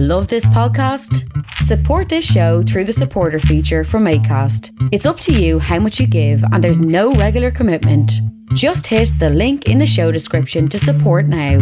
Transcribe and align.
Love 0.00 0.28
this 0.28 0.46
podcast? 0.46 1.28
Support 1.54 2.08
this 2.08 2.24
show 2.24 2.62
through 2.62 2.84
the 2.84 2.92
supporter 2.92 3.40
feature 3.40 3.82
from 3.82 4.04
ACAST. 4.04 4.70
It's 4.92 5.06
up 5.06 5.18
to 5.18 5.32
you 5.32 5.58
how 5.58 5.80
much 5.80 5.98
you 5.98 6.06
give, 6.06 6.40
and 6.52 6.62
there's 6.62 6.80
no 6.80 7.14
regular 7.14 7.50
commitment. 7.50 8.12
Just 8.54 8.86
hit 8.86 9.10
the 9.18 9.28
link 9.28 9.66
in 9.66 9.78
the 9.78 9.88
show 9.88 10.12
description 10.12 10.68
to 10.68 10.78
support 10.78 11.26
now. 11.26 11.58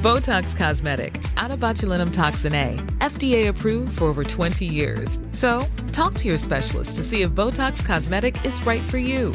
Botox 0.00 0.56
Cosmetic, 0.56 1.22
out 1.36 1.50
of 1.50 1.60
botulinum 1.60 2.10
toxin 2.10 2.54
A, 2.54 2.74
FDA 3.00 3.48
approved 3.48 3.98
for 3.98 4.06
over 4.06 4.24
20 4.24 4.64
years. 4.64 5.18
So, 5.30 5.66
talk 5.92 6.14
to 6.14 6.26
your 6.26 6.38
specialist 6.38 6.96
to 6.96 7.04
see 7.04 7.20
if 7.20 7.32
Botox 7.32 7.84
Cosmetic 7.84 8.42
is 8.46 8.64
right 8.64 8.82
for 8.84 8.96
you. 8.96 9.34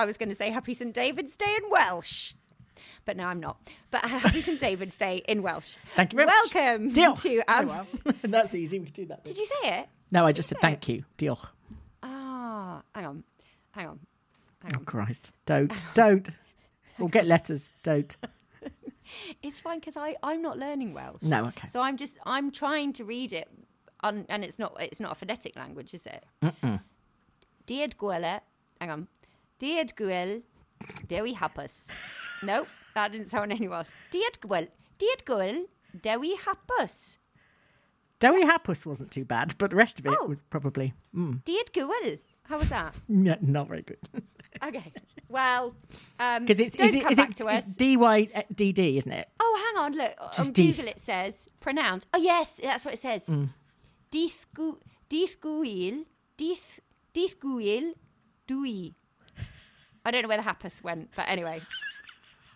I 0.00 0.06
was 0.06 0.16
going 0.16 0.30
to 0.30 0.34
say 0.34 0.50
Happy 0.50 0.72
St 0.74 0.94
David's 0.94 1.36
Day 1.36 1.54
in 1.62 1.70
Welsh. 1.70 2.32
But 3.04 3.16
no, 3.18 3.24
I'm 3.26 3.38
not. 3.40 3.58
But 3.90 4.04
Happy 4.04 4.40
St 4.40 4.58
David's 4.58 4.96
Day 4.96 5.22
in 5.28 5.42
Welsh. 5.42 5.76
Thank 5.94 6.12
you 6.12 6.16
very 6.16 6.26
much. 6.26 6.54
Welcome 6.54 6.92
to 6.92 7.42
Oh, 7.48 7.86
um. 8.06 8.12
That's 8.22 8.54
easy. 8.54 8.78
We 8.78 8.86
can 8.86 8.94
do 8.94 9.06
that. 9.06 9.24
Did 9.24 9.36
you 9.36 9.44
say 9.46 9.80
it? 9.80 9.88
No, 10.10 10.26
I 10.26 10.32
just 10.32 10.48
said 10.48 10.58
thank 10.60 10.88
you. 10.88 11.04
Deal. 11.18 11.38
Ah, 12.02 12.82
hang 12.94 13.06
on. 13.06 13.24
Hang 13.72 13.88
on. 13.88 14.00
Hang 14.62 14.72
Oh, 14.74 14.78
on. 14.78 14.84
Christ. 14.86 15.32
Don't. 15.46 15.84
Don't. 15.94 16.28
We'll 16.98 17.08
get 17.08 17.26
letters. 17.26 17.68
Don't. 17.82 18.16
It's 19.42 19.58
fine 19.60 19.80
because 19.80 19.96
I 19.96 20.14
I'm 20.22 20.40
not 20.40 20.56
learning 20.56 20.94
Welsh. 20.94 21.22
No, 21.22 21.46
okay. 21.46 21.66
So 21.68 21.80
I'm 21.80 21.96
just 21.96 22.16
I'm 22.24 22.52
trying 22.52 22.92
to 22.92 23.04
read 23.04 23.32
it, 23.32 23.48
un, 24.04 24.24
and 24.28 24.44
it's 24.44 24.56
not 24.56 24.76
it's 24.80 25.00
not 25.00 25.10
a 25.10 25.14
phonetic 25.16 25.56
language, 25.56 25.94
is 25.94 26.06
it? 26.06 26.22
Died 27.66 27.96
gwele, 27.98 28.40
hang 28.80 28.90
on. 28.90 29.08
Died 29.60 29.94
gwel, 29.94 30.42
dewi 31.06 31.34
hapus. 31.34 31.88
No, 32.42 32.66
that 32.94 33.12
didn't 33.12 33.28
sound 33.28 33.52
any 33.52 33.68
Welsh. 33.68 33.90
Died 34.10 34.40
gwel, 34.40 34.66
died 34.98 35.24
gwel, 35.24 35.66
dewi 36.02 36.36
hapus. 36.36 37.18
Doughy 38.20 38.42
Happus 38.44 38.84
wasn't 38.84 39.10
too 39.10 39.24
bad, 39.24 39.54
but 39.56 39.70
the 39.70 39.76
rest 39.76 39.98
of 39.98 40.04
it 40.04 40.12
Oh. 40.20 40.26
was 40.26 40.42
probably 40.42 40.92
mm, 41.16 41.42
Diad 41.44 41.72
gwel. 41.72 42.18
How 42.42 42.58
was 42.58 42.68
that? 42.68 42.92
no, 43.08 43.34
not 43.40 43.66
very 43.68 43.82
good. 43.82 43.98
Okay. 44.62 44.92
Well, 45.30 45.74
um, 46.18 46.44
Because 46.44 46.60
it's 46.60 46.74
don't 46.74 46.88
is 46.88 46.94
it 46.96 47.02
come 47.04 47.12
is 47.12 47.16
back 47.16 47.30
it 47.30 47.36
to 47.38 47.46
us. 47.46 47.64
it's 47.66 47.76
D 47.78 47.96
Y 47.96 48.28
D 48.54 48.72
D, 48.72 48.98
isn't 48.98 49.10
it? 49.12 49.26
Oh, 49.40 49.72
hang 49.74 49.84
on. 49.84 49.92
Look 49.96 50.12
on 50.20 50.28
Just 50.34 50.52
deef. 50.52 50.76
Google. 50.76 50.90
It 50.90 51.00
says 51.00 51.48
pronounced. 51.60 52.08
Oh 52.12 52.18
yes, 52.18 52.60
that's 52.62 52.84
what 52.84 52.92
it 52.92 52.98
says. 52.98 53.26
Mm. 53.28 53.48
Disgu 54.12 54.76
disguil 55.08 56.04
dis 56.36 56.80
disguil 57.14 57.94
dui. 58.46 58.92
I 60.04 60.10
don't 60.10 60.22
know 60.22 60.28
where 60.28 60.38
the 60.38 60.44
happus 60.44 60.82
went, 60.82 61.10
but 61.16 61.26
anyway. 61.28 61.60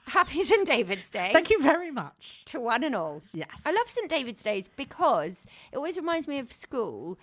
Happy 0.07 0.43
St 0.43 0.67
David's 0.67 1.09
Day 1.09 1.31
Thank 1.33 1.49
you 1.49 1.63
very 1.63 1.91
much. 1.91 2.45
to 2.47 2.61
one 2.61 2.85
and 2.85 2.95
all. 2.95 3.23
Yes. 3.33 3.49
I 3.65 3.73
love 3.73 3.89
St 3.89 4.09
David's 4.11 4.43
Days 4.43 4.69
because 4.69 5.47
it 5.73 5.77
always 5.77 5.97
reminds 5.97 6.29
me 6.29 6.39
of 6.39 6.53
school. 6.53 7.19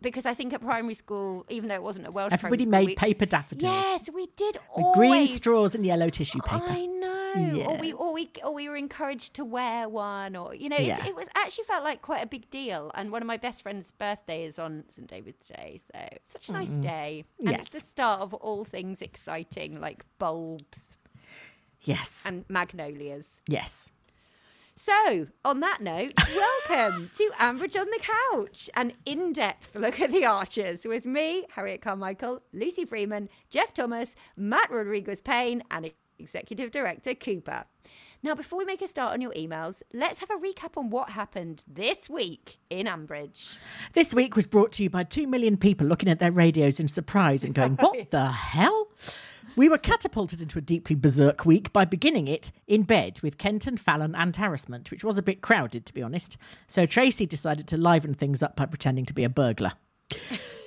Because 0.00 0.24
I 0.26 0.32
think 0.32 0.54
at 0.54 0.62
primary 0.62 0.94
school, 0.94 1.44
even 1.50 1.68
though 1.68 1.74
it 1.74 1.82
wasn't 1.82 2.06
a 2.06 2.10
Welsh 2.10 2.32
Everybody 2.32 2.64
made 2.66 2.78
school, 2.78 2.86
we- 2.86 2.94
paper 2.94 3.26
daffodils. 3.26 3.70
Yes, 3.70 4.08
we 4.14 4.28
did. 4.36 4.56
Always. 4.70 4.96
green 4.96 5.26
straws 5.26 5.74
and 5.74 5.84
yellow 5.84 6.08
tissue 6.08 6.40
paper. 6.40 6.64
I 6.66 6.86
know. 6.86 7.19
Or 7.36 7.76
we 7.78 7.92
or 7.92 8.12
we 8.12 8.30
or 8.44 8.52
we 8.54 8.68
were 8.68 8.76
encouraged 8.76 9.34
to 9.34 9.44
wear 9.44 9.88
one 9.88 10.36
or 10.36 10.54
you 10.54 10.68
know, 10.68 10.76
Yeah. 10.78 11.04
it 11.06 11.14
was 11.14 11.28
actually 11.34 11.64
felt 11.64 11.84
like 11.84 12.02
quite 12.02 12.22
a 12.22 12.26
big 12.26 12.50
deal. 12.50 12.90
And 12.94 13.10
one 13.12 13.22
of 13.22 13.26
my 13.26 13.36
best 13.36 13.62
friend's 13.62 13.90
birthday 13.90 14.44
is 14.44 14.58
on 14.58 14.84
St. 14.90 15.06
David's 15.08 15.46
Day. 15.46 15.78
So 15.92 15.98
it's 16.12 16.32
such 16.32 16.48
a 16.48 16.52
nice 16.52 16.76
day. 16.76 17.24
And 17.38 17.50
it's 17.50 17.70
the 17.70 17.80
start 17.80 18.20
of 18.20 18.34
all 18.34 18.64
things 18.64 19.00
exciting 19.02 19.80
like 19.80 20.04
bulbs 20.18 20.96
Yes. 21.82 22.22
and 22.26 22.44
magnolias. 22.48 23.40
yes. 23.48 23.90
So, 24.76 25.26
on 25.44 25.60
that 25.60 25.82
note, 25.82 26.14
welcome 26.70 27.10
to 27.12 27.30
Ambridge 27.38 27.78
on 27.78 27.88
the 27.90 28.00
Couch, 28.00 28.70
an 28.74 28.94
in 29.04 29.30
depth 29.34 29.74
look 29.76 30.00
at 30.00 30.10
the 30.10 30.24
Archers 30.24 30.86
with 30.86 31.04
me, 31.04 31.44
Harriet 31.52 31.82
Carmichael, 31.82 32.40
Lucy 32.54 32.86
Freeman, 32.86 33.28
Jeff 33.50 33.74
Thomas, 33.74 34.16
Matt 34.38 34.70
Rodriguez 34.70 35.20
Payne, 35.20 35.62
and 35.70 35.92
Executive 36.20 36.70
Director 36.70 37.14
Cooper. 37.14 37.64
Now, 38.22 38.34
before 38.34 38.58
we 38.58 38.66
make 38.66 38.82
a 38.82 38.88
start 38.88 39.14
on 39.14 39.22
your 39.22 39.32
emails, 39.32 39.82
let's 39.94 40.18
have 40.18 40.30
a 40.30 40.34
recap 40.34 40.76
on 40.76 40.90
what 40.90 41.10
happened 41.10 41.64
this 41.66 42.10
week 42.10 42.58
in 42.68 42.86
Ambridge. 42.86 43.56
This 43.94 44.14
week 44.14 44.36
was 44.36 44.46
brought 44.46 44.72
to 44.72 44.82
you 44.82 44.90
by 44.90 45.04
two 45.04 45.26
million 45.26 45.56
people 45.56 45.86
looking 45.86 46.08
at 46.08 46.18
their 46.18 46.30
radios 46.30 46.78
in 46.78 46.86
surprise 46.88 47.44
and 47.44 47.54
going, 47.54 47.76
What 47.76 48.10
the 48.10 48.26
hell? 48.26 48.88
We 49.56 49.68
were 49.68 49.78
catapulted 49.78 50.40
into 50.40 50.58
a 50.58 50.62
deeply 50.62 50.94
berserk 50.94 51.44
week 51.44 51.72
by 51.72 51.84
beginning 51.84 52.28
it 52.28 52.52
in 52.68 52.82
bed 52.82 53.20
with 53.22 53.38
Kenton, 53.38 53.76
Fallon, 53.76 54.14
and 54.14 54.36
Harassment, 54.36 54.90
which 54.90 55.02
was 55.02 55.18
a 55.18 55.22
bit 55.22 55.40
crowded, 55.40 55.86
to 55.86 55.94
be 55.94 56.02
honest. 56.02 56.36
So 56.66 56.86
Tracy 56.86 57.26
decided 57.26 57.66
to 57.68 57.76
liven 57.76 58.14
things 58.14 58.42
up 58.42 58.54
by 58.54 58.66
pretending 58.66 59.06
to 59.06 59.14
be 59.14 59.24
a 59.24 59.28
burglar. 59.28 59.72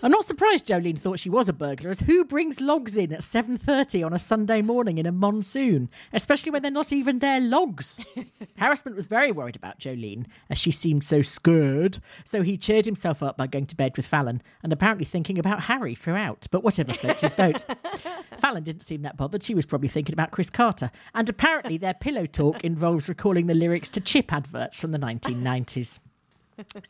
I'm 0.03 0.11
not 0.11 0.25
surprised 0.25 0.67
Jolene 0.67 0.99
thought 0.99 1.19
she 1.19 1.29
was 1.29 1.47
a 1.47 1.53
burglar, 1.53 1.89
as 1.89 2.01
who 2.01 2.25
brings 2.25 2.59
logs 2.59 2.97
in 2.97 3.13
at 3.13 3.21
7.30 3.21 4.05
on 4.05 4.11
a 4.11 4.19
Sunday 4.19 4.61
morning 4.61 4.97
in 4.97 5.05
a 5.05 5.13
monsoon, 5.13 5.89
especially 6.11 6.51
when 6.51 6.61
they're 6.61 6.69
not 6.69 6.91
even 6.91 7.19
their 7.19 7.39
logs? 7.39 8.01
Harassment 8.57 8.97
was 8.97 9.07
very 9.07 9.31
worried 9.31 9.55
about 9.55 9.79
Jolene, 9.79 10.25
as 10.49 10.57
she 10.57 10.71
seemed 10.71 11.05
so 11.05 11.21
scared, 11.21 11.99
so 12.25 12.41
he 12.41 12.57
cheered 12.57 12.83
himself 12.83 13.23
up 13.23 13.37
by 13.37 13.47
going 13.47 13.65
to 13.65 13.77
bed 13.77 13.95
with 13.95 14.05
Fallon, 14.05 14.41
and 14.61 14.73
apparently 14.73 15.05
thinking 15.05 15.39
about 15.39 15.63
Harry 15.63 15.95
throughout, 15.95 16.47
but 16.51 16.65
whatever 16.65 16.91
floats 16.91 17.21
his 17.21 17.31
boat. 17.31 17.63
Fallon 18.37 18.63
didn't 18.63 18.83
seem 18.83 19.03
that 19.03 19.15
bothered, 19.15 19.41
she 19.41 19.55
was 19.55 19.65
probably 19.65 19.87
thinking 19.87 20.11
about 20.11 20.31
Chris 20.31 20.49
Carter, 20.49 20.91
and 21.15 21.29
apparently 21.29 21.77
their 21.77 21.93
pillow 21.93 22.25
talk 22.25 22.65
involves 22.65 23.07
recalling 23.07 23.47
the 23.47 23.55
lyrics 23.55 23.89
to 23.91 24.01
chip 24.01 24.33
adverts 24.33 24.81
from 24.81 24.91
the 24.91 24.99
1990s. 24.99 25.99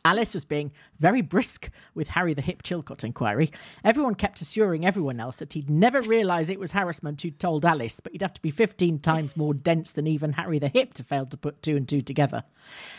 Alice 0.06 0.34
was 0.34 0.46
being 0.46 0.72
very 1.00 1.22
brisk 1.22 1.70
with 1.94 2.10
Harry 2.10 2.34
the 2.34 2.42
Hip 2.42 2.64
Chilcott 2.64 3.04
inquiry. 3.04 3.52
Everyone 3.84 4.16
kept 4.16 4.42
assuring 4.42 4.86
everyone 4.86 5.20
else 5.20 5.38
that 5.38 5.54
he'd 5.54 5.70
never 5.70 6.02
realise 6.02 6.50
it 6.50 6.60
was 6.60 6.72
harassment 6.72 7.22
who'd 7.22 7.40
told 7.40 7.66
Alice, 7.66 8.00
but 8.00 8.12
he'd 8.12 8.22
have 8.22 8.34
to 8.34 8.42
be 8.42 8.52
15 8.52 9.00
times 9.00 9.38
more 9.38 9.54
dense 9.54 9.92
than 9.92 10.08
even 10.08 10.34
Harry 10.34 10.60
the 10.60 10.68
Hip 10.68 10.94
to 10.96 11.04
fail 11.04 11.26
to 11.26 11.38
put 11.38 11.62
two 11.62 11.76
and 11.76 11.88
two 11.88 12.02
together. 12.02 12.44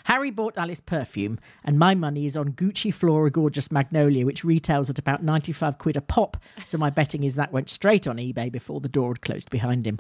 Harry 0.05 0.31
bought 0.31 0.59
Alice 0.59 0.81
perfume, 0.81 1.39
and 1.65 1.79
my 1.79 1.95
money 1.95 2.27
is 2.27 2.37
on 2.37 2.53
Gucci 2.53 2.93
Flora 2.93 3.31
Gorgeous 3.31 3.71
Magnolia, 3.71 4.27
which 4.27 4.45
retails 4.45 4.91
at 4.91 4.99
about 4.99 5.23
95 5.23 5.79
quid 5.79 5.97
a 5.97 6.01
pop, 6.01 6.37
so 6.67 6.79
my 6.79 6.91
betting 6.91 7.25
is 7.25 7.35
that 7.37 7.53
went 7.53 7.71
straight 7.71 8.07
on 8.07 8.17
eBay 8.17 8.51
before 8.51 8.81
the 8.81 8.89
door 8.89 9.11
had 9.11 9.23
closed 9.23 9.51
behind 9.51 9.87
him. 9.87 9.99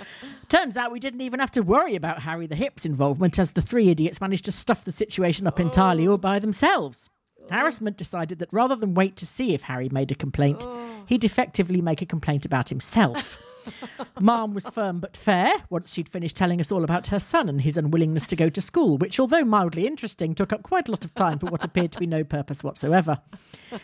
Turns 0.48 0.76
out 0.76 0.92
we 0.92 1.00
didn't 1.00 1.20
even 1.20 1.40
have 1.40 1.50
to 1.52 1.62
worry 1.62 1.96
about 1.96 2.20
Harry 2.20 2.46
the 2.46 2.54
Hip's 2.54 2.84
involvement, 2.84 3.38
as 3.38 3.52
the 3.52 3.62
three 3.62 3.88
idiots 3.88 4.20
managed 4.20 4.44
to 4.46 4.52
stuff 4.52 4.84
the 4.84 4.92
situation 4.92 5.46
up 5.46 5.58
entirely 5.58 6.05
all 6.06 6.18
by 6.18 6.38
themselves. 6.38 7.10
Harassment 7.50 7.96
decided 7.96 8.38
that 8.40 8.52
rather 8.52 8.74
than 8.76 8.94
wait 8.94 9.16
to 9.16 9.26
see 9.26 9.54
if 9.54 9.62
Harry 9.62 9.88
made 9.88 10.10
a 10.10 10.16
complaint, 10.16 10.64
oh. 10.66 11.04
he'd 11.06 11.24
effectively 11.24 11.80
make 11.80 12.02
a 12.02 12.06
complaint 12.06 12.44
about 12.44 12.68
himself. 12.68 13.42
Ma'am 14.20 14.54
was 14.54 14.68
firm 14.68 15.00
but 15.00 15.16
fair 15.16 15.52
once 15.70 15.92
she'd 15.92 16.08
finished 16.08 16.36
telling 16.36 16.60
us 16.60 16.70
all 16.70 16.84
about 16.84 17.08
her 17.08 17.18
son 17.18 17.48
and 17.48 17.60
his 17.60 17.76
unwillingness 17.76 18.26
to 18.26 18.36
go 18.36 18.48
to 18.48 18.60
school, 18.60 18.96
which, 18.98 19.18
although 19.18 19.44
mildly 19.44 19.86
interesting, 19.86 20.34
took 20.34 20.52
up 20.52 20.62
quite 20.62 20.88
a 20.88 20.90
lot 20.90 21.04
of 21.04 21.14
time 21.14 21.38
for 21.38 21.46
what 21.46 21.64
appeared 21.64 21.92
to 21.92 21.98
be 21.98 22.06
no 22.06 22.24
purpose 22.24 22.62
whatsoever. 22.62 23.18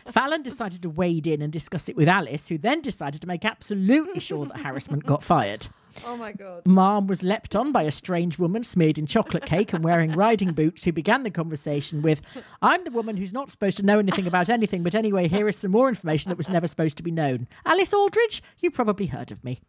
Fallon 0.07 0.43
decided 0.43 0.83
to 0.83 0.91
wade 0.91 1.27
in 1.27 1.43
and 1.43 1.53
discuss 1.53 1.89
it 1.89 1.97
with 1.97 2.09
Alice, 2.09 2.49
who 2.49 2.59
then 2.59 2.81
decided 2.81 3.21
to 3.21 3.27
make 3.27 3.45
absolutely 3.45 4.21
sure 4.21 4.47
that 4.47 4.61
harassment 4.61 5.05
got 5.05 5.23
fired. 5.23 5.69
Oh 6.07 6.17
my 6.17 6.33
God. 6.33 6.67
Ma'am 6.67 7.07
was 7.07 7.23
leapt 7.23 7.55
on 7.57 7.73
by 7.73 7.83
a 7.83 7.91
strange 7.91 8.39
woman 8.39 8.65
smeared 8.65 8.99
in 8.99 9.07
chocolate 9.07 9.45
cake 9.47 9.73
and 9.73 9.83
wearing 9.85 10.13
riding 10.13 10.53
boots 10.53 10.85
who 10.85 10.93
began 10.93 11.23
the 11.23 11.31
conversation 11.31 12.03
with, 12.03 12.23
I'm 12.61 12.85
the 12.85 12.91
woman 12.91 13.17
who's 13.17 13.33
not 13.33 13.51
supposed 13.51 13.77
to 13.79 13.85
know 13.85 13.99
anything 13.99 14.27
about 14.27 14.49
anything, 14.49 14.83
but 14.83 14.95
anyway, 14.95 15.29
here 15.29 15.49
is 15.49 15.57
some 15.57 15.71
more 15.73 15.89
information 15.89 16.29
that 16.31 16.39
was 16.39 16.49
never 16.49 16.67
supposed 16.67 16.97
to 16.99 17.03
be 17.03 17.11
known. 17.11 17.49
Alice 17.65 17.93
Aldridge, 17.93 18.43
you 18.59 18.71
probably 18.71 19.07
heard 19.07 19.31
of 19.31 19.43
me. 19.45 19.61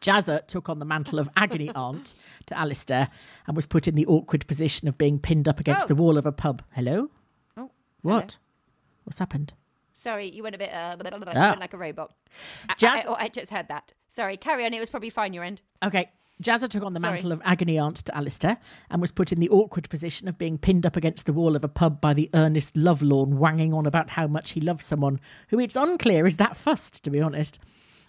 Jazza 0.00 0.46
took 0.46 0.68
on 0.70 0.78
the 0.78 0.86
mantle 0.86 1.18
of 1.18 1.28
agony 1.36 1.70
aunt 1.74 2.14
to 2.46 2.58
Alistair 2.58 3.08
and 3.46 3.54
was 3.54 3.66
put 3.66 3.86
in 3.86 3.94
the 3.94 4.06
awkward 4.06 4.46
position 4.46 4.88
of 4.88 4.96
being 4.96 5.18
pinned 5.18 5.46
up 5.46 5.60
against 5.60 5.84
Oh. 5.84 5.88
the 5.88 5.94
wall 5.94 6.16
of 6.16 6.24
a 6.24 6.32
pub. 6.32 6.62
Hello? 6.72 7.10
Oh, 7.56 7.70
What? 8.00 8.38
What's 9.04 9.18
happened? 9.18 9.52
Sorry, 10.00 10.30
you 10.34 10.42
went 10.42 10.54
a 10.54 10.58
bit 10.58 10.72
uh, 10.72 10.96
blah, 10.98 11.10
blah, 11.10 11.18
blah, 11.18 11.32
Ah. 11.36 11.48
went 11.50 11.60
like 11.60 11.74
a 11.74 11.76
robot. 11.76 12.10
I- 12.70 12.74
Jazz- 12.78 13.04
I, 13.04 13.08
oh, 13.08 13.16
I 13.18 13.28
just 13.28 13.50
heard 13.50 13.68
that. 13.68 13.92
Sorry, 14.08 14.38
carry 14.38 14.64
on. 14.64 14.72
It 14.72 14.80
was 14.80 14.88
probably 14.88 15.10
fine 15.10 15.34
your 15.34 15.44
end. 15.44 15.60
Okay. 15.84 16.10
Jazza 16.42 16.68
took 16.68 16.82
on 16.82 16.94
the 16.94 17.00
Sorry. 17.00 17.12
mantle 17.16 17.32
of 17.32 17.42
agony 17.44 17.78
aunt 17.78 17.96
to 17.96 18.16
Alistair 18.16 18.56
and 18.90 18.98
was 19.02 19.12
put 19.12 19.30
in 19.30 19.40
the 19.40 19.50
awkward 19.50 19.90
position 19.90 20.26
of 20.26 20.38
being 20.38 20.56
pinned 20.56 20.86
up 20.86 20.96
against 20.96 21.26
the 21.26 21.34
wall 21.34 21.54
of 21.54 21.64
a 21.64 21.68
pub 21.68 22.00
by 22.00 22.14
the 22.14 22.30
earnest 22.32 22.78
lovelorn 22.78 23.36
wanging 23.38 23.74
on 23.74 23.84
about 23.84 24.08
how 24.10 24.26
much 24.26 24.52
he 24.52 24.60
loves 24.62 24.86
someone 24.86 25.20
who 25.48 25.60
it's 25.60 25.76
unclear 25.76 26.24
is 26.26 26.38
that 26.38 26.56
fussed, 26.56 27.04
to 27.04 27.10
be 27.10 27.20
honest. 27.20 27.58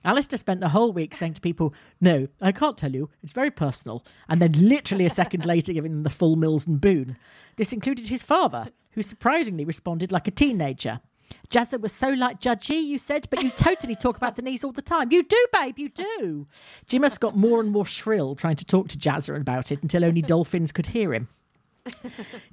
Alistair 0.05 0.37
spent 0.37 0.61
the 0.61 0.69
whole 0.69 0.93
week 0.93 1.13
saying 1.13 1.33
to 1.33 1.41
people, 1.41 1.73
No, 1.99 2.29
I 2.39 2.53
can't 2.53 2.77
tell 2.77 2.93
you, 2.95 3.09
it's 3.21 3.33
very 3.33 3.51
personal, 3.51 4.01
and 4.29 4.41
then 4.41 4.53
literally 4.53 5.05
a 5.05 5.09
second 5.09 5.45
later 5.53 5.73
giving 5.73 5.91
them 5.91 6.03
the 6.03 6.09
full 6.09 6.37
Mills 6.37 6.65
and 6.65 6.79
Boon. 6.79 7.17
This 7.57 7.73
included 7.73 8.07
his 8.07 8.23
father, 8.23 8.69
who 8.91 9.01
surprisingly 9.01 9.65
responded 9.65 10.09
like 10.13 10.29
a 10.29 10.31
teenager. 10.31 11.01
Jazza 11.49 11.79
was 11.79 11.91
so 11.91 12.09
like 12.09 12.39
judgy, 12.39 12.81
you 12.81 12.97
said, 12.97 13.27
but 13.29 13.43
you 13.43 13.49
totally 13.51 13.95
talk 13.95 14.17
about 14.17 14.35
Denise 14.35 14.63
all 14.63 14.71
the 14.71 14.81
time. 14.81 15.11
You 15.11 15.23
do, 15.23 15.45
babe, 15.53 15.77
you 15.77 15.89
do. 15.89 16.47
Jimus 16.87 17.19
got 17.19 17.35
more 17.35 17.59
and 17.59 17.71
more 17.71 17.85
shrill 17.85 18.35
trying 18.35 18.55
to 18.55 18.65
talk 18.65 18.87
to 18.89 18.97
Jazza 18.97 19.35
about 19.35 19.71
it 19.71 19.81
until 19.81 20.05
only 20.05 20.21
dolphins 20.21 20.71
could 20.71 20.87
hear 20.87 21.13
him. 21.13 21.27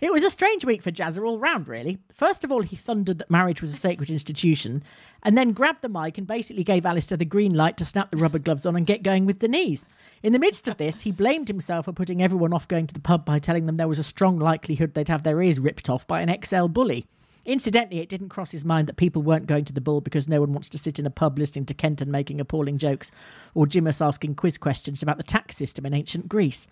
It 0.01 0.13
was 0.13 0.25
a 0.25 0.31
strange 0.31 0.65
week 0.65 0.83
for 0.83 0.91
Jazza 0.91 1.25
all 1.25 1.39
round, 1.39 1.69
really. 1.69 1.99
First 2.13 2.45
of 2.45 2.53
all, 2.53 2.63
he 2.63 2.77
thundered 2.77 3.19
that 3.19 3.31
marriage 3.31 3.61
was 3.61 3.73
a 3.73 3.77
sacred 3.77 4.09
institution, 4.11 4.83
and 5.23 5.37
then 5.37 5.53
grabbed 5.53 5.83
the 5.83 5.89
mic 5.89 6.17
and 6.17 6.27
basically 6.27 6.65
gave 6.65 6.87
Alistair 6.87 7.19
the 7.19 7.25
green 7.25 7.53
light 7.55 7.77
to 7.77 7.85
snap 7.85 8.11
the 8.11 8.17
rubber 8.17 8.39
gloves 8.39 8.65
on 8.65 8.77
and 8.77 8.87
get 8.87 9.03
going 9.03 9.27
with 9.27 9.41
Denise. 9.41 9.87
In 10.23 10.33
the 10.33 10.39
midst 10.39 10.67
of 10.67 10.79
this, 10.79 11.03
he 11.03 11.13
blamed 11.13 11.49
himself 11.49 11.85
for 11.85 11.93
putting 11.93 12.23
everyone 12.23 12.55
off 12.55 12.69
going 12.69 12.87
to 12.87 12.95
the 12.95 13.01
pub 13.01 13.25
by 13.25 13.39
telling 13.39 13.67
them 13.67 13.77
there 13.77 13.89
was 13.89 13.99
a 13.99 14.05
strong 14.05 14.39
likelihood 14.39 14.95
they'd 14.95 15.09
have 15.09 15.25
their 15.25 15.43
ears 15.43 15.61
ripped 15.61 15.91
off 15.91 16.07
by 16.07 16.21
an 16.21 16.35
XL 16.43 16.67
bully. 16.67 17.07
Incidentally, 17.49 18.01
it 18.01 18.11
didn't 18.11 18.29
cross 18.29 18.51
his 18.51 18.67
mind 18.67 18.87
that 18.87 18.99
people 18.99 19.23
weren't 19.23 19.47
going 19.47 19.65
to 19.65 19.73
the 19.73 19.81
ball 19.81 20.03
because 20.03 20.29
no 20.29 20.41
one 20.41 20.53
wants 20.53 20.69
to 20.69 20.77
sit 20.77 20.99
in 20.99 21.07
a 21.07 21.11
pub 21.11 21.39
listening 21.39 21.65
to 21.65 21.73
Kenton 21.73 22.11
making 22.11 22.43
appalling 22.43 22.77
jokes 22.77 23.11
or 23.55 23.65
Jimus 23.65 24.05
asking 24.05 24.35
quiz 24.35 24.59
questions 24.59 25.03
about 25.03 25.17
the 25.17 25.23
tax 25.23 25.57
system 25.57 25.87
in 25.87 25.95
ancient 25.95 26.29
Greece. 26.29 26.69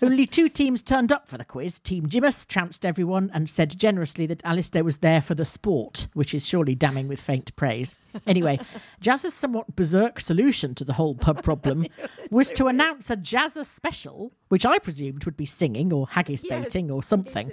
Only 0.00 0.26
two 0.26 0.48
teams 0.48 0.80
turned 0.80 1.10
up 1.10 1.26
for 1.26 1.38
the 1.38 1.44
quiz. 1.44 1.80
Team 1.80 2.06
Jimus 2.06 2.46
trounced 2.46 2.86
everyone 2.86 3.32
and 3.34 3.50
said 3.50 3.76
generously 3.76 4.26
that 4.26 4.44
Alistair 4.44 4.84
was 4.84 4.98
there 4.98 5.20
for 5.20 5.34
the 5.34 5.44
sport, 5.44 6.06
which 6.14 6.34
is 6.34 6.46
surely 6.46 6.76
damning 6.76 7.08
with 7.08 7.20
faint 7.20 7.56
praise. 7.56 7.96
Anyway, 8.24 8.60
Jazz's 9.00 9.34
somewhat 9.34 9.74
berserk 9.74 10.20
solution 10.20 10.76
to 10.76 10.84
the 10.84 10.92
whole 10.92 11.16
pub 11.16 11.42
problem 11.42 11.88
was 12.30 12.48
to 12.50 12.68
announce 12.68 13.10
a 13.10 13.16
Jazza 13.16 13.64
special, 13.64 14.30
which 14.50 14.64
I 14.64 14.78
presumed 14.78 15.24
would 15.24 15.36
be 15.36 15.46
singing 15.46 15.92
or 15.92 16.06
haggis 16.06 16.44
baiting 16.48 16.92
or 16.92 17.02
something 17.02 17.50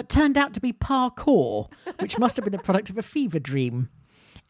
but 0.00 0.08
turned 0.08 0.38
out 0.38 0.54
to 0.54 0.60
be 0.62 0.72
parkour, 0.72 1.70
which 1.98 2.18
must 2.18 2.34
have 2.34 2.44
been 2.46 2.52
the 2.52 2.58
product 2.58 2.88
of 2.88 2.96
a 2.96 3.02
fever 3.02 3.38
dream. 3.38 3.90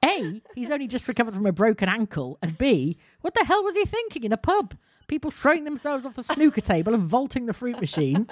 A, 0.04 0.40
he's 0.54 0.70
only 0.70 0.86
just 0.86 1.08
recovered 1.08 1.34
from 1.34 1.44
a 1.44 1.50
broken 1.50 1.88
ankle, 1.88 2.38
and 2.40 2.56
B, 2.56 2.96
what 3.22 3.34
the 3.34 3.44
hell 3.44 3.64
was 3.64 3.74
he 3.74 3.84
thinking 3.84 4.22
in 4.22 4.32
a 4.32 4.36
pub? 4.36 4.76
People 5.08 5.32
throwing 5.32 5.64
themselves 5.64 6.06
off 6.06 6.14
the 6.14 6.22
snooker 6.22 6.60
table 6.60 6.94
and 6.94 7.02
vaulting 7.02 7.46
the 7.46 7.52
fruit 7.52 7.80
machine. 7.80 8.28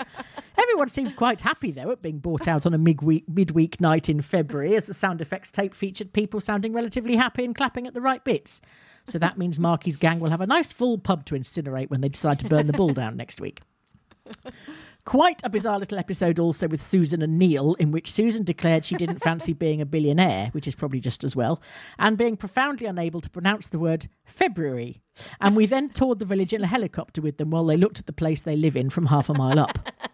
Everyone 0.57 0.89
seemed 0.89 1.17
quite 1.17 1.41
happy, 1.41 1.73
though, 1.73 1.91
at 1.91 2.03
being 2.03 2.21
brought 2.21 2.47
out 2.47 2.67
on 2.67 2.73
a 2.73 2.79
midweek, 2.79 3.29
midweek 3.29 3.81
night 3.81 4.09
in 4.09 4.23
February, 4.23 4.77
as 4.77 4.87
the 4.87 4.95
sound 4.95 5.21
effects 5.21 5.51
tape 5.51 5.75
featured 5.75 6.13
people 6.13 6.39
sounding 6.39 6.73
relatively 6.73 7.17
happy 7.17 7.45
and 7.45 7.57
clapping 7.57 7.89
at 7.89 7.95
the 7.95 8.01
right 8.01 8.23
bits. 8.23 8.61
So 9.09 9.19
that 9.19 9.37
means 9.37 9.59
Marky's 9.59 9.97
gang 9.97 10.21
will 10.21 10.31
have 10.31 10.41
a 10.41 10.47
nice 10.47 10.73
full 10.73 10.99
pub 10.99 11.25
to 11.25 11.35
incinerate 11.35 11.91
when 11.91 12.01
they 12.01 12.11
decide 12.11 12.39
to 12.39 12.49
burn 12.49 12.69
the 12.69 12.73
bull 12.75 12.95
down 12.95 13.17
next 13.17 13.41
week. 13.41 13.63
Quite 15.09 15.41
a 15.43 15.49
bizarre 15.49 15.79
little 15.79 15.99
episode 15.99 16.39
also 16.39 16.69
with 16.69 16.83
Susan 16.83 17.23
and 17.23 17.39
Neil, 17.39 17.73
in 17.77 17.93
which 17.93 18.13
Susan 18.13 18.45
declared 18.45 18.85
she 18.85 18.95
didn't 18.95 19.23
fancy 19.23 19.55
being 19.55 19.81
a 19.81 19.87
billionaire, 19.87 20.49
which 20.53 20.69
is 20.69 20.75
probably 20.75 21.01
just 21.01 21.25
as 21.25 21.35
well, 21.35 21.63
and 21.99 22.19
being 22.19 22.37
profoundly 22.37 22.87
unable 22.87 23.23
to 23.23 23.31
pronounce 23.31 23.71
the 23.71 23.79
word 23.79 24.09
February. 24.27 25.01
And 25.41 25.57
we 25.57 25.67
then 25.67 25.91
toured 25.91 26.19
the 26.19 26.25
village 26.25 26.53
in 26.53 26.63
a 26.63 26.67
helicopter 26.67 27.21
with 27.21 27.39
them 27.39 27.51
while 27.51 27.65
they 27.65 27.77
looked 27.77 27.99
at 27.99 28.07
the 28.07 28.13
place 28.13 28.43
they 28.43 28.57
live 28.57 28.77
in 28.77 28.91
from 28.91 29.07
half 29.07 29.29
a 29.29 29.35
mile 29.35 29.59
up. 29.59 29.79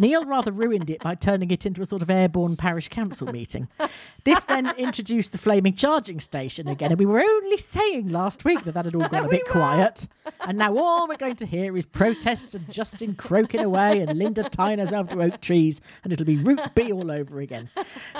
Neil 0.00 0.24
rather 0.24 0.52
ruined 0.52 0.90
it 0.90 1.02
by 1.02 1.16
turning 1.16 1.50
it 1.50 1.66
into 1.66 1.82
a 1.82 1.86
sort 1.86 2.02
of 2.02 2.10
airborne 2.10 2.56
parish 2.56 2.88
council 2.88 3.26
meeting. 3.32 3.66
This 4.22 4.44
then 4.44 4.72
introduced 4.78 5.32
the 5.32 5.38
flaming 5.38 5.74
charging 5.74 6.20
station 6.20 6.68
again, 6.68 6.92
and 6.92 7.00
we 7.00 7.06
were 7.06 7.20
only 7.20 7.56
saying 7.56 8.08
last 8.08 8.44
week 8.44 8.62
that 8.62 8.74
that 8.74 8.84
had 8.84 8.94
all 8.94 9.08
gone 9.08 9.24
a 9.24 9.28
bit 9.30 9.44
quiet. 9.46 10.06
And 10.46 10.56
now 10.56 10.76
all 10.76 11.08
we're 11.08 11.16
going 11.16 11.34
to 11.36 11.46
hear 11.46 11.76
is 11.76 11.84
protests 11.84 12.54
and 12.54 12.70
Justin 12.70 13.16
croaking 13.16 13.64
away 13.64 14.00
and 14.00 14.16
Linda 14.16 14.44
tying 14.44 14.78
herself 14.78 15.08
to 15.08 15.20
oak 15.20 15.40
trees, 15.40 15.80
and 16.04 16.12
it'll 16.12 16.26
be 16.26 16.36
Route 16.36 16.76
B 16.76 16.92
all 16.92 17.10
over 17.10 17.40
again. 17.40 17.68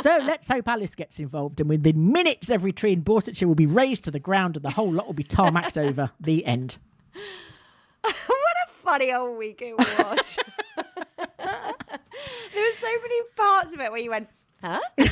So 0.01 0.19
let's 0.21 0.49
hope 0.49 0.67
Alice 0.67 0.97
gets 0.97 1.21
involved, 1.21 1.61
and 1.61 1.69
within 1.69 2.11
minutes, 2.11 2.51
every 2.51 2.73
tree 2.73 2.93
in 2.93 3.03
Borsetshire 3.03 3.47
will 3.47 3.55
be 3.55 3.67
razed 3.67 4.03
to 4.05 4.11
the 4.11 4.19
ground, 4.19 4.57
and 4.57 4.65
the 4.65 4.71
whole 4.71 4.91
lot 4.91 5.07
will 5.07 5.15
be 5.15 5.25
tarmacked 5.25 5.79
over. 5.79 6.11
The 6.29 6.45
end. 6.45 6.77
what 8.03 8.15
a 8.15 8.71
funny 8.83 9.15
old 9.15 9.39
week 9.39 9.63
it 9.63 9.75
was. 9.79 10.39
there 11.17 11.47
were 11.47 12.77
so 12.79 12.87
many 13.03 13.21
parts 13.35 13.73
of 13.73 13.81
it 13.81 13.91
where 13.91 13.99
you 13.99 14.11
went, 14.11 14.29
huh? 14.63 14.79
It 14.99 15.09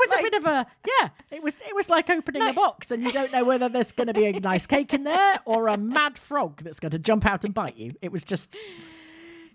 was 0.00 0.10
a 0.18 0.22
bit 0.22 0.32
of 0.32 0.46
a 0.46 0.66
yeah. 0.86 1.10
It 1.30 1.42
was 1.42 1.60
it 1.60 1.74
was 1.74 1.90
like 1.90 2.08
opening 2.08 2.40
a 2.40 2.54
box, 2.54 2.90
and 2.90 3.04
you 3.04 3.12
don't 3.12 3.30
know 3.30 3.44
whether 3.44 3.68
there's 3.68 3.92
going 3.92 4.06
to 4.06 4.14
be 4.14 4.24
a 4.24 4.32
nice 4.40 4.66
cake 4.66 4.94
in 4.94 5.04
there 5.04 5.40
or 5.44 5.68
a 5.68 5.76
mad 5.76 6.16
frog 6.16 6.62
that's 6.62 6.80
going 6.80 6.92
to 6.92 6.98
jump 6.98 7.26
out 7.26 7.44
and 7.44 7.52
bite 7.52 7.76
you. 7.76 7.92
It 8.00 8.10
was 8.10 8.24
just 8.24 8.56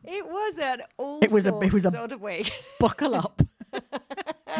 It 0.04 0.28
was 0.28 0.60
an 0.60 0.84
all 0.98 1.20
It 1.24 1.32
was 1.32 1.48
a- 1.48 1.60
it 1.62 1.74
was 1.74 1.84
a- 1.86 1.90
sort 1.92 2.12
of 2.12 2.22
week. 2.22 2.52
buckle 2.80 3.16
up. 3.16 3.42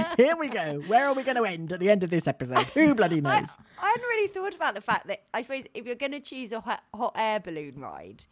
Here 0.18 0.36
we 0.36 0.48
go. 0.48 0.82
Where 0.88 1.08
are 1.08 1.14
we 1.14 1.24
going 1.24 1.38
to 1.38 1.46
end 1.46 1.72
at 1.72 1.80
the 1.80 1.90
end 1.90 2.04
of 2.04 2.10
this 2.10 2.28
episode? 2.28 2.60
Who 2.60 2.96
bloody 2.96 3.22
knows? 3.22 3.58
I 3.82 3.88
hadn't 3.88 4.04
really 4.04 4.28
thought 4.28 4.56
about 4.56 4.76
the 4.76 4.82
fact 4.82 5.08
that 5.08 5.24
I 5.34 5.42
suppose 5.42 5.66
if 5.74 5.86
you're 5.86 5.96
going 5.96 6.12
to 6.12 6.20
choose 6.20 6.52
a 6.52 6.60
hot, 6.60 6.84
hot 6.94 7.16
air 7.18 7.40
balloon 7.40 7.80
ride, 7.80 8.26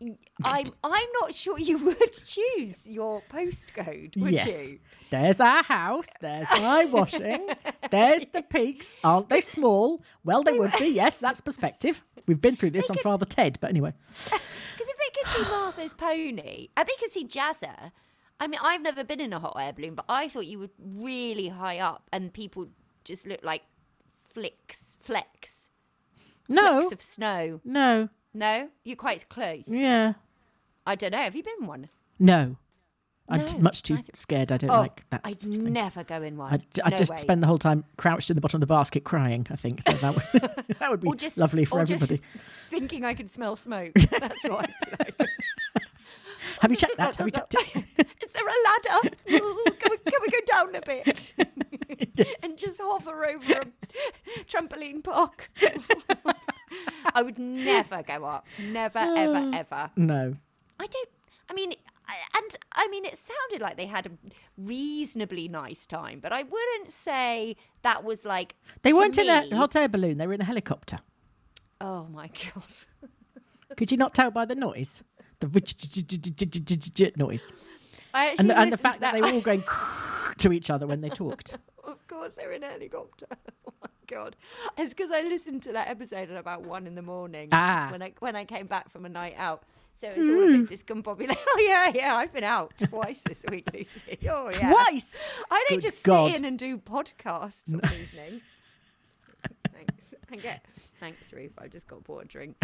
I'm 0.44 0.66
I'm 0.82 1.08
not 1.20 1.34
sure 1.34 1.58
you 1.58 1.78
would 1.78 2.12
choose 2.26 2.88
your 2.88 3.22
postcode, 3.30 4.16
would 4.16 4.32
yes. 4.32 4.46
you? 4.46 4.78
There's 5.10 5.40
our 5.40 5.62
house. 5.62 6.08
There's 6.20 6.48
my 6.50 6.84
washing. 6.90 7.48
There's 7.90 8.24
the 8.32 8.42
peaks. 8.42 8.96
Aren't 9.04 9.28
they 9.28 9.40
small? 9.40 10.02
Well, 10.24 10.42
they 10.42 10.58
would 10.58 10.72
be. 10.78 10.86
Yes, 10.88 11.18
that's 11.18 11.40
perspective. 11.40 12.04
We've 12.26 12.40
been 12.40 12.56
through 12.56 12.70
this 12.70 12.90
on 12.90 12.96
Father 12.98 13.26
Ted, 13.26 13.58
but 13.60 13.70
anyway. 13.70 13.92
Because 14.08 14.40
if 14.78 14.98
they 14.98 15.22
could 15.22 15.32
see 15.32 15.52
Martha's 15.52 15.94
pony, 15.94 16.68
and 16.76 16.88
they 16.88 16.94
could 16.98 17.10
see 17.10 17.26
Jazza. 17.26 17.92
I 18.40 18.46
mean, 18.48 18.60
I've 18.62 18.82
never 18.82 19.04
been 19.04 19.20
in 19.20 19.32
a 19.32 19.38
hot 19.38 19.56
air 19.58 19.72
balloon, 19.72 19.94
but 19.94 20.04
I 20.08 20.28
thought 20.28 20.46
you 20.46 20.58
were 20.58 20.70
really 20.78 21.48
high 21.48 21.78
up, 21.78 22.08
and 22.12 22.32
people 22.32 22.68
just 23.04 23.26
look 23.26 23.42
like 23.44 23.62
flicks, 24.32 24.96
flecks, 25.00 25.70
No, 26.48 26.80
flecks 26.80 26.92
of 26.92 27.02
snow. 27.02 27.60
no, 27.64 28.08
No, 28.32 28.68
you're 28.84 28.96
quite 28.96 29.28
close. 29.28 29.64
yeah, 29.68 30.14
I 30.86 30.94
don't 30.94 31.12
know. 31.12 31.18
Have 31.18 31.36
you 31.36 31.42
been 31.42 31.54
in 31.60 31.66
one? 31.66 31.88
no. 32.18 32.56
I'm 33.26 33.46
t- 33.46 33.56
much 33.56 33.82
too 33.82 33.94
neither- 33.94 34.10
scared. 34.12 34.52
I 34.52 34.58
don't 34.58 34.68
Oh, 34.68 34.80
like 34.80 35.08
that. 35.08 35.22
I'd 35.24 35.38
sort 35.38 35.54
of 35.54 35.62
never 35.62 36.04
go 36.04 36.20
in 36.22 36.36
one. 36.36 36.52
I'd, 36.52 36.62
I'd 36.84 36.90
No 36.90 36.96
just 36.98 37.10
way. 37.12 37.16
spend 37.16 37.42
the 37.42 37.46
whole 37.46 37.56
time 37.56 37.82
crouched 37.96 38.28
in 38.28 38.34
the 38.36 38.42
bottom 38.42 38.58
of 38.58 38.60
the 38.60 38.66
basket 38.66 39.04
crying. 39.04 39.46
I 39.50 39.56
think 39.56 39.80
so 39.88 39.94
that 39.94 40.14
would 40.14 40.42
that 40.78 40.90
would 40.90 41.00
be 41.00 41.10
just- 41.16 41.38
lovely 41.38 41.64
for 41.64 41.80
or 41.80 41.84
just 41.86 42.02
everybody. 42.02 42.22
thinking 42.68 43.02
I 43.02 43.14
could 43.14 43.30
smell 43.30 43.56
smoke. 43.56 43.92
That's 44.10 44.44
what 44.44 44.68
I'd 44.68 44.98
like. 45.18 45.28
Have 46.64 46.70
you 46.70 46.76
checked 46.78 46.96
that? 46.96 47.16
Have 47.16 47.26
you 47.26 47.30
checked 47.32 47.54
it? 47.54 47.84
Is 48.24 48.32
there 48.32 48.42
a 48.42 48.54
ladder? 48.64 49.16
Can, 49.26 49.90
we, 49.90 49.98
can 49.98 50.20
we 50.22 50.28
go 50.28 50.38
down 50.46 50.74
a 50.74 50.80
bit? 50.80 51.34
and 52.42 52.56
just 52.56 52.80
hover 52.80 53.26
over 53.26 53.52
a 53.52 53.64
trampoline 54.48 55.04
park. 55.04 55.50
I 57.14 57.22
would 57.22 57.38
never 57.38 58.02
go 58.02 58.24
up. 58.24 58.46
Never, 58.70 58.98
ever, 58.98 59.50
ah, 59.52 59.58
ever. 59.58 59.90
No. 59.96 60.36
I 60.80 60.86
don't. 60.86 61.08
I 61.50 61.52
mean, 61.52 61.72
I- 62.08 62.38
and 62.38 62.56
I 62.72 62.88
mean, 62.88 63.04
it 63.04 63.18
sounded 63.18 63.60
like 63.60 63.76
they 63.76 63.84
had 63.86 64.06
a 64.06 64.10
reasonably 64.56 65.48
nice 65.48 65.84
time, 65.86 66.20
but 66.20 66.32
I 66.32 66.44
wouldn't 66.44 66.90
say 66.90 67.56
that 67.82 68.04
was 68.04 68.24
like. 68.24 68.54
They 68.82 68.94
weren't 68.94 69.18
in 69.18 69.28
a 69.28 69.54
hot 69.54 69.76
air 69.76 69.88
balloon. 69.88 70.16
They 70.16 70.26
were 70.26 70.32
in 70.34 70.40
a 70.40 70.44
helicopter. 70.46 70.96
Oh 71.82 72.06
my 72.10 72.28
god! 72.28 73.08
Could 73.76 73.92
you 73.92 73.98
not 73.98 74.14
tell 74.14 74.30
by 74.30 74.46
the 74.46 74.54
noise? 74.54 75.02
The 75.46 77.12
noise. 77.16 77.52
And 78.14 78.50
the, 78.50 78.58
and 78.58 78.72
the 78.72 78.76
fact 78.76 78.96
to 78.96 79.00
that 79.00 79.12
they 79.14 79.20
were 79.20 79.32
all 79.32 79.40
going 79.40 79.64
to 80.38 80.52
each 80.52 80.70
other 80.70 80.86
when 80.86 81.00
they 81.00 81.08
talked. 81.10 81.56
Of 81.86 82.06
course, 82.08 82.34
they're 82.34 82.52
in 82.52 82.62
a 82.64 82.68
helicopter. 82.68 83.26
Oh 83.68 83.72
my 83.82 83.88
god! 84.06 84.36
It's 84.78 84.94
because 84.94 85.10
I 85.10 85.20
listened 85.20 85.62
to 85.64 85.72
that 85.72 85.88
episode 85.88 86.30
at 86.30 86.36
about 86.38 86.62
one 86.62 86.86
in 86.86 86.94
the 86.94 87.02
morning 87.02 87.50
Ah. 87.52 87.88
when 87.90 88.02
I 88.02 88.14
when 88.20 88.34
I 88.34 88.46
came 88.46 88.66
back 88.66 88.88
from 88.88 89.04
a 89.04 89.08
night 89.10 89.34
out. 89.36 89.64
So 90.00 90.08
it 90.08 90.16
was 90.16 90.28
all 90.30 90.54
a 90.54 90.58
bit 90.58 90.70
discombobulated. 90.70 91.36
Oh 91.46 91.62
yeah, 91.64 91.92
yeah, 91.94 92.16
I've 92.16 92.32
been 92.32 92.42
out 92.42 92.72
twice 92.78 93.20
this 93.22 93.44
week, 93.50 93.68
Lucy. 93.72 94.18
Oh 94.28 94.48
yeah, 94.58 94.70
Twice? 94.72 95.14
I 95.50 95.64
don't 95.68 95.80
Good 95.82 95.86
just 95.92 96.02
God. 96.04 96.30
sit 96.30 96.38
in 96.38 96.44
and 96.46 96.58
do 96.58 96.78
podcasts 96.78 97.72
all 97.74 97.80
evening. 97.92 98.40
Thanks. 99.86 100.14
I 100.32 100.36
get 100.36 100.64
thanks, 101.00 101.32
Ruth. 101.32 101.52
I 101.58 101.68
just 101.68 101.86
got 101.86 102.04
bought 102.04 102.24
a 102.24 102.26
drink. 102.26 102.56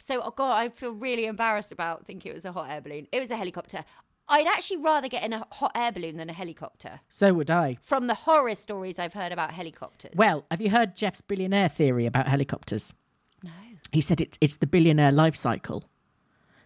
So 0.00 0.22
oh 0.24 0.30
god, 0.30 0.56
I 0.56 0.68
feel 0.70 0.92
really 0.92 1.26
embarrassed 1.26 1.72
about 1.72 2.06
thinking 2.06 2.30
it 2.32 2.34
was 2.34 2.44
a 2.44 2.52
hot 2.52 2.70
air 2.70 2.80
balloon. 2.80 3.06
It 3.12 3.20
was 3.20 3.30
a 3.30 3.36
helicopter. 3.36 3.84
I'd 4.28 4.46
actually 4.46 4.78
rather 4.78 5.08
get 5.08 5.22
in 5.24 5.32
a 5.32 5.46
hot 5.52 5.72
air 5.74 5.90
balloon 5.90 6.16
than 6.16 6.28
a 6.28 6.34
helicopter. 6.34 7.00
So 7.08 7.32
would 7.34 7.50
I. 7.50 7.78
From 7.82 8.06
the 8.06 8.14
horror 8.14 8.54
stories 8.54 8.98
I've 8.98 9.14
heard 9.14 9.32
about 9.32 9.52
helicopters. 9.52 10.12
Well, 10.14 10.44
have 10.50 10.60
you 10.60 10.70
heard 10.70 10.96
Jeff's 10.96 11.22
billionaire 11.22 11.68
theory 11.68 12.06
about 12.06 12.28
helicopters? 12.28 12.94
no. 13.42 13.50
he 13.92 14.00
said 14.00 14.20
it, 14.20 14.36
it's 14.40 14.56
the 14.56 14.66
billionaire 14.66 15.12
life 15.12 15.34
cycle. 15.34 15.84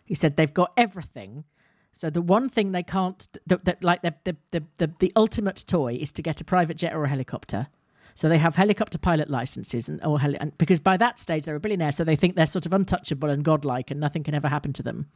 He 0.04 0.14
said 0.14 0.37
they've 0.37 0.52
got 0.52 0.73
everything. 0.76 1.45
So 1.92 2.11
the 2.11 2.23
one 2.23 2.49
thing 2.49 2.73
they 2.73 2.83
can't, 2.83 3.28
that, 3.47 3.64
that 3.64 3.85
like 3.85 4.02
the, 4.02 4.14
the, 4.25 4.37
the, 4.50 4.64
the, 4.78 4.92
the 4.99 5.12
ultimate 5.14 5.64
toy 5.66 5.95
is 6.00 6.11
to 6.12 6.23
get 6.23 6.40
a 6.40 6.45
private 6.45 6.76
jet 6.76 6.95
or 6.95 7.04
a 7.04 7.09
helicopter. 7.09 7.69
So 8.14 8.28
they 8.28 8.38
have 8.38 8.57
helicopter 8.57 8.99
pilot 8.99 9.31
licenses, 9.31 9.88
and, 9.88 10.04
or 10.04 10.21
heli- 10.21 10.38
and 10.38 10.57
because 10.59 10.81
by 10.81 10.97
that 10.99 11.19
stage 11.19 11.45
they're 11.45 11.57
a 11.57 11.61
billionaire, 11.61 11.92
so 11.92 12.04
they 12.04 12.16
think 12.16 12.37
they're 12.37 12.47
sort 12.47 12.66
of 12.66 12.73
untouchable 12.73 13.31
and 13.31 13.45
godlike, 13.45 13.90
and 13.90 14.00
nothing 14.00 14.23
can 14.23 14.35
ever 14.35 14.49
happen 14.49 14.73
to 14.75 14.83
them. 14.83 15.07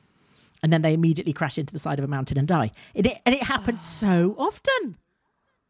And 0.62 0.72
then 0.72 0.82
they 0.82 0.94
immediately 0.94 1.32
crash 1.32 1.58
into 1.58 1.72
the 1.72 1.78
side 1.78 1.98
of 1.98 2.04
a 2.04 2.08
mountain 2.08 2.38
and 2.38 2.48
die. 2.48 2.70
It, 2.94 3.06
and 3.26 3.34
it 3.34 3.42
happens 3.42 3.80
ah. 3.80 3.82
so 3.82 4.34
often. 4.38 4.96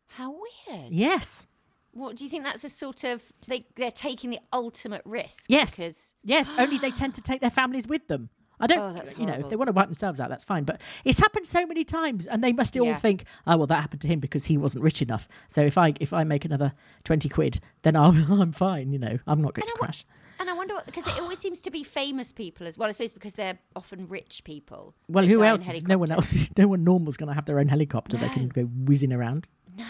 How 0.07 0.31
weird. 0.31 0.93
Yes. 0.93 1.47
What 1.93 2.17
do 2.17 2.25
you 2.25 2.31
think? 2.31 2.45
That's 2.45 2.63
a 2.63 2.69
sort 2.69 3.05
of 3.05 3.23
they 3.49 3.65
they're 3.75 3.91
taking 3.91 4.31
the 4.31 4.39
ultimate 4.53 5.03
risk. 5.05 5.47
Yes. 5.49 5.77
Because 5.77 6.15
yes. 6.23 6.53
Only 6.57 6.79
they 6.79 6.91
tend 6.91 7.15
to 7.15 7.23
take 7.23 7.41
their 7.41 7.51
families 7.51 7.89
with 7.89 8.07
them. 8.09 8.31
I 8.61 8.67
don't, 8.67 8.79
Oh, 8.97 9.03
you 9.21 9.27
know, 9.27 9.35
if 9.35 9.49
they 9.51 9.57
want 9.57 9.69
to 9.69 9.73
wipe 9.73 9.87
themselves 9.89 10.21
out, 10.21 10.29
that's 10.31 10.45
fine. 10.45 10.65
But 10.65 10.81
it's 11.05 11.19
happened 11.19 11.47
so 11.47 11.67
many 11.67 11.85
times, 11.85 12.27
and 12.27 12.43
they 12.43 12.53
must 12.53 12.77
all 12.79 12.87
Yeah. 12.87 12.95
think, 12.97 13.25
oh 13.47 13.57
well, 13.59 13.67
that 13.67 13.81
happened 13.81 14.01
to 14.03 14.09
him 14.09 14.21
because 14.21 14.47
he 14.47 14.57
wasn't 14.57 14.83
rich 14.85 15.03
enough. 15.03 15.29
So 15.49 15.61
if 15.63 15.77
I 15.77 15.95
if 16.01 16.13
I 16.13 16.25
make 16.25 16.45
another 16.45 16.73
twenty 17.05 17.29
quid, 17.29 17.61
then 17.83 17.97
I'll, 17.97 18.11
I'm 18.41 18.53
fine. 18.53 18.93
You 18.93 18.99
know, 18.99 19.19
I'm 19.27 19.43
not 19.43 19.55
going 19.55 19.65
And 19.65 19.69
to 19.69 19.75
I 19.83 19.87
crash. 19.87 20.05
and 20.41 20.49
I 20.49 20.53
wonder 20.55 20.75
what 20.75 20.87
because 20.87 21.07
it 21.07 21.21
always 21.21 21.39
seems 21.47 21.61
to 21.63 21.71
be 21.71 21.83
famous 21.85 22.33
people 22.33 22.67
as 22.67 22.79
well. 22.79 22.89
I 22.89 22.93
suppose 22.93 23.13
because 23.13 23.35
they're 23.35 23.59
often 23.75 24.07
rich 24.09 24.43
people. 24.45 24.95
Well, 25.09 25.27
who 25.27 25.43
else? 25.45 25.69
Is, 25.73 25.87
no 25.87 25.99
one 25.99 26.11
else. 26.11 26.51
No 26.59 26.69
one 26.69 26.85
normal's 26.85 27.17
going 27.19 27.29
to 27.29 27.35
have 27.35 27.45
their 27.45 27.59
own 27.59 27.69
helicopter. 27.69 28.17
They 28.17 28.29
can 28.31 28.49
go 28.49 28.63
whizzing 28.63 29.13
around. 29.13 29.49
No. 29.77 29.85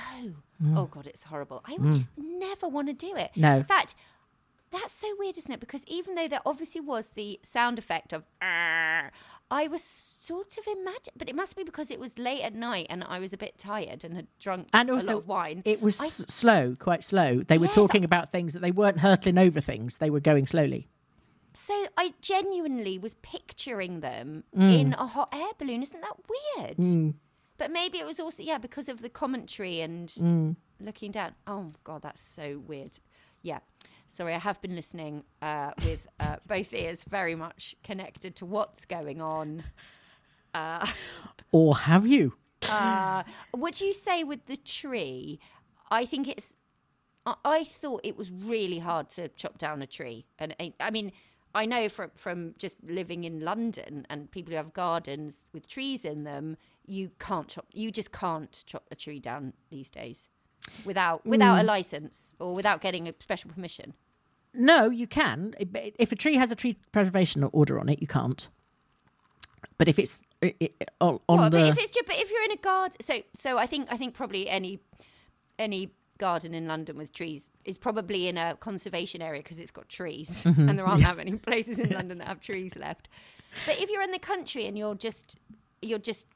Mm. 0.62 0.76
Oh 0.76 0.86
god, 0.86 1.06
it's 1.06 1.22
horrible. 1.22 1.62
I 1.66 1.76
would 1.78 1.92
just 1.92 2.10
never 2.16 2.66
want 2.66 2.88
to 2.88 2.92
do 2.94 3.14
it. 3.14 3.30
No. 3.36 3.58
In 3.58 3.64
fact, 3.64 3.94
that's 4.70 4.92
so 4.92 5.08
weird, 5.18 5.38
isn't 5.38 5.52
it? 5.52 5.60
Because 5.60 5.84
even 5.86 6.14
though 6.14 6.28
there 6.28 6.40
obviously 6.44 6.80
was 6.80 7.10
the 7.10 7.38
sound 7.42 7.78
effect 7.78 8.12
of 8.12 8.24
"Arr," 8.42 9.12
I 9.50 9.68
was 9.68 9.82
sort 9.82 10.58
of 10.58 10.66
imagine, 10.66 11.14
but 11.16 11.28
it 11.28 11.34
must 11.36 11.56
be 11.56 11.62
because 11.62 11.90
it 11.90 12.00
was 12.00 12.18
late 12.18 12.42
at 12.42 12.54
night 12.54 12.86
and 12.90 13.04
I 13.04 13.20
was 13.20 13.32
a 13.32 13.36
bit 13.36 13.58
tired 13.58 14.02
and 14.04 14.16
had 14.16 14.26
drunk 14.40 14.68
And 14.72 14.90
a 14.90 14.94
also, 14.94 15.12
lot 15.14 15.18
of 15.18 15.28
wine. 15.28 15.62
it 15.64 15.80
was 15.80 16.00
I- 16.00 16.06
slow, 16.08 16.74
quite 16.78 17.04
slow. 17.04 17.42
They 17.42 17.56
were 17.58 17.66
Yes, 17.66 17.74
talking 17.76 18.02
about 18.04 18.32
things 18.32 18.54
that 18.54 18.60
they 18.60 18.72
weren't 18.72 18.98
hurtling 18.98 19.38
over 19.38 19.60
things. 19.60 19.98
They 19.98 20.10
were 20.10 20.20
going 20.20 20.46
slowly. 20.46 20.88
So 21.54 21.86
I 21.96 22.12
genuinely 22.20 22.98
was 22.98 23.14
picturing 23.14 24.00
them 24.00 24.44
Mm. 24.54 24.80
in 24.80 24.92
a 24.94 25.06
hot 25.06 25.28
air 25.32 25.52
balloon. 25.58 25.82
Isn't 25.82 26.00
that 26.02 26.16
weird? 26.28 27.14
But 27.56 27.70
maybe 27.70 27.98
it 27.98 28.04
was 28.04 28.20
also 28.20 28.42
yeah 28.42 28.58
because 28.58 28.88
of 28.90 29.00
the 29.00 29.08
commentary 29.08 29.80
and 29.80 30.08
Mm. 30.08 30.56
looking 30.80 31.12
down. 31.12 31.34
Oh 31.46 31.72
god, 31.84 32.02
that's 32.02 32.20
so 32.20 32.58
weird. 32.58 32.98
Yeah. 33.42 33.60
Sorry, 34.08 34.34
I 34.34 34.38
have 34.38 34.60
been 34.60 34.76
listening 34.76 35.24
uh, 35.42 35.72
with 35.84 36.06
uh, 36.20 36.36
both 36.46 36.72
ears 36.72 37.02
very 37.04 37.34
much 37.34 37.74
connected 37.82 38.36
to 38.36 38.46
what's 38.46 38.84
going 38.84 39.20
on. 39.20 39.64
Or 41.52 41.76
have 41.76 42.06
you? 42.06 42.34
Uh, 42.68 43.22
would 43.54 43.80
you 43.80 43.92
say 43.92 44.24
with 44.24 44.46
the 44.46 44.56
tree? 44.56 45.38
I 45.90 46.04
think 46.04 46.26
it's. 46.26 46.56
I, 47.24 47.34
I 47.44 47.64
thought 47.64 48.00
it 48.02 48.16
was 48.16 48.32
really 48.32 48.78
hard 48.78 49.08
to 49.10 49.28
chop 49.28 49.58
down 49.58 49.82
a 49.82 49.86
tree, 49.86 50.26
and 50.38 50.56
I, 50.58 50.72
I 50.80 50.90
mean, 50.90 51.12
I 51.54 51.66
know 51.66 51.88
from 51.88 52.10
from 52.16 52.54
just 52.58 52.82
living 52.82 53.24
in 53.24 53.40
London 53.40 54.06
and 54.10 54.30
people 54.30 54.50
who 54.50 54.56
have 54.56 54.72
gardens 54.72 55.46
with 55.52 55.68
trees 55.68 56.04
in 56.04 56.24
them, 56.24 56.56
you 56.86 57.10
can't 57.20 57.46
chop. 57.46 57.66
You 57.72 57.92
just 57.92 58.10
can't 58.10 58.64
chop 58.66 58.84
a 58.90 58.96
tree 58.96 59.20
down 59.20 59.52
these 59.70 59.90
days 59.90 60.28
without 60.84 61.24
without 61.26 61.60
a 61.60 61.62
license 61.64 62.34
or 62.38 62.52
without 62.54 62.80
getting 62.80 63.08
a 63.08 63.14
special 63.20 63.50
permission. 63.50 63.94
No, 64.54 64.88
you 64.90 65.06
can. 65.06 65.54
If- 65.98 66.12
a 66.12 66.16
tree 66.16 66.36
has 66.36 66.50
a 66.50 66.56
tree 66.56 66.78
preservation 66.92 67.44
order 67.52 67.78
on 67.78 67.88
it, 67.88 68.00
you 68.00 68.06
can't. 68.06 68.48
But 69.78 69.88
if 69.88 69.98
it's 69.98 70.22
i- 70.42 70.54
i- 70.62 70.70
on, 71.00 71.20
on 71.28 71.38
Well, 71.38 71.50
the 71.50 71.58
but 71.58 71.66
if 71.68 71.78
it's 71.78 71.90
just, 71.90 72.06
but 72.06 72.16
if 72.16 72.30
you're 72.30 72.42
in 72.44 72.52
a 72.52 72.56
garden, 72.56 72.96
so 73.00 73.22
so 73.34 73.58
I 73.58 73.66
think 73.66 73.88
I 73.90 73.96
think 73.96 74.14
probably 74.14 74.48
any 74.48 74.80
any 75.58 75.90
garden 76.18 76.54
in 76.54 76.66
London 76.66 76.96
with 76.96 77.12
trees 77.12 77.50
is 77.66 77.76
probably 77.76 78.26
in 78.28 78.38
a 78.38 78.56
conservation 78.56 79.20
area 79.20 79.42
because 79.42 79.60
it's 79.60 79.70
got 79.70 79.86
trees, 79.88 80.44
Mm-hmm. 80.44 80.68
and 80.68 80.78
there 80.78 80.86
aren't 80.86 81.02
that 81.02 81.16
many 81.18 81.32
places 81.48 81.78
in 81.78 81.90
London 81.98 82.18
that 82.18 82.28
have 82.28 82.40
trees 82.40 82.76
left. 82.76 83.08
But 83.66 83.78
if 83.80 83.90
you're 83.90 84.02
in 84.02 84.12
the 84.12 84.18
country 84.18 84.66
and 84.66 84.78
you're 84.78 84.94
just 84.94 85.36
you're 85.82 85.98
just 85.98 86.26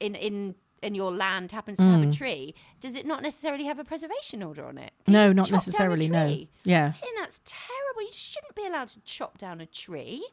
in 0.00 0.14
in 0.14 0.54
and 0.82 0.96
your 0.96 1.12
land 1.12 1.52
happens 1.52 1.78
to 1.78 1.84
have 1.84 2.02
a 2.02 2.12
tree, 2.12 2.54
does 2.80 2.94
it 2.94 3.06
not 3.06 3.22
necessarily 3.22 3.64
have 3.64 3.78
a 3.78 3.84
preservation 3.84 4.42
order 4.42 4.64
on 4.66 4.78
it? 4.78 4.92
Can 5.04 5.14
Mm. 5.14 5.16
no, 5.16 5.26
not 5.28 5.34
chop 5.46 5.48
down 5.48 5.54
a 5.54 5.56
necessarily. 5.56 6.08
No, 6.08 6.46
yeah. 6.64 6.86
I 6.88 6.92
think 6.98 7.18
that's 7.18 7.40
terrible. 7.44 8.02
You 8.02 8.12
shouldn't 8.12 8.54
be 8.54 8.66
allowed 8.66 8.88
to 8.90 9.00
chop 9.00 9.38
down 9.38 9.60
a 9.60 9.66
tree. 9.66 10.26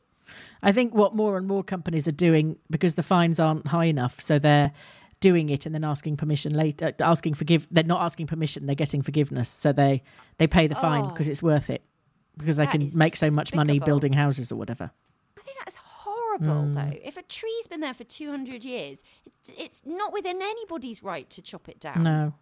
I 0.63 0.71
think 0.71 0.93
what 0.95 1.15
more 1.15 1.37
and 1.37 1.47
more 1.47 1.63
companies 1.63 2.07
are 2.07 2.11
doing 2.11 2.57
because 2.69 2.95
the 2.95 3.03
fines 3.03 3.39
aren't 3.39 3.67
high 3.67 3.85
enough, 3.85 4.19
so 4.19 4.39
they're 4.39 4.71
doing 5.19 5.49
it 5.49 5.65
and 5.65 5.73
then 5.73 5.83
asking 5.83 6.17
permission 6.17 6.53
later, 6.53 6.87
uh, 6.99 7.03
asking 7.03 7.35
forgive. 7.35 7.67
They're 7.71 7.83
not 7.83 8.01
asking 8.01 8.27
permission; 8.27 8.65
they're 8.65 8.75
getting 8.75 9.01
forgiveness, 9.01 9.49
so 9.49 9.71
they 9.71 10.03
they 10.39 10.47
pay 10.47 10.67
the 10.67 10.75
fine 10.75 11.03
Oh. 11.05 11.07
because 11.09 11.27
it's 11.27 11.43
worth 11.43 11.69
it 11.69 11.83
because 12.37 12.57
they 12.57 12.67
can 12.67 12.89
make 12.95 13.15
so 13.15 13.29
much 13.31 13.53
money 13.55 13.79
building 13.79 14.13
houses 14.13 14.51
or 14.51 14.55
whatever. 14.55 14.91
I 16.35 16.37
think 16.37 16.47
that's 16.47 16.53
horrible, 16.53 16.67
Mm. 16.67 16.91
though. 16.91 16.99
If 17.03 17.17
a 17.17 17.21
tree's 17.23 17.67
been 17.67 17.79
there 17.81 17.93
for 17.93 18.03
200 18.03 18.63
years, 18.65 19.03
it's, 19.25 19.51
it's 19.57 19.85
not 19.85 20.13
within 20.13 20.41
anybody's 20.41 21.01
right 21.03 21.29
to 21.31 21.41
chop 21.41 21.69
it 21.69 21.79
down. 21.79 22.03
No, 22.03 22.33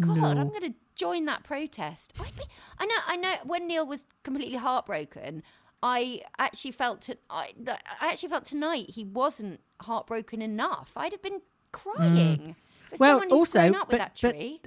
God, 0.00 0.16
no. 0.16 0.26
I'm 0.28 0.48
going 0.48 0.62
to 0.72 0.74
join 0.94 1.24
that 1.26 1.44
protest. 1.44 2.12
I'd 2.20 2.34
be, 2.36 2.42
I 2.78 2.86
know, 2.86 2.94
I 3.06 3.16
know. 3.16 3.34
When 3.44 3.66
Neil 3.66 3.86
was 3.86 4.04
completely 4.22 4.58
heartbroken, 4.58 5.42
I 5.82 6.22
actually 6.38 6.70
felt 6.72 7.00
to, 7.02 7.18
I, 7.28 7.52
I 8.00 8.10
actually 8.12 8.28
felt 8.30 8.44
tonight 8.44 8.90
he 8.90 9.04
wasn't 9.04 9.60
heartbroken 9.80 10.40
enough. 10.42 10.92
I'd 10.96 11.12
have 11.12 11.22
been 11.22 11.40
crying. 11.72 12.54
For 12.90 12.96
Mm. 12.96 13.00
well, 13.00 13.22
also, 13.32 13.60
grown 13.60 13.74
up 13.74 13.88
with 13.88 13.92
but, 13.92 13.98
that 13.98 14.18
but 14.20 14.30
tree. 14.32 14.60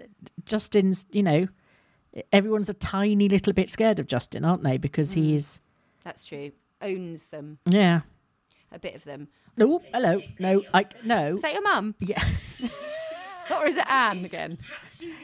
Justin's, 0.46 1.06
you 1.12 1.22
know, 1.24 1.48
everyone's 2.34 2.70
a 2.70 2.74
tiny 2.74 3.30
little 3.30 3.54
bit 3.54 3.70
scared 3.70 4.00
of 4.00 4.08
Justin, 4.08 4.44
aren't 4.44 4.64
they? 4.64 4.78
Because 4.78 5.12
Mm. 5.12 5.16
he 5.16 5.36
is, 5.36 5.62
That's 6.04 6.24
true. 6.24 6.52
Owns 6.82 7.28
them, 7.28 7.60
yeah. 7.66 8.02
A 8.76 8.80
bit 8.80 8.94
of 8.96 9.04
them. 9.06 9.30
No, 9.58 9.82
hello, 9.94 10.22
no, 10.38 10.62
I 10.74 10.86
no, 11.04 11.36
Is 11.36 11.42
that 11.42 11.54
your 11.54 11.62
mum? 11.64 11.96
yeah. 12.00 12.24
or 13.58 13.66
is 13.66 13.78
it 13.78 13.90
Anne 13.90 14.26
again? 14.26 14.58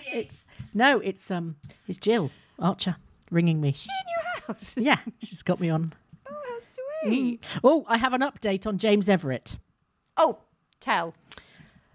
It's 0.08 0.44
no, 0.74 1.00
it's 1.00 1.30
um, 1.30 1.58
it's 1.88 1.98
Jill 2.00 2.32
Archer 2.58 2.96
ringing 3.30 3.60
me. 3.62 3.74
She 3.74 3.90
in 3.90 4.08
your 4.10 4.48
house? 4.48 4.76
Yeah, 4.78 4.98
she's 5.22 5.42
got 5.44 5.60
me 5.60 5.70
on. 5.70 5.94
Oh, 6.30 6.34
how 6.48 6.60
sweet. 7.10 7.44
Oh, 7.64 7.86
I 7.88 7.98
have 7.98 8.14
an 8.14 8.22
update 8.22 8.66
on 8.66 8.78
James 8.78 9.10
Everett. 9.10 9.58
Oh, 10.18 10.40
tell. 10.80 11.14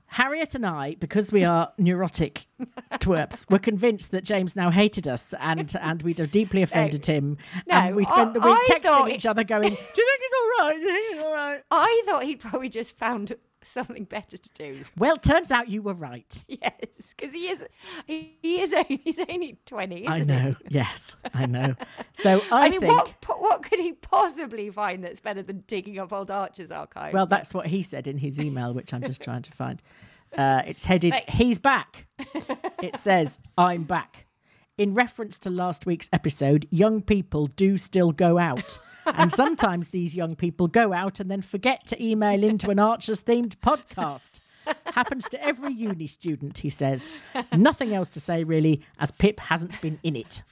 Harriet 0.09 0.55
and 0.55 0.65
I, 0.65 0.95
because 0.99 1.33
we 1.33 1.45
are 1.45 1.73
neurotic 1.79 2.47
twerps, 2.95 3.51
were 3.51 3.59
convinced 3.59 4.11
that 4.13 4.25
James 4.25 4.57
now 4.57 4.71
hated 4.71 5.07
us 5.09 5.35
and 5.41 5.75
and 5.81 6.03
we'd 6.03 6.19
have 6.19 6.31
deeply 6.31 6.63
offended 6.63 7.05
him. 7.07 7.37
No, 7.67 7.75
and 7.75 7.97
we 7.97 8.05
spent 8.05 8.35
the 8.35 8.41
week 8.41 8.49
I 8.49 8.67
texting 8.79 9.11
each 9.11 9.25
it- 9.25 9.29
other, 9.29 9.45
going, 9.45 9.71
"Do 9.71 9.71
you 9.71 9.77
think 9.77 10.21
it's 10.21 10.35
all 10.35 10.67
right? 10.67 10.75
Do 10.77 10.81
you 10.81 10.93
think 10.93 11.15
it's 11.17 11.23
all 11.25 11.33
right?" 11.35 11.63
I 11.71 12.03
thought 12.07 12.23
he'd 12.25 12.41
probably 12.41 12.69
just 12.69 12.97
found 12.97 13.35
something 13.77 14.05
better 14.05 14.37
to 14.37 14.51
do. 14.51 14.85
Well, 14.97 15.17
turns 15.17 15.51
out 15.51 15.69
you 15.69 15.83
were 15.83 15.95
right. 15.95 16.45
Yes, 16.57 17.15
because 17.17 17.35
he 17.35 17.49
is 17.49 17.67
he, 18.07 18.39
he 18.41 18.61
is 18.61 18.73
only 18.73 19.01
he's 19.05 19.19
only 19.19 19.59
twenty. 19.67 20.07
I 20.07 20.17
isn't 20.17 20.29
know. 20.29 20.55
He? 20.69 20.75
Yes, 20.77 21.15
I 21.35 21.47
know. 21.47 21.75
So 22.15 22.41
I, 22.51 22.67
I, 22.67 22.71
mean, 22.71 22.81
think. 22.81 22.93
what 22.93 23.41
what 23.41 23.63
could 23.63 23.79
he 23.79 23.93
possibly 23.93 24.71
find 24.71 25.05
that's 25.05 25.21
better 25.21 25.43
than 25.43 25.65
digging 25.67 25.99
up 25.99 26.13
old 26.13 26.31
Archer's 26.31 26.71
archive? 26.71 27.13
Well, 27.13 27.27
that's 27.27 27.53
what 27.53 27.67
he 27.67 27.83
said 27.83 28.07
in 28.07 28.19
his 28.19 28.41
email, 28.41 28.73
which 28.73 28.95
I'm 28.95 29.03
just 29.03 29.23
trying 29.23 29.43
to 29.43 29.53
find. 29.53 29.83
Uh, 30.37 30.63
it's 30.67 30.87
headed. 30.87 31.13
He's 31.29 31.59
back. 31.59 32.07
It 32.83 32.97
says, 32.97 33.39
I'm 33.59 33.85
back. 33.85 34.27
In 34.79 34.95
reference 34.95 35.39
to 35.41 35.51
last 35.51 35.87
week's 35.87 36.09
episode, 36.13 36.67
young 36.71 37.03
people 37.03 37.47
do 37.47 37.77
still 37.77 38.13
go 38.13 38.39
out. 38.39 38.79
And 39.15 39.33
sometimes 39.33 39.89
these 39.89 40.15
young 40.15 40.35
people 40.37 40.67
go 40.69 40.93
out 40.93 41.21
and 41.21 41.31
then 41.31 41.43
forget 41.43 41.87
to 41.87 42.03
email 42.05 42.43
into 42.43 42.71
an 42.71 42.79
Archers 42.79 43.23
themed 43.23 43.57
podcast. 43.57 44.41
Happens 44.87 45.29
to 45.29 45.43
every 45.45 45.73
uni 45.73 46.07
student, 46.09 46.59
he 46.59 46.69
says. 46.71 47.09
Nothing 47.53 47.95
else 47.95 48.09
to 48.11 48.21
say, 48.21 48.43
really, 48.45 48.83
as 48.99 49.13
Pip 49.13 49.39
hasn't 49.39 49.81
been 49.81 49.99
in 50.03 50.17
it. 50.17 50.43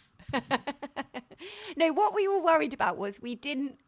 no, 1.76 1.92
what 1.92 2.14
we 2.14 2.28
were 2.28 2.40
worried 2.40 2.72
about 2.74 2.96
was 2.96 3.20
we 3.20 3.34
didn't. 3.34 3.78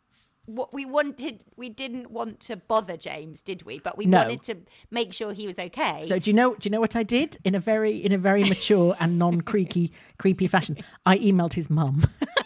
What 0.48 0.72
we 0.72 0.84
wanted, 0.84 1.42
we 1.56 1.68
didn't 1.68 2.08
want 2.12 2.38
to 2.42 2.54
bother 2.56 2.96
James, 2.96 3.42
did 3.42 3.64
we? 3.64 3.80
But 3.80 3.98
we 3.98 4.06
No. 4.06 4.18
wanted 4.18 4.44
to 4.44 4.56
make 4.92 5.12
sure 5.12 5.32
he 5.32 5.44
was 5.44 5.58
okay. 5.58 6.04
So 6.04 6.20
do 6.20 6.30
you 6.30 6.36
know? 6.36 6.54
Do 6.54 6.68
you 6.68 6.70
know 6.70 6.80
what 6.80 6.94
I 6.94 7.02
did 7.02 7.36
in 7.44 7.56
a 7.56 7.58
very 7.60 7.96
in 7.96 8.12
a 8.12 8.18
very 8.18 8.44
mature 8.44 8.96
and 9.00 9.18
non 9.18 9.40
creaky 9.40 9.90
creepy 10.18 10.46
fashion? 10.46 10.76
I 11.04 11.18
emailed 11.18 11.54
his 11.54 11.68
mum 11.68 12.04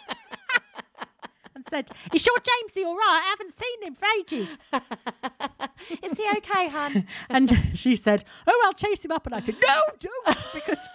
said, 1.71 1.91
"Is 2.15 2.27
your 2.27 2.37
Jamesy 2.39 2.85
all 2.85 2.97
right? 2.97 3.21
I 3.25 3.29
haven't 3.31 3.55
seen 3.59 3.83
him 3.83 3.95
for 3.95 4.07
ages." 4.19 4.49
is 6.03 6.19
he 6.19 6.27
okay, 6.39 6.69
hon? 6.69 7.07
And 7.31 7.49
she 7.75 7.97
said, 7.97 8.25
"Oh, 8.47 8.62
I'll 8.67 8.73
chase 8.73 9.05
him 9.05 9.12
up." 9.12 9.27
And 9.27 9.35
I 9.35 9.41
said, 9.41 9.57
"No, 9.67 9.81
don't," 9.99 10.37
because 10.55 10.87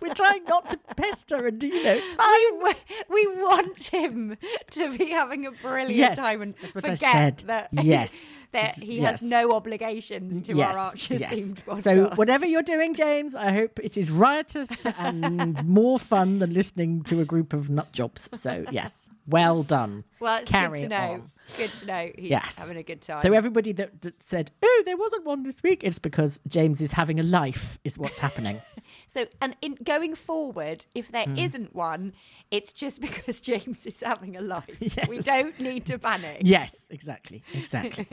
We're 0.00 0.14
trying 0.14 0.44
not 0.44 0.68
to 0.70 0.78
pester 0.96 1.46
and, 1.46 1.62
you 1.62 1.82
know, 1.84 1.92
it's 1.92 2.14
fine. 2.14 2.62
we, 2.62 2.72
we 3.08 3.26
want 3.42 3.86
him 3.86 4.36
to 4.72 4.96
be 4.98 5.10
having 5.10 5.46
a 5.46 5.52
brilliant 5.52 5.94
Yes, 5.94 6.18
time 6.18 6.42
and 6.42 6.54
that's 6.60 6.74
what 6.74 6.84
I 6.88 6.94
forget 6.94 7.40
said. 7.40 7.48
that 7.48 7.68
Yes. 7.84 8.26
that 8.52 8.74
he 8.78 8.98
has 9.00 9.22
no 9.22 9.52
obligations 9.54 10.42
to 10.42 10.54
yes, 10.54 10.74
our 10.76 10.80
Archers 10.86 11.20
yes. 11.20 11.32
themed 11.34 11.64
podcast. 11.64 11.82
So 11.82 12.10
whatever 12.16 12.44
you're 12.44 12.62
doing, 12.62 12.94
James, 12.94 13.34
I 13.34 13.52
hope 13.52 13.78
it 13.82 13.96
is 13.96 14.10
riotous 14.10 14.84
and 14.98 15.64
more 15.66 15.98
fun 15.98 16.38
than 16.40 16.52
listening 16.52 17.02
to 17.04 17.20
a 17.20 17.24
group 17.24 17.52
of 17.54 17.70
nut 17.70 17.92
jobs. 17.92 18.28
So 18.34 18.66
yes, 18.70 19.01
well 19.26 19.62
done. 19.62 20.04
well, 20.20 20.40
it's 20.40 20.50
Carry 20.50 20.80
good 20.80 20.82
to 20.82 20.88
know. 20.88 21.12
on. 21.12 21.30
Good 21.56 21.70
to 21.70 21.86
know 21.86 22.10
he's 22.16 22.30
Yes. 22.30 22.56
having 22.58 22.76
a 22.76 22.82
good 22.82 23.02
time. 23.02 23.20
So 23.20 23.32
everybody 23.32 23.72
that, 23.72 24.00
that 24.02 24.22
said, 24.22 24.50
"Oh, 24.62 24.82
there 24.86 24.96
wasn't 24.96 25.24
one 25.24 25.42
this 25.42 25.62
week," 25.62 25.82
it's 25.84 25.98
because 25.98 26.40
James 26.48 26.80
is 26.80 26.92
having 26.92 27.18
a 27.18 27.22
life. 27.22 27.78
Is 27.84 27.98
what's 27.98 28.18
happening. 28.18 28.60
So, 29.08 29.26
and 29.42 29.56
in 29.60 29.74
going 29.84 30.14
forward, 30.14 30.86
if 30.94 31.08
there 31.12 31.24
Hmm. 31.24 31.34
not 31.34 31.74
one, 31.74 32.12
it's 32.50 32.72
just 32.72 33.00
because 33.06 33.40
James 33.42 33.84
is 33.86 34.00
having 34.00 34.36
a 34.36 34.40
life. 34.40 34.98
We 35.08 35.18
don't 35.18 35.58
need 35.60 35.84
to 35.86 35.98
panic. 35.98 36.42
yes, 36.44 36.86
exactly, 36.90 37.42
exactly. 37.52 38.06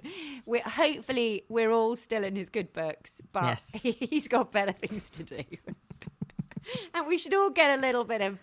We're 0.46 0.62
hopefully 0.62 1.44
we're 1.48 1.72
all 1.72 1.96
still 1.96 2.24
in 2.26 2.36
his 2.36 2.50
good 2.50 2.74
books, 2.74 3.22
but 3.32 3.44
Yes. 3.44 3.72
he's 3.82 4.28
got 4.28 4.52
better 4.52 4.74
things 4.74 5.10
to 5.12 5.24
do. 5.24 5.44
and 6.94 7.08
we 7.08 7.18
should 7.18 7.34
all 7.34 7.50
get 7.50 7.78
a 7.78 7.82
little 7.82 8.04
bit 8.04 8.22
of 8.22 8.42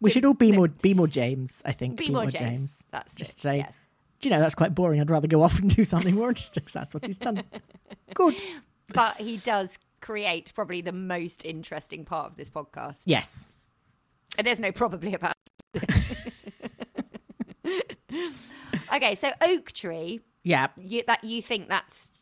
We 0.00 0.10
should 0.10 0.24
all 0.24 0.34
be 0.34 0.52
more 0.52 0.68
be 0.68 0.94
more 0.94 1.06
James. 1.08 1.62
I 1.64 1.72
think 1.72 1.96
be, 1.96 2.10
more 2.10 2.26
James. 2.26 2.84
That's 2.90 3.14
Just 3.14 3.38
it. 3.38 3.40
say, 3.40 3.56
yes. 3.58 3.86
do 4.20 4.28
you 4.28 4.34
know 4.34 4.40
that's 4.40 4.54
quite 4.54 4.74
boring. 4.74 5.00
I'd 5.00 5.10
rather 5.10 5.28
go 5.28 5.42
off 5.46 5.58
and 5.58 5.74
do 5.74 5.84
something 5.84 6.14
more 6.14 6.28
interesting. 6.28 6.64
That's 6.72 6.94
what 6.94 7.06
he's 7.06 7.18
done. 7.18 7.42
Good. 8.14 8.42
But 8.94 9.16
he 9.16 9.38
does 9.38 9.80
create 10.00 10.52
probably 10.54 10.80
the 10.80 10.92
most 10.92 11.44
interesting 11.44 12.04
part 12.04 12.30
of 12.30 12.36
this 12.36 12.48
podcast. 12.48 13.02
Yes. 13.04 13.48
And 14.38 14.46
there's 14.46 14.60
no 14.60 14.70
probably 14.70 15.12
about 15.12 15.34
Okay, 18.92 19.14
so 19.16 19.32
Oak 19.40 19.72
Tree, 19.72 20.20
Yeah. 20.44 20.68
you, 20.76 21.02
that 21.08 21.24
you 21.24 21.42
think 21.42 21.68
that's 21.68 22.12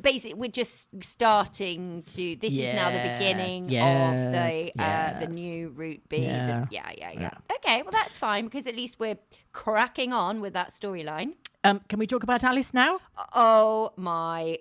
basically 0.00 0.34
we're 0.34 0.50
just 0.50 0.88
starting 1.02 2.02
to 2.06 2.36
this 2.36 2.52
is 2.52 2.72
now 2.72 2.90
the 2.90 2.96
Yes, 2.96 3.18
beginning 3.18 3.64
of 3.64 3.70
yes, 3.70 4.72
the 4.74 4.82
uh, 4.82 5.20
the 5.20 5.26
new 5.28 5.68
route 5.70 6.02
B. 6.08 6.18
the- 6.20 6.24
Yeah. 6.26 6.66
yeah, 6.70 6.90
yeah, 6.96 7.10
yeah. 7.12 7.30
Okay, 7.56 7.82
well 7.82 7.90
that's 7.92 8.18
fine 8.18 8.44
because 8.44 8.66
at 8.66 8.76
least 8.76 8.98
we're 9.00 9.18
cracking 9.52 10.12
on 10.12 10.40
with 10.40 10.52
that 10.52 10.70
storyline. 10.70 11.34
Um, 11.64 11.80
can 11.88 11.98
we 11.98 12.06
talk 12.06 12.22
about 12.22 12.44
Alice 12.44 12.74
now? 12.74 12.98
Oh 13.34 13.92
my 13.96 14.58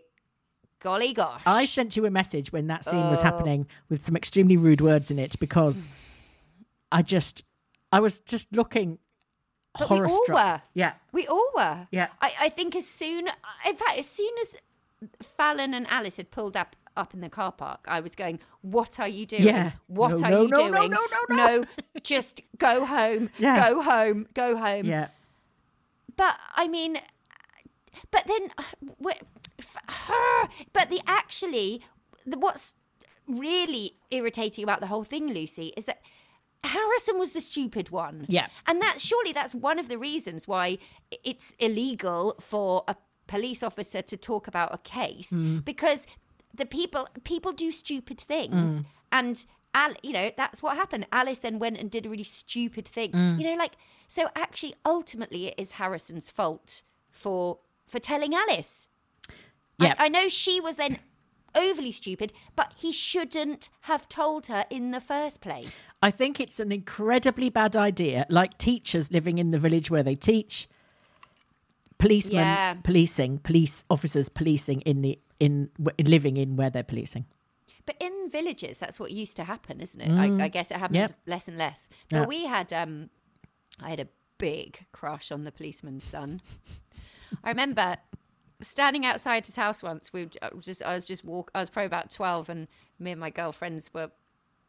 golly 0.80 1.14
gosh! 1.14 1.42
I 1.46 1.66
sent 1.66 1.96
you 1.98 2.06
a 2.06 2.10
message 2.12 2.52
when 2.54 2.68
that 2.68 2.86
scene 2.86 3.10
was 3.10 3.22
happening 3.22 3.68
with 3.90 4.02
some 4.02 4.16
extremely 4.16 4.56
rude 4.58 4.82
words 4.82 5.12
in 5.12 5.20
it 5.20 5.38
because 5.40 5.90
I 6.92 7.02
just, 7.02 7.44
I 7.92 8.00
was 8.00 8.20
just 8.22 8.56
looking 8.56 9.00
But 9.78 9.90
we 9.90 10.00
all 10.00 10.24
struck. 10.24 10.38
were. 10.38 10.62
Yeah. 10.74 10.94
We 11.12 11.28
all 11.28 11.50
were. 11.56 11.88
Yeah. 11.92 12.08
I, 12.22 12.34
I 12.42 12.50
think 12.50 12.76
as 12.76 12.88
soon, 12.88 13.28
in 13.68 13.76
fact, 13.76 13.98
as 14.00 14.08
soon 14.08 14.32
as 14.42 14.56
Fallon 15.38 15.74
and 15.74 15.88
Alice 15.90 16.18
had 16.18 16.32
pulled 16.32 16.56
up 16.58 16.76
up 16.98 17.14
in 17.14 17.20
the 17.20 17.30
car 17.30 17.52
park, 17.52 17.86
I 17.90 18.00
was 18.00 18.16
going, 18.16 18.40
"What 18.62 19.00
are 19.02 19.08
you 19.08 19.26
doing? 19.26 19.44
Yeah. 19.44 19.72
What 19.88 20.12
No, 20.20 20.26
are 20.26 20.32
no, 20.32 20.42
you 20.44 20.48
no, 20.48 20.68
no, 20.68 20.78
doing? 20.80 20.92
no, 20.92 21.08
no, 21.30 21.36
no." 21.60 21.66
just 22.04 22.42
go 22.58 22.86
home. 22.86 23.30
Yeah. 23.38 23.70
Go 23.70 23.82
home. 23.82 24.28
Go 24.34 24.58
home." 24.58 24.86
Yeah. 24.86 25.10
But 26.16 26.38
I 26.56 26.68
mean, 26.70 27.00
but 28.12 28.26
then, 28.28 28.52
but 30.74 30.90
the 30.90 31.02
actually, 31.08 31.82
the, 32.26 32.38
what's 32.38 32.76
really 33.28 33.98
irritating 34.12 34.64
about 34.64 34.80
the 34.80 34.88
whole 34.88 35.04
thing, 35.04 35.28
Lucy, 35.34 35.74
is 35.76 35.86
that 35.86 36.02
Harrison 36.64 37.20
was 37.20 37.34
the 37.34 37.42
stupid 37.42 37.90
one. 37.90 38.26
Yeah. 38.30 38.48
and 38.68 38.82
that 38.82 39.00
surely 39.02 39.34
that's 39.34 39.54
one 39.54 39.80
of 39.80 39.88
the 39.90 39.98
reasons 39.98 40.48
why 40.48 40.78
it's 41.24 41.54
illegal 41.60 42.36
for 42.40 42.84
a 42.88 42.96
police 43.28 43.62
officer 43.64 44.02
to 44.02 44.18
talk 44.18 44.48
about 44.48 44.74
a 44.74 44.78
case 44.80 45.32
Mm. 45.32 45.64
because 45.66 46.08
the 46.54 46.66
people 46.66 47.08
people 47.24 47.52
do 47.52 47.72
stupid 47.72 48.20
things 48.20 48.82
Mm. 48.82 48.86
and. 49.12 49.46
Al- 49.78 49.94
you 50.02 50.14
know 50.14 50.32
that's 50.38 50.64
what 50.64 50.78
happened. 50.78 51.06
Alice 51.12 51.40
then 51.40 51.60
went 51.60 51.76
and 51.78 51.92
did 51.92 52.06
a 52.06 52.10
really 52.10 52.24
stupid 52.24 52.88
thing. 52.88 53.12
Mm. 53.12 53.38
You 53.38 53.44
know, 53.50 53.56
like 53.58 53.74
so. 54.08 54.30
Actually, 54.34 54.74
ultimately, 54.86 55.48
it 55.48 55.56
is 55.58 55.74
Harrison's 55.74 56.30
fault 56.30 56.84
for 57.12 57.60
for 57.86 58.00
telling 58.00 58.34
Alice. 58.34 58.88
Yeah. 59.78 59.96
I, 60.00 60.06
I 60.06 60.08
know 60.08 60.30
she 60.30 60.62
was 60.62 60.78
then 60.78 61.00
overly 61.54 61.92
stupid, 61.92 62.32
but 62.56 62.72
he 62.78 62.94
shouldn't 62.94 63.68
have 63.82 64.08
told 64.08 64.48
her 64.48 64.66
in 64.70 64.92
the 64.92 65.02
first 65.02 65.42
place. 65.42 65.94
I 66.02 66.10
think 66.10 66.40
it's 66.40 66.62
an 66.62 66.72
incredibly 66.72 67.50
bad 67.50 67.76
idea. 67.76 68.26
Like 68.30 68.58
teachers 68.58 69.12
living 69.12 69.40
in 69.40 69.50
the 69.50 69.60
village 69.60 69.92
where 69.92 70.04
they 70.04 70.16
teach, 70.16 70.70
policemen 72.08 72.48
Yeah. 72.48 72.74
policing, 72.84 73.40
police 73.40 73.84
officers 73.90 74.30
policing 74.30 74.82
in 74.82 75.02
the 75.02 75.20
in, 75.40 75.70
living 76.00 76.38
in 76.38 76.56
where 76.56 76.70
they're 76.70 76.84
policing. 76.94 77.26
But 77.86 77.98
in 78.00 78.30
villages, 78.30 78.80
that's 78.80 79.00
what 79.00 79.12
used 79.12 79.36
to 79.38 79.44
happen, 79.44 79.82
isn't 79.82 80.02
it? 80.02 80.12
I, 80.12 80.46
I 80.46 80.48
guess 80.48 80.72
it 80.72 80.78
happens 80.78 80.98
Yep. 80.98 81.12
less 81.28 81.48
and 81.48 81.58
less. 81.58 81.90
But 82.10 82.28
we 82.28 82.46
had, 82.46 82.72
um, 82.74 83.10
I 83.80 83.90
had 83.90 84.00
a 84.00 84.08
big 84.38 84.86
crush 84.92 85.32
on 85.32 85.44
the 85.44 85.52
policeman's 85.52 86.04
son. 86.04 86.42
I 87.44 87.50
remember 87.50 87.98
standing 88.62 89.06
outside 89.06 89.46
his 89.46 89.56
house 89.56 89.84
once. 89.84 90.14
We 90.14 90.30
just, 90.60 90.82
I 90.84 90.96
was 90.96 91.06
just 91.06 91.24
walk. 91.26 91.52
I 91.54 91.60
was 91.60 91.70
probably 91.70 91.88
about 91.88 92.10
twelve, 92.10 92.50
and 92.50 92.68
me 92.98 93.12
and 93.12 93.20
my 93.20 93.30
girlfriends 93.30 93.92
were 93.94 94.10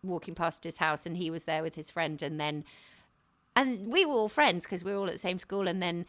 walking 0.03 0.35
past 0.35 0.65
his 0.65 0.79
house, 0.79 1.07
and 1.07 1.17
he 1.17 1.31
was 1.31 1.45
there 1.45 1.63
with 1.63 1.75
his 1.77 1.91
friend, 1.91 2.21
and 2.23 2.41
then, 2.41 2.65
and 3.55 3.87
we 3.93 4.05
were 4.05 4.15
all 4.15 4.29
friends 4.29 4.65
because 4.67 4.83
we 4.85 4.93
were 4.93 4.99
all 4.99 5.07
at 5.07 5.13
the 5.13 5.19
same 5.19 5.39
school, 5.39 5.69
and 5.69 5.81
then. 5.81 6.07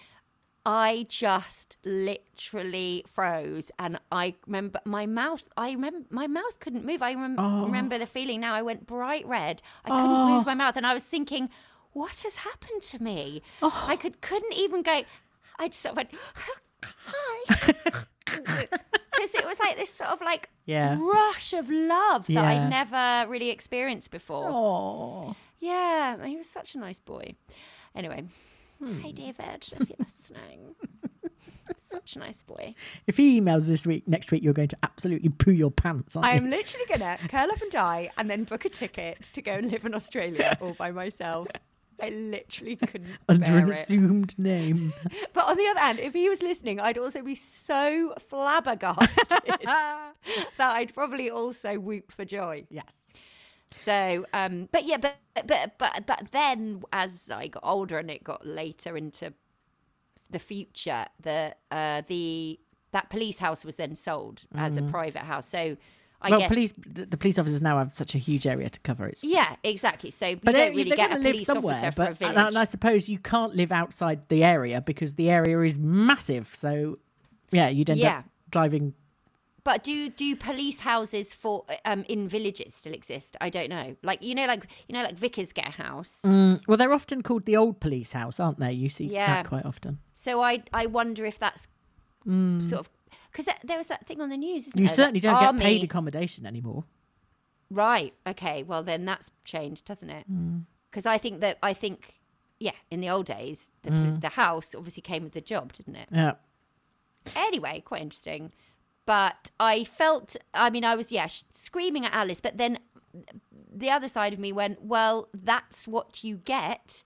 I 0.68 1.06
just 1.08 1.78
literally 1.86 3.06
froze, 3.08 3.72
and 3.80 3.98
I 4.12 4.36
remember 4.46 4.82
my 4.84 5.06
mouth. 5.06 5.48
I 5.56 5.72
remember 5.72 6.06
my 6.10 6.28
mouth 6.28 6.60
couldn't 6.60 6.84
move. 6.84 7.02
I 7.02 7.14
rem- 7.14 7.38
oh. 7.38 7.66
remember 7.66 7.98
the 7.98 8.06
feeling. 8.06 8.42
Now 8.42 8.54
I 8.54 8.62
went 8.62 8.86
bright 8.86 9.26
red. 9.26 9.62
I 9.86 9.90
couldn't 9.92 10.12
oh. 10.12 10.36
move 10.36 10.46
my 10.46 10.56
mouth, 10.56 10.76
and 10.76 10.86
I 10.86 10.94
was 10.94 11.06
thinking, 11.06 11.50
"What 11.94 12.20
has 12.20 12.36
happened 12.38 12.82
to 12.82 13.02
me?" 13.02 13.42
Oh. 13.62 13.86
I 13.88 13.96
could 13.96 14.20
couldn't 14.20 14.54
even 14.56 14.82
go. 14.82 15.04
I 15.58 15.70
just 15.70 15.82
sort 15.82 15.92
of 15.92 15.98
went, 15.98 16.10
"Hi," 16.84 17.56
because 18.26 19.36
it 19.36 19.46
was 19.46 19.62
like 19.62 19.78
this 19.78 19.94
sort 19.94 20.10
of 20.10 20.20
like 20.20 20.50
Yeah. 20.66 20.98
rush 21.00 21.54
of 21.54 21.70
love 21.70 22.28
that 22.28 22.34
Yeah. 22.34 22.44
I'd 22.44 22.70
never 22.70 23.32
really 23.32 23.52
experienced 23.52 24.12
before. 24.12 24.50
Oh, 24.50 25.36
Yeah, 25.60 26.26
he 26.26 26.36
was 26.36 26.50
such 26.50 26.76
a 26.76 26.78
nice 26.78 27.00
boy. 27.00 27.36
Anyway, 27.96 28.26
Hmm. 28.80 29.02
hi 29.02 29.12
David, 29.12 29.66
if 29.80 29.90
you're 29.90 29.98
listening. 30.00 30.76
such 31.90 32.16
a 32.16 32.20
nice 32.20 32.44
boy. 32.44 32.76
if 33.08 33.18
he 33.18 33.40
emails 33.40 33.68
this 33.68 33.86
week, 33.88 34.08
next 34.08 34.32
week, 34.32 34.44
you're 34.44 34.54
going 34.54 34.68
to 34.68 34.78
absolutely 34.84 35.30
poo 35.30 35.52
your 35.52 35.72
pants. 35.72 36.16
I 36.18 36.32
am 36.32 36.50
literally 36.50 36.86
gonna 36.88 37.18
curl 37.30 37.50
up 37.52 37.62
and 37.62 37.72
die, 37.72 38.10
and 38.18 38.30
then 38.30 38.44
book 38.44 38.66
a 38.66 38.70
ticket 38.70 39.22
to 39.34 39.42
go 39.42 39.54
and 39.54 39.72
live 39.72 39.86
in 39.86 39.94
Australia 39.94 40.58
all 40.62 40.74
by 40.74 40.92
myself. 40.92 41.48
I 42.02 42.10
literally 42.10 42.76
couldn't 42.76 43.18
under 43.30 43.58
an 43.58 43.70
assumed 43.70 44.38
name. 44.38 44.94
But 45.34 45.48
on 45.48 45.58
the 45.58 45.66
other 45.68 45.80
hand, 45.80 46.00
if 46.00 46.14
he 46.14 46.30
was 46.30 46.42
listening, 46.44 46.80
I'd 46.80 46.98
also 46.98 47.24
be 47.24 47.36
so 47.36 48.14
flabbergasted 48.20 49.28
that 49.66 50.14
I'd 50.60 50.94
probably 50.94 51.30
also 51.30 51.80
whoop 51.80 52.12
for 52.12 52.26
joy. 52.26 52.66
yes. 52.70 52.96
So, 53.72 54.26
um, 54.34 54.70
but 54.72 54.86
yeah, 54.86 54.98
but 54.98 55.18
but 55.46 55.78
but 55.78 56.06
but 56.08 56.24
then 56.32 56.84
as 56.94 57.30
I 57.30 57.48
got 57.48 57.64
older 57.64 57.98
and 57.98 58.10
it 58.10 58.24
got 58.24 58.46
later 58.46 58.96
into 58.98 59.34
the 60.30 60.40
future, 60.40 61.06
the 61.22 61.54
uh, 61.72 62.02
the 62.08 62.60
that 62.92 63.10
police 63.10 63.40
house 63.40 63.66
was 63.66 63.76
then 63.76 63.94
sold 63.96 64.44
as 64.56 64.78
a 64.78 64.82
private 64.84 65.24
house. 65.24 65.48
So, 65.50 65.76
I 66.22 66.30
well, 66.30 66.40
guess 66.40 66.48
police. 66.48 66.74
The 66.78 67.18
police 67.18 67.38
officers 67.38 67.62
now 67.62 67.78
have 67.78 67.94
such 67.94 68.16
a 68.16 68.18
huge 68.18 68.48
area 68.48 68.70
to 68.70 68.80
cover. 68.80 69.06
It's 69.08 69.24
yeah, 69.24 69.58
exactly. 69.64 70.12
So 70.12 70.28
you 70.30 70.40
but 70.42 70.54
don't 70.56 70.70
they- 70.72 70.76
really 70.84 70.96
get 70.96 71.12
a 71.12 71.16
police 71.18 71.46
somewhere. 71.46 71.76
officer 71.76 71.92
for 71.92 72.04
a 72.04 72.06
But 72.08 72.18
village. 72.18 72.36
and, 72.38 72.48
and 72.48 72.58
I 72.58 72.64
suppose 72.64 73.10
you 73.10 73.20
can't 73.20 73.54
live 73.56 73.72
outside 73.74 74.28
the 74.30 74.44
area 74.44 74.80
because 74.82 75.16
the 75.16 75.30
area 75.30 75.60
is 75.62 75.78
massive. 75.78 76.50
So 76.56 77.00
yeah, 77.52 77.68
you'd 77.68 77.90
end 77.90 78.00
Yeah. 78.00 78.20
up 78.20 78.26
driving. 78.50 78.94
But 79.68 79.84
do 79.84 80.10
do 80.10 80.34
police 80.38 80.80
houses 80.80 81.34
for 81.34 81.66
um 81.84 82.06
in 82.08 82.26
villages 82.30 82.74
still 82.74 82.94
exist? 82.94 83.36
I 83.42 83.50
don't 83.50 83.70
know. 83.70 83.98
Like 84.02 84.24
you 84.24 84.34
know, 84.34 84.46
like 84.46 84.66
you 84.88 84.94
know, 84.94 85.04
like 85.04 85.18
vicars 85.18 85.52
get 85.52 85.68
a 85.68 85.72
house. 85.72 86.22
Well, 86.24 86.78
they're 86.78 86.94
often 86.94 87.22
called 87.22 87.44
the 87.44 87.58
old 87.58 87.82
police 87.82 88.14
house, 88.14 88.40
aren't 88.40 88.60
they? 88.60 88.72
You 88.72 88.88
see 88.88 89.08
Yeah. 89.08 89.28
that 89.28 89.46
quite 89.46 89.66
often. 89.66 90.00
So 90.14 90.42
I 90.42 90.64
I 90.72 90.86
wonder 90.86 91.26
if 91.26 91.38
that's 91.38 91.68
sort 92.26 92.80
of 92.80 92.90
because 93.30 93.50
there 93.62 93.78
was 93.78 93.88
that 93.88 94.08
thing 94.08 94.22
on 94.22 94.30
the 94.30 94.38
news. 94.38 94.68
Isn't 94.68 94.78
Mm. 94.80 94.84
You 94.84 94.88
there, 94.88 94.96
certainly 94.96 95.20
don't 95.20 95.38
get 95.38 95.60
paid 95.62 95.84
accommodation 95.84 96.46
anymore. 96.46 96.86
Right. 97.70 98.14
Okay. 98.26 98.64
Well, 98.64 98.84
then 98.84 99.04
that's 99.04 99.32
changed, 99.44 99.84
doesn't 99.84 100.10
it? 100.10 100.26
Mm. 100.32 100.64
Because 100.90 101.06
I 101.06 101.18
think 101.18 101.42
that 101.42 101.58
I 101.62 101.74
think 101.74 102.22
yeah, 102.60 102.78
in 102.90 103.02
the 103.02 103.10
old 103.10 103.26
days, 103.26 103.70
the 103.82 103.92
Mm. 103.92 104.22
the 104.22 104.30
house 104.30 104.74
obviously 104.74 105.02
came 105.02 105.24
with 105.26 105.34
the 105.34 105.42
job, 105.42 105.74
didn't 105.74 105.98
it? 105.98 106.08
Yeah. 106.10 106.36
Anyway, 107.36 107.82
quite 107.86 108.02
interesting. 108.02 108.54
But 109.08 109.50
I 109.60 109.84
felt, 109.86 110.36
I 110.54 110.70
mean, 110.70 110.84
I 110.86 110.96
was 110.96 111.12
yeah 111.12 111.26
sh- 111.28 111.44
screaming 111.52 112.06
at 112.06 112.14
Alice, 112.14 112.42
but 112.42 112.58
then 112.58 112.78
the 113.74 113.90
other 113.90 114.08
side 114.08 114.34
of 114.34 114.40
me 114.40 114.52
went, 114.52 114.82
well, 114.84 115.30
that's 115.34 115.88
what 115.88 116.24
you 116.24 116.38
get 116.38 117.04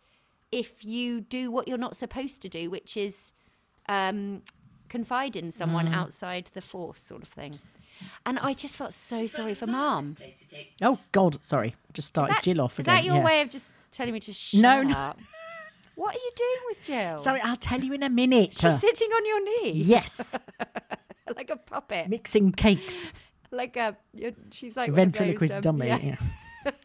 if 0.51 0.83
you 0.83 1.21
do 1.21 1.49
what 1.51 1.67
you're 1.67 1.77
not 1.77 1.95
supposed 1.95 2.41
to 2.41 2.49
do, 2.49 2.69
which 2.69 2.97
is 2.97 3.31
um, 3.87 4.41
confide 4.89 5.35
in 5.35 5.51
someone 5.51 5.87
Mm. 5.87 5.95
outside 5.95 6.49
the 6.53 6.61
force, 6.61 7.01
sort 7.01 7.21
of 7.23 7.29
thing. 7.29 7.59
And 8.25 8.39
I 8.39 8.53
just 8.55 8.75
felt 8.77 8.93
so 8.93 9.27
sorry 9.27 9.53
for 9.53 9.67
ma'am. 9.67 10.17
Oh 10.81 10.97
God, 11.11 11.43
sorry, 11.43 11.75
just 11.93 12.07
started 12.09 12.33
that- 12.35 12.43
Jill 12.43 12.61
off 12.61 12.79
Is 12.79 12.85
again. 12.87 12.95
that 12.95 13.03
your 13.05 13.17
yeah. 13.17 13.23
way 13.25 13.41
of 13.41 13.49
just 13.49 13.71
telling 13.91 14.13
me 14.13 14.19
to 14.21 14.33
shut 14.33 14.59
No, 14.61 14.81
no. 14.81 14.97
up? 14.97 15.19
What 15.95 16.15
are 16.15 16.19
you 16.19 16.31
doing 16.35 16.61
with 16.69 16.83
Jill? 16.83 17.19
Sorry, 17.21 17.41
I'll 17.41 17.55
tell 17.57 17.79
you 17.81 17.93
in 17.93 18.01
a 18.01 18.09
minute. 18.09 18.57
She's 18.57 18.79
sitting 18.79 19.11
on 19.11 19.25
your 19.25 19.41
knee 19.45 19.71
yes, 19.73 20.35
like 21.35 21.49
a 21.49 21.57
puppet, 21.57 22.09
mixing 22.09 22.51
cakes, 22.51 23.09
like 23.51 23.77
a. 23.77 23.95
She's 24.51 24.75
like 24.77 24.91
ventriloquist 24.91 25.55
um, 25.55 25.61
dummy. 25.61 25.87
yeah. 25.87 25.97
yeah. 26.65 26.71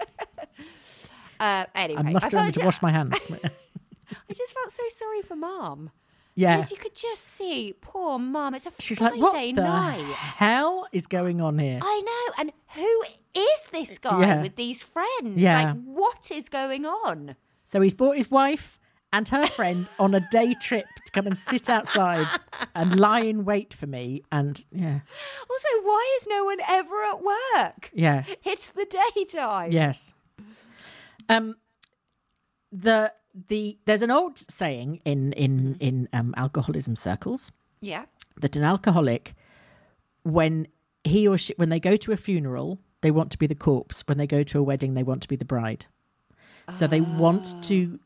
Uh, 1.39 1.67
anyway, 1.75 2.01
I 2.01 2.13
must 2.13 2.23
felt 2.31 2.33
remember 2.33 2.59
to 2.61 2.65
wash 2.65 2.81
my 2.81 2.91
hands. 2.99 3.15
I 3.31 4.33
just 4.33 4.55
felt 4.55 4.71
so 4.71 4.83
sorry 4.89 5.21
for 5.21 5.37
ma'am. 5.37 5.91
yeah, 6.35 6.57
Because 6.57 6.71
you 6.71 6.79
could 6.79 6.95
just 6.95 7.23
see 7.23 7.75
poor 7.79 8.19
ma'am. 8.19 8.55
It's 8.55 8.65
a 8.67 8.73
she's 8.79 8.97
Friday 8.99 9.17
like, 9.21 9.23
what 9.23 9.55
the 9.55 9.61
night. 9.61 10.03
hell 10.15 10.87
is 10.93 11.07
going 11.07 11.43
on 11.43 11.59
here? 11.59 11.79
I 11.83 12.01
know. 12.01 12.35
And 12.39 12.53
who 12.75 13.03
is 13.39 13.69
this 13.71 13.99
guy 13.99 14.21
Yeah. 14.21 14.41
with 14.43 14.57
these 14.57 14.83
friends? 14.83 15.37
Yeah. 15.37 15.63
Like, 15.63 15.83
what 15.85 16.31
is 16.31 16.49
going 16.49 16.87
on? 16.87 17.37
So 17.65 17.83
he's 17.83 17.95
brought 17.95 18.17
his 18.17 18.31
wife 18.31 18.79
and 19.17 19.27
her 19.29 19.47
friend 19.47 19.87
on 19.99 20.15
a 20.15 20.21
day 20.31 20.55
trip 20.55 20.87
to 21.07 21.13
come 21.13 21.27
and 21.27 21.37
sit 21.39 21.69
outside 21.71 22.27
and 22.75 23.01
lie 23.01 23.21
in 23.21 23.45
wait 23.45 23.73
for 23.75 23.87
me. 23.87 24.23
And 24.31 24.63
yeah, 24.71 25.01
Also, 25.51 25.69
why 25.83 26.19
is 26.21 26.27
no 26.29 26.45
one 26.45 26.59
ever 26.69 27.03
at 27.13 27.21
work? 27.23 27.91
yeah, 27.95 28.25
It's 28.45 28.69
the 28.69 28.87
daytime. 29.15 29.73
yes. 29.73 30.13
Um, 31.29 31.55
the 32.71 33.13
the 33.49 33.79
there's 33.87 34.03
an 34.03 34.11
old 34.11 34.39
saying 34.39 35.01
in 35.05 35.33
in 35.33 35.77
in 35.81 36.09
um, 36.13 36.35
alcoholism 36.37 36.97
circles 36.97 37.53
Yeah. 37.81 38.05
that 38.41 38.57
an 38.57 38.63
alcoholic, 38.63 39.35
when 40.23 40.67
he 41.05 41.27
or 41.29 41.39
she 41.39 41.55
when 41.57 41.69
they 41.69 41.81
go 41.81 41.97
to 41.97 42.13
a 42.13 42.17
funeral, 42.17 42.79
they 43.01 43.11
want 43.11 43.31
to 43.33 43.39
be 43.39 43.47
the 43.47 43.55
corpse. 43.55 44.03
When 44.07 44.19
they 44.19 44.27
go 44.27 44.43
to 44.43 44.59
a 44.59 44.63
wedding, 44.63 44.95
they 44.95 45.03
want 45.03 45.23
to 45.23 45.29
be 45.29 45.37
the 45.37 45.45
bride. 45.45 45.87
So 46.73 46.87
they 46.89 47.01
want 47.01 47.63
to. 47.65 47.99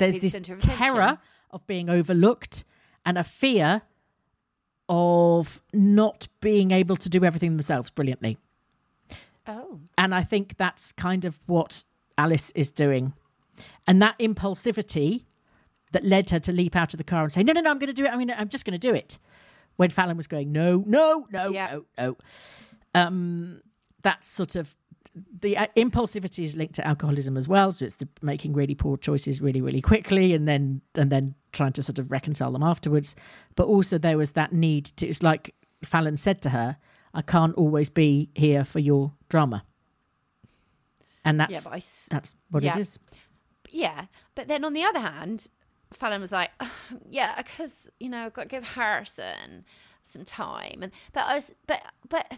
There's 0.00 0.20
this 0.22 0.32
centre 0.32 0.54
of 0.54 0.58
attention. 0.58 0.78
terror 0.78 1.18
of 1.50 1.66
being 1.66 1.88
overlooked 1.88 2.64
and 3.06 3.16
a 3.18 3.24
fear 3.24 3.82
of 4.88 5.62
not 5.72 6.26
being 6.40 6.72
able 6.72 6.96
to 6.96 7.08
do 7.08 7.24
everything 7.24 7.52
themselves 7.52 7.90
brilliantly. 7.90 8.38
Oh. 9.46 9.80
And 9.96 10.14
I 10.14 10.22
think 10.22 10.56
that's 10.56 10.92
kind 10.92 11.24
of 11.24 11.38
what 11.46 11.84
Alice 12.18 12.50
is 12.54 12.70
doing. 12.70 13.12
And 13.86 14.00
that 14.02 14.18
impulsivity 14.18 15.24
that 15.92 16.04
led 16.04 16.30
her 16.30 16.38
to 16.40 16.52
leap 16.52 16.76
out 16.76 16.92
of 16.94 16.98
the 16.98 17.04
car 17.04 17.22
and 17.24 17.32
say, 17.32 17.42
No, 17.42 17.52
no, 17.52 17.60
no, 17.60 17.70
I'm 17.70 17.78
going 17.78 17.88
to 17.88 17.92
do 17.92 18.04
it. 18.04 18.12
I 18.12 18.16
mean, 18.16 18.30
I'm 18.30 18.48
just 18.48 18.64
going 18.64 18.78
to 18.78 18.78
do 18.78 18.94
it. 18.94 19.18
When 19.76 19.90
Fallon 19.90 20.16
was 20.16 20.26
going, 20.26 20.52
No, 20.52 20.82
no, 20.86 21.26
no, 21.30 21.50
Yeah. 21.50 21.70
no, 21.72 21.84
no. 21.98 22.16
Um, 22.94 23.60
that's 24.02 24.26
sort 24.26 24.56
of 24.56 24.74
the 25.40 25.56
uh, 25.56 25.66
impulsivity 25.76 26.44
is 26.44 26.56
linked 26.56 26.74
to 26.74 26.86
alcoholism 26.86 27.36
as 27.36 27.48
well. 27.48 27.72
So 27.72 27.84
it's 27.84 27.96
the 27.96 28.08
making 28.22 28.52
really 28.52 28.74
poor 28.74 28.96
choices 28.96 29.40
really, 29.40 29.60
really 29.60 29.80
quickly 29.80 30.34
and 30.34 30.46
then 30.46 30.80
and 30.94 31.10
then 31.10 31.34
trying 31.52 31.72
to 31.72 31.82
sort 31.82 31.98
of 31.98 32.10
reconcile 32.10 32.52
them 32.52 32.62
afterwards. 32.62 33.16
But 33.56 33.66
also 33.66 33.98
there 33.98 34.18
was 34.18 34.32
that 34.32 34.52
need 34.52 34.86
to 34.96 35.06
it's 35.06 35.22
like 35.22 35.54
Fallon 35.82 36.16
said 36.16 36.42
to 36.42 36.50
her, 36.50 36.76
I 37.14 37.22
can't 37.22 37.54
always 37.54 37.90
be 37.90 38.30
here 38.34 38.64
for 38.64 38.78
your 38.78 39.12
drama. 39.28 39.64
And 41.24 41.40
that's 41.40 41.66
Yeah, 41.66 41.72
I 41.72 41.80
that's 42.10 42.34
what 42.50 42.62
yeah. 42.62 42.76
it 42.76 42.80
is. 42.80 42.98
Yeah, 43.70 44.06
but 44.34 44.48
then 44.48 44.64
on 44.64 44.72
the 44.72 44.84
other 44.84 45.00
hand, 45.00 45.48
Fallon 45.92 46.20
was 46.20 46.32
like, 46.32 46.50
"Yeah, 47.10 47.36
because 47.36 47.88
you 47.98 48.08
know, 48.08 48.26
I've 48.26 48.32
got 48.32 48.42
to 48.42 48.48
give 48.48 48.64
Harrison 48.64 49.64
some 50.02 50.24
time." 50.24 50.82
And 50.82 50.92
but 51.12 51.26
I 51.26 51.34
was, 51.34 51.52
but 51.66 51.82
but 52.08 52.32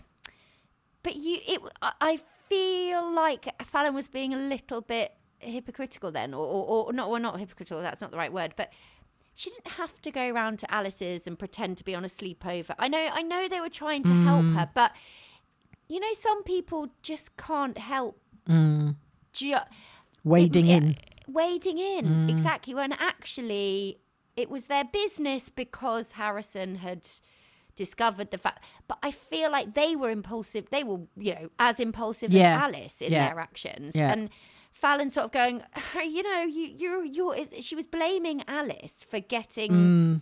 but 1.03 1.17
you, 1.17 1.39
it. 1.47 1.61
I- 1.83 2.21
feel 2.49 3.15
like 3.15 3.49
Fallon 3.65 3.95
was 3.95 4.09
being 4.09 4.35
a 4.35 4.37
little 4.37 4.83
bit 4.83 5.15
hypocritical 5.39 6.13
then, 6.13 6.35
or 6.35 6.45
or, 6.45 6.87
or 6.87 6.93
not, 6.93 7.09
well, 7.09 7.19
not 7.19 7.41
hypocritical. 7.41 7.81
That's 7.81 8.03
not 8.03 8.11
the 8.11 8.19
right 8.19 8.33
word, 8.33 8.53
but. 8.57 8.71
She 9.35 9.49
didn't 9.49 9.69
have 9.69 10.03
to 10.03 10.11
go 10.11 10.29
around 10.29 10.59
to 10.59 10.71
Alice's 10.71 11.27
and 11.27 11.39
pretend 11.39 11.79
to 11.79 11.85
be 11.85 11.95
on 11.95 12.05
a 12.05 12.09
sleepover. 12.09 12.75
I 12.79 12.89
know, 12.89 13.09
I 13.11 13.23
know 13.23 13.49
they 13.49 13.61
were 13.61 13.71
trying 13.71 14.03
to 14.03 14.13
help 14.25 14.45
mm. 14.45 14.55
her, 14.57 14.69
but 14.75 14.93
you 15.89 16.01
know, 16.01 16.13
some 16.13 16.43
people 16.43 16.89
just 17.01 17.35
can't 17.39 17.79
help. 17.79 18.21
Mm. 18.47 18.97
Ju- 19.33 19.57
Wading 20.23 20.67
yeah, 20.67 20.77
in. 20.77 20.97
wading 21.27 21.79
in 21.79 22.05
mm. 22.05 22.29
exactly 22.29 22.75
when 22.75 22.93
actually 22.93 24.01
it 24.37 24.51
was 24.51 24.67
their 24.67 24.85
business 24.85 25.49
because 25.49 26.13
harrison 26.13 26.77
had 26.77 27.09
discovered 27.77 28.31
the 28.31 28.39
fact 28.39 28.63
but 28.89 28.99
i 29.03 29.11
feel 29.11 29.51
like 29.51 29.75
they 29.75 29.97
were 29.97 30.11
impulsive 30.11 30.69
they 30.71 30.85
were 30.85 31.01
you 31.17 31.35
know 31.35 31.49
as 31.59 31.81
impulsive 31.81 32.33
Yeah. 32.33 32.55
as 32.57 32.63
alice 32.75 33.01
in 33.03 33.13
Yeah. 33.13 33.29
their 33.29 33.41
actions 33.41 33.95
Yeah. 33.97 34.13
and 34.13 34.31
fallon 34.73 35.11
sort 35.11 35.27
of 35.27 35.33
going 35.33 35.63
you 35.97 36.23
know 36.23 36.43
you 36.43 36.65
you're 36.77 37.05
you're 37.05 37.35
is- 37.37 37.55
she 37.61 37.75
was 37.75 37.87
blaming 37.87 38.43
alice 38.49 39.05
for 39.09 39.21
getting 39.21 39.71
Mm. 39.73 40.21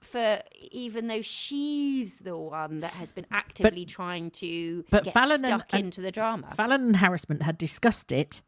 for 0.00 0.40
even 0.70 1.06
though 1.08 1.22
she's 1.22 2.18
the 2.18 2.36
one 2.36 2.80
that 2.80 2.92
has 2.92 3.12
been 3.12 3.26
actively 3.30 3.84
trying 3.84 4.30
to 4.30 4.84
but 4.90 5.04
get 5.04 5.14
Fallon 5.14 5.38
stuck 5.40 5.72
and 5.72 5.84
into 5.84 6.00
the 6.00 6.12
drama 6.12 6.48
Fallon 6.54 6.82
and 6.82 6.96
Harrisman 6.96 7.42
had 7.42 7.58
discussed 7.58 8.12
it 8.12 8.42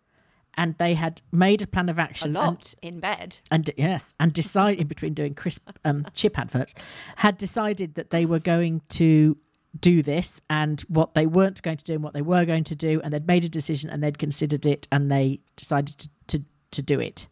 and 0.58 0.74
they 0.76 0.92
had 0.94 1.22
made 1.32 1.62
a 1.62 1.66
plan 1.66 1.88
of 1.88 1.98
a 1.98 2.02
action 2.02 2.28
and- 2.28 2.34
lot 2.34 2.74
in 2.82 3.00
bed 3.00 3.38
and 3.50 3.70
yes, 3.78 4.12
and 4.20 4.32
decide 4.34 4.78
in 4.78 4.86
between 4.88 5.14
doing 5.14 5.34
crisp 5.34 5.66
um, 5.86 6.04
chip 6.12 6.38
adverts, 6.38 6.74
had 7.16 7.38
decided 7.38 7.94
that 7.94 8.10
they 8.10 8.26
were 8.26 8.40
going 8.40 8.82
to 8.90 9.38
do 9.80 10.02
this 10.02 10.40
and 10.50 10.80
what 10.88 11.14
they 11.14 11.26
weren't 11.26 11.62
going 11.62 11.76
to 11.76 11.84
do 11.84 11.94
and 11.94 12.02
what 12.02 12.12
they 12.12 12.22
were 12.22 12.44
going 12.44 12.64
to 12.64 12.74
do, 12.74 13.00
and 13.02 13.12
they'd 13.14 13.26
made 13.26 13.44
a 13.44 13.48
decision 13.48 13.88
and 13.88 14.02
they'd 14.02 14.18
considered 14.18 14.66
it 14.66 14.86
and 14.92 15.10
they 15.10 15.40
decided 15.56 15.96
to 15.96 16.08
to, 16.26 16.44
to 16.72 16.82
do 16.82 17.00
it 17.00 17.28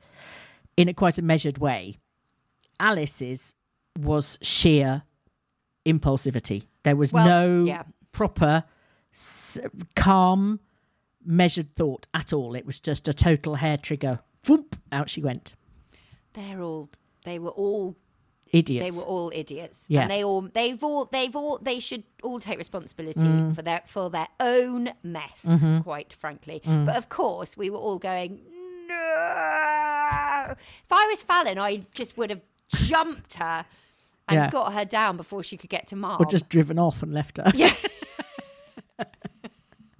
in 0.77 0.89
a 0.89 0.95
quite 0.95 1.19
a 1.19 1.23
measured 1.23 1.59
way. 1.59 1.99
Alice's 2.81 3.55
was 3.99 4.39
sheer 4.43 5.03
impulsivity. 5.87 6.65
There 6.83 6.97
was 6.97 7.12
Well, 7.12 7.27
no 7.27 7.65
yeah. 7.65 7.83
proper 8.12 8.65
s- 9.15 9.59
calm 9.95 10.61
measured 11.27 11.71
thought 11.71 12.07
at 12.15 12.33
all. 12.33 12.55
It 12.55 12.65
was 12.67 12.81
just 12.81 13.09
a 13.09 13.12
total 13.12 13.57
hair 13.57 13.77
trigger. 13.77 14.21
Whoop, 14.49 14.77
out 14.93 15.11
she 15.11 15.21
went. 15.23 15.55
they're 16.35 16.61
all 16.62 16.89
they 17.25 17.39
were 17.39 17.51
all 17.51 17.97
Idiots. 18.53 18.93
They 18.95 18.97
were 18.97 19.05
all 19.05 19.33
idiots. 19.35 19.87
Yeah. 19.89 20.03
And 20.03 20.11
they 20.11 20.23
all 20.23 20.43
they've 20.43 20.83
all 20.85 21.07
they've 21.07 21.35
all 21.35 21.59
they 21.61 21.81
should 21.81 22.05
all 22.23 22.39
take 22.39 22.59
responsibility 22.59 23.19
Mm. 23.21 23.55
for 23.57 23.62
their 23.62 23.83
for 23.87 24.09
their 24.09 24.29
own 24.39 24.91
mess, 25.03 25.43
Mm-hmm. 25.45 25.81
quite 25.81 26.12
frankly. 26.12 26.62
Mm. 26.65 26.87
But 26.87 26.97
of 26.97 27.09
course 27.09 27.57
we 27.57 27.71
were 27.71 27.79
all 27.79 27.99
going, 27.99 28.41
No 28.87 28.95
If 30.85 30.93
I 30.93 31.07
was 31.11 31.23
Fallon, 31.23 31.59
I 31.59 31.83
just 31.93 32.17
would 32.17 32.31
have 32.31 32.41
jumped 32.73 33.35
her 33.35 33.67
and 34.29 34.37
Yeah. 34.37 34.51
got 34.51 34.73
her 34.75 34.85
down 34.85 35.17
before 35.17 35.43
she 35.43 35.57
could 35.57 35.71
get 35.71 35.89
to 35.89 35.97
Ma'am. 35.97 36.17
or 36.21 36.27
just 36.27 36.49
driven 36.49 36.79
off 36.79 37.03
and 37.03 37.12
left 37.12 37.39
her. 37.39 37.51
Yeah. 37.55 37.73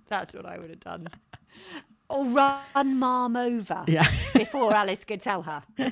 That's 0.09 0.35
what 0.35 0.47
I 0.47 0.59
would 0.59 0.71
have 0.71 0.81
done. 0.81 1.09
Or 2.09 2.25
run 2.27 3.01
Ma'am 3.01 3.35
over 3.35 3.83
Yeah. 3.88 4.07
before 4.35 4.73
Alice 4.73 5.03
could 5.05 5.21
tell 5.21 5.42
her. 5.42 5.64
Who 5.77 5.90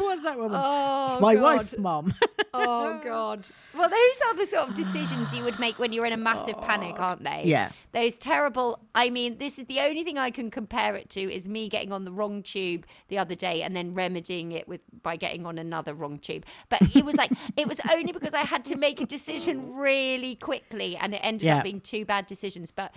was 0.00 0.22
that 0.22 0.38
woman? 0.38 0.58
Oh, 0.62 1.08
it's 1.12 1.20
my 1.20 1.34
God. 1.34 1.42
wife, 1.58 1.78
Ma'am. 1.78 2.14
Oh 2.56 3.00
God! 3.04 3.46
Well, 3.76 3.88
those 3.88 4.20
are 4.28 4.36
the 4.36 4.46
sort 4.46 4.68
of 4.68 4.74
decisions 4.74 5.34
you 5.34 5.42
would 5.44 5.58
make 5.58 5.78
when 5.78 5.92
you're 5.92 6.06
in 6.06 6.12
a 6.12 6.16
massive 6.16 6.58
panic, 6.60 6.94
aren't 6.98 7.24
they? 7.24 7.42
Yeah. 7.44 7.72
Those 7.92 8.16
terrible. 8.16 8.78
I 8.94 9.10
mean, 9.10 9.38
this 9.38 9.58
is 9.58 9.66
the 9.66 9.80
only 9.80 10.04
thing 10.04 10.16
I 10.18 10.30
can 10.30 10.50
compare 10.50 10.94
it 10.94 11.10
to 11.10 11.20
is 11.20 11.48
me 11.48 11.68
getting 11.68 11.90
on 11.92 12.04
the 12.04 12.12
wrong 12.12 12.42
tube 12.42 12.86
the 13.08 13.18
other 13.18 13.34
day 13.34 13.62
and 13.62 13.74
then 13.74 13.92
remedying 13.94 14.52
it 14.52 14.68
with 14.68 14.80
by 15.02 15.16
getting 15.16 15.44
on 15.46 15.58
another 15.58 15.92
wrong 15.94 16.18
tube. 16.18 16.46
But 16.68 16.94
it 16.96 17.04
was 17.04 17.16
like 17.16 17.32
it 17.56 17.66
was 17.68 17.80
only 17.92 18.12
because 18.12 18.34
I 18.34 18.42
had 18.42 18.64
to 18.66 18.76
make 18.76 19.00
a 19.00 19.06
decision 19.06 19.74
really 19.74 20.36
quickly, 20.36 20.96
and 20.96 21.12
it 21.14 21.20
ended 21.22 21.42
Yeah. 21.42 21.56
up 21.58 21.64
being 21.64 21.80
two 21.80 22.04
bad 22.04 22.26
decisions. 22.26 22.70
But. 22.70 22.94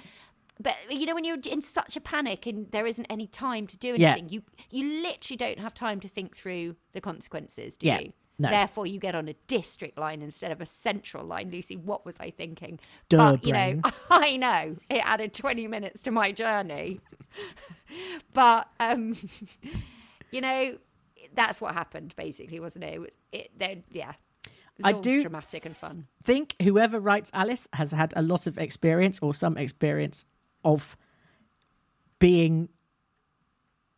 But 0.60 0.76
you 0.90 1.06
know 1.06 1.14
when 1.14 1.24
you're 1.24 1.38
in 1.48 1.62
such 1.62 1.96
a 1.96 2.02
panic 2.02 2.48
and 2.48 2.72
there 2.72 2.88
isn't 2.88 3.06
any 3.12 3.28
time 3.28 3.68
to 3.68 3.78
do 3.78 3.94
Yeah. 3.96 4.14
anything, 4.14 4.30
you 4.30 4.42
you 4.72 5.04
literally 5.04 5.38
don't 5.38 5.60
have 5.60 5.76
time 5.76 6.00
to 6.00 6.08
think 6.08 6.36
through 6.36 6.76
the 6.94 7.02
consequences, 7.02 7.78
do 7.78 7.86
Yeah. 7.86 8.00
you? 8.00 8.14
No. 8.40 8.50
Therefore, 8.50 8.86
you 8.86 9.00
get 9.00 9.16
on 9.16 9.28
a 9.28 9.34
district 9.48 9.98
line 9.98 10.22
instead 10.22 10.52
of 10.52 10.62
a 10.62 10.66
central 10.66 11.26
line. 11.26 11.50
Lucy, 11.50 11.76
what 11.76 12.06
was 12.06 12.18
I 12.20 12.30
thinking? 12.30 12.80
Duh, 13.10 13.32
but 13.32 13.46
you 13.46 13.52
know. 13.52 13.82
I 14.12 14.38
know 14.38 14.76
it 14.90 15.02
added 15.04 15.34
twenty 15.34 15.68
minutes 15.68 16.04
to 16.04 16.12
my 16.12 16.32
journey. 16.32 17.02
but 18.34 18.70
um, 18.80 19.16
you 20.32 20.42
know, 20.42 20.78
that's 21.34 21.60
what 21.60 21.74
happened, 21.74 22.14
basically, 22.16 22.60
wasn't 22.60 22.86
it? 22.86 23.14
It, 23.32 23.52
there, 23.58 23.78
yeah. 23.92 24.14
I 24.84 24.92
do- 24.92 25.22
dramatic 25.22 25.66
and 25.66 25.76
fun. 25.76 26.06
think 26.22 26.56
whoever 26.62 27.00
writes 27.00 27.32
Alice 27.34 27.68
has 27.74 27.92
had 27.92 28.14
a 28.16 28.22
lot 28.22 28.46
of 28.46 28.60
experience 28.60 29.20
or 29.24 29.34
some 29.34 29.58
experience 29.58 30.24
of 30.64 30.96
being 32.20 32.70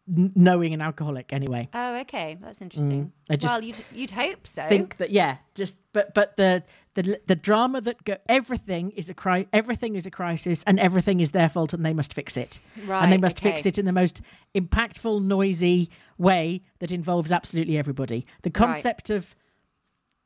knowing 0.09 0.73
an 0.73 0.81
alcoholic 0.81 1.31
anyway. 1.31 1.67
Oh, 1.73 1.97
okay, 1.97 2.37
that's 2.41 2.61
interesting. 2.61 3.05
Mm, 3.05 3.11
I 3.33 3.35
just 3.35 3.53
well, 3.53 3.63
you'd 3.63 3.75
you'd 3.93 4.11
hope 4.11 4.47
so. 4.47 4.63
think 4.63 4.97
that 4.97 5.11
yeah 5.11 5.37
just 5.53 5.77
but 5.93 6.13
but 6.15 6.35
the 6.37 6.63
the 6.95 7.19
the 7.27 7.35
drama 7.35 7.79
that 7.81 8.03
go 8.03 8.17
everything 8.27 8.89
is 8.91 9.09
a 9.09 9.13
cri- 9.13 9.47
everything 9.53 9.95
is 9.95 10.05
a 10.05 10.11
crisis 10.11 10.63
and 10.65 10.79
everything 10.79 11.19
is 11.19 11.31
their 11.31 11.47
fault 11.47 11.73
and 11.73 11.85
they 11.85 11.93
must 11.93 12.13
fix 12.13 12.35
it 12.37 12.59
and 12.75 12.87
they 13.11 13.17
Right, 13.17 13.21
must 13.21 13.39
fix 13.39 13.65
it 13.65 13.77
in 13.77 13.85
the 13.85 13.91
most 13.93 14.21
impactful 14.55 15.21
noisy 15.23 15.89
way 16.17 16.63
that 16.79 16.91
involves 16.91 17.31
absolutely 17.31 17.77
everybody 17.77 18.25
the 18.41 18.49
concept 18.49 19.09
of 19.11 19.35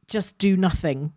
just 0.08 0.38
do 0.38 0.56
nothing 0.56 1.14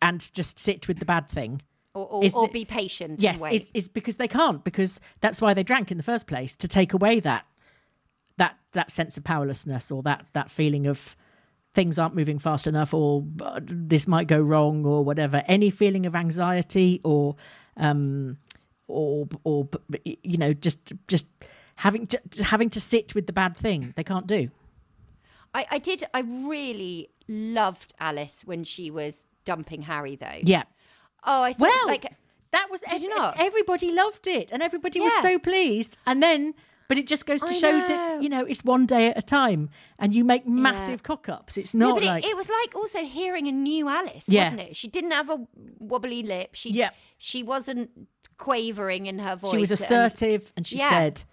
and 0.00 0.32
just 0.32 0.58
sit 0.58 0.88
with 0.88 0.98
the 0.98 1.04
bad 1.04 1.28
thing 1.28 1.62
or 1.94 2.06
or, 2.06 2.24
is 2.24 2.34
or 2.34 2.48
be 2.48 2.64
patient. 2.64 3.20
yes 3.20 3.40
is, 3.52 3.70
is 3.74 3.88
because 3.88 4.16
they 4.16 4.28
can't 4.28 4.64
because 4.64 4.98
that's 5.20 5.42
why 5.42 5.52
they 5.54 5.62
drank 5.62 5.90
in 5.90 5.96
the 5.98 6.02
first 6.02 6.26
place 6.26 6.56
to 6.56 6.66
take 6.66 6.92
away 6.94 7.20
that 7.20 7.44
that 8.38 8.56
that 8.72 8.90
sense 8.90 9.16
of 9.16 9.24
powerlessness 9.24 9.90
or 9.90 10.02
that 10.02 10.26
that 10.32 10.50
feeling 10.50 10.86
of 10.86 11.16
things 11.72 11.98
aren't 11.98 12.14
moving 12.14 12.38
fast 12.38 12.66
enough 12.66 12.92
or 12.92 13.24
uh, 13.40 13.58
this 13.62 14.06
might 14.06 14.26
go 14.26 14.40
wrong 14.40 14.84
or 14.84 15.02
whatever 15.04 15.42
any 15.46 15.70
feeling 15.70 16.04
of 16.06 16.14
anxiety 16.14 17.00
or 17.04 17.34
um 17.78 18.36
or 18.88 19.26
or 19.44 19.68
you 20.04 20.36
know 20.36 20.52
just 20.52 20.78
just 21.08 21.26
having 21.76 22.06
to, 22.06 22.20
just 22.28 22.44
having 22.50 22.68
to 22.68 22.80
sit 22.80 23.14
with 23.14 23.26
the 23.26 23.32
bad 23.32 23.56
thing 23.56 23.92
they 23.96 24.04
can't 24.04 24.26
do 24.26 24.50
I, 25.54 25.66
I 25.72 25.78
did. 25.78 26.04
I 26.14 26.20
really 26.20 27.10
loved 27.28 27.92
Alice 28.00 28.42
when 28.46 28.64
she 28.64 28.90
was 28.90 29.26
dumping 29.44 29.82
Harry, 29.82 30.16
though. 30.16 30.38
yeah 30.42 30.62
Oh, 31.24 31.42
I 31.42 31.52
thought 31.52 31.60
well 31.60 31.86
like 31.86 32.06
that 32.52 32.68
was 32.70 32.80
Did 32.82 33.02
you 33.02 33.10
ev- 33.10 33.16
not? 33.16 33.36
everybody 33.38 33.92
loved 33.92 34.26
it 34.26 34.50
and 34.50 34.62
everybody 34.62 35.00
was 35.00 35.12
so 35.22 35.38
pleased 35.38 35.96
and 36.06 36.22
then 36.22 36.54
but 36.88 36.98
it 36.98 37.06
just 37.06 37.24
goes 37.26 37.40
to 37.42 37.50
I 37.50 37.52
show 37.54 37.70
know. 37.78 37.88
that 37.88 38.22
you 38.22 38.28
know 38.28 38.44
it's 38.44 38.64
one 38.64 38.86
day 38.86 39.08
at 39.10 39.18
a 39.18 39.22
time 39.22 39.70
and 39.98 40.14
you 40.14 40.24
make 40.24 40.46
massive 40.46 41.02
cock 41.02 41.28
ups 41.28 41.56
it's 41.56 41.72
No, 41.74 41.88
not 41.90 41.94
but 42.00 42.04
like 42.04 42.24
it, 42.24 42.30
it 42.30 42.36
was 42.36 42.48
like 42.48 42.74
also 42.76 43.00
hearing 43.04 43.46
a 43.48 43.52
new 43.52 43.88
Alice, 43.88 44.24
Yeah. 44.28 44.44
wasn't 44.44 44.60
it? 44.62 44.76
She 44.76 44.88
didn't 44.88 45.12
have 45.12 45.30
a 45.30 45.38
wobbly 45.78 46.22
lip. 46.22 46.50
She 46.54 46.70
Yeah. 46.70 46.90
she 47.18 47.42
wasn't 47.42 47.90
quavering 48.38 49.06
in 49.06 49.18
her 49.18 49.36
voice. 49.36 49.50
she 49.52 49.58
was 49.58 49.70
assertive 49.72 50.52
and, 50.56 50.66
she 50.66 50.78
Yeah. 50.78 50.90
said 50.90 51.24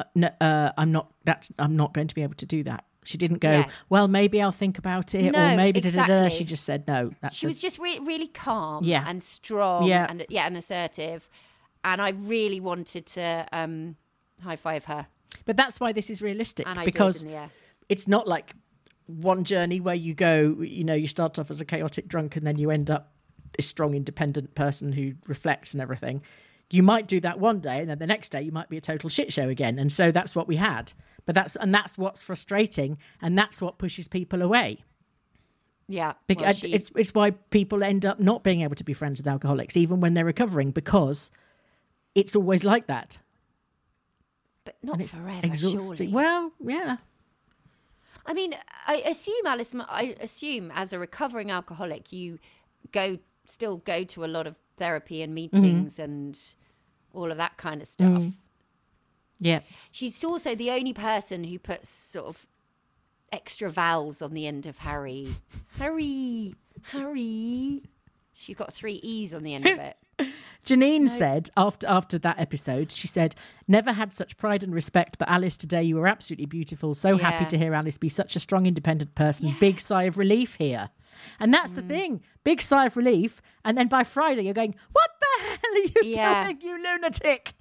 uh, 0.00 0.04
no, 0.14 0.28
uh, 0.40 0.72
i'm 0.76 0.90
not 0.92 1.12
that's 1.24 1.50
i'm 1.58 1.76
not 1.76 1.94
going 1.94 2.08
to 2.08 2.14
be 2.14 2.22
able 2.22 2.34
to 2.34 2.46
do 2.46 2.62
that 2.64 2.84
she 3.04 3.16
didn't 3.18 3.38
go 3.38 3.50
Yeah. 3.50 3.68
well 3.88 4.06
maybe 4.08 4.40
i'll 4.42 4.52
think 4.52 4.76
about 4.78 5.14
it 5.14 5.28
or 5.28 5.32
No, 5.32 5.56
maybe 5.56 5.80
da, 5.80 5.90
da, 5.90 5.94
da. 5.96 6.02
exactly. 6.14 6.30
she 6.38 6.44
just 6.44 6.64
said 6.64 6.86
no 6.86 7.12
that's 7.20 7.36
she 7.36 7.46
a- 7.46 7.48
was 7.48 7.58
just 7.60 7.78
re- 7.78 8.00
really 8.00 8.26
calm 8.28 8.84
Yeah. 8.84 9.04
and 9.06 9.22
strong 9.22 9.86
Yeah. 9.86 10.06
and 10.08 10.26
yeah 10.28 10.46
and 10.46 10.56
assertive 10.56 11.28
and 11.84 12.00
i 12.02 12.10
really 12.10 12.60
wanted 12.60 13.06
to 13.06 13.46
um 13.52 13.96
high 14.42 14.56
five 14.56 14.84
her. 14.86 15.06
But 15.44 15.56
that's 15.56 15.80
why 15.80 15.92
this 15.92 16.10
is 16.10 16.20
realistic 16.22 16.66
and 16.68 16.84
because 16.84 17.20
did 17.20 17.26
in 17.28 17.32
the 17.32 17.38
air. 17.40 17.50
it's 17.88 18.06
not 18.06 18.28
like 18.28 18.54
one 19.06 19.44
journey 19.44 19.80
where 19.80 19.94
you 19.94 20.14
go 20.14 20.56
you 20.60 20.84
know 20.84 20.94
you 20.94 21.06
start 21.08 21.38
off 21.38 21.50
as 21.50 21.60
a 21.60 21.64
chaotic 21.64 22.06
drunk 22.08 22.36
and 22.36 22.46
then 22.46 22.56
you 22.58 22.70
end 22.70 22.90
up 22.90 23.12
this 23.56 23.66
strong 23.66 23.94
independent 23.94 24.54
person 24.54 24.92
who 24.92 25.12
reflects 25.26 25.72
and 25.74 25.80
everything. 25.82 26.22
You 26.70 26.82
might 26.82 27.06
do 27.06 27.20
that 27.20 27.38
one 27.38 27.60
day 27.60 27.80
and 27.80 27.90
then 27.90 27.98
the 27.98 28.06
next 28.06 28.30
day 28.30 28.40
you 28.42 28.52
might 28.52 28.68
be 28.70 28.78
a 28.78 28.80
total 28.80 29.10
shit 29.10 29.32
show 29.32 29.48
again. 29.48 29.78
And 29.78 29.92
so 29.92 30.10
that's 30.10 30.34
what 30.34 30.48
we 30.48 30.56
had. 30.56 30.92
But 31.26 31.34
that's 31.34 31.56
and 31.56 31.74
that's 31.74 31.98
what's 31.98 32.22
frustrating 32.22 32.96
and 33.20 33.36
that's 33.36 33.60
what 33.60 33.76
pushes 33.78 34.08
people 34.08 34.40
away. 34.40 34.82
Yeah 35.88 36.14
Bec- 36.28 36.40
well, 36.40 36.54
she- 36.54 36.72
it's 36.72 36.90
it's 36.96 37.12
why 37.12 37.32
people 37.32 37.82
end 37.82 38.06
up 38.06 38.20
not 38.20 38.42
being 38.42 38.62
able 38.62 38.76
to 38.76 38.84
be 38.84 38.94
friends 38.94 39.18
with 39.20 39.26
alcoholics 39.26 39.76
even 39.76 40.00
when 40.00 40.14
they're 40.14 40.24
recovering 40.24 40.70
because 40.70 41.30
it's 42.14 42.34
always 42.36 42.64
like 42.64 42.86
that 42.86 43.18
but 44.64 44.76
not 44.82 44.94
and 44.94 45.02
it's 45.02 45.16
forever 45.16 45.40
exhausting 45.46 45.96
surely. 46.08 46.12
well 46.12 46.52
yeah 46.60 46.96
I 48.24 48.34
mean, 48.34 48.54
I 48.86 48.98
assume, 49.04 49.44
Alice, 49.46 49.74
I 49.74 50.14
assume 50.20 50.70
as 50.72 50.92
a 50.92 50.98
recovering 51.00 51.50
alcoholic, 51.50 52.12
you 52.12 52.38
go 52.92 53.18
still 53.46 53.78
go 53.78 54.04
to 54.04 54.24
a 54.24 54.26
lot 54.26 54.46
of 54.46 54.56
therapy 54.78 55.22
and 55.22 55.36
Mm-hmm. 55.36 55.60
meetings 55.60 55.98
and 55.98 56.38
all 57.12 57.32
of 57.32 57.36
that 57.38 57.56
kind 57.56 57.82
of 57.82 57.88
stuff. 57.88 58.22
Mm. 58.22 58.34
yeah 59.40 59.60
She's 59.90 60.22
also 60.22 60.54
the 60.54 60.70
only 60.70 60.92
person 60.92 61.42
who 61.42 61.58
puts 61.58 61.88
sort 61.88 62.26
of 62.26 62.46
extra 63.32 63.68
vowels 63.68 64.22
on 64.22 64.34
the 64.34 64.46
end 64.46 64.66
of 64.66 64.78
Harry. 64.78 65.26
Harry, 65.80 66.54
Harry. 66.92 67.82
She's 68.34 68.54
got 68.56 68.72
three 68.72 69.00
E's 69.02 69.34
on 69.34 69.42
the 69.42 69.54
end 69.54 69.66
of 69.66 69.78
it. 69.80 69.96
Janine 70.64 71.08
said 71.08 71.50
after 71.56 71.86
after 71.88 72.18
that 72.18 72.38
episode, 72.38 72.92
she 72.92 73.08
said, 73.08 73.34
"Never 73.66 73.92
had 73.92 74.12
such 74.12 74.36
pride 74.36 74.62
and 74.62 74.72
respect, 74.72 75.18
but 75.18 75.28
Alice, 75.28 75.56
today 75.56 75.82
you 75.82 75.96
were 75.96 76.06
absolutely 76.06 76.46
beautiful. 76.46 76.94
So 76.94 77.16
happy 77.18 77.46
to 77.46 77.58
hear 77.58 77.74
Alice 77.74 77.98
be 77.98 78.08
such 78.08 78.36
a 78.36 78.40
strong, 78.40 78.66
independent 78.66 79.14
person. 79.16 79.56
Big 79.58 79.80
sigh 79.80 80.04
of 80.04 80.18
relief 80.18 80.54
here." 80.56 80.90
And 81.40 81.52
that's 81.52 81.72
Mm. 81.72 81.76
the 81.76 81.82
thing, 81.82 82.20
big 82.44 82.62
sigh 82.62 82.86
of 82.86 82.96
relief. 82.96 83.42
And 83.64 83.76
then 83.76 83.88
by 83.88 84.04
Friday, 84.04 84.42
you're 84.44 84.54
going, 84.54 84.74
"What 84.92 85.10
the 85.20 85.42
hell 85.44 85.58
are 85.74 85.78
you 86.04 86.14
Yeah. 86.16 86.44
doing, 86.44 86.60
you 86.62 86.82
lunatic?" 86.82 87.54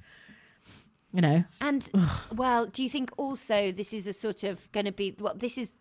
You 1.14 1.22
know, 1.22 1.44
And 1.60 1.90
well, 2.36 2.66
do 2.68 2.82
you 2.84 2.90
think 2.90 3.12
also 3.18 3.72
this 3.72 3.94
is 3.94 4.08
a 4.08 4.14
sort 4.14 4.44
of 4.44 4.72
going 4.72 4.86
to 4.86 4.92
be 4.92 5.16
well? 5.20 5.36
This 5.36 5.58
is 5.58 5.74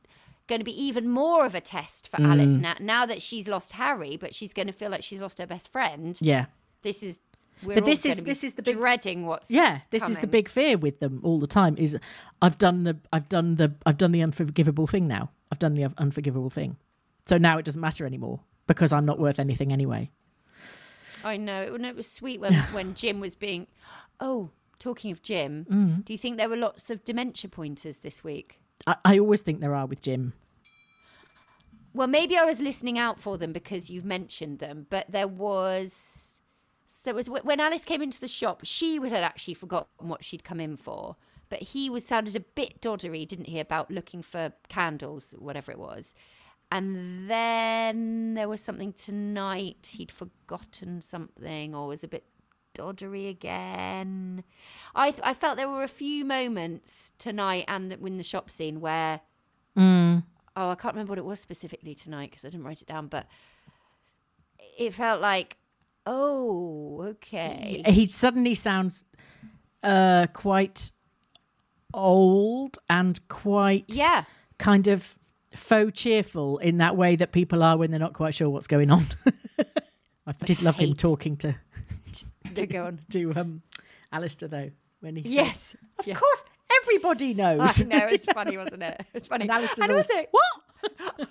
going 0.48 0.58
to 0.60 0.64
be 0.64 0.82
even 0.82 1.08
more 1.08 1.44
of 1.46 1.54
a 1.54 1.60
test 1.60 2.08
for 2.08 2.20
Alice 2.20 2.58
Mm. 2.58 2.60
now. 2.60 2.74
Now 2.80 3.06
that 3.06 3.22
she's 3.22 3.46
lost 3.46 3.72
Harry, 3.74 4.16
but 4.16 4.34
she's 4.34 4.52
going 4.52 4.66
to 4.66 4.72
feel 4.72 4.90
like 4.90 5.04
she's 5.04 5.20
lost 5.22 5.38
her 5.38 5.46
best 5.46 5.70
friend. 5.70 6.18
yeah, 6.20 6.46
This 6.82 7.02
is. 7.02 7.20
We're 7.62 7.74
But 7.74 7.84
this 7.84 8.06
is- 8.06 8.22
this 8.22 8.42
is 8.42 8.54
the 8.54 8.62
big- 8.62 8.76
dreading 8.76 9.26
what's 9.26 9.50
yeah. 9.50 9.80
This 9.90 10.08
is 10.08 10.16
the 10.18 10.26
big 10.26 10.48
fear 10.48 10.78
with 10.78 11.00
them 11.00 11.20
all 11.22 11.38
the 11.38 11.46
time. 11.46 11.74
Is 11.78 11.98
I've 12.40 12.56
done 12.56 12.84
the 12.84 12.96
I've 13.12 13.28
done 13.28 13.56
the 13.56 13.74
I've 13.84 13.98
done 13.98 14.12
the 14.12 14.22
unforgivable 14.22 14.86
thing 14.86 15.06
now. 15.06 15.30
I've 15.52 15.58
done 15.58 15.74
the 15.74 15.84
unforgivable 15.98 16.48
thing. 16.48 16.76
So 17.26 17.36
now 17.36 17.58
it 17.58 17.64
doesn't 17.66 17.80
matter 17.80 18.06
anymore 18.06 18.40
because 18.66 18.92
I'm 18.94 19.04
not 19.04 19.18
worth 19.18 19.38
anything 19.38 19.72
anyway. 19.72 20.10
I 21.22 21.36
know. 21.36 21.60
It, 21.60 21.80
it 21.84 21.96
was 21.96 22.10
sweet 22.10 22.40
when 22.40 22.54
when 22.72 22.94
Jim 22.94 23.20
was 23.20 23.34
being. 23.34 23.66
Oh, 24.20 24.48
talking 24.78 25.10
of 25.12 25.20
Jim, 25.20 25.66
Mm. 25.70 26.04
do 26.06 26.14
you 26.14 26.18
think 26.18 26.38
there 26.38 26.48
were 26.48 26.56
lots 26.56 26.88
of 26.88 27.04
dementia 27.04 27.50
pointers 27.50 27.98
this 27.98 28.24
week? 28.24 28.58
I, 28.86 28.96
I 29.04 29.18
always 29.18 29.42
think 29.42 29.60
there 29.60 29.74
are 29.74 29.84
with 29.84 30.00
Jim. 30.00 30.32
Well, 31.92 32.06
maybe 32.08 32.38
I 32.38 32.44
was 32.44 32.60
listening 32.60 32.98
out 32.98 33.18
for 33.20 33.36
them 33.36 33.52
because 33.52 33.90
you've 33.90 34.04
mentioned 34.04 34.60
them, 34.60 34.86
but 34.88 35.10
there 35.10 35.28
was 35.28 36.29
there 37.04 37.14
was 37.14 37.28
when 37.28 37.60
Alice 37.60 37.84
came 37.84 38.02
into 38.02 38.20
the 38.20 38.28
shop, 38.28 38.60
she 38.64 38.98
would 38.98 39.12
had 39.12 39.24
actually 39.24 39.54
forgotten 39.54 40.08
what 40.08 40.24
she'd 40.24 40.44
come 40.44 40.60
in 40.60 40.76
for, 40.76 41.16
but 41.48 41.60
he 41.60 41.90
was 41.90 42.04
sounded 42.04 42.36
a 42.36 42.40
bit 42.40 42.80
doddery, 42.80 43.26
didn't 43.26 43.46
he, 43.46 43.58
about 43.60 43.90
looking 43.90 44.22
for 44.22 44.52
candles, 44.68 45.34
whatever 45.38 45.72
it 45.72 45.78
was. 45.78 46.14
And 46.72 47.28
then 47.28 48.34
there 48.34 48.48
was 48.48 48.60
something 48.60 48.92
tonight. 48.92 49.94
He'd 49.96 50.12
forgotten 50.12 51.00
something, 51.00 51.74
or 51.74 51.88
was 51.88 52.04
a 52.04 52.08
bit 52.08 52.24
doddery 52.74 53.28
again. 53.28 54.44
I 54.94 55.10
th- 55.10 55.22
I 55.24 55.34
felt 55.34 55.56
there 55.56 55.68
were 55.68 55.82
a 55.82 55.88
few 55.88 56.24
moments 56.24 57.12
tonight 57.18 57.64
and 57.68 57.92
in 57.92 58.16
the 58.16 58.22
shop 58.22 58.50
scene 58.50 58.80
where 58.80 59.20
mm. 59.76 60.22
oh, 60.56 60.70
I 60.70 60.74
can't 60.76 60.94
remember 60.94 61.10
what 61.10 61.18
it 61.18 61.24
was 61.24 61.40
specifically 61.40 61.94
tonight 61.94 62.30
because 62.30 62.44
I 62.44 62.50
didn't 62.50 62.64
write 62.64 62.82
it 62.82 62.88
down, 62.88 63.08
but 63.08 63.26
it 64.78 64.94
felt 64.94 65.20
like, 65.20 65.56
oh, 66.06 67.04
okay. 67.10 67.82
He 67.86 68.06
suddenly 68.06 68.54
sounds 68.54 69.04
uh, 69.82 70.26
quite 70.32 70.92
old 71.94 72.78
and 72.88 73.20
quite 73.28 73.86
Yeah. 73.88 74.24
kind 74.58 74.86
of 74.88 75.16
faux 75.54 76.00
cheerful 76.00 76.58
in 76.58 76.78
that 76.78 76.96
way 76.96 77.16
that 77.16 77.32
people 77.32 77.62
are 77.62 77.76
when 77.76 77.90
they're 77.90 77.98
not 78.00 78.12
quite 78.12 78.34
sure 78.34 78.48
what's 78.48 78.66
going 78.68 78.90
on. 78.90 79.04
I 80.26 80.32
did 80.44 80.62
love 80.62 80.76
him 80.78 80.94
talking 80.94 81.36
to 81.38 81.54
To 82.54 82.66
go 82.66 82.86
on. 82.86 83.00
to 83.10 83.32
um, 83.36 83.62
Alistair 84.12 84.48
though 84.48 84.70
when 85.00 85.16
he 85.16 85.22
said, 85.22 85.30
Yes. 85.32 85.76
"Of 85.98 86.04
course, 86.06 86.44
everybody 86.82 87.34
knows." 87.34 87.80
I 87.80 87.84
know, 87.84 88.06
it's 88.06 88.24
funny, 88.26 88.56
wasn't 88.56 88.82
it? 88.82 89.04
It's 89.14 89.26
funny. 89.26 89.42
And 89.44 89.50
Alistair's 89.50 89.78
and 89.88 89.90
all, 89.92 89.96
also, 89.98 90.26
what? 90.30 91.28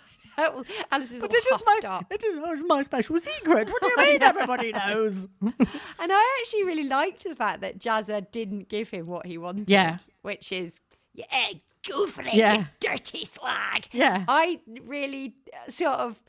Alice 0.91 1.11
is 1.11 1.21
But 1.21 1.33
it 1.33 1.45
is 1.53 1.61
my 1.65 1.79
up. 1.87 2.05
it 2.11 2.23
is 2.23 2.37
it 2.37 2.49
is 2.49 2.63
my 2.65 2.81
special 2.81 3.17
secret. 3.17 3.69
What 3.71 3.81
do 3.81 3.89
you 3.89 3.97
mean 4.05 4.21
everybody 4.23 4.71
knows? 4.71 5.27
And 5.41 6.11
I 6.11 6.39
actually 6.41 6.63
really 6.63 6.83
liked 6.85 7.23
the 7.23 7.35
fact 7.35 7.61
that 7.61 7.79
Jazza 7.79 8.29
didn't 8.31 8.69
give 8.69 8.89
him 8.89 9.05
what 9.07 9.25
he 9.25 9.37
wanted. 9.37 9.69
Yeah. 9.69 9.97
Which 10.21 10.51
is, 10.51 10.81
yeah, 11.13 11.51
go 11.87 12.07
for 12.07 12.21
it, 12.23 12.33
Yeah. 12.33 12.65
dirty 12.79 13.25
slag. 13.25 13.87
Yeah. 13.91 14.25
I 14.27 14.59
really 14.85 15.35
uh, 15.53 15.69
sort 15.71 15.99
of, 15.99 16.21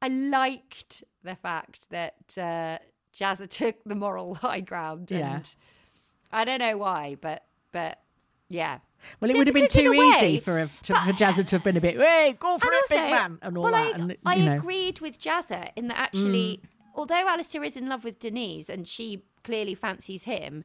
I 0.00 0.08
liked 0.08 1.04
the 1.24 1.34
fact 1.34 1.90
that 1.90 2.14
uh, 2.38 2.78
Jazza 3.18 3.48
took 3.48 3.76
the 3.84 3.94
moral 3.94 4.34
high 4.36 4.60
ground. 4.60 5.10
And 5.10 5.20
Yeah. 5.20 5.40
I 6.32 6.44
don't 6.44 6.60
know 6.60 6.76
why, 6.78 7.16
but, 7.20 7.44
but 7.72 8.00
yeah. 8.48 8.78
Well, 9.20 9.30
it 9.30 9.36
would 9.36 9.46
have 9.46 9.54
been 9.54 9.68
too 9.68 9.90
way- 9.90 9.98
easy 9.98 10.40
for 10.40 10.58
a, 10.58 10.66
to, 10.82 10.94
for 10.94 11.12
Jazza 11.12 11.46
to 11.46 11.56
have 11.56 11.64
been 11.64 11.76
a 11.76 11.80
bit, 11.80 11.96
hey, 11.96 12.36
go 12.38 12.58
for 12.58 12.72
it, 12.72 12.74
also, 12.76 12.94
big 12.94 13.10
man, 13.10 13.38
and 13.42 13.56
all 13.56 13.64
well, 13.64 13.72
that. 13.72 13.86
I, 13.86 13.98
and, 13.98 14.16
I 14.24 14.36
know. 14.36 14.50
Mm. 14.52 14.56
agreed 14.58 15.00
with 15.00 15.20
Jazza 15.20 15.70
in 15.76 15.88
that 15.88 15.98
actually, 15.98 16.60
although 16.94 17.26
Alistair 17.28 17.62
is 17.64 17.76
in 17.76 17.88
love 17.88 18.04
with 18.04 18.18
Denise 18.18 18.68
and 18.68 18.86
she 18.86 19.22
clearly 19.44 19.74
fancies 19.74 20.24
him, 20.24 20.64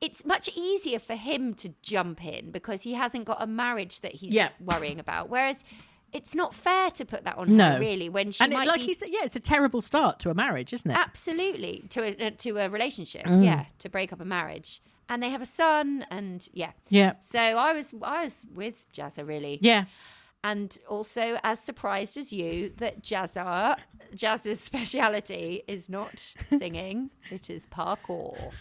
it's 0.00 0.24
much 0.24 0.48
easier 0.54 0.98
for 1.00 1.14
him 1.16 1.54
to 1.54 1.74
jump 1.82 2.24
in 2.24 2.50
because 2.52 2.82
he 2.82 2.94
hasn't 2.94 3.24
got 3.24 3.42
a 3.42 3.46
marriage 3.46 4.00
that 4.02 4.12
he's 4.14 4.32
Yeah. 4.32 4.50
worrying 4.60 5.00
about. 5.00 5.28
Whereas 5.28 5.64
it's 6.12 6.34
not 6.34 6.54
fair 6.54 6.90
to 6.92 7.04
put 7.04 7.24
that 7.24 7.36
on 7.36 7.56
No. 7.56 7.72
her, 7.72 7.80
really, 7.80 8.08
when 8.08 8.30
she 8.30 8.42
and 8.44 8.52
it, 8.52 8.56
might 8.56 8.68
like 8.68 8.80
be 8.80 8.86
he 8.86 8.94
said, 8.94 9.08
yeah, 9.10 9.20
it's 9.24 9.36
a 9.36 9.40
terrible 9.40 9.80
start 9.80 10.20
to 10.20 10.30
a 10.30 10.34
marriage, 10.34 10.72
isn't 10.72 10.90
it? 10.90 10.96
absolutely 10.96 11.84
to 11.90 12.02
a, 12.04 12.30
to 12.30 12.58
a 12.58 12.68
relationship. 12.68 13.24
Mm. 13.26 13.44
Yeah, 13.44 13.64
to 13.80 13.88
break 13.88 14.12
up 14.12 14.20
a 14.20 14.24
marriage. 14.24 14.80
And 15.08 15.22
they 15.22 15.30
have 15.30 15.42
a 15.42 15.46
son, 15.46 16.04
and 16.10 16.46
yeah. 16.52 16.72
Yeah. 16.88 17.14
So 17.20 17.38
I 17.40 17.72
was 17.72 17.94
I 18.02 18.24
was 18.24 18.44
with 18.54 18.86
Jazzer 18.92 19.26
really 19.26 19.58
Yeah. 19.62 19.84
and 20.44 20.76
also 20.88 21.38
as 21.42 21.60
surprised 21.60 22.16
as 22.16 22.32
you 22.32 22.72
that 22.78 23.02
Jazzer, 23.02 23.76
Jazzer's 24.14 24.60
speciality 24.60 25.62
is 25.66 25.88
not 25.88 26.22
singing, 26.56 27.10
it 27.30 27.48
is 27.50 27.66
parkour. 27.66 28.52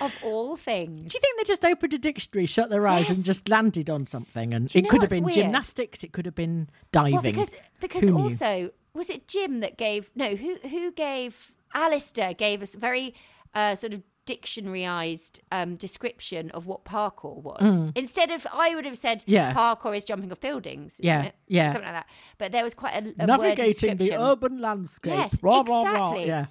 Of 0.00 0.16
all 0.22 0.54
things. 0.56 1.10
Do 1.12 1.16
you 1.16 1.20
think 1.20 1.38
they 1.38 1.44
just 1.44 1.64
opened 1.64 1.92
a 1.94 1.98
dictionary, 1.98 2.46
shut 2.46 2.70
their 2.70 2.86
eyes, 2.86 3.10
and 3.10 3.24
just 3.24 3.48
landed 3.48 3.90
on 3.90 4.06
something? 4.06 4.54
And 4.54 4.70
it 4.76 4.88
could 4.88 5.02
have 5.02 5.10
been 5.10 5.24
weird? 5.24 5.34
gymnastics, 5.34 6.04
it 6.04 6.12
could 6.12 6.26
have 6.26 6.36
been 6.36 6.68
diving. 6.92 7.14
Well, 7.14 7.22
because 7.22 7.56
because 7.80 8.02
Who 8.02 8.12
knew? 8.12 8.22
also 8.22 8.70
was 8.94 9.10
it 9.10 9.26
Jim 9.26 9.58
that 9.60 9.76
gave 9.78 10.08
no 10.14 10.36
who 10.36 10.54
who 10.68 10.92
gave 10.92 11.52
Alistair 11.74 12.34
gave 12.34 12.62
us 12.62 12.74
a 12.76 12.78
very 12.78 13.14
uh, 13.52 13.74
sort 13.74 13.92
of 13.92 14.02
dictionaryized 14.26 15.40
um, 15.52 15.76
description 15.76 16.50
of 16.50 16.66
what 16.66 16.84
parkour 16.84 17.42
was. 17.42 17.90
Instead 17.94 18.30
of 18.30 18.46
I 18.52 18.74
would 18.74 18.84
have 18.84 18.98
said 18.98 19.20
Mm. 19.20 19.24
Yeah. 19.26 19.54
parkour 19.54 19.96
is 19.96 20.04
jumping 20.04 20.30
off 20.32 20.40
buildings. 20.40 20.94
isn't 20.94 21.04
Yeah, 21.04 21.22
it? 21.24 21.34
yeah. 21.48 21.68
something 21.72 21.84
like 21.84 21.94
that. 22.04 22.06
But 22.38 22.52
there 22.52 22.64
was 22.64 22.74
quite 22.74 22.94
a, 22.94 23.14
a 23.22 23.26
Navigating 23.26 23.96
the 23.96 24.14
urban 24.16 24.60
landscape. 24.60 25.12
Yes, 25.14 25.34
blah, 25.40 25.62
blah, 25.62 25.82
blah. 25.84 25.90
exactly. 26.12 26.26
Yeah. 26.26 26.46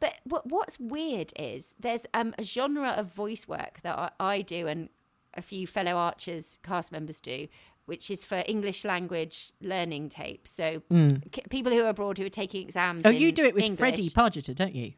But 0.00 0.14
what, 0.24 0.46
what's 0.50 0.78
weird 0.78 1.32
is 1.38 1.74
there's 1.80 2.06
um, 2.14 2.34
a 2.38 2.42
genre 2.42 2.90
of 2.90 3.12
voice 3.14 3.48
work 3.48 3.80
that 3.82 3.98
I, 3.98 4.10
I 4.20 4.42
do 4.42 4.66
and 4.66 4.88
a 5.34 5.42
few 5.42 5.66
fellow 5.66 5.92
Archers 5.96 6.58
cast 6.62 6.92
members 6.92 7.20
do, 7.20 7.48
which 7.86 8.10
is 8.10 8.24
for 8.24 8.42
English 8.46 8.84
language 8.84 9.52
learning 9.60 10.08
tapes. 10.10 10.50
So 10.50 10.82
c- 10.90 11.42
people 11.50 11.72
who 11.72 11.82
are 11.84 11.88
abroad 11.88 12.18
who 12.18 12.26
are 12.26 12.28
taking 12.30 12.62
exams. 12.62 13.02
Mm. 13.02 13.06
Oh, 13.06 13.10
you 13.10 13.32
do 13.32 13.44
it 13.44 13.54
with 13.54 13.64
English, 13.64 13.78
Freddie 13.80 14.10
Pargetter, 14.10 14.54
don't 14.54 14.74
you? 14.74 14.92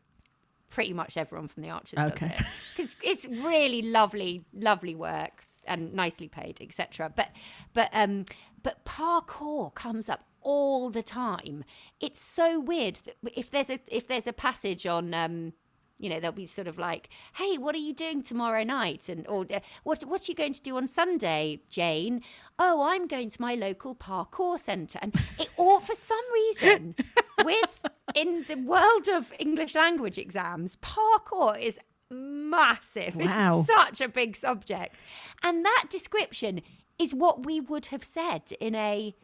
Pretty 0.71 0.93
much 0.93 1.17
everyone 1.17 1.49
from 1.49 1.63
the 1.63 1.71
Archers 1.71 1.99
Okay. 1.99 2.29
does 2.29 2.41
it 2.41 2.47
because 2.77 2.97
it's 3.03 3.27
really 3.27 3.83
lovely, 3.83 4.45
lovely 4.53 4.95
work 4.95 5.47
and 5.67 5.93
nicely 5.95 6.29
paid, 6.29 6.61
etc. 6.61 7.13
But 7.15 7.29
but 7.73 7.91
um 7.93 8.25
but 8.63 8.85
parkour 8.85 9.75
comes 9.75 10.09
up 10.09 10.25
all 10.41 10.91
the 10.91 11.03
time. 11.03 11.65
It's 12.01 12.21
so 12.21 12.61
weird 12.61 12.97
that 13.05 13.17
if 13.37 13.51
there's 13.51 13.71
a 13.71 13.81
if 13.89 14.07
there's 14.09 14.27
a 14.27 14.33
passage 14.33 14.87
on 14.87 15.15
um 15.15 15.53
you 15.99 16.11
know, 16.11 16.21
they'll 16.21 16.31
be 16.33 16.47
sort 16.47 16.67
of 16.69 16.79
like, 16.79 17.09
"Hey, 17.37 17.57
what 17.57 17.75
are 17.75 17.79
you 17.79 17.95
doing 17.95 18.21
tomorrow 18.23 18.65
night?" 18.65 19.09
and 19.09 19.27
or 19.29 19.47
"What 19.83 20.05
what 20.05 20.23
are 20.23 20.31
you 20.31 20.35
going 20.35 20.53
to 20.53 20.61
do 20.61 20.77
on 20.77 20.87
Sunday, 20.87 21.63
Jane?" 21.71 22.23
"Oh, 22.59 22.83
I'm 22.83 23.07
going 23.07 23.31
to 23.31 23.41
my 23.41 23.55
local 23.55 23.95
parkour 23.95 24.59
centre. 24.59 24.99
And 25.03 25.15
it 25.39 25.49
all 25.57 25.81
for 25.81 25.95
some 25.95 26.25
reason 26.33 26.95
with 27.45 27.83
in 28.15 28.45
the 28.49 28.57
world 28.57 29.09
of 29.09 29.33
English 29.39 29.75
language 29.75 30.19
exams, 30.19 30.77
parkour 30.77 31.59
is 31.59 31.79
massive. 32.11 33.17
Wow. 33.17 33.61
It's 33.61 33.67
such 33.67 34.01
a 34.01 34.09
big 34.09 34.37
subject. 34.37 34.95
And 35.43 35.65
that 35.65 35.87
description 35.91 36.63
is 36.99 37.15
what 37.15 37.45
we 37.45 37.61
would 37.61 37.87
have 37.87 38.05
said 38.05 38.53
in 38.61 38.75
a 38.75 39.15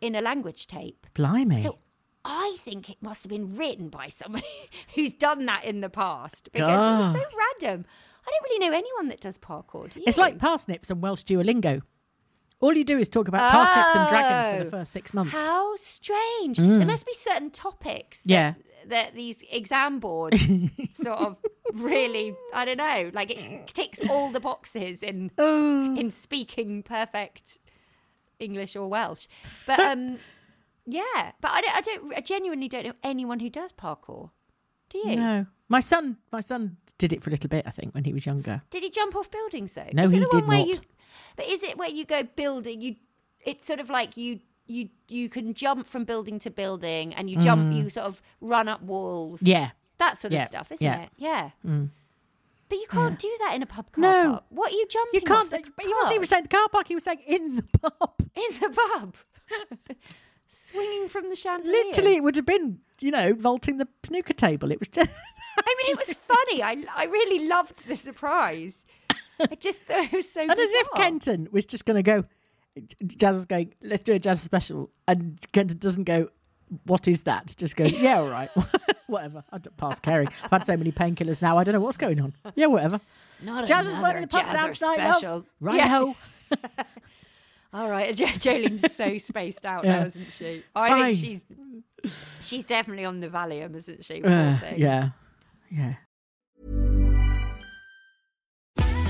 in 0.00 0.14
a 0.14 0.20
language 0.20 0.66
tape. 0.66 1.06
Blimey. 1.14 1.60
So 1.60 1.78
I 2.24 2.56
think 2.60 2.90
it 2.90 2.98
must 3.00 3.24
have 3.24 3.30
been 3.30 3.56
written 3.56 3.88
by 3.88 4.08
somebody 4.08 4.46
who's 4.94 5.12
done 5.12 5.46
that 5.46 5.64
in 5.64 5.80
the 5.80 5.90
past 5.90 6.50
because 6.52 6.68
it 6.68 7.06
was 7.06 7.12
so 7.12 7.22
ah. 7.24 7.44
random. 7.60 7.84
I 8.26 8.30
don't 8.30 8.42
really 8.44 8.68
know 8.68 8.76
anyone 8.76 9.08
that 9.08 9.20
does 9.20 9.38
parkour. 9.38 9.90
Do 9.90 10.00
you? 10.00 10.04
it's 10.06 10.18
like 10.18 10.38
parsnips 10.38 10.90
and 10.90 11.02
Welsh 11.02 11.24
Duolingo. 11.24 11.80
All 12.60 12.74
you 12.74 12.84
do 12.84 12.98
is 12.98 13.08
talk 13.08 13.28
about 13.28 13.50
parsnips 13.52 13.94
and 13.94 14.08
dragons 14.08 14.58
for 14.58 14.64
the 14.64 14.76
Oh. 14.76 14.80
first 14.80 14.92
six 14.92 15.14
months. 15.14 15.32
How 15.32 15.76
strange. 15.76 16.58
There 16.58 16.84
must 16.86 17.06
be 17.06 17.14
certain 17.14 17.50
topics 17.50 18.22
that, 18.22 18.28
Mm. 18.28 18.30
Yeah. 18.30 18.54
that 18.86 19.14
these 19.14 19.44
exam 19.50 20.00
boards 20.00 20.42
sort 20.92 21.18
of 21.20 21.36
really, 21.74 22.34
I 22.52 22.64
don't 22.64 22.78
know, 22.78 23.10
like 23.14 23.30
it 23.30 23.68
ticks 23.68 24.00
all 24.08 24.30
the 24.30 24.40
boxes 24.40 25.02
in 25.02 25.30
Oh. 25.38 25.94
in 25.96 26.10
speaking 26.10 26.82
perfect 26.82 27.58
English 28.40 28.74
or 28.76 28.88
Welsh. 28.88 29.26
But 29.66 29.78
um 29.80 30.18
yeah, 30.86 31.32
but 31.40 31.50
I 31.52 31.60
don't, 31.60 31.76
I 31.76 31.80
don't 31.80 32.14
I 32.16 32.20
genuinely 32.20 32.68
don't 32.68 32.86
know 32.86 32.94
anyone 33.04 33.38
who 33.40 33.50
does 33.50 33.72
parkour. 33.72 34.30
Do 34.90 34.98
you? 34.98 35.16
No, 35.16 35.46
my 35.68 35.80
son, 35.80 36.16
my 36.32 36.40
son 36.40 36.78
did 36.96 37.12
it 37.12 37.22
for 37.22 37.28
a 37.30 37.32
little 37.32 37.48
bit. 37.48 37.66
I 37.66 37.70
think 37.70 37.94
when 37.94 38.04
he 38.04 38.12
was 38.14 38.24
younger. 38.26 38.62
Did 38.70 38.82
he 38.82 38.90
jump 38.90 39.14
off 39.14 39.30
buildings 39.30 39.74
though? 39.74 39.90
No, 39.92 40.08
he 40.08 40.18
did 40.18 40.32
not. 40.46 40.66
You, 40.66 40.74
but 41.36 41.46
is 41.46 41.62
it 41.62 41.76
where 41.78 41.88
you 41.88 42.04
go 42.04 42.22
building? 42.22 42.80
You, 42.80 42.96
it's 43.44 43.66
sort 43.66 43.80
of 43.80 43.88
like 43.90 44.16
you 44.16 44.40
you 44.66 44.88
you 45.08 45.28
can 45.28 45.54
jump 45.54 45.86
from 45.86 46.04
building 46.04 46.38
to 46.40 46.50
building, 46.50 47.14
and 47.14 47.30
you 47.30 47.38
jump, 47.38 47.72
you 47.72 47.88
sort 47.90 48.06
of 48.06 48.20
run 48.40 48.68
up 48.68 48.82
walls. 48.82 49.40
Mm. 49.40 49.48
Yeah. 49.48 49.70
that 49.98 50.16
sort 50.18 50.32
Yeah, 50.32 50.42
of 50.42 50.48
stuff, 50.48 50.72
isn't 50.72 50.84
yeah. 50.84 51.02
it? 51.02 51.10
Yeah. 51.16 51.50
But 52.68 52.78
you 52.78 52.86
can't 52.90 53.18
do 53.18 53.34
that 53.44 53.54
in 53.54 53.62
a 53.62 53.66
pub 53.66 53.90
car 53.92 54.02
No. 54.02 54.30
park. 54.32 54.44
What 54.50 54.70
are 54.72 54.74
you 54.74 54.86
jumping? 54.90 55.20
You 55.20 55.26
can't. 55.26 55.50
But 55.50 55.62
he 55.86 55.94
wasn't 55.94 56.14
even 56.16 56.26
saying 56.26 56.42
the 56.42 56.48
car 56.50 56.68
park. 56.68 56.86
He 56.88 56.94
was 56.94 57.04
saying 57.04 57.20
in 57.26 57.56
the 57.56 57.62
pub. 57.62 58.12
in 58.36 58.60
the 58.60 58.68
pub, 58.92 59.14
swinging 60.46 61.08
from 61.08 61.30
the 61.30 61.36
chandeliers. 61.36 61.74
Literally, 61.86 62.16
it 62.16 62.22
would 62.22 62.36
have 62.36 62.46
been, 62.46 62.80
you 63.00 63.10
know, 63.10 63.32
vaulting 63.34 63.78
the 63.78 63.88
snooker 64.04 64.32
table. 64.34 64.70
It 64.70 64.78
was 64.78 64.88
just. 64.88 65.10
I 65.58 65.74
mean, 65.82 65.92
it 65.94 65.98
was 65.98 66.12
funny. 66.12 66.62
I 66.62 66.84
I 66.94 67.04
really 67.06 67.46
loved 67.46 67.88
the 67.88 67.96
surprise. 67.96 68.84
I 69.40 69.54
just 69.56 69.82
thought 69.82 70.04
it 70.04 70.12
was 70.12 70.30
so. 70.30 70.40
And 70.42 70.50
as 70.52 70.70
if. 70.72 70.88
Kenton 70.96 71.48
was 71.52 71.66
just 71.66 71.84
going 71.84 71.96
to 71.96 72.02
go, 72.02 72.24
Jazz 73.06 73.36
is 73.36 73.46
going, 73.46 73.74
let's 73.82 74.02
do 74.02 74.12
a 74.14 74.18
jazz 74.18 74.40
special. 74.40 74.90
And 75.06 75.38
Kenton 75.52 75.78
doesn't 75.78 76.04
go, 76.04 76.28
what 76.84 77.08
is 77.08 77.22
that? 77.24 77.54
Just 77.56 77.76
goes, 77.76 77.92
yeah, 77.92 78.18
all 78.20 78.28
right. 78.28 78.50
whatever. 79.06 79.42
I 79.52 79.58
don't 79.58 79.76
pass 79.76 79.98
caring. 80.00 80.28
I've 80.44 80.50
had 80.50 80.64
so 80.64 80.76
many 80.76 80.92
painkillers 80.92 81.40
now, 81.40 81.56
I 81.58 81.64
don't 81.64 81.74
know 81.74 81.80
what's 81.80 81.96
going 81.96 82.20
on. 82.20 82.34
Yeah, 82.54 82.66
whatever. 82.66 83.00
Not 83.42 83.66
Jazz 83.66 83.86
is 83.86 83.92
another 83.94 84.10
playing 84.12 84.22
the 84.22 84.28
pub 84.28 84.46
Jazzer 84.46 84.52
dance 84.52 84.78
special. 84.78 85.34
love. 85.34 85.46
Right 85.60 85.80
ho. 85.82 86.16
All 87.72 87.88
right, 87.90 88.14
Jo- 88.16 88.24
Jolene's 88.26 88.94
so 88.94 89.18
spaced 89.18 89.66
out 89.66 89.84
Yeah. 89.84 90.00
now, 90.00 90.06
isn't 90.06 90.32
she? 90.32 90.62
I 90.74 90.88
Fine. 90.88 91.14
think 91.14 91.18
she's 92.04 92.42
she's 92.42 92.64
definitely 92.64 93.04
on 93.04 93.20
the 93.20 93.28
Valium, 93.28 93.74
isn't 93.76 94.04
she? 94.04 94.22
Uh, 94.22 94.56
yeah. 94.76 95.10
Yeah. 95.70 95.94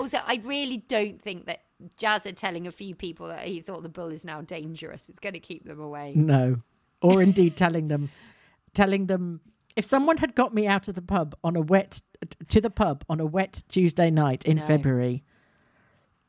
Also, 0.00 0.18
I 0.26 0.40
really 0.44 0.78
don't 0.78 1.20
think 1.20 1.46
that 1.46 1.62
Jazzer 1.98 2.34
telling 2.34 2.66
a 2.66 2.70
few 2.70 2.94
people 2.94 3.28
that 3.28 3.46
he 3.46 3.60
thought 3.60 3.82
the 3.82 3.88
bull 3.88 4.08
is 4.08 4.24
now 4.24 4.40
dangerous 4.40 5.08
is 5.08 5.18
going 5.18 5.34
to 5.34 5.40
keep 5.40 5.64
them 5.64 5.80
away. 5.80 6.14
No. 6.16 6.62
Or 7.02 7.22
indeed 7.22 7.56
telling 7.56 7.88
them, 7.88 8.10
telling 8.74 9.06
them, 9.06 9.40
if 9.76 9.84
someone 9.84 10.16
had 10.16 10.34
got 10.34 10.54
me 10.54 10.66
out 10.66 10.88
of 10.88 10.94
the 10.94 11.02
pub 11.02 11.34
on 11.44 11.54
a 11.54 11.60
wet, 11.60 12.00
to 12.48 12.60
the 12.60 12.70
pub 12.70 13.04
on 13.08 13.20
a 13.20 13.26
wet 13.26 13.62
Tuesday 13.68 14.10
night 14.10 14.44
in 14.44 14.56
No. 14.56 14.62
February, 14.62 15.22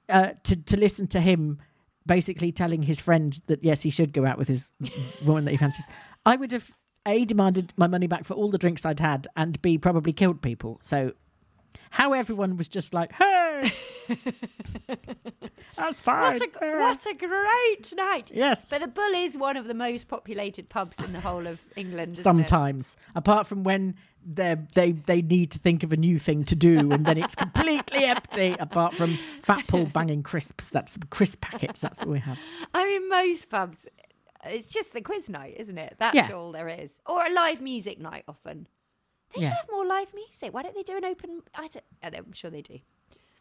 uh, 0.10 0.32
to, 0.44 0.56
to 0.56 0.78
listen 0.78 1.08
to 1.08 1.22
him 1.22 1.60
basically 2.06 2.52
telling 2.52 2.84
his 2.84 3.00
friend 3.00 3.40
that 3.48 3.64
yes, 3.64 3.84
he 3.84 3.90
should 3.90 4.12
go 4.12 4.26
out 4.26 4.38
with 4.38 4.48
his 4.48 4.74
woman 5.26 5.46
that 5.46 5.52
he 5.52 5.58
fancies, 5.58 5.86
I 6.26 6.36
would 6.36 6.52
have 6.52 6.78
A, 7.08 7.26
demanded 7.26 7.74
my 7.78 7.88
money 7.88 8.08
back 8.08 8.26
for 8.26 8.34
all 8.34 8.50
the 8.50 8.58
drinks 8.58 8.86
I'd 8.86 9.00
had, 9.00 9.28
and 9.36 9.62
B, 9.62 9.78
probably 9.78 10.14
killed 10.14 10.42
people. 10.42 10.78
So 10.82 11.14
how 11.92 12.14
everyone 12.14 12.58
was 12.58 12.70
just 12.70 12.94
like, 12.94 13.12
hey, 13.14 13.41
That's 15.78 16.02
fine. 16.02 16.34
What 16.34 16.42
a, 16.42 16.78
what 16.80 17.06
a 17.06 17.14
great 17.16 17.94
night. 17.96 18.32
Yes. 18.34 18.68
But 18.70 18.82
the 18.82 18.88
Bull 18.88 19.14
is 19.16 19.38
one 19.38 19.58
of 19.58 19.68
the 19.68 19.74
most 19.74 20.08
populated 20.08 20.70
pubs 20.70 21.00
in 21.00 21.14
the 21.14 21.20
whole 21.22 21.48
of 21.48 21.60
England. 21.76 22.14
isn't 22.14 22.22
it? 22.22 22.24
Sometimes, 22.24 22.98
apart 23.16 23.48
from 23.48 23.64
when 23.64 23.96
they 24.26 24.56
they 24.76 24.92
they 24.92 25.22
need 25.22 25.52
to 25.52 25.60
think 25.60 25.84
of 25.84 25.94
a 25.94 25.98
new 25.98 26.20
thing 26.20 26.44
to 26.46 26.56
do, 26.56 26.92
and 26.92 27.06
then 27.06 27.18
it's 27.18 27.36
completely 27.36 28.04
empty. 28.06 28.56
Apart 28.60 28.94
from 28.94 29.18
Fat 29.42 29.66
Paul 29.68 29.86
banging 29.86 30.24
crisps, 30.24 30.70
that's 30.70 30.98
crisp 31.10 31.42
packets. 31.42 31.82
That's 31.82 32.00
what 32.00 32.10
we 32.10 32.20
have. 32.20 32.38
I 32.74 32.86
mean, 32.86 33.10
most 33.10 33.50
pubs, 33.50 33.88
it's 34.46 34.68
just 34.68 34.94
the 34.94 35.02
quiz 35.02 35.30
night, 35.30 35.56
isn't 35.58 35.78
it? 35.78 35.96
That's 36.00 36.16
Yeah. 36.16 36.32
all 36.36 36.52
there 36.52 36.68
is. 36.68 37.00
Or 37.06 37.26
a 37.26 37.32
live 37.34 37.62
music 37.62 38.00
night 38.00 38.26
often. 38.28 38.68
They 39.34 39.42
Yeah. 39.44 39.48
should 39.48 39.56
have 39.56 39.68
more 39.72 39.86
live 39.86 40.14
music. 40.14 40.54
Why 40.54 40.62
don't 40.64 40.76
they 40.76 40.84
do 40.84 40.98
an 40.98 41.06
open? 41.06 41.42
I 41.56 41.70
don't- 41.70 41.86
I'm 42.04 42.34
sure 42.34 42.52
they 42.52 42.62
do. 42.62 42.80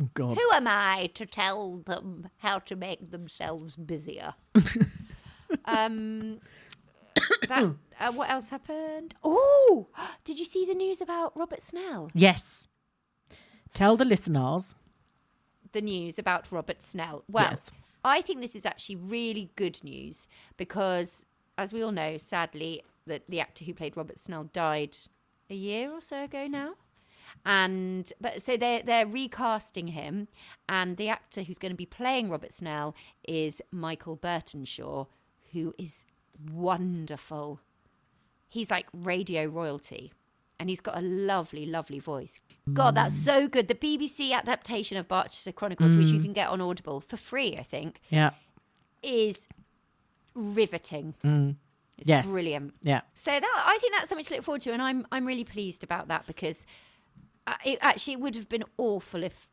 Oh 0.01 0.09
God. 0.15 0.37
Who 0.37 0.51
am 0.53 0.67
I 0.67 1.11
to 1.15 1.27
tell 1.27 1.79
them 1.79 2.29
how 2.39 2.59
to 2.61 2.77
make 2.77 3.11
themselves 3.11 3.77
busier? 3.77 4.35
um, 5.67 6.41
that, 7.49 7.75
uh, 8.01 8.13
what 8.13 8.31
else 8.31 8.51
happened? 8.51 9.15
Oh, 9.23 9.89
did 10.25 10.39
you 10.39 10.45
see 10.45 10.65
the 10.65 10.75
news 10.75 11.01
about 11.01 11.37
Robert 11.37 11.63
Snell? 11.63 12.11
Yes. 12.15 12.69
Tell 13.75 13.97
the 13.97 14.05
listeners. 14.05 14.75
the 15.73 15.81
news 15.81 16.19
about 16.19 16.51
Robert 16.51 16.83
Snell. 16.83 17.23
Well, 17.29 17.51
Yes. 17.51 17.71
I 18.03 18.23
think 18.23 18.41
this 18.41 18.57
is 18.57 18.65
actually 18.67 18.97
really 18.97 19.51
good 19.57 19.85
news 19.85 20.27
because, 20.57 21.27
as 21.59 21.73
we 21.73 21.83
all 21.83 21.93
know, 21.93 22.17
sadly, 22.17 22.83
that 23.07 23.23
the 23.29 23.41
actor 23.41 23.65
who 23.65 23.75
played 23.75 23.97
Robert 23.97 24.19
Snell 24.19 24.45
died 24.53 24.97
a 25.51 25.55
year 25.55 25.93
or 25.93 26.01
so 26.01 26.25
ago 26.25 26.47
now. 26.47 26.73
And 27.45 28.13
but 28.21 28.43
so 28.43 28.57
they're 28.57 28.83
they're 28.83 29.07
recasting 29.07 29.89
him, 29.89 30.29
and 30.69 30.97
the 30.97 31.09
actor 31.09 31.43
who's 31.43 31.59
going 31.59 31.73
to 31.73 31.77
be 31.77 31.87
playing 31.87 32.29
Robert 32.29 32.53
Snell 32.53 32.95
is 33.27 33.63
Michael 33.71 34.17
Bertenshaw, 34.17 35.07
who 35.53 35.75
is 35.79 36.05
wonderful. 36.53 37.61
He's 38.49 38.71
like 38.71 38.87
radio 38.93 39.47
royalty. 39.47 40.13
And 40.59 40.69
he's 40.69 40.83
got 40.83 40.99
a 40.99 41.01
lovely, 41.01 41.65
lovely 41.65 41.99
voice. 41.99 42.39
God, 42.71 42.95
that's 42.95 43.15
mm. 43.15 43.25
so 43.25 43.49
good. 43.49 43.67
The 43.69 43.75
BBC 43.75 44.33
adaptation 44.33 44.99
of 44.99 45.09
Barchester 45.09 45.53
Chronicles, 45.53 45.97
which 45.97 46.09
you 46.09 46.19
mm. 46.19 46.25
can 46.25 46.33
get 46.35 46.51
on 46.51 46.61
Audible 46.61 47.01
for 47.01 47.17
free, 47.17 47.57
I 47.57 47.63
think, 47.63 47.99
Yeah. 48.11 48.33
is 49.03 49.49
riveting. 50.35 51.15
Mm. 51.25 51.57
It's 51.97 52.09
Yes. 52.09 52.27
brilliant. 52.27 52.75
Yeah. 52.83 53.01
So 53.15 53.31
that 53.31 53.65
I 53.67 53.79
think 53.79 53.95
that's 53.95 54.11
something 54.11 54.25
to 54.25 54.35
look 54.35 54.45
forward 54.45 54.61
to, 54.63 54.73
and 54.73 54.83
I'm 54.83 55.07
I'm 55.11 55.27
really 55.27 55.45
pleased 55.45 55.83
about 55.83 56.09
that 56.09 56.27
because 56.27 56.67
it 57.65 57.79
actually 57.81 58.15
it 58.15 58.21
would 58.21 58.35
have 58.37 58.49
been 58.49 58.65
awful 58.79 59.23
if 59.23 59.49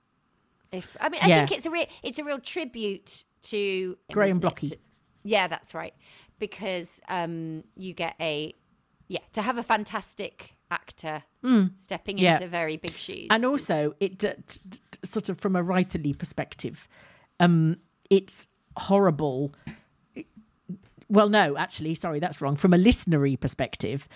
if 0.71 0.95
I 0.99 1.09
mean 1.09 1.21
I 1.23 1.27
Yeah. 1.27 1.45
think 1.45 1.57
it's 1.57 1.65
a 1.65 1.71
real 1.71 1.85
it's 2.03 2.19
a 2.19 2.23
real 2.23 2.39
tribute 2.39 3.23
to 3.43 3.97
Graham? 4.11 4.39
Blockey. 4.39 4.69
To- 4.71 4.77
Yeah, 5.23 5.47
that's 5.47 5.73
right. 5.73 5.93
Because 6.39 7.01
um, 7.09 7.63
you 7.75 7.93
get 7.93 8.15
a 8.19 8.53
yeah 9.07 9.19
to 9.33 9.41
have 9.41 9.57
a 9.57 9.63
fantastic 9.63 10.55
actor 10.69 11.23
stepping 11.75 12.17
Mm. 12.17 12.21
Yeah. 12.21 12.35
into 12.35 12.47
very 12.47 12.75
big 12.77 12.93
shoes, 12.95 13.27
and 13.29 13.45
also 13.45 13.95
it 14.01 14.17
d- 14.17 14.31
d- 14.47 14.59
d- 14.69 14.79
sort 15.05 15.29
of 15.29 15.39
from 15.39 15.55
a 15.55 15.63
writerly 15.63 16.17
perspective 16.17 16.89
um 17.39 17.77
it's 18.09 18.47
horrible 18.75 19.53
well 21.09 21.29
no 21.29 21.55
actually 21.57 21.95
sorry 21.95 22.19
that's 22.19 22.41
wrong 22.41 22.55
from 22.57 22.73
a 22.73 22.77
listenery 22.77 23.38
perspective 23.38 24.09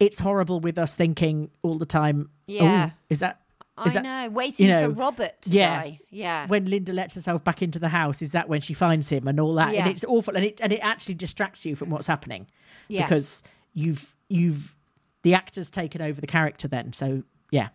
it's 0.00 0.18
horrible 0.18 0.60
with 0.60 0.78
us 0.78 0.94
thinking 0.96 1.50
all 1.62 1.76
the 1.78 1.86
time 1.86 2.28
oh, 2.30 2.34
Yeah. 2.46 2.90
oh, 2.92 2.96
is 3.10 3.20
that 3.20 3.40
is 3.84 3.92
I 3.92 3.94
that 3.94 4.02
know 4.02 4.28
waiting 4.30 4.66
you 4.66 4.72
know, 4.72 4.92
for 4.92 5.00
Robert 5.00 5.40
to 5.42 5.50
yeah. 5.50 5.82
die. 5.82 6.00
Yeah, 6.10 6.46
when 6.48 6.66
Lynda 6.66 6.92
lets 6.92 7.14
herself 7.14 7.44
back 7.44 7.62
into 7.62 7.78
the 7.78 7.88
house 7.88 8.22
is 8.22 8.32
that 8.32 8.48
when 8.48 8.60
she 8.60 8.74
finds 8.74 9.08
him 9.08 9.28
and 9.28 9.38
all 9.38 9.54
that 9.54 9.72
Yeah. 9.72 9.82
and 9.82 9.90
it's 9.90 10.04
awful 10.04 10.34
and 10.36 10.44
it 10.44 10.60
and 10.60 10.72
it 10.72 10.80
actually 10.80 11.14
distracts 11.14 11.64
you 11.64 11.76
from 11.76 11.90
what's 11.90 12.06
happening 12.08 12.48
Yeah. 12.88 13.04
because 13.04 13.42
you've 13.74 14.16
you've 14.28 14.74
the 15.22 15.34
actor's 15.34 15.70
taken 15.70 16.02
over 16.02 16.20
the 16.20 16.26
character 16.26 16.66
then 16.68 16.92
so 16.92 17.22
yeah 17.50 17.68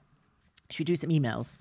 should 0.69 0.79
we 0.79 0.85
do 0.85 0.95
some 0.95 1.09
emails 1.09 1.57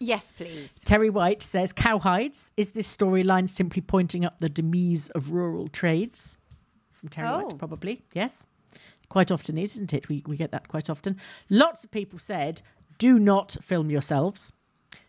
yes, 0.00 0.32
please. 0.32 0.80
Terry 0.84 1.08
White 1.08 1.40
says, 1.40 1.72
Cowhides, 1.72 2.52
is 2.58 2.72
this 2.72 2.94
storyline 2.94 3.48
simply 3.48 3.80
pointing 3.80 4.22
up 4.24 4.38
the 4.38 4.50
demise 4.50 5.08
of 5.10 5.30
rural 5.30 5.66
trades? 5.68 6.36
From 6.90 7.08
Terry 7.08 7.28
Oh. 7.28 7.44
White, 7.44 7.58
probably. 7.58 8.02
Yes. 8.12 8.46
Quite 9.08 9.30
often 9.30 9.58
is, 9.58 9.74
isn't 9.74 9.92
it? 9.94 10.08
We, 10.08 10.22
we 10.26 10.36
get 10.36 10.50
that 10.52 10.68
quite 10.68 10.88
often. 10.90 11.16
Lots 11.50 11.84
of 11.84 11.90
people 11.90 12.18
said, 12.18 12.62
do 12.98 13.18
not 13.18 13.56
film 13.62 13.90
yourselves 13.90 14.52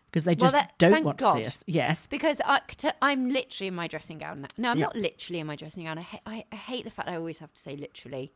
because 0.06 0.24
they 0.24 0.34
just 0.34 0.52
that- 0.52 0.74
don't 0.78 1.04
want 1.04 1.18
to 1.18 1.32
see 1.32 1.44
us. 1.44 1.64
Yes. 1.66 2.06
Because 2.06 2.40
I, 2.44 2.60
am 3.02 3.28
literally 3.28 3.68
in 3.68 3.74
my 3.74 3.86
dressing 3.86 4.18
gown 4.18 4.42
now. 4.42 4.48
No, 4.56 4.70
I'm 4.70 4.78
Yeah. 4.78 4.86
not 4.86 4.96
literally 4.96 5.40
in 5.40 5.46
my 5.46 5.56
dressing 5.56 5.84
gown. 5.84 5.98
I, 5.98 6.02
ha- 6.02 6.20
I, 6.26 6.44
I 6.52 6.56
hate 6.56 6.84
the 6.84 6.90
fact 6.90 7.08
I 7.08 7.16
always 7.16 7.38
have 7.38 7.52
to 7.52 7.60
say 7.60 7.76
literally. 7.76 8.32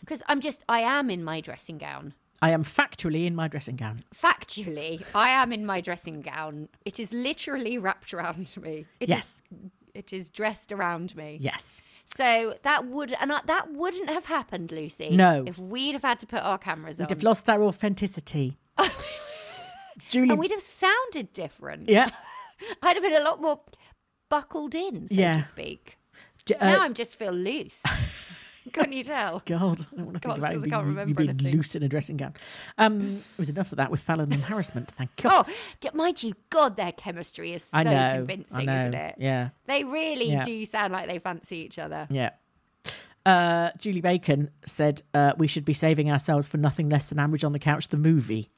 Because 0.00 0.22
I'm 0.28 0.40
just, 0.40 0.64
I 0.68 0.80
am 0.80 1.10
in 1.10 1.24
my 1.24 1.40
dressing 1.40 1.78
gown. 1.78 2.14
I 2.40 2.50
am 2.50 2.62
factually 2.64 3.26
in 3.26 3.34
my 3.34 3.48
dressing 3.48 3.76
gown. 3.76 4.04
Factually, 4.14 5.04
I 5.14 5.30
am 5.30 5.52
in 5.52 5.66
my 5.66 5.80
dressing 5.80 6.20
gown. 6.20 6.68
It 6.84 7.00
is 7.00 7.12
literally 7.12 7.78
wrapped 7.78 8.14
around 8.14 8.56
me. 8.62 8.86
It 9.00 9.04
is. 9.04 9.10
Yes. 9.10 9.42
It 9.92 10.12
is 10.12 10.30
dressed 10.30 10.70
around 10.70 11.16
me. 11.16 11.38
Yes. 11.40 11.82
So 12.16 12.54
that 12.62 12.86
would 12.86 13.12
and 13.20 13.32
I, 13.32 13.40
that 13.46 13.70
wouldn't 13.72 14.08
have 14.08 14.24
happened, 14.26 14.72
Lucy. 14.72 15.10
No. 15.10 15.44
If 15.46 15.58
we'd 15.58 15.92
have 15.92 16.02
had 16.02 16.18
to 16.20 16.26
put 16.26 16.40
our 16.40 16.56
cameras 16.58 16.98
on. 17.00 17.04
We'd 17.04 17.10
have 17.10 17.22
lost 17.22 17.50
our 17.50 17.62
authenticity. 17.62 18.56
Julie. 20.08 20.30
and 20.30 20.38
we'd 20.38 20.50
have 20.50 20.62
sounded 20.62 21.32
different. 21.32 21.88
yeah. 21.88 22.10
I'd 22.82 22.96
have 22.96 23.02
been 23.02 23.16
a 23.16 23.24
lot 23.24 23.40
more 23.42 23.60
buckled 24.30 24.74
in, 24.74 25.06
so 25.08 25.14
Yeah. 25.14 25.34
to 25.34 25.42
speak. 25.42 25.98
J- 26.46 26.54
uh, 26.54 26.66
now 26.66 26.80
I'm 26.82 26.94
just 26.94 27.16
feel 27.16 27.32
loose. 27.32 27.82
Couldn't 28.78 28.92
you 28.92 29.04
tell? 29.04 29.40
God, 29.46 29.86
I 29.92 29.96
don't 29.96 30.06
want 30.06 30.14
to 30.14 30.20
think 30.20 30.22
God, 30.22 30.38
about 30.38 30.50
because 30.50 30.62
I 30.62 30.66
you 30.66 30.70
can't 30.70 30.70
being, 30.70 30.70
you 30.70 30.86
remember 30.86 31.14
being 31.14 31.30
anything. 31.30 31.56
loose 31.56 31.74
in 31.74 31.82
a 31.82 31.88
dressing 31.88 32.16
gown. 32.16 32.34
Um, 32.78 33.06
it 33.32 33.38
was 33.38 33.48
enough 33.48 33.72
of 33.72 33.76
that 33.76 33.90
with 33.90 34.00
Fallon 34.00 34.32
and 34.32 34.42
Harrison. 34.42 34.84
Thank 34.86 35.14
God. 35.16 35.46
Oh, 35.48 35.90
mind 35.94 36.22
you, 36.22 36.34
God, 36.50 36.76
their 36.76 36.92
chemistry 36.92 37.52
is 37.52 37.64
so 37.64 37.82
know. 37.82 38.16
convincing, 38.18 38.60
I 38.68 38.72
know. 38.74 38.80
isn't 38.80 38.94
it? 38.94 39.14
Yeah. 39.18 39.48
They 39.66 39.84
really 39.84 40.30
Yeah. 40.30 40.42
do 40.44 40.64
sound 40.64 40.92
like 40.92 41.08
they 41.08 41.18
fancy 41.18 41.56
each 41.58 41.78
other. 41.78 42.06
Yeah. 42.10 42.30
Uh, 43.26 43.72
Julie 43.78 44.00
Bacon 44.00 44.50
said 44.64 45.02
uh, 45.12 45.32
we 45.36 45.46
should 45.48 45.64
be 45.64 45.74
saving 45.74 46.10
ourselves 46.10 46.48
for 46.48 46.56
nothing 46.56 46.88
less 46.88 47.10
than 47.10 47.18
Ambridge 47.18 47.44
on 47.44 47.52
the 47.52 47.58
Couch, 47.58 47.88
the 47.88 47.98
movie, 47.98 48.48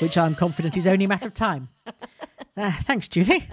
which 0.00 0.18
I'm 0.18 0.34
confident 0.34 0.76
is 0.76 0.86
only 0.86 1.06
a 1.06 1.08
matter 1.08 1.26
of 1.26 1.34
time. 1.34 1.68
Uh, 2.56 2.72
thanks, 2.82 3.06
Julie. 3.06 3.48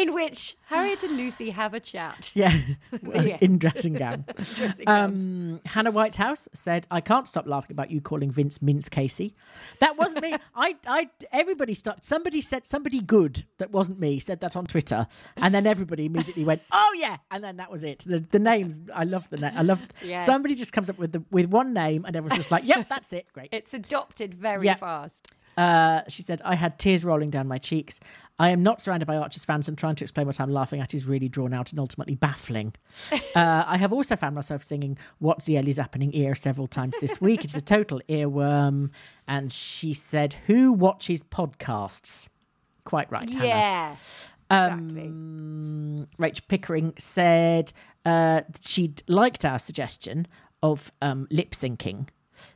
In 0.00 0.14
which 0.14 0.56
Harriet 0.66 1.02
and 1.02 1.16
Lucy 1.16 1.50
have 1.50 1.74
a 1.74 1.80
chat. 1.80 2.30
Yeah, 2.40 2.56
Yeah. 3.02 3.36
in 3.40 3.58
dressing 3.58 3.94
gown. 3.94 4.24
Dressing. 4.36 4.84
Um, 4.86 5.60
Hannah 5.66 5.90
Whitehouse 5.90 6.48
said, 6.54 6.86
"I 6.90 7.00
can't 7.00 7.28
stop 7.28 7.46
laughing 7.46 7.72
about 7.72 7.90
you 7.90 8.00
calling 8.00 8.30
Vince 8.30 8.62
Mince 8.62 8.88
Casey. 8.88 9.34
That 9.80 9.96
wasn't 9.98 10.22
me. 10.22 10.34
I, 10.54 10.76
I, 10.86 11.08
everybody 11.32 11.74
stopped. 11.74 12.04
Somebody 12.04 12.40
said 12.40 12.66
somebody 12.66 13.00
good 13.00 13.44
that 13.58 13.70
wasn't 13.72 13.98
me 14.00 14.20
said 14.20 14.40
that 14.40 14.56
on 14.56 14.64
Twitter, 14.66 15.06
and 15.36 15.54
then 15.54 15.66
everybody 15.66 16.06
immediately 16.06 16.44
went, 16.44 16.62
"Oh 16.72 16.94
yeah," 16.98 17.16
and 17.30 17.42
then 17.44 17.56
that 17.58 17.70
was 17.70 17.84
it. 17.84 18.04
The, 18.06 18.20
the 18.30 18.38
names, 18.38 18.80
I 18.94 19.04
love 19.04 19.28
the 19.30 19.36
name. 19.36 19.52
I 19.54 19.62
love 19.62 19.82
Yes. 20.02 20.24
somebody 20.24 20.54
just 20.54 20.72
comes 20.72 20.88
up 20.88 20.98
with 20.98 21.12
the 21.12 21.22
with 21.30 21.46
one 21.50 21.74
name, 21.74 22.04
and 22.06 22.16
everyone's 22.16 22.38
just 22.38 22.50
like, 22.50 22.64
"Yep, 22.64 22.88
that's 22.88 23.12
it. 23.12 23.26
Great." 23.34 23.48
It's 23.52 23.74
adopted 23.74 24.34
very 24.34 24.66
Yeah. 24.66 24.76
fast. 24.76 25.26
Uh, 25.60 26.02
she 26.08 26.22
said, 26.22 26.40
I 26.42 26.54
had 26.54 26.78
tears 26.78 27.04
rolling 27.04 27.28
down 27.28 27.46
my 27.46 27.58
cheeks. 27.58 28.00
I 28.38 28.48
am 28.48 28.62
not 28.62 28.80
surrounded 28.80 29.04
by 29.04 29.18
Archers 29.18 29.44
fans, 29.44 29.68
and 29.68 29.76
trying 29.76 29.94
to 29.96 30.04
explain 30.04 30.26
what 30.26 30.40
I'm 30.40 30.50
laughing 30.50 30.80
at 30.80 30.94
is 30.94 31.04
really 31.04 31.28
drawn 31.28 31.52
out 31.52 31.70
and 31.70 31.78
ultimately 31.78 32.14
baffling. 32.14 32.72
uh, 33.12 33.64
I 33.66 33.76
have 33.76 33.92
also 33.92 34.16
found 34.16 34.34
myself 34.34 34.62
singing 34.62 34.96
What's 35.18 35.44
the 35.44 35.58
Ellie's 35.58 35.76
Happening 35.76 36.12
Ear 36.14 36.34
several 36.34 36.66
times 36.66 36.94
this 37.02 37.20
week. 37.20 37.44
It's 37.44 37.54
a 37.54 37.60
total 37.60 38.00
earworm. 38.08 38.88
And 39.28 39.52
she 39.52 39.92
said, 39.92 40.34
Who 40.46 40.72
watches 40.72 41.22
podcasts? 41.22 42.28
Quite 42.84 43.12
right, 43.12 43.30
Hannah. 43.30 43.46
Yeah. 43.46 43.96
Exactly. 44.50 45.02
Um, 45.02 46.08
Rachel 46.16 46.46
Pickering 46.48 46.94
said 46.96 47.74
uh, 48.06 48.40
she'd 48.62 49.02
liked 49.08 49.44
our 49.44 49.58
suggestion 49.58 50.26
of 50.62 50.90
um, 51.02 51.28
lip 51.30 51.50
syncing, 51.50 52.08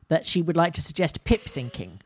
but 0.08 0.24
she 0.24 0.40
would 0.40 0.56
like 0.56 0.72
to 0.74 0.82
suggest 0.82 1.22
pip 1.24 1.44
syncing, 1.44 2.00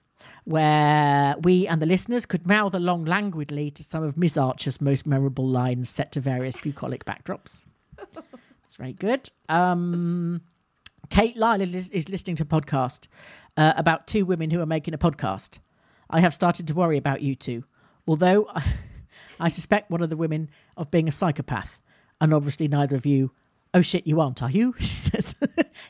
where 0.48 1.34
we 1.42 1.66
and 1.66 1.82
the 1.82 1.86
listeners 1.86 2.24
could 2.24 2.46
mouth 2.46 2.74
along 2.74 3.04
languidly 3.04 3.70
to 3.72 3.84
some 3.84 4.02
of 4.02 4.16
Miss 4.16 4.38
Archer's 4.38 4.80
most 4.80 5.06
memorable 5.06 5.46
lines 5.46 5.90
set 5.90 6.10
to 6.12 6.20
various 6.20 6.56
bucolic 6.56 7.04
backdrops. 7.04 7.64
That's 8.14 8.76
very 8.78 8.94
good. 8.94 9.30
Um, 9.50 10.40
Kate 11.10 11.36
Lyle 11.36 11.60
is, 11.60 11.90
is 11.90 12.08
listening 12.08 12.36
to 12.36 12.44
a 12.44 12.46
podcast 12.46 13.08
uh, 13.58 13.74
about 13.76 14.06
two 14.06 14.24
women 14.24 14.50
who 14.50 14.60
are 14.60 14.66
making 14.66 14.94
a 14.94 14.98
podcast. 14.98 15.58
I 16.08 16.20
have 16.20 16.32
started 16.32 16.66
to 16.68 16.74
worry 16.74 16.96
about 16.96 17.20
you 17.20 17.34
two, 17.34 17.64
although 18.06 18.46
I, 18.48 18.64
I 19.40 19.48
suspect 19.48 19.90
one 19.90 20.02
of 20.02 20.08
the 20.08 20.16
women 20.16 20.48
of 20.78 20.90
being 20.90 21.08
a 21.08 21.12
psychopath, 21.12 21.78
and 22.22 22.32
obviously 22.32 22.68
neither 22.68 22.96
of 22.96 23.04
you. 23.04 23.32
Oh 23.74 23.82
shit, 23.82 24.06
you 24.06 24.18
aren't, 24.18 24.42
are 24.42 24.50
you? 24.50 24.74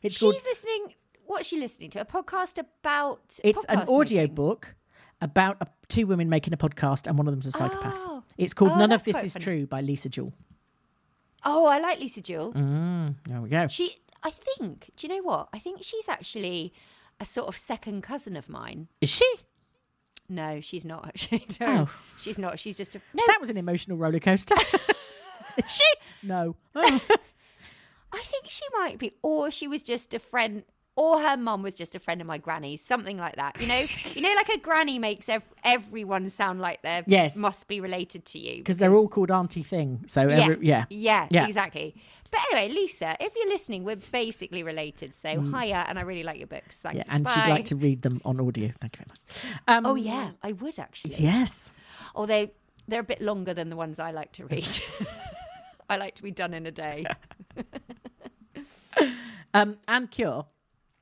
She 0.02 0.08
She's 0.10 0.18
called. 0.18 0.34
listening. 0.34 0.94
What's 1.28 1.46
she 1.46 1.58
listening 1.60 1.90
to? 1.90 2.00
A 2.00 2.04
podcast 2.06 2.58
about. 2.58 3.38
It's 3.44 3.62
an 3.66 3.80
podcast 3.80 3.94
audio 4.00 4.22
making? 4.22 4.34
book 4.34 4.74
about 5.20 5.58
a, 5.60 5.66
two 5.88 6.06
women 6.06 6.28
making 6.30 6.54
a 6.54 6.56
podcast, 6.56 7.06
and 7.06 7.18
one 7.18 7.26
of 7.28 7.32
them's 7.34 7.44
a 7.46 7.50
psychopath. 7.52 7.96
Oh. 7.98 8.22
It's 8.38 8.54
called 8.54 8.72
Oh, 8.72 8.78
None 8.78 8.92
of 8.92 9.04
This 9.04 9.22
Is 9.22 9.34
funny. 9.34 9.44
True 9.44 9.66
by 9.66 9.82
Lisa 9.82 10.08
Jewell. 10.08 10.32
Oh, 11.44 11.66
I 11.66 11.80
like 11.80 12.00
Lisa 12.00 12.22
Jewell. 12.22 12.52
Mm, 12.54 13.16
there 13.26 13.40
we 13.42 13.50
go. 13.50 13.66
She, 13.68 13.96
I 14.22 14.30
think. 14.30 14.90
Do 14.96 15.06
you 15.06 15.14
know 15.16 15.22
what? 15.22 15.48
I 15.52 15.58
think 15.58 15.82
she's 15.82 16.08
actually 16.08 16.72
a 17.20 17.26
sort 17.26 17.48
of 17.48 17.58
second 17.58 18.02
cousin 18.02 18.34
of 18.34 18.48
mine. 18.48 18.88
Is 19.02 19.10
she? 19.10 19.30
No, 20.30 20.62
she's 20.62 20.86
not 20.86 21.06
actually. 21.08 21.46
No, 21.60 21.86
Oh. 21.88 21.98
she's 22.22 22.38
not. 22.38 22.58
She's 22.58 22.74
just 22.76 22.96
a 22.96 23.02
no. 23.12 23.22
That 23.26 23.38
was 23.38 23.50
an 23.50 23.58
emotional 23.58 23.98
roller 23.98 24.20
coaster. 24.20 24.54
She? 25.68 25.82
No. 26.22 26.54
I 26.76 26.90
think 28.12 28.44
she 28.48 28.62
might 28.78 28.96
be, 28.96 29.14
or 29.24 29.50
she 29.50 29.66
was 29.66 29.82
just 29.82 30.14
a 30.14 30.20
friend, 30.20 30.62
or 30.98 31.20
her 31.20 31.36
mum 31.36 31.62
was 31.62 31.74
just 31.74 31.94
a 31.94 31.98
friend 32.00 32.20
of 32.20 32.26
my 32.26 32.38
granny's, 32.38 32.80
something 32.84 33.16
like 33.18 33.36
that. 33.36 33.60
You 33.60 33.68
know, 33.68 33.82
you 34.14 34.20
know, 34.22 34.34
like 34.34 34.48
a 34.48 34.58
granny 34.58 34.98
makes 34.98 35.28
ev- 35.28 35.42
everyone 35.62 36.28
sound 36.28 36.60
like 36.60 36.82
they 36.82 37.04
Yes. 37.06 37.36
must 37.36 37.68
be 37.68 37.80
related 37.80 38.24
to 38.26 38.38
you 38.40 38.56
Because 38.58 38.78
they're 38.78 38.94
all 38.94 39.08
called 39.08 39.30
Auntie 39.30 39.62
Thing. 39.62 40.02
So, 40.06 40.22
every, 40.22 40.58
yeah. 40.66 40.86
yeah, 40.90 41.28
Yeah. 41.30 41.46
exactly. 41.46 41.94
But 42.32 42.40
anyway, 42.50 42.74
Lisa, 42.74 43.16
if 43.20 43.32
you're 43.36 43.48
listening, 43.48 43.84
we're 43.84 43.96
basically 44.12 44.62
related. 44.64 45.14
So 45.14 45.40
hiya, 45.40 45.84
and 45.88 45.98
I 45.98 46.02
really 46.02 46.24
like 46.24 46.38
your 46.38 46.46
books. 46.48 46.80
Thanks. 46.80 46.96
Mm. 46.98 47.04
Yeah, 47.06 47.14
and 47.14 47.24
Bye. 47.24 47.30
she'd 47.32 47.48
like 47.50 47.64
to 47.66 47.76
read 47.76 48.02
them 48.02 48.20
on 48.24 48.40
audio. 48.40 48.70
Thank 48.80 48.96
you 48.98 49.04
very 49.04 49.08
much. 49.08 49.60
Um, 49.68 49.86
Oh 49.86 49.94
yeah, 49.94 50.32
I 50.42 50.52
would 50.52 50.78
actually. 50.78 51.14
Yes. 51.14 51.70
Although 52.14 52.50
they're 52.88 53.00
a 53.00 53.04
bit 53.14 53.22
longer 53.22 53.54
than 53.54 53.70
the 53.70 53.76
ones 53.76 53.98
I 54.00 54.10
like 54.10 54.32
to 54.32 54.46
read. 54.46 54.68
I 55.88 55.96
like 55.96 56.16
to 56.16 56.22
be 56.22 56.30
done 56.32 56.52
in 56.54 56.66
a 56.66 56.72
day. 56.72 57.04
Um, 59.54 59.78
Anne 59.88 60.08
Cure 60.08 60.44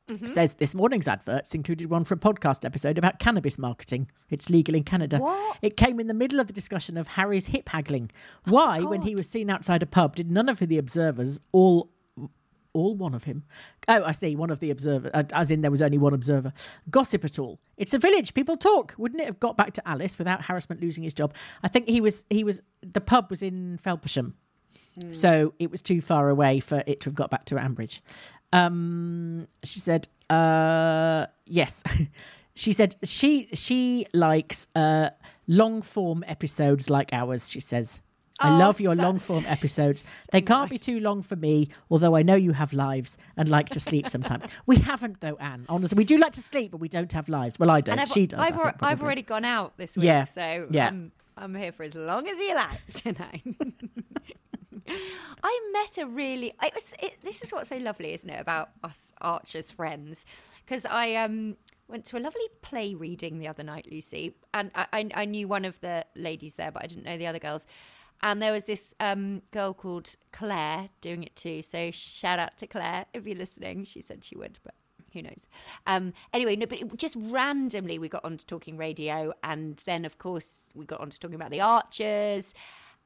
Mm-hmm. 0.09 0.27
says 0.27 0.55
this 0.55 0.73
morning's 0.73 1.09
adverts 1.09 1.53
included 1.53 1.91
one 1.91 2.05
for 2.05 2.15
a 2.15 2.17
podcast 2.17 2.65
episode 2.65 2.97
about 2.97 3.19
cannabis 3.19 3.59
marketing. 3.59 4.09
It's 4.31 4.49
legal 4.49 4.77
in 4.77 4.85
Canada. 4.85 5.19
What? 5.19 5.59
It 5.63 5.77
came 5.77 5.99
in 5.99 6.07
the 6.07 6.15
middle 6.15 6.39
of 6.39 6.47
the 6.47 6.53
discussion 6.53 6.97
of 6.97 7.09
Harry's 7.09 7.47
hip 7.47 7.69
haggling. 7.69 8.13
Why, 8.45 8.83
when 8.83 9.03
he 9.03 9.17
was 9.17 9.29
seen 9.29 9.51
outside 9.51 9.83
a 9.83 9.87
pub, 9.87 10.15
did 10.15 10.31
none 10.31 10.49
of 10.49 10.61
the 10.61 10.79
observers 10.79 11.41
all 11.51 11.91
all 12.73 12.95
one 12.95 13.15
of 13.15 13.25
him. 13.25 13.43
Oh, 13.89 14.05
I 14.05 14.13
see. 14.13 14.37
One 14.37 14.51
of 14.51 14.61
the 14.61 14.71
observer, 14.71 15.11
uh, 15.15 15.25
as 15.33 15.51
in 15.51 15.63
there 15.63 15.71
was 15.71 15.83
only 15.83 15.99
one 15.99 16.13
observer. 16.13 16.53
Gossip 16.91 17.25
at 17.25 17.39
all? 17.39 17.59
It's 17.77 17.95
a 17.95 17.99
village. 17.99 18.35
People 18.35 18.57
talk. 18.57 18.95
Wouldn't 18.99 19.21
it 19.21 19.27
have 19.27 19.41
got 19.41 19.57
back 19.57 19.73
to 19.73 19.89
Alice 19.89 20.19
without 20.19 20.45
harassment 20.45 20.83
losing 20.83 21.03
his 21.03 21.15
job? 21.15 21.35
I 21.63 21.69
think 21.69 21.89
he 21.89 22.01
was. 22.01 22.27
He 22.31 22.45
was. 22.45 22.61
The 22.83 23.01
pub 23.01 23.31
was 23.31 23.43
in 23.43 23.81
Felpersham, 23.83 24.35
so 25.11 25.55
it 25.59 25.71
was 25.71 25.83
too 25.83 26.01
far 26.01 26.29
away 26.29 26.61
for 26.61 26.85
it 26.87 27.01
to 27.01 27.09
have 27.09 27.15
got 27.15 27.31
back 27.31 27.47
to 27.47 27.57
Ambridge. 27.57 28.01
Um, 28.53 29.47
she 29.63 29.81
said, 29.81 30.09
uh, 30.31 31.27
"Yes." 31.47 31.83
she 32.55 32.73
said 32.73 32.97
she 33.05 33.49
she 33.53 34.07
likes 34.13 34.67
uh, 34.75 35.11
long 35.47 35.83
form 35.83 36.25
episodes 36.27 36.91
like 36.91 37.13
ours. 37.13 37.51
She 37.51 37.61
says. 37.61 38.01
I 38.39 38.51
Oh, 38.55 38.59
love 38.59 38.81
your 38.81 38.95
long 38.95 39.19
form 39.19 39.47
episodes. 39.49 40.27
They 40.31 40.43
can't 40.43 40.69
be 40.69 40.77
too 40.77 41.01
long 41.01 41.23
for 41.23 41.37
me, 41.37 41.71
although 41.91 42.15
I 42.17 42.23
know 42.23 42.35
you 42.35 42.53
have 42.53 42.75
lives 42.75 43.17
and 43.35 43.49
like 43.49 43.71
to 43.71 43.81
sleep 43.81 44.11
sometimes. 44.11 44.45
we 44.67 44.77
haven't 44.77 45.23
though, 45.23 45.37
Anne. 45.37 45.65
Honestly, 45.71 45.97
we 45.97 46.05
do 46.05 46.19
like 46.19 46.33
to 46.33 46.43
sleep, 46.43 46.73
but 46.73 46.77
we 46.77 46.89
don't 46.89 47.11
have 47.15 47.31
lives. 47.31 47.59
Well, 47.59 47.71
I 47.71 47.81
don't. 47.81 47.99
I've, 47.99 48.09
she 48.09 48.27
does. 48.27 48.39
I've, 48.39 48.55
think, 48.55 48.83
I've 48.83 49.03
already 49.03 49.23
gone 49.23 49.47
out 49.47 49.79
this 49.79 49.97
week, 49.97 50.05
Yeah, 50.05 50.25
so 50.25 50.67
yeah. 50.71 50.89
I'm, 50.89 51.13
I'm 51.39 51.55
here 51.55 51.73
for 51.73 51.85
as 51.85 51.95
long 51.95 52.29
as 52.29 52.37
you 52.37 52.55
like 52.55 52.93
tonight. 52.93 53.43
I 54.89 55.71
met 55.73 55.99
a 55.99 56.07
really. 56.07 56.53
It 56.63 56.75
was. 56.75 56.95
It, 57.01 57.15
this 57.23 57.43
is 57.43 57.53
what's 57.53 57.69
so 57.69 57.77
lovely, 57.77 58.13
isn't 58.13 58.29
it, 58.29 58.41
about 58.41 58.71
us 58.83 59.13
Archers 59.21 59.71
friends? 59.71 60.27
Because 60.65 60.87
I 60.87 61.15
um 61.15 61.57
went 61.89 62.05
to 62.07 62.19
a 62.19 62.21
lovely 62.21 62.49
play 62.63 62.95
reading 62.95 63.39
the 63.39 63.49
other 63.49 63.63
night, 63.63 63.87
Lucy, 63.91 64.35
and 64.53 64.71
I, 64.75 64.87
I, 64.93 65.11
I 65.15 65.25
knew 65.25 65.47
one 65.47 65.65
of 65.65 65.81
the 65.81 66.05
ladies 66.17 66.57
there, 66.57 66.73
but 66.73 66.83
I 66.83 66.87
didn't 66.87 67.05
know 67.05 67.17
the 67.17 67.27
other 67.27 67.39
girls. 67.39 67.67
And 68.23 68.41
there 68.43 68.53
was 68.53 68.67
this 68.67 68.95
um, 68.99 69.43
girl 69.51 69.75
called 69.75 70.17
Claire 70.33 70.89
doing 71.01 71.23
it 71.23 71.37
too. 71.37 71.63
So 71.63 71.91
shout 71.91 72.39
out 72.39 72.57
to 72.59 72.67
Claire 72.67 73.05
if 73.13 73.27
you're 73.27 73.37
listening. 73.37 73.85
She 73.85 74.01
said 74.01 74.25
she 74.25 74.37
would, 74.37 74.59
but 74.65 74.75
who 75.13 75.23
knows? 75.23 75.47
Um, 75.87 76.13
anyway, 76.33 76.57
no, 76.57 76.67
but 76.67 76.81
it, 76.81 76.97
just 76.97 77.17
randomly 77.19 77.99
we 77.99 78.09
got 78.09 78.25
on 78.25 78.37
to 78.39 78.47
talking 78.47 78.77
radio, 78.77 79.33
and 79.43 79.81
then 79.85 80.05
of 80.05 80.19
course 80.19 80.69
we 80.75 80.85
got 80.85 81.01
on 81.01 81.11
to 81.11 81.19
talking 81.19 81.37
about 81.37 81.51
the 81.51 81.61
Archers, 81.61 82.55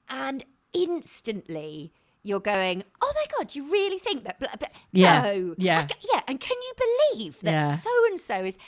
and 0.09 0.45
instantly 0.73 1.93
you're 2.23 2.41
going, 2.41 2.85
"Oh 3.01 3.13
my 3.15 3.25
god, 3.39 3.55
you 3.55 3.71
really 3.71 3.99
think 3.99 4.25
that?" 4.25 4.39
Blah, 4.39 4.55
blah. 4.59 4.69
Yeah, 4.93 5.23
No, 5.23 5.55
yeah. 5.57 5.87
I 5.91 5.95
yeah. 6.13 6.21
And 6.29 6.39
can 6.39 6.57
you 6.63 6.73
believe 7.15 7.41
that 7.41 7.53
Yeah. 7.53 7.75
so 7.77 7.91
and 8.09 8.21
so 8.21 8.45
is? 8.45 8.59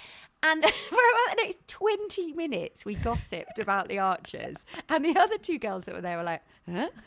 And 0.45 0.65
for 0.89 0.95
about 0.97 1.37
the 1.37 1.43
next 1.45 1.59
20 1.69 2.33
minutes, 2.33 2.85
we 2.85 2.95
gossiped 2.97 3.59
about 3.61 3.89
the 3.89 3.99
archers. 4.01 4.57
And 4.89 5.05
the 5.05 5.17
other 5.17 5.39
two 5.39 5.59
girls 5.59 5.85
that 5.85 5.95
were 5.95 6.01
there 6.01 6.17
were 6.17 6.25
like, 6.25 6.43
huh? 6.69 6.89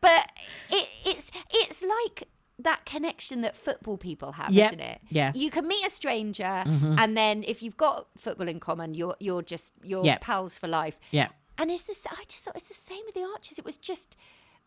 but 0.00 0.30
it, 0.70 0.88
it's, 1.04 1.32
it's 1.50 1.82
like 1.82 2.28
that 2.60 2.84
connection 2.84 3.40
that 3.40 3.56
football 3.56 3.96
people 3.96 4.32
have, 4.32 4.52
Yep. 4.52 4.66
isn't 4.68 4.80
it? 4.80 5.00
Yeah. 5.10 5.30
Mm-hmm. 5.30 5.38
You 5.38 5.50
can 5.50 5.66
meet 5.66 5.84
a 5.84 5.90
stranger, 5.90 6.44
and 6.66 7.16
then 7.16 7.42
if 7.44 7.60
you've 7.62 7.76
got 7.76 8.06
football 8.16 8.46
in 8.46 8.60
common, 8.60 8.94
you're, 8.94 9.16
you're 9.18 9.42
just, 9.42 9.72
you're 9.82 10.04
Yep. 10.04 10.20
pals 10.20 10.56
for 10.56 10.68
life. 10.68 11.00
Yeah. 11.10 11.28
And 11.58 11.70
it's 11.70 11.84
this, 11.84 12.06
I 12.10 12.24
just 12.28 12.44
thought 12.44 12.56
it's 12.56 12.68
the 12.68 12.74
same 12.74 13.02
with 13.06 13.14
the 13.14 13.22
archers. 13.22 13.58
It 13.58 13.64
was 13.64 13.76
just, 13.76 14.16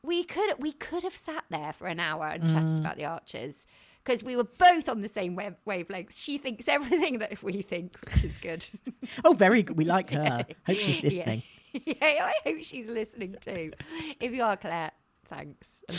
we 0.04 0.24
could, 0.24 0.54
we 0.60 0.72
could 0.72 1.04
have 1.04 1.16
sat 1.16 1.44
there 1.50 1.74
for 1.74 1.88
an 1.88 2.00
hour 2.00 2.28
and 2.28 2.44
chatted 2.44 2.78
Mm. 2.78 2.80
about 2.80 2.98
the 2.98 3.06
archers. 3.06 3.66
Because 4.04 4.24
we 4.24 4.38
were 4.38 4.46
both 4.46 4.88
on 4.88 5.02
the 5.02 5.10
same 5.10 5.36
wave- 5.36 5.56
wavelength. 5.66 6.16
She 6.18 6.38
thinks 6.38 6.70
everything 6.70 7.20
that 7.20 7.44
we 7.44 7.62
think, 7.62 7.94
which 8.06 8.24
is 8.24 8.38
good. 8.38 8.66
Oh, 9.26 9.34
very 9.34 9.64
good. 9.64 9.78
We 9.78 9.84
like 9.86 10.12
her. 10.12 10.22
I 10.22 10.56
hope 10.66 10.78
she's 10.78 11.02
listening. 11.04 11.44
yeah, 11.74 11.96
I 12.02 12.34
hope 12.46 12.58
she's 12.64 12.90
listening 12.90 13.36
too. 13.42 13.72
If 14.20 14.32
you 14.34 14.44
are, 14.44 14.56
Claire, 14.58 14.92
thanks. 15.26 15.82
I 15.90 15.94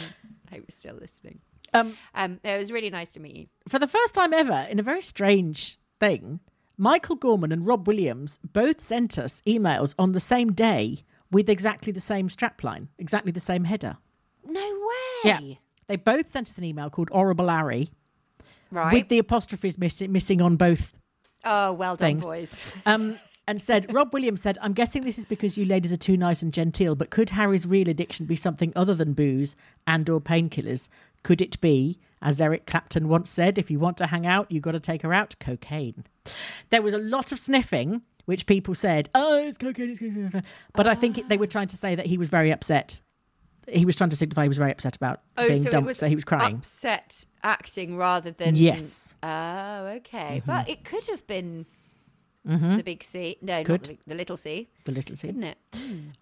hope 0.55 0.61
you're 0.61 0.64
still 0.70 0.97
listening. 0.97 1.41
Um, 1.74 1.97
Um, 2.14 2.41
it 2.45 2.57
was 2.57 2.72
really 2.72 2.89
nice 2.91 3.12
to 3.12 3.20
meet 3.20 3.36
you. 3.36 3.47
for 3.68 3.78
the 3.78 3.86
first 3.86 4.14
time 4.14 4.32
ever, 4.32 4.66
in 4.70 4.78
a 4.78 4.82
very 4.82 5.01
strange 5.03 5.78
thing, 6.01 6.41
Michael 6.78 7.16
Gorman 7.16 7.50
and 7.50 7.66
Rob 7.66 7.88
Williams 7.88 8.38
both 8.52 8.80
sent 8.80 9.18
us 9.18 9.42
emails 9.46 9.94
on 9.98 10.12
the 10.12 10.20
same 10.20 10.52
day 10.52 11.04
with 11.30 11.50
exactly 11.50 11.92
the 11.92 12.00
same 12.00 12.28
strapline, 12.28 12.86
exactly 12.98 13.32
the 13.32 13.40
same 13.40 13.64
header. 13.64 13.96
No 14.46 14.60
way. 14.60 14.96
Yeah. 15.24 15.40
They 15.86 15.96
both 15.96 16.28
sent 16.28 16.48
us 16.48 16.56
an 16.56 16.64
email 16.64 16.88
called 16.88 17.10
Horrible 17.10 17.46
Larry 17.46 17.90
Right. 18.70 18.92
with 18.92 19.08
the 19.08 19.18
apostrophes 19.18 19.78
missing, 19.78 20.12
missing 20.12 20.40
on 20.40 20.56
both 20.56 20.94
oh, 21.44 21.72
well 21.72 21.96
done, 21.96 22.20
things. 22.20 22.24
boys. 22.24 22.60
um, 22.86 23.18
and 23.48 23.60
said, 23.62 23.92
Rob 23.92 24.12
Williams 24.12 24.42
said, 24.42 24.58
I'm 24.60 24.74
guessing 24.74 25.04
this 25.04 25.18
is 25.18 25.24
because 25.26 25.56
you 25.56 25.64
ladies 25.64 25.90
are 25.92 25.96
too 25.96 26.16
nice 26.18 26.42
and 26.42 26.52
genteel, 26.52 26.94
but 26.94 27.08
could 27.10 27.30
Harry's 27.30 27.66
real 27.66 27.88
addiction 27.88 28.26
be 28.26 28.36
something 28.36 28.72
other 28.76 28.94
than 28.94 29.14
booze 29.14 29.56
and 29.86 30.08
or 30.08 30.20
painkillers? 30.20 30.88
Could 31.22 31.40
it 31.40 31.58
be, 31.60 31.98
as 32.22 32.40
Eric 32.40 32.66
Clapton 32.66 33.08
once 33.08 33.30
said, 33.30 33.58
if 33.58 33.70
you 33.70 33.78
want 33.78 33.96
to 33.98 34.06
hang 34.06 34.26
out, 34.26 34.50
you've 34.50 34.62
got 34.62 34.72
to 34.72 34.80
take 34.80 35.02
her 35.02 35.12
out, 35.14 35.36
cocaine? 35.40 36.04
There 36.70 36.82
was 36.82 36.94
a 36.94 36.98
lot 36.98 37.32
of 37.32 37.38
sniffing, 37.38 38.02
which 38.26 38.46
people 38.46 38.74
said, 38.74 39.08
oh, 39.14 39.38
it's 39.38 39.56
cocaine, 39.56 39.90
it's 39.90 40.00
cocaine. 40.00 40.42
But 40.74 40.86
I 40.86 40.94
think 40.94 41.18
it, 41.18 41.28
they 41.28 41.36
were 41.36 41.46
trying 41.46 41.68
to 41.68 41.76
say 41.76 41.94
that 41.94 42.06
he 42.06 42.18
was 42.18 42.28
very 42.28 42.50
upset. 42.50 43.00
He 43.68 43.84
was 43.84 43.96
trying 43.96 44.10
to 44.10 44.16
signify 44.16 44.42
he 44.42 44.48
was 44.48 44.58
very 44.58 44.72
upset 44.72 44.96
about 44.96 45.20
being 45.36 45.62
so 45.62 45.70
dumped, 45.70 45.94
so 45.96 46.08
he 46.08 46.14
was 46.14 46.24
crying. 46.24 46.56
Upset 46.56 47.26
acting 47.42 47.96
rather 47.96 48.30
than 48.30 48.54
Yes. 48.56 49.14
Oh, 49.22 49.86
okay. 49.98 50.42
But 50.46 50.68
it 50.68 50.84
could 50.84 51.04
have 51.08 51.26
been 51.26 51.66
Mm-hmm. 52.48 52.76
the 52.78 52.82
big 52.82 53.02
C. 53.02 53.36
No, 53.42 53.62
Could. 53.62 53.82
the, 53.84 53.88
big, 53.88 53.98
the 54.06 54.14
little 54.14 54.36
C, 54.38 54.68
The 54.84 54.92
little 54.92 55.14
C, 55.16 55.28
isn't 55.28 55.42
it? 55.42 55.58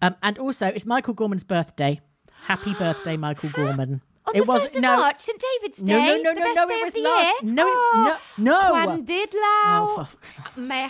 Um, 0.02 0.16
and 0.24 0.38
also, 0.38 0.66
it's 0.66 0.84
Michael 0.86 1.14
Gorman's 1.14 1.44
birthday. 1.44 2.00
Happy 2.46 2.74
birthday, 2.78 3.16
Michael 3.16 3.50
Gorman. 3.50 4.00
On 4.28 4.34
it 4.36 4.40
the 4.40 4.44
was 4.46 4.62
first 4.62 4.76
of 4.76 4.82
no, 4.82 4.96
March, 4.96 5.20
St 5.20 5.40
David's 5.60 5.78
Day. 5.78 5.92
No, 5.94 6.16
no, 6.16 6.32
no, 6.32 6.40
no, 6.40 6.54
no, 6.54 6.66
it 6.68 6.84
was 6.84 6.96
last- 6.96 7.42
year. 7.42 7.52
no, 7.54 7.66
it- 7.68 7.72
oh, 7.74 8.20
no, 8.38 8.52
no. 8.60 8.70
Kwan 8.84 9.06
Didlau. 9.06 9.28
Oh, 9.38 10.08
May 10.56 10.88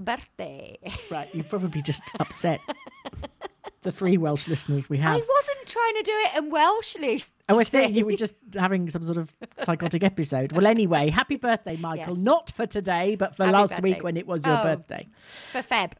birthday. 0.00 0.78
right. 1.10 1.28
You're 1.34 1.44
probably 1.44 1.82
just 1.82 2.02
upset. 2.20 2.60
the 3.82 3.92
three 3.92 4.16
Welsh 4.18 4.48
listeners 4.48 4.88
we 4.88 4.98
have. 4.98 5.12
I 5.12 5.16
wasn't 5.16 5.66
trying 5.66 5.94
to 5.96 6.02
do 6.02 6.12
it 6.12 6.38
in 6.38 6.50
Welsh, 6.50 6.96
Lucy. 7.00 7.24
Oh, 7.48 7.60
I 7.60 7.64
think 7.64 7.94
you 7.94 8.06
were 8.06 8.12
just 8.16 8.36
having 8.54 8.88
some 8.88 9.02
sort 9.02 9.18
of 9.18 9.34
psychotic 9.58 10.02
episode. 10.12 10.52
Well, 10.52 10.66
anyway, 10.66 11.10
happy 11.10 11.36
birthday, 11.36 11.76
Michael. 11.76 12.14
Yes. 12.16 12.24
Not 12.24 12.50
for 12.50 12.64
today, 12.66 13.16
but 13.16 13.36
for 13.36 13.44
Happy 13.44 13.52
last 13.56 13.70
birthday. 13.72 13.82
week 13.94 14.02
when 14.02 14.16
it 14.16 14.26
was 14.26 14.46
your 14.46 14.58
Oh. 14.58 14.62
birthday. 14.62 15.08
for 15.18 15.62
Feb. 15.62 15.92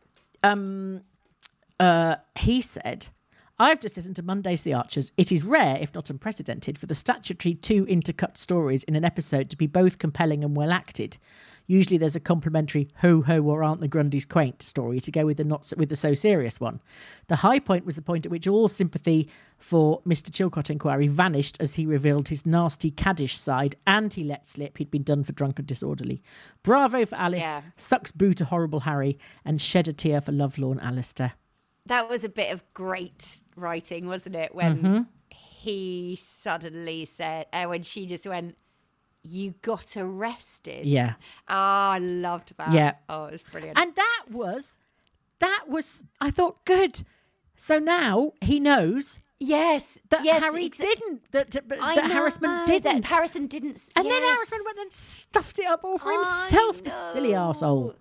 Um, 0.42 1.02
uh, 1.78 2.16
he 2.38 2.60
said, 2.62 3.08
I've 3.56 3.80
just 3.80 3.96
listened 3.96 4.16
to 4.16 4.22
Monday's 4.22 4.64
The 4.64 4.74
Archers. 4.74 5.12
It 5.16 5.30
is 5.30 5.44
rare, 5.44 5.78
if 5.80 5.94
not 5.94 6.10
unprecedented, 6.10 6.76
for 6.76 6.86
the 6.86 6.94
statutory 6.94 7.54
two 7.54 7.86
intercut 7.86 8.36
stories 8.36 8.82
in 8.82 8.96
an 8.96 9.04
episode 9.04 9.48
to 9.50 9.56
be 9.56 9.68
both 9.68 9.98
compelling 9.98 10.42
and 10.42 10.56
well 10.56 10.72
acted. 10.72 11.18
Usually 11.68 11.96
there's 11.96 12.16
a 12.16 12.20
complimentary 12.20 12.88
ho 12.96 13.22
ho 13.22 13.40
or 13.42 13.62
aren't 13.62 13.80
the 13.80 13.88
Grundys 13.88 14.28
quaint 14.28 14.60
story 14.60 14.98
to 15.00 15.10
go 15.12 15.24
with 15.24 15.36
the 15.36 15.44
not 15.44 15.66
so, 15.66 15.76
with 15.78 15.88
the 15.88 15.94
so 15.96 16.14
serious 16.14 16.58
one. 16.60 16.80
The 17.28 17.36
high 17.36 17.60
point 17.60 17.86
was 17.86 17.94
the 17.94 18.02
point 18.02 18.26
at 18.26 18.32
which 18.32 18.48
all 18.48 18.66
sympathy 18.66 19.30
for 19.56 20.02
Mr. 20.02 20.30
Chilcott 20.30 20.68
inquiry 20.68 21.06
vanished 21.06 21.56
as 21.60 21.76
he 21.76 21.86
revealed 21.86 22.28
his 22.28 22.44
nasty 22.44 22.90
caddish 22.90 23.36
side 23.36 23.76
and 23.86 24.12
he 24.12 24.24
let 24.24 24.46
slip 24.46 24.78
he'd 24.78 24.90
been 24.90 25.04
done 25.04 25.22
for 25.22 25.32
drunk 25.32 25.60
and 25.60 25.68
disorderly. 25.68 26.22
Bravo 26.64 27.06
for 27.06 27.14
Alice, 27.14 27.42
Yeah. 27.44 27.62
sucks 27.76 28.10
boo 28.10 28.34
to 28.34 28.46
horrible 28.46 28.80
Harry, 28.80 29.16
and 29.44 29.62
shed 29.62 29.86
a 29.86 29.92
tear 29.92 30.20
for 30.20 30.32
lovelorn 30.32 30.80
Alistair. 30.80 31.34
That 31.86 32.08
was 32.08 32.24
a 32.24 32.28
bit 32.28 32.52
of 32.52 32.62
great 32.74 33.40
writing, 33.56 34.06
wasn't 34.06 34.36
it? 34.36 34.54
When 34.54 34.76
Mm-hmm. 34.78 35.02
he 35.30 36.16
suddenly 36.18 37.04
said, 37.04 37.46
uh, 37.52 37.64
when 37.64 37.82
she 37.82 38.06
just 38.06 38.26
went, 38.26 38.56
"You 39.22 39.54
got 39.62 39.96
arrested." 39.96 40.86
Yeah. 40.86 41.14
Oh, 41.48 41.54
I 41.96 41.98
loved 41.98 42.56
that. 42.56 42.72
Yeah. 42.72 42.94
Oh, 43.08 43.24
it 43.26 43.32
was 43.32 43.42
brilliant. 43.42 43.78
And 43.78 43.94
that 43.94 44.24
was 44.30 44.76
that 45.40 45.64
was 45.68 46.04
I 46.20 46.30
thought 46.30 46.64
good. 46.64 47.02
So 47.56 47.78
now 47.78 48.32
he 48.40 48.58
knows 48.58 49.18
yes, 49.38 49.98
that 50.10 50.24
yes, 50.24 50.42
Harry 50.42 50.68
exa- 50.70 50.80
didn't 50.80 51.30
that 51.32 51.50
that, 51.50 51.68
that 51.68 51.78
know 52.08 52.14
Harrisman 52.14 52.66
didn't. 52.66 53.02
That 53.02 53.04
Harrison 53.10 53.46
didn't. 53.46 53.78
and 53.94 54.06
then 54.06 54.22
yes. 54.22 54.38
Harrisman 54.50 54.64
went 54.66 54.78
and 54.78 54.92
stuffed 54.92 55.58
it 55.58 55.66
up 55.66 55.84
all 55.84 55.98
for 55.98 56.10
I 56.12 56.14
himself, 56.14 56.82
the 56.82 56.90
silly 56.90 57.32
know. 57.32 57.94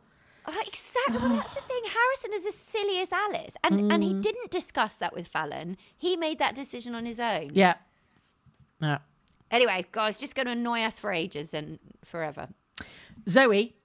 Oh, 0.46 0.62
exactly. 0.68 1.18
Well, 1.18 1.38
that's 1.38 1.54
the 1.54 1.62
thing. 1.70 1.82
Harrison 1.86 2.32
is 2.34 2.46
as 2.48 2.56
silly 2.56 3.00
as 3.00 3.12
Alice, 3.14 3.56
and 3.64 3.92
and 3.92 4.04
Mm. 4.04 4.08
he 4.08 4.22
didn't 4.22 4.52
discuss 4.52 4.96
that 4.96 5.14
with 5.14 5.28
Fallon. 5.28 5.78
He 5.98 6.18
made 6.18 6.40
that 6.40 6.56
decision 6.56 6.96
on 6.96 7.06
his 7.06 7.20
own. 7.20 7.52
Yeah. 7.54 7.76
Yeah. 8.82 8.98
Anyway, 9.52 9.86
guys, 9.92 10.18
just 10.18 10.36
going 10.36 10.48
to 10.48 10.52
annoy 10.54 10.82
us 10.82 10.98
for 11.00 11.12
ages 11.12 11.54
and 11.54 11.80
forever. 12.04 12.50
Zoe 13.30 13.76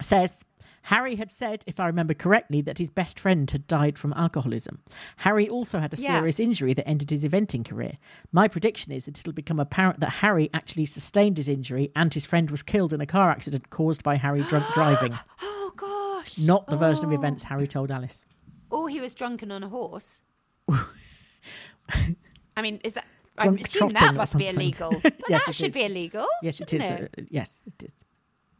says 0.00 0.44
Harry 0.84 1.14
had 1.16 1.30
said, 1.30 1.62
if 1.66 1.78
I 1.78 1.86
remember 1.86 2.12
correctly, 2.14 2.60
that 2.62 2.78
his 2.78 2.90
best 2.90 3.20
friend 3.20 3.48
had 3.50 3.66
died 3.68 3.96
from 3.98 4.12
alcoholism. 4.14 4.80
Harry 5.18 5.48
also 5.48 5.78
had 5.78 5.94
a 5.94 5.96
Yeah. 5.96 6.18
serious 6.18 6.40
injury 6.40 6.74
that 6.74 6.88
ended 6.88 7.10
his 7.10 7.24
eventing 7.24 7.64
career. 7.64 7.94
My 8.32 8.48
prediction 8.48 8.90
is 8.92 9.04
that 9.06 9.18
it'll 9.20 9.32
become 9.32 9.60
apparent 9.60 10.00
that 10.00 10.10
Harry 10.24 10.50
actually 10.52 10.86
sustained 10.86 11.36
his 11.36 11.48
injury 11.48 11.92
and 11.94 12.12
his 12.12 12.26
friend 12.26 12.50
was 12.50 12.62
killed 12.62 12.92
in 12.92 13.00
a 13.00 13.06
car 13.06 13.30
accident 13.30 13.70
caused 13.70 14.02
by 14.02 14.16
Harry 14.16 14.42
drunk 14.42 14.66
driving. 14.74 15.16
Not 16.38 16.66
the 16.68 16.76
version 16.76 17.04
of 17.06 17.10
Oh. 17.10 17.14
events 17.14 17.44
Harry 17.44 17.66
told 17.66 17.90
Alice. 17.90 18.26
Or 18.70 18.88
he 18.88 19.00
was 19.00 19.14
drunken 19.14 19.50
on 19.50 19.62
a 19.64 19.68
horse. 19.68 20.20
I 22.56 22.62
mean, 22.62 22.80
is 22.84 22.94
that? 22.94 23.04
I 23.38 23.44
Drunk 23.44 23.60
assume 23.62 23.90
trotting 23.90 23.96
that 23.96 24.10
or 24.14 24.16
must 24.16 24.36
be 24.36 24.46
something. 24.46 24.60
illegal. 24.60 24.90
But 25.02 25.14
Yes, 25.28 25.42
that 25.44 25.48
it 25.48 25.54
should 25.54 25.68
is. 25.68 25.74
be 25.74 25.84
illegal. 25.84 26.26
Yes, 26.42 26.60
it 26.60 26.72
is. 26.74 26.82
shouldn't 26.82 27.02
uh, 27.18 27.22
yes, 27.30 27.62
it 27.66 27.82
is. 27.84 27.94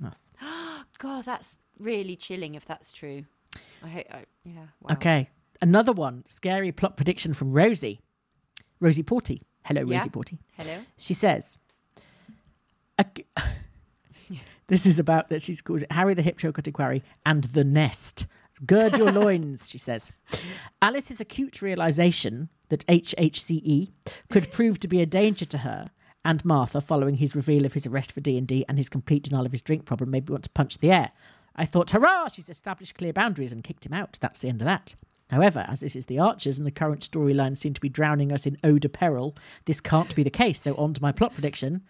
Yes. 0.02 0.18
God, 0.98 1.24
that's 1.24 1.58
really 1.78 2.16
chilling 2.16 2.54
if 2.54 2.64
that's 2.64 2.92
true. 2.92 3.24
I 3.84 3.88
hope. 3.88 4.06
I, 4.10 4.24
yeah. 4.44 4.52
Wow. 4.80 4.92
Okay. 4.94 5.28
Another 5.60 5.92
one. 5.92 6.24
Scary 6.26 6.72
plot 6.72 6.96
prediction 6.96 7.34
from 7.34 7.52
Rosie. 7.52 8.00
Rosie 8.80 9.02
Porty. 9.02 9.42
Hello, 9.64 9.82
Yeah. 9.86 9.98
Rosie 9.98 10.10
Porty. 10.10 10.38
Hello. 10.56 10.78
She 10.96 11.12
says, 11.12 11.58
a 12.98 13.04
g- 13.14 13.26
This 14.70 14.86
is 14.86 15.00
about 15.00 15.30
that 15.30 15.42
she 15.42 15.56
calls 15.56 15.82
it 15.82 15.90
Harry 15.90 16.14
the 16.14 16.22
Hip 16.22 16.38
Chilcott 16.38 16.72
Quarry 16.72 17.02
and 17.26 17.42
the 17.42 17.64
Nest. 17.64 18.28
Gird 18.64 18.96
your 18.96 19.10
loins, 19.10 19.68
she 19.68 19.78
says. 19.78 20.12
Alice's 20.80 21.20
acute 21.20 21.60
realization 21.60 22.50
that 22.68 22.86
HHCE 22.86 23.90
could 24.30 24.52
prove 24.52 24.78
to 24.78 24.86
be 24.86 25.02
a 25.02 25.06
danger 25.06 25.44
to 25.46 25.58
her 25.58 25.90
and 26.24 26.44
Martha 26.44 26.80
following 26.80 27.16
his 27.16 27.34
reveal 27.34 27.66
of 27.66 27.72
his 27.72 27.84
arrest 27.84 28.12
for 28.12 28.20
D&D 28.20 28.64
and 28.68 28.78
his 28.78 28.88
complete 28.88 29.24
denial 29.24 29.44
of 29.44 29.50
his 29.50 29.60
drink 29.60 29.86
problem 29.86 30.12
made 30.12 30.28
me 30.28 30.34
want 30.34 30.44
to 30.44 30.50
punch 30.50 30.78
the 30.78 30.92
air. 30.92 31.10
I 31.56 31.64
thought, 31.66 31.90
hurrah, 31.90 32.28
she's 32.28 32.48
established 32.48 32.94
clear 32.94 33.12
boundaries 33.12 33.50
and 33.50 33.64
kicked 33.64 33.84
him 33.84 33.92
out. 33.92 34.18
That's 34.20 34.38
the 34.38 34.48
end 34.50 34.60
of 34.60 34.66
that. 34.66 34.94
However, 35.30 35.66
as 35.68 35.80
this 35.80 35.96
is 35.96 36.06
the 36.06 36.20
Archers 36.20 36.58
and 36.58 36.66
the 36.66 36.70
current 36.70 37.10
storyline 37.10 37.56
seem 37.56 37.74
to 37.74 37.80
be 37.80 37.88
drowning 37.88 38.30
us 38.30 38.46
in 38.46 38.56
eau 38.62 38.78
de 38.78 38.88
peril, 38.88 39.36
this 39.64 39.80
can't 39.80 40.14
be 40.14 40.22
the 40.22 40.30
case. 40.30 40.60
So 40.60 40.76
on 40.76 40.94
to 40.94 41.02
my 41.02 41.10
plot 41.10 41.32
prediction. 41.32 41.82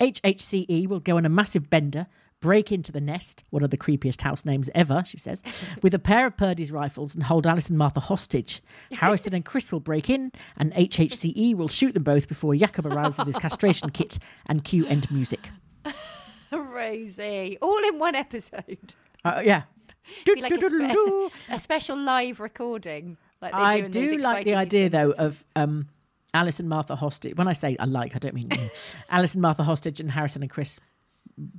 HHCE 0.00 0.66
E 0.68 0.86
will 0.86 1.00
go 1.00 1.16
on 1.16 1.26
a 1.26 1.28
massive 1.28 1.70
bender, 1.70 2.06
break 2.40 2.70
into 2.70 2.92
the 2.92 3.00
nest, 3.00 3.44
one 3.50 3.62
of 3.62 3.70
the 3.70 3.76
creepiest 3.78 4.20
house 4.20 4.44
names 4.44 4.68
ever, 4.74 5.02
she 5.06 5.16
says, 5.16 5.42
with 5.82 5.94
a 5.94 5.98
pair 5.98 6.26
of 6.26 6.36
Purdey's 6.36 6.70
rifles 6.70 7.14
and 7.14 7.24
hold 7.24 7.46
Alice 7.46 7.68
and 7.68 7.78
Martha 7.78 8.00
hostage. 8.00 8.62
Harrison 8.92 9.34
and 9.34 9.44
Chris 9.44 9.72
will 9.72 9.80
break 9.80 10.10
in, 10.10 10.30
and 10.56 10.72
HHCE 10.74 11.32
E 11.36 11.54
will 11.54 11.68
shoot 11.68 11.94
them 11.94 12.02
both 12.02 12.28
before 12.28 12.54
Jacob 12.54 12.86
arrives 12.86 13.18
with 13.18 13.28
his 13.28 13.36
castration 13.36 13.90
kit 13.90 14.18
and 14.46 14.64
cue 14.64 14.86
end 14.86 15.10
music. 15.10 15.50
Rosie, 16.52 17.58
all 17.62 17.82
in 17.88 17.98
one 17.98 18.14
episode. 18.14 18.94
Uh, 19.24 19.42
yeah. 19.44 19.62
Like 20.38 20.52
a, 20.52 20.60
spe- 20.60 21.32
a 21.50 21.58
special 21.58 21.96
live 21.96 22.40
recording. 22.40 23.16
Like 23.40 23.52
they 23.52 23.58
I 23.58 23.80
do, 23.82 24.18
like 24.18 24.44
the 24.44 24.54
idea, 24.54 24.88
though, 24.88 25.10
of 25.10 25.44
um, 25.56 25.88
Alice 26.34 26.60
and 26.60 26.68
Martha 26.68 26.96
hostage. 26.96 27.36
When 27.36 27.48
I 27.48 27.52
say 27.54 27.76
I 27.80 27.84
like, 27.86 28.14
I 28.14 28.18
don't 28.18 28.34
mean 28.34 28.50
Alice 29.08 29.34
and 29.34 29.42
Martha 29.42 29.62
hostage 29.62 30.00
and 30.00 30.10
Harrison 30.10 30.42
and 30.42 30.50
Chris 30.50 30.80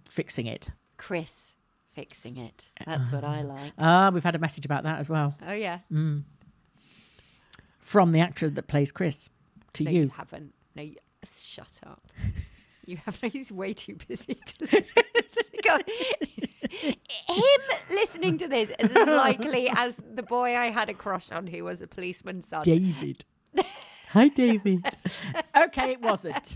fixing 0.08 0.46
it. 0.46 0.70
Chris 0.98 1.56
fixing 1.94 2.38
it. 2.38 2.66
That's 2.86 3.12
what 3.12 3.24
I 3.24 3.42
like. 3.42 3.72
Ah, 3.80 4.10
we've 4.14 4.24
had 4.24 4.36
a 4.36 4.40
message 4.40 4.66
about 4.66 4.84
that 4.84 5.00
as 5.00 5.08
well 5.10 5.36
Oh 5.48 5.54
yeah. 5.54 5.80
from 7.80 8.12
the 8.12 8.20
actor 8.20 8.50
that 8.50 8.68
plays 8.68 8.92
Chris 8.92 9.30
to 9.74 9.84
No, 9.86 9.92
you, 9.92 10.02
you. 10.02 10.12
haven't. 10.16 10.54
No, 10.76 10.84
you, 10.84 10.96
shut 11.26 11.80
up. 11.86 12.08
You 12.88 12.98
have. 12.98 13.20
He's 13.34 13.52
way 13.52 13.74
too 13.74 13.96
busy 14.08 14.36
to 14.36 14.62
listen. 14.62 15.82
Him 17.28 17.44
listening 17.90 18.38
to 18.38 18.48
this 18.48 18.70
is 18.78 18.96
as 18.96 19.08
likely 19.08 19.68
as 19.76 20.00
the 20.14 20.22
boy 20.22 20.56
I 20.56 20.66
had 20.70 20.88
a 20.90 20.94
crush 20.94 21.32
on 21.32 21.48
who 21.48 21.64
was 21.64 21.82
a 21.82 21.88
policeman's 21.88 22.48
son. 22.48 22.62
David. 22.62 23.26
Hi, 24.16 24.30
Davy. 24.30 24.82
okay, 25.58 25.92
it 25.92 26.02
wasn't. 26.02 26.56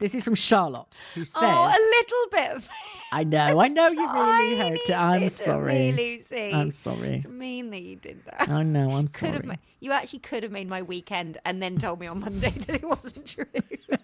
This 0.00 0.12
is 0.12 0.24
from 0.24 0.34
Charlotte, 0.34 0.98
who 1.14 1.24
says, 1.24 1.40
oh, 1.40 1.46
a 1.68 1.80
little 1.94 2.30
bit 2.32 2.56
of. 2.56 2.68
I 3.12 3.22
know, 3.22 3.60
I 3.60 3.68
know 3.68 3.86
you 3.86 4.12
really 4.12 4.56
hurt 4.58 4.78
it. 4.88 4.92
I'm 4.92 5.28
sorry. 5.28 5.72
me, 5.72 5.92
Lucy. 5.92 6.52
I'm 6.52 6.72
sorry. 6.72 7.14
It's 7.18 7.28
mean 7.28 7.70
that 7.70 7.82
you 7.82 7.94
did 7.94 8.24
that. 8.24 8.48
I 8.48 8.64
know, 8.64 8.90
I'm 8.90 9.06
Could 9.06 9.28
have 9.28 9.36
sorry. 9.36 9.46
ma- 9.46 9.54
you 9.78 9.92
actually 9.92 10.18
could 10.18 10.42
have 10.42 10.50
made 10.50 10.68
my 10.68 10.82
weekend 10.82 11.38
and 11.44 11.62
then 11.62 11.78
told 11.78 12.00
me 12.00 12.08
on 12.08 12.18
Monday 12.18 12.50
that 12.66 12.74
it 12.74 12.84
wasn't 12.84 13.26
true. 13.28 13.46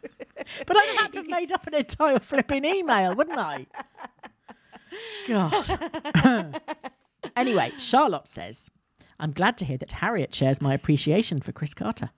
But 0.66 0.76
I'd 0.76 0.96
have 1.00 1.11
to 1.12 1.18
have 1.18 1.28
made 1.28 1.50
up 1.50 1.66
an 1.66 1.74
entire 1.74 2.20
flipping 2.20 2.64
email, 2.64 3.16
wouldn't 3.16 3.38
I? 3.38 3.66
God. 5.26 6.61
anyway, 7.36 7.72
Charlotte 7.78 8.28
says, 8.28 8.70
I'm 9.18 9.32
glad 9.32 9.57
to 9.59 9.64
hear 9.64 9.76
that 9.78 9.90
Harriet 9.92 10.34
shares 10.34 10.61
my 10.62 10.72
appreciation 10.74 11.40
for 11.40 11.50
Chris 11.53 11.74
Carter. 11.74 12.11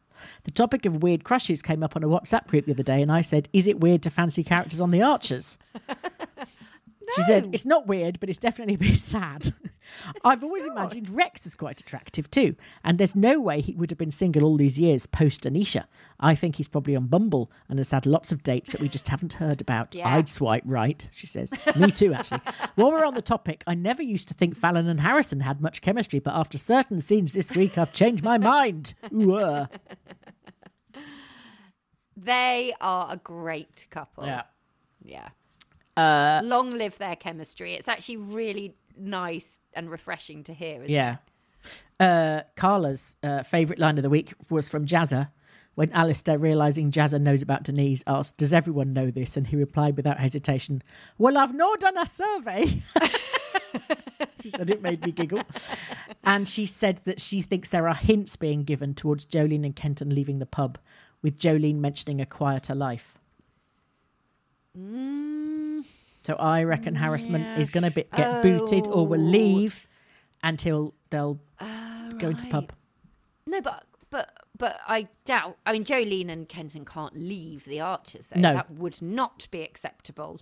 The 0.45 0.51
topic 0.51 0.87
of 0.87 1.03
weird 1.03 1.25
crushes 1.25 1.63
came 1.63 1.83
up 1.83 1.97
on 1.97 2.03
a 2.03 2.09
WhatsApp 2.09 2.47
group 2.47 2.67
the 2.67 2.73
other 2.73 2.83
day, 2.83 3.03
and 3.03 3.11
I 3.11 3.21
said, 3.21 3.49
Is 3.53 3.67
it 3.67 3.81
weird 3.81 4.03
to 4.03 4.11
fancy 4.11 4.45
characters 4.45 4.81
on 4.81 4.91
the 4.91 5.03
Archers? 5.03 5.59
She 7.17 7.23
said, 7.23 7.49
It's 7.53 7.67
not 7.67 7.87
weird, 7.87 8.21
but 8.21 8.29
it's 8.29 8.39
definitely 8.39 8.75
a 8.75 8.79
bit 8.79 8.97
sad. 8.97 9.53
I've 10.25 10.43
always 10.43 10.65
imagined 10.65 11.11
Rex 11.11 11.47
as 11.47 11.55
quite 11.55 11.81
attractive 11.81 12.31
too, 12.31 12.57
and 12.83 12.99
there's 12.99 13.17
no 13.17 13.41
way 13.41 13.61
he 13.61 13.75
would 13.75 13.91
have 13.91 13.99
been 13.99 14.11
single 14.11 14.45
all 14.45 14.57
these 14.57 14.79
years 14.79 15.07
post 15.07 15.43
Anisha. 15.45 15.85
I 16.21 16.35
think 16.35 16.57
he's 16.57 16.69
probably 16.69 16.97
on 16.97 17.07
Bumble 17.07 17.51
and 17.69 17.79
has 17.79 17.91
had 17.91 18.07
lots 18.07 18.33
of 18.33 18.43
dates 18.43 18.73
that 18.73 18.81
we 18.81 18.89
just 18.89 19.09
haven't 19.09 19.35
heard 19.35 19.61
about. 19.61 19.95
Yeah. 19.95 20.09
I'd 20.09 20.29
swipe 20.29 20.63
right, 20.67 21.09
she 21.13 21.27
says. 21.27 21.53
Me 21.77 21.91
too, 21.91 22.15
actually. 22.15 22.41
While 22.75 22.93
we're 22.93 23.05
on 23.05 23.15
the 23.15 23.23
topic, 23.23 23.65
I 23.67 23.75
never 23.75 24.03
used 24.03 24.29
to 24.29 24.35
think 24.35 24.57
Fallon 24.57 24.89
and 24.89 25.01
Harrison 25.01 25.41
had 25.41 25.61
much 25.61 25.81
chemistry, 25.81 26.19
but 26.19 26.35
after 26.35 26.59
certain 26.59 27.01
scenes 27.01 27.33
this 27.33 27.53
week, 27.55 27.79
I've 27.79 27.93
changed 27.93 28.25
my 28.25 28.39
mind. 28.39 28.95
Ooh, 29.13 29.67
they 32.17 32.73
are 32.81 33.09
a 33.11 33.17
great 33.17 33.87
couple. 33.91 34.25
Yeah. 34.25 34.43
Yeah. 35.03 35.29
Uh, 35.97 36.41
Long 36.45 36.77
live 36.77 36.99
their 36.99 37.17
chemistry. 37.17 37.75
It's 37.75 37.89
actually 37.89 38.17
really 38.17 38.75
nice 38.97 39.61
and 39.75 39.91
refreshing 39.91 40.45
to 40.45 40.55
hear. 40.55 40.77
Isn't 40.83 40.91
Yeah. 40.91 41.17
Uh, 41.99 42.43
Carla's 42.57 43.17
uh, 43.23 43.43
favourite 43.43 43.79
line 43.79 43.97
of 43.97 44.05
the 44.05 44.11
week 44.11 44.35
was 44.51 44.69
from 44.69 44.87
Jazzer 44.87 45.29
when 45.75 45.91
Alistair, 45.93 46.39
realising 46.39 46.91
Jazzer 46.91 47.21
knows 47.21 47.43
about 47.43 47.65
Denise, 47.65 48.05
asked, 48.07 48.37
Does 48.37 48.53
everyone 48.53 48.93
know 48.93 49.11
this? 49.11 49.37
And 49.37 49.47
he 49.47 49.57
replied 49.57 49.97
without 49.97 50.21
hesitation, 50.21 50.83
Well, 51.19 51.37
I've 51.37 51.55
not 51.55 51.81
done 51.81 51.99
a 51.99 52.07
survey. 52.07 52.67
she 54.41 54.51
said 54.51 54.71
it 54.71 54.83
made 54.83 55.05
me 55.05 55.13
giggle. 55.13 55.43
And 56.23 56.49
she 56.49 56.67
said 56.67 57.01
that 57.05 57.21
she 57.21 57.43
thinks 57.43 57.69
there 57.69 57.89
are 57.89 57.95
hints 57.95 58.37
being 58.37 58.63
given 58.63 58.95
towards 58.95 59.25
Jolene 59.25 59.65
and 59.65 59.75
Kenton 59.75 60.15
leaving 60.15 60.39
the 60.39 60.47
pub, 60.47 60.79
with 61.23 61.39
Jolene 61.39 61.79
mentioning 61.79 62.21
a 62.21 62.27
quieter 62.27 62.75
life. 62.75 63.19
So 66.25 66.35
I 66.35 66.63
reckon 66.65 66.95
Harrisman 66.97 67.59
is 67.59 67.71
going 67.71 67.85
to 67.85 67.91
be, 67.91 68.05
get 68.17 68.43
booted 68.43 68.87
or 68.89 69.07
will 69.07 69.21
Oh. 69.21 69.31
leave 69.31 69.87
until 70.43 70.95
they'll 71.11 71.39
Oh, 71.61 72.11
go 72.19 72.29
into 72.31 72.45
the 72.45 72.51
pub. 72.51 72.73
No, 73.47 73.61
but 73.61 73.85
but 74.11 74.33
but 74.57 74.81
I 74.87 75.09
doubt. 75.25 75.59
I 75.67 75.73
mean, 75.73 75.85
Jolene 75.85 76.31
and 76.31 76.49
Kenton 76.49 76.85
can't 76.85 77.15
leave 77.17 77.65
the 77.67 77.81
Archers. 77.81 78.29
Though. 78.29 78.41
No. 78.41 78.55
that 78.55 78.71
would 78.71 79.03
not 79.03 79.49
be 79.51 79.63
acceptable. 79.63 80.41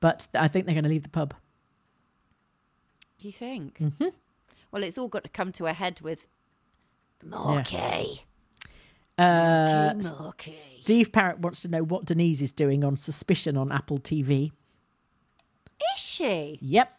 But 0.00 0.26
I 0.34 0.48
think 0.48 0.66
they're 0.66 0.74
going 0.74 0.84
to 0.84 0.90
leave 0.90 1.04
the 1.04 1.08
pub. 1.08 1.34
Do 3.18 3.28
you 3.28 3.32
think? 3.32 3.78
Mm-hmm. 3.78 4.08
Well, 4.72 4.82
it's 4.82 4.98
all 4.98 5.08
got 5.08 5.22
to 5.24 5.30
come 5.30 5.52
to 5.52 5.66
a 5.66 5.72
head 5.72 6.00
with 6.00 6.26
Marquee. 7.24 8.22
Uh. 9.22 10.00
Steve 10.80 11.12
Parrott 11.12 11.38
wants 11.38 11.62
to 11.62 11.68
know 11.68 11.82
what 11.84 12.04
Denise 12.06 12.40
is 12.40 12.52
doing 12.52 12.82
on 12.82 12.96
Suspicion 12.96 13.56
on 13.56 13.70
Apple 13.70 13.98
TV. 13.98 14.50
Is 15.94 16.00
she? 16.02 16.58
Yep. 16.60 16.92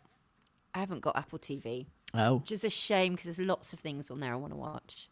I 0.73 0.79
haven't 0.79 1.01
got 1.01 1.15
Apple 1.17 1.39
TV, 1.39 1.85
Oh. 2.13 2.35
which 2.37 2.51
is 2.51 2.63
a 2.63 2.69
shame 2.69 3.13
because 3.15 3.25
there's 3.35 3.47
lots 3.47 3.73
of 3.73 3.79
things 3.79 4.09
on 4.09 4.19
there 4.19 4.31
I 4.33 4.37
want 4.37 4.53
to 4.53 4.57
watch. 4.57 5.09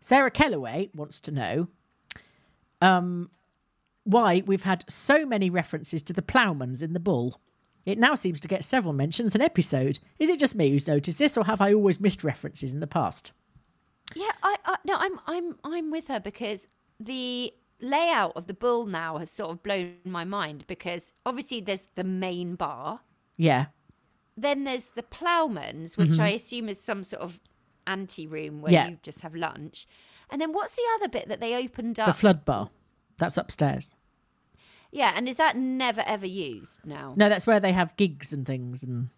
Sarah 0.00 0.30
Kellaway 0.30 0.90
wants 0.94 1.20
to 1.22 1.30
know 1.32 1.68
um, 2.80 3.30
why 4.04 4.42
we've 4.46 4.62
had 4.62 4.84
so 4.88 5.24
many 5.26 5.50
references 5.50 6.02
to 6.04 6.12
the 6.12 6.22
ploughmans 6.22 6.82
in 6.82 6.92
the 6.92 7.00
bull. 7.00 7.40
It 7.86 7.98
now 7.98 8.14
seems 8.14 8.40
to 8.40 8.48
get 8.48 8.64
several 8.64 8.94
mentions 8.94 9.34
an 9.34 9.40
episode. 9.42 9.98
Is 10.18 10.30
it 10.30 10.38
just 10.38 10.54
me 10.54 10.70
who's 10.70 10.86
noticed 10.86 11.18
this, 11.18 11.36
or 11.36 11.44
have 11.44 11.60
I 11.60 11.72
always 11.74 12.00
missed 12.00 12.24
references 12.24 12.72
in 12.72 12.80
the 12.80 12.86
past? 12.86 13.32
Yeah, 14.14 14.30
I, 14.42 14.56
I 14.64 14.76
no, 14.84 14.96
I'm 14.98 15.18
I'm 15.26 15.56
I'm 15.64 15.90
with 15.90 16.08
her 16.08 16.20
because 16.20 16.68
the 17.00 17.52
layout 17.80 18.32
of 18.36 18.46
the 18.46 18.54
bull 18.54 18.86
now 18.86 19.18
has 19.18 19.30
sort 19.30 19.50
of 19.50 19.62
blown 19.62 19.94
my 20.04 20.24
mind 20.24 20.64
because 20.66 21.12
obviously 21.26 21.60
there's 21.60 21.88
the 21.96 22.04
main 22.04 22.54
bar, 22.54 23.00
Yeah. 23.36 23.66
then 24.36 24.64
there's 24.64 24.90
the 24.90 25.02
ploughman's, 25.02 25.96
which 25.96 26.18
I 26.18 26.28
assume 26.28 26.68
is 26.68 26.80
some 26.80 27.02
sort 27.04 27.22
of 27.22 27.40
ante 27.86 28.26
room 28.26 28.60
where 28.62 28.72
Mm-hmm. 28.72 28.86
Yeah. 28.86 28.88
you 28.90 28.98
just 29.02 29.20
have 29.22 29.34
lunch, 29.34 29.86
and 30.30 30.40
then 30.40 30.52
what's 30.52 30.74
the 30.76 30.82
other 30.96 31.08
bit 31.08 31.28
that 31.28 31.40
they 31.40 31.56
opened 31.56 31.98
up? 31.98 32.06
The 32.06 32.12
flood 32.12 32.44
bar. 32.44 32.70
That's 33.18 33.36
upstairs. 33.36 33.94
yeah, 34.92 35.12
and 35.16 35.28
is 35.28 35.36
that 35.36 35.56
never 35.56 36.02
ever 36.06 36.26
used 36.26 36.86
now? 36.86 37.14
No, 37.16 37.28
that's 37.28 37.46
where 37.46 37.60
they 37.60 37.72
have 37.72 37.96
gigs 37.96 38.32
and 38.32 38.46
things. 38.46 38.82
And 38.84 39.08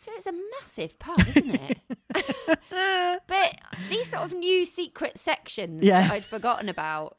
So 0.00 0.10
it's 0.16 0.24
a 0.24 0.32
massive 0.60 0.98
pub, 0.98 1.18
isn't 1.36 1.60
it? 1.60 1.78
but 3.26 3.54
these 3.90 4.06
sort 4.08 4.22
of 4.22 4.32
new 4.32 4.64
secret 4.64 5.18
sections 5.18 5.84
Yeah. 5.84 6.00
that 6.00 6.10
I'd 6.12 6.24
forgotten 6.24 6.70
about 6.70 7.18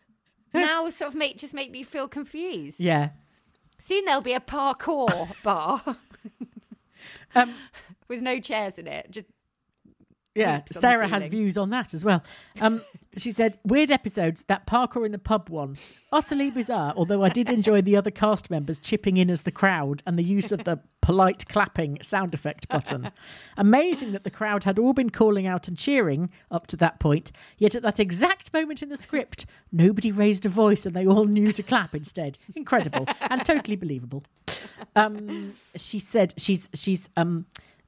now 0.52 0.90
sort 0.90 1.10
of 1.10 1.16
make 1.16 1.38
just 1.38 1.54
make 1.54 1.70
me 1.70 1.84
feel 1.84 2.08
confused. 2.08 2.80
yeah. 2.80 3.10
Soon 3.78 4.04
there'll 4.06 4.22
be 4.22 4.34
a 4.34 4.40
parkour 4.40 5.44
bar 5.44 5.96
Um, 7.36 7.54
with 8.08 8.22
no 8.22 8.40
chairs 8.40 8.80
in 8.80 8.88
it. 8.88 9.12
Just 9.12 9.28
Yeah, 10.34 10.58
hoops 10.62 10.76
on 10.76 10.82
the 10.82 10.82
Sarah 10.82 11.08
has 11.08 11.28
views 11.28 11.60
on 11.60 11.70
that 11.70 11.94
as 11.94 12.04
well. 12.04 12.24
Um, 12.60 12.82
she 13.18 13.32
said, 13.32 13.58
weird 13.64 13.92
episodes, 13.92 14.46
that 14.46 14.66
Parker 14.66 15.06
in 15.06 15.12
the 15.12 15.18
pub 15.18 15.50
one, 15.50 15.76
utterly 16.12 16.50
bizarre, 16.50 16.94
although 16.96 17.24
I 17.24 17.30
did 17.30 17.50
enjoy 17.50 17.82
the 17.82 17.98
other 17.98 18.12
cast 18.12 18.50
members 18.50 18.80
chipping 18.80 19.18
in 19.18 19.30
as 19.30 19.42
the 19.42 19.52
crowd 19.52 20.02
and 20.06 20.18
the 20.18 20.24
use 20.24 20.52
of 20.52 20.64
the 20.64 20.80
polite 21.02 21.48
clapping 21.50 21.98
sound 22.02 22.34
effect 22.34 22.70
button. 22.70 23.12
Amazing 23.58 24.14
that 24.14 24.24
the 24.24 24.30
crowd 24.30 24.64
had 24.64 24.80
all 24.80 24.94
been 24.94 25.10
calling 25.10 25.46
out 25.46 25.68
and 25.68 25.78
cheering 25.78 26.30
up 26.50 26.68
to 26.68 26.78
that 26.78 27.00
point, 27.00 27.32
yet 27.58 27.76
at 27.76 27.82
that 27.82 28.00
exact 28.00 28.54
moment 28.54 28.82
in 28.82 28.90
the 28.90 28.98
script, 28.98 29.46
nobody 29.72 30.12
raised 30.12 30.46
a 30.46 30.50
voice 30.50 30.86
and 30.86 30.96
they 30.96 31.06
all 31.06 31.26
knew 31.26 31.52
to 31.52 31.64
clap 31.64 31.94
instead. 31.94 32.38
Incredible 32.56 33.06
and 33.30 33.44
totally 33.46 33.76
believable. 33.76 34.24
Um, 34.96 35.54
she 35.76 36.00
said 36.00 36.34
she's 36.38 36.70
she's 36.74 37.10
um, 37.18 37.46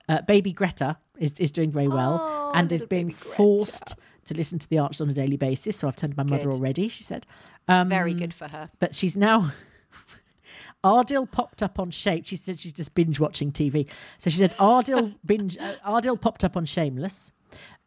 uh, 0.10 0.22
baby 0.22 0.52
Greta 0.52 0.98
is, 1.18 1.34
is 1.40 1.52
doing 1.52 1.72
very 1.72 1.88
well 1.88 2.20
Oh, 2.22 2.52
and 2.54 2.72
is 2.72 2.86
being 2.86 3.10
forced 3.10 3.96
to 4.26 4.34
listen 4.34 4.60
to 4.60 4.70
the 4.70 4.80
Archers 4.80 5.02
on 5.02 5.10
a 5.10 5.14
daily 5.14 5.38
basis. 5.38 5.78
So 5.78 5.88
I've 5.88 5.96
turned 5.96 6.16
my 6.18 6.24
mother 6.24 6.50
Good. 6.50 6.54
already. 6.54 6.88
She 6.88 7.04
said, 7.04 7.26
um, 7.68 7.90
very 7.90 8.14
good 8.14 8.34
for 8.34 8.48
her. 8.50 8.70
but 8.80 8.94
she's 8.96 9.16
now. 9.18 9.52
Ardil 10.84 11.30
popped 11.32 11.64
up 11.64 11.80
on 11.80 11.92
Shape. 11.92 12.26
She 12.28 12.36
said 12.36 12.60
she's 12.60 12.74
just 12.74 12.94
binge 12.94 13.20
watching 13.20 13.52
TV. 13.52 13.90
So 14.18 14.30
she 14.30 14.38
said 14.38 14.52
Ardil 14.58 15.16
binge. 15.26 15.58
Uh, 15.58 15.76
Ardil 15.86 16.20
popped 16.20 16.44
up 16.44 16.58
on 16.58 16.66
Shameless. 16.66 17.32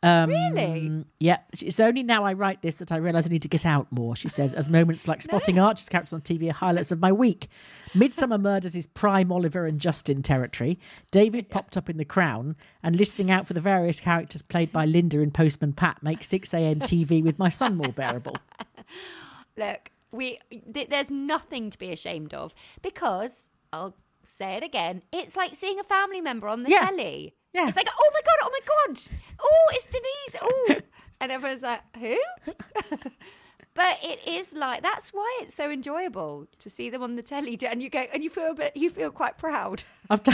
Um, 0.03 0.29
Really? 0.29 1.05
Yeah. 1.19 1.39
It's 1.53 1.81
only 1.81 2.03
now 2.03 2.25
I 2.25 2.33
write 2.35 2.63
this 2.63 2.77
that 2.77 2.93
I 2.93 2.97
realise 2.97 3.27
I 3.27 3.31
need 3.31 3.43
to 3.43 3.49
get 3.49 3.65
out 3.67 3.91
more. 3.91 4.15
She 4.15 4.29
says, 4.29 4.55
as 4.55 4.69
moments 4.69 5.09
like 5.09 5.23
spotting 5.23 5.59
Archer's 5.59 5.89
characters 5.89 6.13
on 6.13 6.21
TV 6.21 6.49
are 6.51 6.53
highlights 6.53 6.93
of 6.93 7.01
my 7.01 7.11
week. 7.11 7.49
Midsomer 7.95 8.41
Murders 8.41 8.77
is 8.77 8.87
prime 8.87 9.33
Oliver 9.33 9.67
and 9.67 9.81
Justin 9.81 10.23
territory. 10.23 10.79
David 11.11 11.49
popped 11.49 11.77
up 11.77 11.89
in 11.91 11.97
The 11.97 12.05
Crown, 12.05 12.57
and 12.83 12.95
listing 12.97 13.31
out 13.31 13.47
for 13.47 13.55
the 13.55 13.61
various 13.61 13.99
characters 13.99 14.43
played 14.43 14.71
by 14.73 14.87
Lynda 14.87 15.15
in 15.23 15.31
Postman 15.31 15.73
Pat 15.73 16.03
makes 16.03 16.29
6 16.29 16.53
a.m. 16.55 16.79
TV 16.81 17.23
with 17.25 17.39
my 17.39 17.49
son 17.49 17.77
more 17.77 17.93
bearable. 17.93 18.37
Look, 19.57 19.91
we 20.13 20.39
th- 20.73 20.89
there's 20.89 21.11
nothing 21.11 21.71
to 21.71 21.79
be 21.79 21.91
ashamed 21.91 22.35
of 22.35 22.55
because 22.83 23.49
I'll 23.73 23.97
say 24.25 24.55
it 24.57 24.63
again. 24.63 25.03
It's 25.13 25.37
like 25.37 25.55
seeing 25.55 25.81
a 25.81 25.85
family 25.85 26.21
member 26.21 26.49
on 26.49 26.63
the 26.63 26.71
Yeah. 26.71 26.87
telly. 26.87 27.35
Yeah. 27.57 27.69
It's 27.69 27.77
like, 27.77 27.89
oh 27.99 28.11
my 28.13 28.21
god, 28.21 28.37
oh 28.43 28.51
my 28.53 28.61
god, 28.67 29.01
oh, 29.41 29.71
it's 29.73 29.87
Denise, 29.87 30.37
oh, 30.43 30.77
and 31.23 31.33
everyone's 31.33 31.63
like, 31.63 31.81
who? 31.97 32.17
but 33.75 33.99
it 34.03 34.27
is 34.29 34.53
like 34.53 34.83
that's 34.83 35.11
why 35.11 35.39
it's 35.43 35.55
so 35.55 35.71
enjoyable 35.71 36.47
to 36.59 36.69
see 36.69 36.91
them 36.91 37.03
on 37.03 37.17
the 37.17 37.23
telly, 37.23 37.59
and 37.67 37.83
you 37.83 37.89
go 37.89 38.05
and 38.13 38.23
you 38.23 38.29
feel 38.29 38.51
a 38.51 38.55
bit, 38.55 38.77
you 38.77 38.91
feel 38.91 39.11
quite 39.11 39.39
proud. 39.39 39.85
I've, 40.11 40.23
t- 40.23 40.33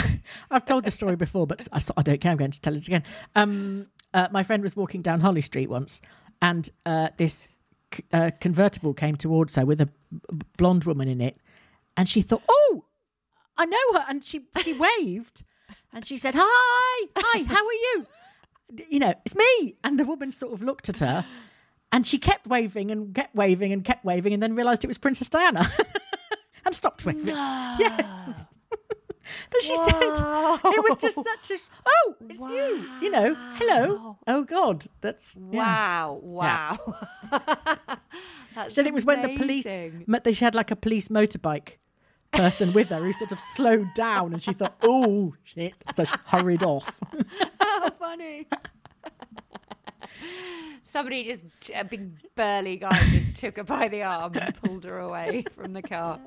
I've 0.51 0.65
told 0.65 0.83
the 0.83 0.91
story 0.91 1.15
before, 1.15 1.47
but 1.47 1.65
I, 1.71 1.79
I 1.95 2.01
don't 2.01 2.19
care. 2.19 2.31
I'm 2.31 2.37
going 2.37 2.51
to 2.51 2.59
tell 2.61 2.75
it 2.75 2.85
again. 2.87 3.03
Um, 3.35 3.87
uh, 4.13 4.27
my 4.31 4.43
friend 4.43 4.61
was 4.61 4.75
walking 4.75 5.01
down 5.01 5.21
Holly 5.21 5.41
Street 5.41 5.69
once, 5.69 6.01
and 6.41 6.69
uh, 6.85 7.07
this 7.17 7.47
c- 7.93 8.03
uh, 8.11 8.31
convertible 8.41 8.93
came 8.93 9.15
towards 9.15 9.55
her 9.55 9.65
with 9.65 9.79
a 9.79 9.85
b- 9.85 10.39
blonde 10.57 10.83
woman 10.83 11.07
in 11.07 11.21
it, 11.21 11.37
and 11.95 12.09
she 12.09 12.21
thought, 12.21 12.43
"Oh, 12.49 12.83
I 13.57 13.65
know 13.65 13.93
her," 13.93 14.05
and 14.09 14.23
she 14.23 14.41
she 14.61 14.73
waved, 14.99 15.43
and 15.93 16.05
she 16.05 16.17
said, 16.17 16.35
"Hi, 16.37 17.07
hi, 17.15 17.43
how 17.43 17.65
are 17.65 17.73
you?" 17.73 18.07
You 18.89 18.99
know, 18.99 19.13
it's 19.25 19.35
me. 19.35 19.75
And 19.83 19.99
the 19.99 20.05
woman 20.05 20.31
sort 20.31 20.53
of 20.53 20.63
looked 20.63 20.89
at 20.89 20.99
her, 20.99 21.25
and 21.91 22.05
she 22.05 22.17
kept 22.17 22.47
waving 22.47 22.91
and 22.91 23.13
kept 23.13 23.35
waving 23.35 23.71
and 23.71 23.83
kept 23.83 24.03
waving, 24.03 24.33
and 24.33 24.41
then 24.41 24.55
realised 24.55 24.83
it 24.83 24.87
was 24.87 24.97
Princess 24.97 25.29
Diana, 25.29 25.71
and 26.65 26.75
stopped 26.75 27.05
waving. 27.05 27.27
Yes. 27.27 28.47
But 29.49 29.63
she 29.63 29.75
said 29.75 29.93
it 29.95 30.89
was 30.89 30.97
just 30.99 31.15
such 31.15 31.51
a 31.51 31.61
oh, 31.85 32.15
it's 32.29 32.39
you. 32.41 32.89
You 33.01 33.09
know, 33.09 33.35
hello. 33.55 34.17
Oh 34.27 34.43
God, 34.43 34.85
that's 34.99 35.37
yeah. 35.51 35.59
Wow, 35.59 36.19
wow. 36.21 36.77
That's 38.55 38.75
Said 38.75 38.85
it 38.85 38.93
was 38.93 39.05
when 39.05 39.21
the 39.21 39.35
police 39.35 39.65
met. 40.05 40.23
They 40.23 40.33
she 40.33 40.45
had 40.45 40.53
like 40.53 40.71
a 40.71 40.75
police 40.75 41.07
motorbike 41.07 41.77
person 42.33 42.73
with 42.73 42.89
her 42.89 42.97
who 42.99 43.13
sort 43.13 43.31
of 43.31 43.39
slowed 43.39 43.87
down, 43.95 44.33
and 44.33 44.41
she 44.41 44.53
thought, 44.53 44.75
oh 44.83 45.33
shit, 45.43 45.73
so 45.95 46.03
she 46.03 46.15
hurried 46.25 46.63
off. 46.63 46.99
How 47.59 47.89
funny. 47.91 48.47
Somebody 50.83 51.23
just, 51.23 51.45
a 51.73 51.83
big 51.83 52.11
burly 52.35 52.77
guy 52.77 52.97
just 53.11 53.35
took 53.35 53.57
her 53.57 53.63
by 53.63 53.87
the 53.87 54.03
arm 54.03 54.33
and 54.39 54.55
pulled 54.55 54.83
her 54.83 54.99
away 54.99 55.43
from 55.55 55.73
the 55.73 55.81
car. 55.81 56.19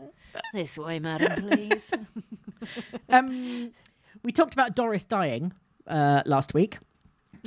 This 0.52 0.76
way, 0.76 0.98
madam, 0.98 1.48
please. 1.48 1.92
Um, 3.08 3.72
we 4.24 4.32
talked 4.32 4.54
about 4.54 4.74
Doris 4.74 5.04
dying 5.04 5.52
uh, 5.86 6.22
last 6.26 6.52
week. 6.54 6.78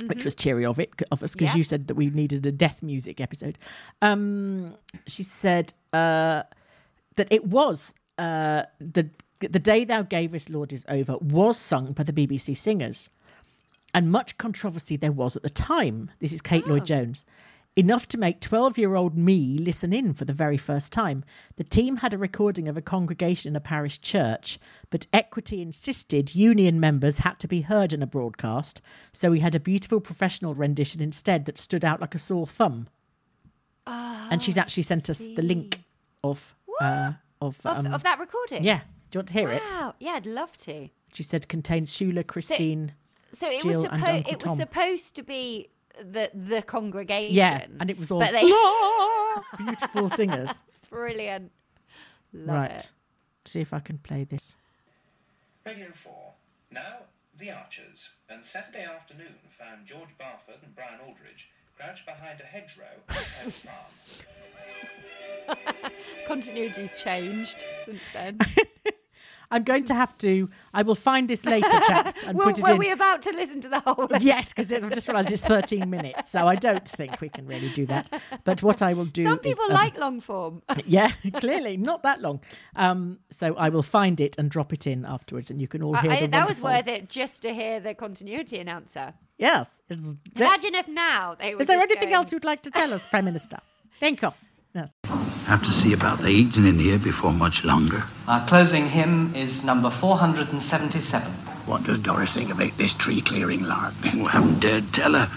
Which 0.06 0.24
was 0.24 0.34
cheery 0.34 0.64
of 0.64 0.78
it, 0.80 0.90
of 1.10 1.22
us, 1.22 1.34
because 1.34 1.48
Yeah. 1.48 1.56
you 1.58 1.62
said 1.62 1.88
that 1.88 1.94
we 1.94 2.08
needed 2.08 2.46
a 2.46 2.52
death 2.52 2.82
music 2.82 3.20
episode. 3.20 3.58
Um, 4.00 4.74
she 5.06 5.22
said 5.22 5.74
uh, 5.92 6.44
that 7.16 7.30
it 7.30 7.44
was 7.44 7.92
uh, 8.20 8.64
the 8.78 9.10
the 9.40 9.58
day 9.58 9.84
thou 9.84 10.02
gavest, 10.02 10.50
Lord, 10.50 10.72
is 10.72 10.84
over 10.86 11.16
was 11.18 11.56
sung 11.56 11.92
by 11.92 12.02
the 12.02 12.12
BBC 12.12 12.54
singers, 12.56 13.08
and 13.94 14.12
much 14.12 14.36
controversy 14.36 14.96
there 14.96 15.12
was 15.12 15.34
at 15.34 15.42
the 15.42 15.50
time. 15.50 16.10
This 16.20 16.32
is 16.32 16.42
Kate 16.42 16.66
Lloyd 16.66 16.84
Jones. 16.84 17.24
Enough 17.76 18.08
to 18.08 18.18
make 18.18 18.40
12 18.40 18.76
year 18.76 18.96
old 18.96 19.16
me 19.16 19.56
listen 19.56 19.92
in 19.92 20.12
for 20.12 20.24
the 20.24 20.32
very 20.32 20.56
first 20.56 20.92
time. 20.92 21.24
The 21.56 21.64
team 21.64 21.98
had 21.98 22.12
a 22.12 22.18
recording 22.18 22.66
of 22.68 22.76
a 22.76 22.82
congregation 22.82 23.50
in 23.50 23.56
a 23.56 23.60
parish 23.60 24.00
church, 24.00 24.58
but 24.90 25.06
Equity 25.12 25.62
insisted 25.62 26.34
union 26.34 26.80
members 26.80 27.18
had 27.18 27.38
to 27.38 27.48
be 27.48 27.62
heard 27.62 27.92
in 27.92 28.02
a 28.02 28.06
broadcast, 28.08 28.82
so 29.12 29.30
we 29.30 29.40
had 29.40 29.54
a 29.54 29.60
beautiful 29.60 30.00
professional 30.00 30.52
rendition 30.54 31.00
instead 31.00 31.46
that 31.46 31.56
stood 31.58 31.84
out 31.84 32.00
like 32.00 32.14
a 32.14 32.18
sore 32.18 32.46
thumb. 32.46 32.88
and 34.30 34.42
she's 34.42 34.58
actually 34.58 34.82
sent 34.82 35.08
us 35.08 35.18
the 35.36 35.42
link 35.42 35.80
of. 36.22 36.54
Uh, 36.80 37.12
of, 37.40 37.58
Of, 37.64 37.86
um, 37.86 37.92
of 37.94 38.02
that 38.02 38.18
recording? 38.18 38.64
yeah. 38.64 38.80
Do 39.10 39.16
you 39.16 39.20
want 39.20 39.28
to 39.28 39.34
hear 39.34 39.50
it? 39.50 39.68
Wow. 39.72 39.94
Yeah, 39.98 40.12
I'd 40.12 40.26
love 40.26 40.56
to. 40.58 40.88
She 41.12 41.22
said 41.24 41.48
contains 41.48 41.92
Shula, 41.92 42.24
Christine. 42.24 42.92
So 43.32 43.50
it 43.50 43.62
Jill 43.62 43.68
was 43.68 43.76
and 43.76 43.84
supposed 44.00 44.04
Uncle 44.08 44.32
it 44.32 44.42
was 44.42 44.50
Tom. 44.52 44.56
supposed 44.56 45.14
to 45.16 45.22
be 45.24 45.68
the 46.00 46.30
the 46.32 46.62
congregation. 46.62 47.34
Yeah, 47.34 47.66
and 47.80 47.90
it 47.90 47.98
was 47.98 48.10
all 48.12 48.20
But 48.20 48.30
they 48.32 48.42
beautiful 49.58 50.08
singers. 50.10 50.60
brilliant. 50.90 51.50
Love 52.32 52.56
right. 52.56 52.70
it. 52.72 52.90
See 53.44 53.60
if 53.60 53.72
I 53.72 53.80
can 53.80 53.98
play 53.98 54.22
this. 54.24 54.54
Radio 55.66 55.88
4. 56.04 56.12
Now, 56.70 56.98
The 57.38 57.50
Archers. 57.50 58.08
And 58.28 58.44
Saturday 58.44 58.84
afternoon 58.84 59.34
found 59.58 59.86
George 59.86 60.10
Barford 60.18 60.62
and 60.62 60.74
Brian 60.74 61.00
Aldridge 61.06 61.48
Crouch 61.80 62.04
behind 62.04 62.40
a 62.40 62.44
hedgerow 62.44 62.84
at 63.08 63.16
Kent 63.40 63.52
Farm. 65.46 65.86
Continuity's 66.26 66.92
changed 67.02 67.64
since 67.84 68.12
then. 68.12 68.38
I'm 69.52 69.64
going 69.64 69.84
to 69.86 69.94
have 69.94 70.16
to. 70.18 70.48
I 70.72 70.82
will 70.82 70.94
find 70.94 71.28
this 71.28 71.44
later, 71.44 71.66
chaps, 71.88 72.22
and 72.22 72.38
were 72.38 72.44
put 72.44 72.58
it 72.58 72.62
were 72.62 72.72
in. 72.72 72.78
we 72.78 72.90
about 72.92 73.22
to 73.22 73.32
listen 73.32 73.60
to 73.62 73.68
the 73.68 73.80
whole? 73.80 74.06
Yes, 74.20 74.50
because 74.50 74.72
I've 74.72 74.92
just 74.92 75.08
realised 75.08 75.32
it's 75.32 75.42
13 75.44 75.90
minutes, 75.90 76.30
so 76.30 76.46
I 76.46 76.54
don't 76.54 76.86
think 76.86 77.20
we 77.20 77.28
can 77.30 77.46
really 77.46 77.68
do 77.70 77.84
that. 77.86 78.10
But 78.44 78.62
what 78.62 78.80
I 78.80 78.92
will 78.92 79.06
do 79.06 79.24
Some 79.24 79.40
is, 79.42 79.56
people 79.56 79.64
um, 79.64 79.72
like 79.72 79.98
long 79.98 80.20
form. 80.20 80.62
yeah, 80.86 81.10
clearly 81.34 81.76
not 81.76 82.04
that 82.04 82.20
long. 82.20 82.40
Um, 82.76 83.18
so 83.32 83.56
I 83.56 83.70
will 83.70 83.82
find 83.82 84.20
it 84.20 84.36
and 84.38 84.48
drop 84.50 84.72
it 84.72 84.86
in 84.86 85.04
afterwards, 85.04 85.50
and 85.50 85.60
you 85.60 85.66
can 85.66 85.82
all 85.82 85.94
hear 85.94 86.12
I- 86.12 86.20
the 86.20 86.26
that 86.28 86.46
was 86.48 86.60
worth 86.60 86.86
it 86.86 87.08
just 87.08 87.42
to 87.42 87.52
hear 87.52 87.80
the 87.80 87.94
continuity 87.94 88.58
announcer. 88.60 89.14
Yes. 89.40 89.68
It's 89.88 90.14
Imagine 90.36 90.74
if 90.74 90.86
now 90.86 91.34
they 91.34 91.54
were. 91.54 91.62
is 91.62 91.66
there 91.66 91.78
anything 91.78 92.10
going, 92.10 92.14
else 92.14 92.30
you'd 92.30 92.44
like 92.44 92.62
to 92.62 92.70
tell 92.70 92.92
us, 92.92 93.06
Prime 93.06 93.24
Minister? 93.24 93.58
Thank 94.00 94.22
you. 94.22 94.32
Yes. 94.74 94.92
Have 95.46 95.64
to 95.64 95.72
see 95.72 95.92
about 95.92 96.20
the 96.20 96.28
eating 96.28 96.66
in 96.66 96.78
here 96.78 96.98
before 96.98 97.32
much 97.32 97.64
longer. 97.64 98.04
Our 98.28 98.46
closing 98.46 98.88
hymn 98.88 99.34
is 99.34 99.64
number 99.64 99.90
477. 99.90 101.32
What 101.66 101.82
does 101.84 101.98
Doris 101.98 102.32
think 102.32 102.50
about 102.50 102.76
this 102.78 102.92
tree 102.92 103.20
clearing 103.20 103.62
lark? 103.62 103.94
Well, 104.14 104.26
haven't 104.26 104.60
dared 104.60 104.92
tell 104.92 105.14
her. 105.14 105.28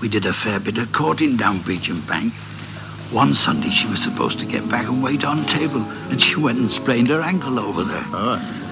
We 0.00 0.08
did 0.08 0.26
a 0.26 0.32
fair 0.32 0.60
bit 0.60 0.78
of 0.78 0.92
courting 0.92 1.36
down 1.36 1.62
Breaching 1.62 2.02
Bank. 2.02 2.34
One 3.10 3.34
Sunday 3.34 3.70
she 3.70 3.88
was 3.88 4.02
supposed 4.02 4.38
to 4.40 4.46
get 4.46 4.68
back 4.68 4.86
and 4.86 5.02
wait 5.02 5.24
on 5.24 5.46
table, 5.46 5.80
and 6.10 6.20
she 6.20 6.36
went 6.36 6.58
and 6.58 6.70
sprained 6.70 7.08
her 7.08 7.22
ankle 7.22 7.58
over 7.58 7.82
there. 7.82 8.04
It's 8.04 8.65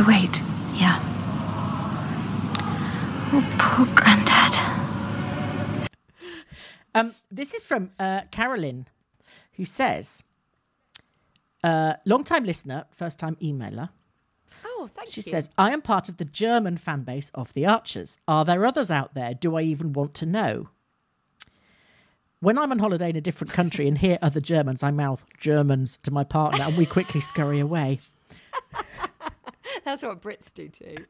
We'd 0.00 0.06
wait. 0.06 0.42
Yeah. 0.72 0.98
Oh, 3.32 3.56
poor 3.58 3.86
granddad. 3.94 5.88
Um, 6.94 7.12
this 7.30 7.52
is 7.52 7.66
from 7.66 7.90
uh, 7.98 8.22
Carolyn, 8.30 8.86
who 9.54 9.66
says, 9.66 10.24
uh, 11.62 11.94
long 12.06 12.24
time 12.24 12.44
listener, 12.44 12.86
first 12.90 13.18
time 13.18 13.36
emailer. 13.42 13.90
Oh, 14.64 14.88
thank 14.94 15.10
She 15.10 15.18
you. 15.18 15.22
She 15.22 15.30
says, 15.30 15.50
I 15.58 15.70
am 15.70 15.82
part 15.82 16.08
of 16.08 16.16
the 16.16 16.24
German 16.24 16.78
fan 16.78 17.02
base 17.02 17.30
of 17.34 17.52
the 17.52 17.66
Archers. 17.66 18.18
Are 18.26 18.46
there 18.46 18.64
others 18.64 18.90
out 18.90 19.12
there? 19.12 19.34
Do 19.34 19.56
I 19.56 19.62
even 19.62 19.92
want 19.92 20.14
to 20.14 20.24
know? 20.24 20.70
When 22.40 22.56
I'm 22.56 22.72
on 22.72 22.78
holiday 22.78 23.10
in 23.10 23.16
a 23.16 23.20
different 23.20 23.52
country 23.52 23.86
and 23.86 23.98
hear 23.98 24.18
other 24.22 24.40
Germans, 24.40 24.82
I 24.82 24.92
mouth 24.92 25.26
Germans 25.36 25.98
to 26.04 26.10
my 26.10 26.24
partner 26.24 26.64
and 26.64 26.76
we 26.78 26.86
quickly 26.86 27.20
scurry 27.20 27.60
away. 27.60 28.00
That's 29.84 30.02
what 30.02 30.20
Brits 30.20 30.52
do 30.52 30.68
too. 30.68 30.96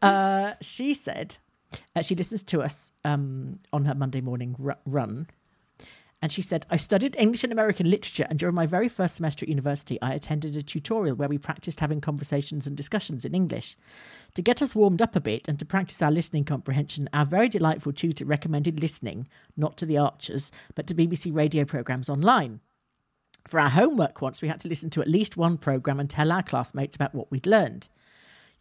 Uh, 0.00 0.52
she 0.60 0.94
said 0.94 1.38
uh, 1.96 2.02
she 2.02 2.14
listens 2.14 2.44
to 2.44 2.62
us 2.62 2.92
um, 3.04 3.58
on 3.72 3.84
her 3.84 3.94
Monday 3.94 4.20
morning 4.20 4.54
ru- 4.58 4.74
run. 4.86 5.26
And 6.22 6.32
she 6.32 6.40
said, 6.40 6.64
I 6.70 6.76
studied 6.76 7.16
English 7.18 7.44
and 7.44 7.52
American 7.52 7.90
literature, 7.90 8.26
and 8.30 8.38
during 8.38 8.54
my 8.54 8.64
very 8.64 8.88
first 8.88 9.16
semester 9.16 9.44
at 9.44 9.48
university, 9.50 10.00
I 10.00 10.14
attended 10.14 10.56
a 10.56 10.62
tutorial 10.62 11.16
where 11.16 11.28
we 11.28 11.36
practiced 11.36 11.80
having 11.80 12.00
conversations 12.00 12.66
and 12.66 12.74
discussions 12.76 13.26
in 13.26 13.34
English. 13.34 13.76
To 14.34 14.40
get 14.40 14.62
us 14.62 14.74
warmed 14.74 15.02
up 15.02 15.16
a 15.16 15.20
bit 15.20 15.48
and 15.48 15.58
to 15.58 15.66
practice 15.66 16.00
our 16.00 16.10
listening 16.10 16.44
comprehension, 16.44 17.10
our 17.12 17.26
very 17.26 17.48
delightful 17.48 17.92
tutor 17.92 18.24
recommended 18.24 18.80
listening, 18.80 19.28
not 19.56 19.76
to 19.76 19.86
the 19.86 19.98
Archers, 19.98 20.50
but 20.74 20.86
to 20.86 20.94
BBC 20.94 21.34
radio 21.34 21.64
programmes 21.64 22.08
online. 22.08 22.60
For 23.46 23.60
our 23.60 23.68
homework 23.68 24.22
once, 24.22 24.40
we 24.40 24.48
had 24.48 24.60
to 24.60 24.68
listen 24.68 24.88
to 24.90 25.02
at 25.02 25.08
least 25.08 25.36
one 25.36 25.58
programme 25.58 26.00
and 26.00 26.08
tell 26.08 26.32
our 26.32 26.42
classmates 26.42 26.96
about 26.96 27.14
what 27.14 27.30
we'd 27.30 27.46
learned. 27.46 27.88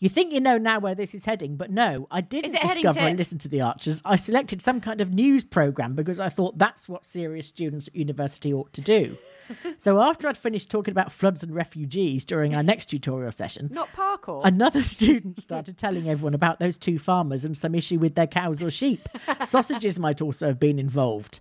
You 0.03 0.09
think 0.09 0.33
you 0.33 0.41
know 0.41 0.57
now 0.57 0.79
where 0.81 0.95
this 0.95 1.15
is 1.15 1.23
heading, 1.23 1.55
but 1.55 1.71
no, 1.71 2.09
I 2.11 2.19
didn't 2.19 2.51
discover 2.51 2.99
to- 2.99 3.05
and 3.05 3.17
listen 3.17 3.37
to 3.37 3.47
the 3.47 3.61
Archers. 3.61 4.01
I 4.03 4.17
selected 4.17 4.61
some 4.61 4.81
kind 4.81 4.99
of 4.99 5.13
news 5.13 5.45
programme 5.45 5.95
because 5.95 6.19
I 6.19 6.27
thought 6.27 6.57
that's 6.57 6.89
what 6.89 7.05
serious 7.05 7.47
students 7.47 7.87
at 7.87 7.95
university 7.95 8.53
ought 8.53 8.73
to 8.73 8.81
do. 8.81 9.17
so 9.77 10.01
after 10.01 10.27
I'd 10.27 10.37
finished 10.37 10.69
talking 10.69 10.91
about 10.91 11.11
floods 11.11 11.43
and 11.43 11.53
refugees 11.53 12.25
during 12.25 12.55
our 12.55 12.63
next 12.63 12.87
tutorial 12.87 13.31
session, 13.31 13.69
Not 13.71 13.87
parkour. 13.93 14.41
Another 14.43 14.83
student 14.97 15.41
started 15.41 15.77
telling 15.77 16.09
everyone 16.09 16.33
about 16.33 16.59
those 16.59 16.77
two 16.77 16.99
farmers 16.99 17.45
and 17.45 17.57
some 17.57 17.75
issue 17.75 17.99
with 17.99 18.15
their 18.15 18.27
cows 18.27 18.61
or 18.61 18.69
sheep. 18.69 19.07
Sausages 19.45 19.99
might 19.99 20.21
also 20.21 20.47
have 20.47 20.59
been 20.59 20.79
involved. 20.79 21.39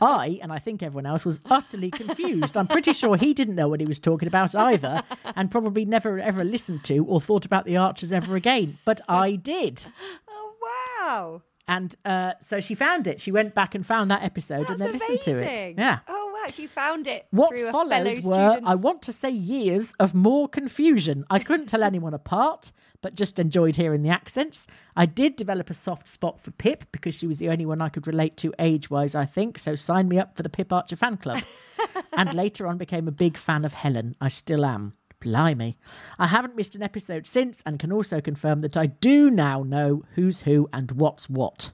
I, 0.00 0.38
and 0.42 0.52
I 0.52 0.58
think 0.58 0.82
everyone 0.82 1.06
else, 1.06 1.24
was 1.24 1.40
utterly 1.46 1.90
confused. 1.90 2.56
I'm 2.56 2.66
pretty 2.66 2.92
sure 2.92 3.16
he 3.16 3.32
didn't 3.32 3.54
know 3.54 3.68
what 3.68 3.80
he 3.80 3.86
was 3.86 4.00
talking 4.00 4.26
about 4.28 4.54
either, 4.54 5.02
and 5.36 5.50
probably 5.50 5.84
never 5.84 6.18
ever 6.18 6.44
listened 6.44 6.84
to 6.84 7.04
or 7.04 7.20
thought 7.20 7.44
about 7.44 7.64
the 7.64 7.76
Archers 7.76 8.01
ever 8.10 8.34
again. 8.34 8.78
But 8.84 9.02
I 9.08 9.36
did. 9.36 9.84
oh 10.28 10.54
wow. 10.98 11.42
And 11.68 11.94
uh, 12.04 12.32
so 12.40 12.58
she 12.58 12.74
found 12.74 13.06
it. 13.06 13.20
She 13.20 13.30
went 13.30 13.54
back 13.54 13.74
and 13.74 13.86
found 13.86 14.10
that 14.10 14.22
episode 14.22 14.68
and 14.68 14.80
That's 14.80 14.80
then 14.80 14.92
listened 14.92 15.20
to 15.22 15.38
it. 15.38 15.74
Yeah. 15.78 16.00
Oh 16.08 16.32
wow, 16.34 16.50
she 16.50 16.66
found 16.66 17.06
it. 17.06 17.26
What 17.30 17.58
followed 17.70 18.04
were, 18.06 18.20
student's- 18.20 18.62
I 18.66 18.74
want 18.74 19.02
to 19.02 19.12
say, 19.12 19.30
years 19.30 19.94
of 20.00 20.12
more 20.12 20.48
confusion. 20.48 21.24
I 21.30 21.38
couldn't 21.38 21.66
tell 21.66 21.84
anyone 21.84 22.14
apart, 22.14 22.72
but 23.00 23.14
just 23.14 23.38
enjoyed 23.38 23.76
hearing 23.76 24.02
the 24.02 24.10
accents. 24.10 24.66
I 24.96 25.06
did 25.06 25.36
develop 25.36 25.70
a 25.70 25.74
soft 25.74 26.08
spot 26.08 26.40
for 26.40 26.50
Pip 26.50 26.84
because 26.90 27.14
she 27.14 27.28
was 27.28 27.38
the 27.38 27.48
only 27.48 27.64
one 27.64 27.80
I 27.80 27.88
could 27.90 28.08
relate 28.08 28.36
to 28.38 28.52
age 28.58 28.90
wise, 28.90 29.14
I 29.14 29.24
think. 29.24 29.58
So 29.58 29.76
sign 29.76 30.08
me 30.08 30.18
up 30.18 30.36
for 30.36 30.42
the 30.42 30.48
Pip 30.48 30.72
Archer 30.72 30.96
fan 30.96 31.16
club. 31.16 31.42
and 32.14 32.34
later 32.34 32.66
on 32.66 32.76
became 32.76 33.06
a 33.06 33.12
big 33.12 33.36
fan 33.36 33.64
of 33.64 33.72
Helen. 33.72 34.16
I 34.20 34.28
still 34.28 34.64
am. 34.64 34.94
Blimey. 35.22 35.76
I 36.18 36.26
haven't 36.26 36.56
missed 36.56 36.74
an 36.74 36.82
episode 36.82 37.26
since 37.26 37.62
and 37.64 37.78
can 37.78 37.92
also 37.92 38.20
confirm 38.20 38.60
that 38.60 38.76
I 38.76 38.86
do 38.86 39.30
now 39.30 39.62
know 39.62 40.04
who's 40.14 40.42
who 40.42 40.68
and 40.72 40.90
what's 40.92 41.28
what. 41.30 41.72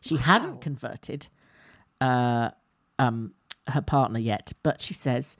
She 0.00 0.16
hasn't 0.16 0.60
converted 0.60 1.28
uh, 2.00 2.50
um, 2.98 3.32
her 3.68 3.82
partner 3.82 4.18
yet, 4.18 4.52
but 4.62 4.80
she 4.80 4.94
says, 4.94 5.36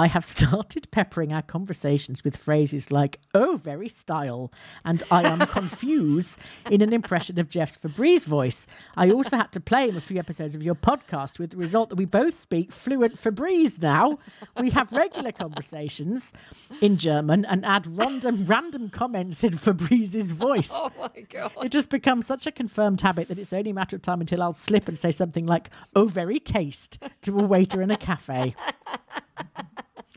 I 0.00 0.06
have 0.06 0.24
started 0.24 0.90
peppering 0.92 1.30
our 1.30 1.42
conversations 1.42 2.24
with 2.24 2.34
phrases 2.34 2.90
like, 2.90 3.20
oh, 3.34 3.60
very 3.62 3.90
style, 3.90 4.50
and 4.82 5.02
I 5.10 5.24
am 5.24 5.40
confused 5.40 6.38
in 6.70 6.80
an 6.80 6.94
impression 6.94 7.38
of 7.38 7.50
Jeff's 7.50 7.76
Febreze 7.76 8.24
voice. 8.24 8.66
I 8.96 9.10
also 9.10 9.36
had 9.36 9.52
to 9.52 9.60
play 9.60 9.90
him 9.90 9.98
a 9.98 10.00
few 10.00 10.18
episodes 10.18 10.54
of 10.54 10.62
your 10.62 10.74
podcast 10.74 11.38
with 11.38 11.50
the 11.50 11.58
result 11.58 11.90
that 11.90 11.96
we 11.96 12.06
both 12.06 12.34
speak 12.34 12.72
fluent 12.72 13.16
Febreze 13.16 13.82
now. 13.82 14.18
We 14.58 14.70
have 14.70 14.90
regular 14.90 15.32
conversations 15.32 16.32
in 16.80 16.96
German 16.96 17.44
and 17.44 17.62
add 17.66 17.86
random, 17.86 18.46
random 18.46 18.88
comments 18.88 19.44
in 19.44 19.52
Febreze's 19.52 20.32
oh 20.40 20.46
voice. 20.46 20.70
Oh 20.72 20.90
my 20.98 21.20
god. 21.28 21.52
It 21.62 21.72
just 21.72 21.90
becomes 21.90 22.26
such 22.26 22.46
a 22.46 22.52
confirmed 22.52 23.02
habit 23.02 23.28
that 23.28 23.38
it's 23.38 23.52
only 23.52 23.72
a 23.72 23.74
matter 23.74 23.96
of 23.96 24.02
time 24.02 24.22
until 24.22 24.42
I'll 24.42 24.54
slip 24.54 24.88
and 24.88 24.98
say 24.98 25.10
something 25.10 25.44
like, 25.44 25.68
oh, 25.94 26.06
very 26.06 26.40
taste, 26.40 26.98
to 27.20 27.38
a 27.38 27.44
waiter 27.44 27.82
in 27.82 27.90
a 27.90 27.98
cafe. 27.98 28.54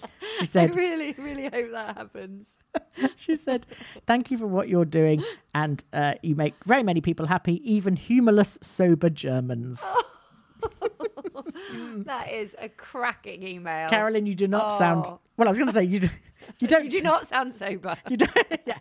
She 0.39 0.45
said, 0.45 0.76
I 0.76 0.80
really, 0.80 1.14
really 1.18 1.43
hope 1.43 1.72
that 1.72 1.95
happens. 1.97 2.56
she 3.16 3.36
said, 3.36 3.66
thank 4.08 4.32
you 4.32 4.38
for 4.38 4.47
what 4.47 4.68
you're 4.68 4.84
doing. 4.86 5.24
And 5.54 5.84
uh, 5.93 6.16
you 6.24 6.36
make 6.36 6.56
very 6.66 6.82
many 6.84 7.01
people 7.01 7.28
happy, 7.28 7.62
even 7.72 7.95
humorless, 7.95 8.58
sober 8.62 9.10
Germans. 9.10 9.84
That 12.06 12.32
is 12.32 12.56
a 12.60 12.70
cracking 12.70 13.43
email. 13.43 13.89
Carolyn, 13.89 14.26
you 14.26 14.34
do 14.36 14.47
not 14.47 14.70
sound, 14.74 15.06
Oh. 15.08 15.20
well, 15.38 15.47
I 15.47 15.51
was 15.51 15.58
going 15.60 15.68
to 15.68 15.74
say, 15.74 15.84
you, 15.84 15.99
do, 16.01 16.08
you 16.60 16.68
don't, 16.68 16.84
You 16.86 16.89
do 16.89 17.01
not 17.01 17.28
sound 17.28 17.54
sober. 17.54 17.95
you 18.10 18.18
don't, 18.18 18.38
yeah. 18.66 18.78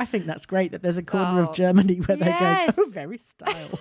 I 0.00 0.04
think 0.04 0.26
that's 0.26 0.46
great 0.46 0.72
that 0.72 0.82
there's 0.82 0.98
a 0.98 1.02
corner 1.02 1.40
Oh, 1.40 1.48
of 1.48 1.52
Germany 1.54 1.96
where 1.96 2.16
they 2.16 2.26
go, 2.26 2.66
oh, 2.78 2.90
very 2.92 3.18
style. 3.18 3.78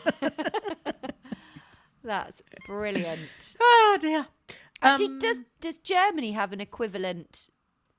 That's 2.07 2.41
brilliant. 2.65 3.19
oh, 3.61 3.97
dear. 4.01 4.25
Uh, 4.81 4.97
do- 4.97 5.05
Um, 5.05 5.19
does 5.19 5.39
does 5.61 5.77
Germany 5.79 6.31
have 6.31 6.53
an 6.53 6.61
equivalent? 6.61 7.49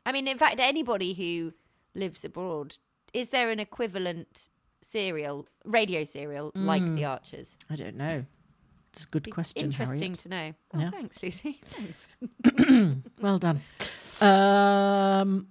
I 0.06 0.12
mean, 0.12 0.26
in 0.26 0.38
fact, 0.38 0.59
anybody 0.59 1.12
who 1.12 1.52
lives 1.94 2.24
abroad, 2.24 2.76
is 3.12 3.30
there 3.30 3.50
an 3.50 3.61
equivalent 3.61 4.48
serial, 4.80 5.46
radio 5.64 6.04
serial 6.04 6.50
like 6.54 6.82
The 6.94 7.04
Archers? 7.04 7.56
I 7.68 7.76
don't 7.76 7.96
know. 7.96 8.24
It's 8.94 9.04
a 9.04 9.09
good 9.09 9.30
question. 9.30 9.64
Interesting 9.66 10.14
Harriet. 10.14 10.18
to 10.20 10.28
know. 10.30 10.54
Oh, 10.74 10.78
Yes. 10.80 10.92
Thanks, 10.94 11.22
Lucy. 11.22 11.61
Thanks. 11.64 12.16
Well 13.20 13.38
done. 13.38 13.61
Um, 14.20 15.48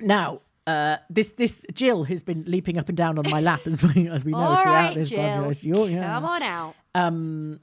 now, 0.00 0.40
uh, 0.66 0.96
this 1.08 1.32
this 1.32 1.60
Jill 1.74 2.04
who's 2.04 2.22
been 2.22 2.44
leaping 2.46 2.78
up 2.78 2.88
and 2.88 2.96
down 2.96 3.18
on 3.18 3.28
my 3.30 3.40
lap 3.40 3.66
as 3.66 3.82
we 3.82 4.08
as 4.08 4.24
we 4.24 4.32
know 4.32 4.38
All 4.50 4.56
throughout 4.56 4.74
right, 4.74 4.94
this 4.94 5.08
Jill. 5.10 5.18
podcast. 5.18 5.64
You're- 5.64 5.92
yeah. 5.94 6.14
Come 6.14 6.24
on 6.26 6.42
out. 6.42 6.74
Um, 6.94 7.60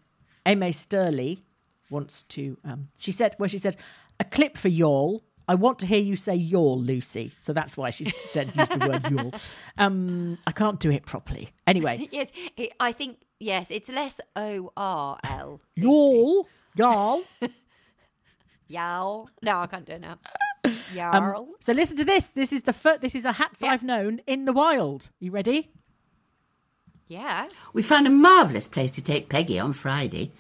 Aimee 0.48 0.72
Sturley 0.72 1.43
wants 1.89 2.24
to. 2.24 2.58
Um, 2.64 2.89
she 2.98 3.12
said, 3.12 3.36
"Well, 3.39 3.48
she 3.50 3.58
said 3.58 3.76
a 4.20 4.24
clip 4.24 4.58
for 4.58 4.70
y'all. 4.70 5.24
I 5.50 5.56
want 5.56 5.80
to 5.80 5.86
hear 5.88 6.00
you 6.02 6.16
say 6.18 6.36
y'all, 6.36 6.78
Lucy. 6.82 7.32
So 7.41 7.54
that's 7.54 7.78
why 7.78 7.89
she 7.89 8.06
said 8.18 8.52
use 8.56 8.68
the 8.70 8.88
word 8.88 9.10
y'all. 9.12 9.34
Um, 9.78 10.38
I 10.45 10.52
can't 10.52 10.80
do 10.80 10.91
it 10.91 11.06
properly. 11.06 11.50
Anyway, 11.66 12.08
Yes, 12.12 12.32
it, 12.58 12.72
I 12.80 12.91
think 12.91 13.20
yes. 13.39 13.72
It's 13.72 13.89
less 13.89 14.20
O 14.36 14.72
R 14.76 15.18
L. 15.24 15.62
y'all, 15.76 16.48
y'all. 16.76 17.22
y'all. 18.68 19.30
No, 19.41 19.60
I 19.60 19.68
can't 19.68 19.86
do 19.86 19.93
it 19.93 20.02
now. 20.02 20.18
Um, 20.66 20.74
Yarl. 20.93 21.48
so 21.62 21.72
listen 21.74 21.95
to 21.98 22.04
this. 22.06 22.30
This 22.32 22.52
is 22.52 22.64
the 22.64 22.74
fir- 22.74 22.98
this 22.98 23.16
is 23.16 23.24
a 23.24 23.32
hats 23.32 23.62
Yeah. 23.62 23.72
I've 23.72 23.84
known 23.84 24.20
in 24.28 24.45
the 24.45 24.52
wild. 24.54 25.10
You 25.20 25.32
ready? 25.32 25.72
Yeah. 27.08 27.47
We 27.74 27.82
found 27.84 28.08
a 28.08 28.12
marvellous 28.12 28.68
place 28.68 28.91
to 28.91 29.01
take 29.01 29.30
Peggy 29.30 29.60
on 29.60 29.74
Friday. 29.74 30.32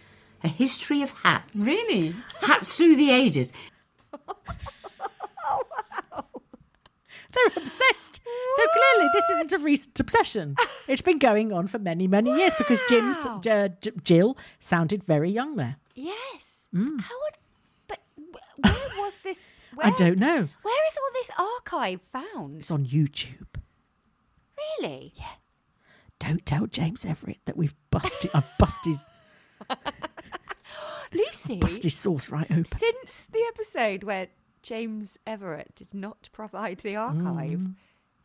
A 0.43 0.47
history 0.47 1.01
of 1.01 1.09
hats. 1.11 1.59
Really? 1.65 2.15
Hats 2.41 2.75
through 2.75 2.95
the 2.95 3.09
ages. 3.11 3.51
They're 7.33 7.63
obsessed. 7.63 8.21
So 8.55 8.63
clearly, 8.73 9.09
this 9.13 9.29
isn't 9.31 9.51
a 9.61 9.63
recent 9.63 9.99
obsession. 9.99 10.55
It's 10.87 11.01
been 11.01 11.19
going 11.19 11.51
on 11.53 11.67
for 11.67 11.77
many, 11.77 12.07
many 12.07 12.33
years 12.35 12.53
because 12.57 12.79
Jim's, 12.89 13.23
Wow. 13.23 13.41
Uh, 13.45 13.67
J- 13.81 13.91
Jill 14.03 14.37
sounded 14.59 15.03
very 15.03 15.29
young 15.29 15.55
there. 15.55 15.75
Yes. 15.93 16.67
Mm. 16.73 17.01
How 17.01 17.15
would? 17.19 17.37
But 17.87 17.99
where 18.63 18.73
was 19.03 19.19
this? 19.19 19.49
Where, 19.75 19.87
I 19.91 19.91
don't 19.91 20.17
know. 20.17 20.47
Where 20.63 20.87
is 20.87 20.97
all 20.97 21.11
this 21.13 21.31
archive 21.37 22.01
found? 22.01 22.57
It's 22.59 22.71
on 22.71 22.85
YouTube. 22.85 23.55
Really? 24.79 25.13
Yeah. 25.15 25.25
Don't 26.19 26.45
tell 26.45 26.65
James 26.67 27.05
Everett 27.05 27.39
that 27.45 27.55
we've 27.57 27.75
busted. 27.91 28.31
I've 28.33 28.49
busted 28.57 28.93
his, 28.93 29.05
Lucy. 31.13 31.57
busted 31.57 31.83
his 31.83 31.95
sauce 31.95 32.29
right 32.29 32.49
open. 32.49 32.65
Since 32.65 33.27
the 33.27 33.43
episode 33.53 34.03
where 34.03 34.27
James 34.61 35.17
Everett 35.25 35.73
did 35.75 35.93
not 35.93 36.29
provide 36.33 36.79
the 36.79 36.95
archive, 36.95 37.59
Mm. 37.59 37.75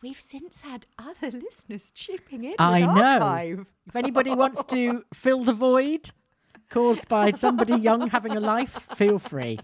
we've 0.02 0.18
since 0.20 0.62
had 0.62 0.86
other 0.98 1.30
listeners 1.46 1.90
chipping 1.94 2.44
in. 2.44 2.54
I 2.58 2.80
know. 2.80 3.02
Archive. 3.20 3.72
If 3.86 3.94
anybody 3.96 4.34
wants 4.34 4.64
to 4.64 5.04
fill 5.14 5.44
the 5.44 5.52
void 5.52 6.10
caused 6.70 7.06
by 7.08 7.32
somebody 7.32 7.76
young 7.76 8.08
having 8.08 8.34
a 8.36 8.40
life, 8.40 8.70
feel 8.96 9.18
free. 9.18 9.58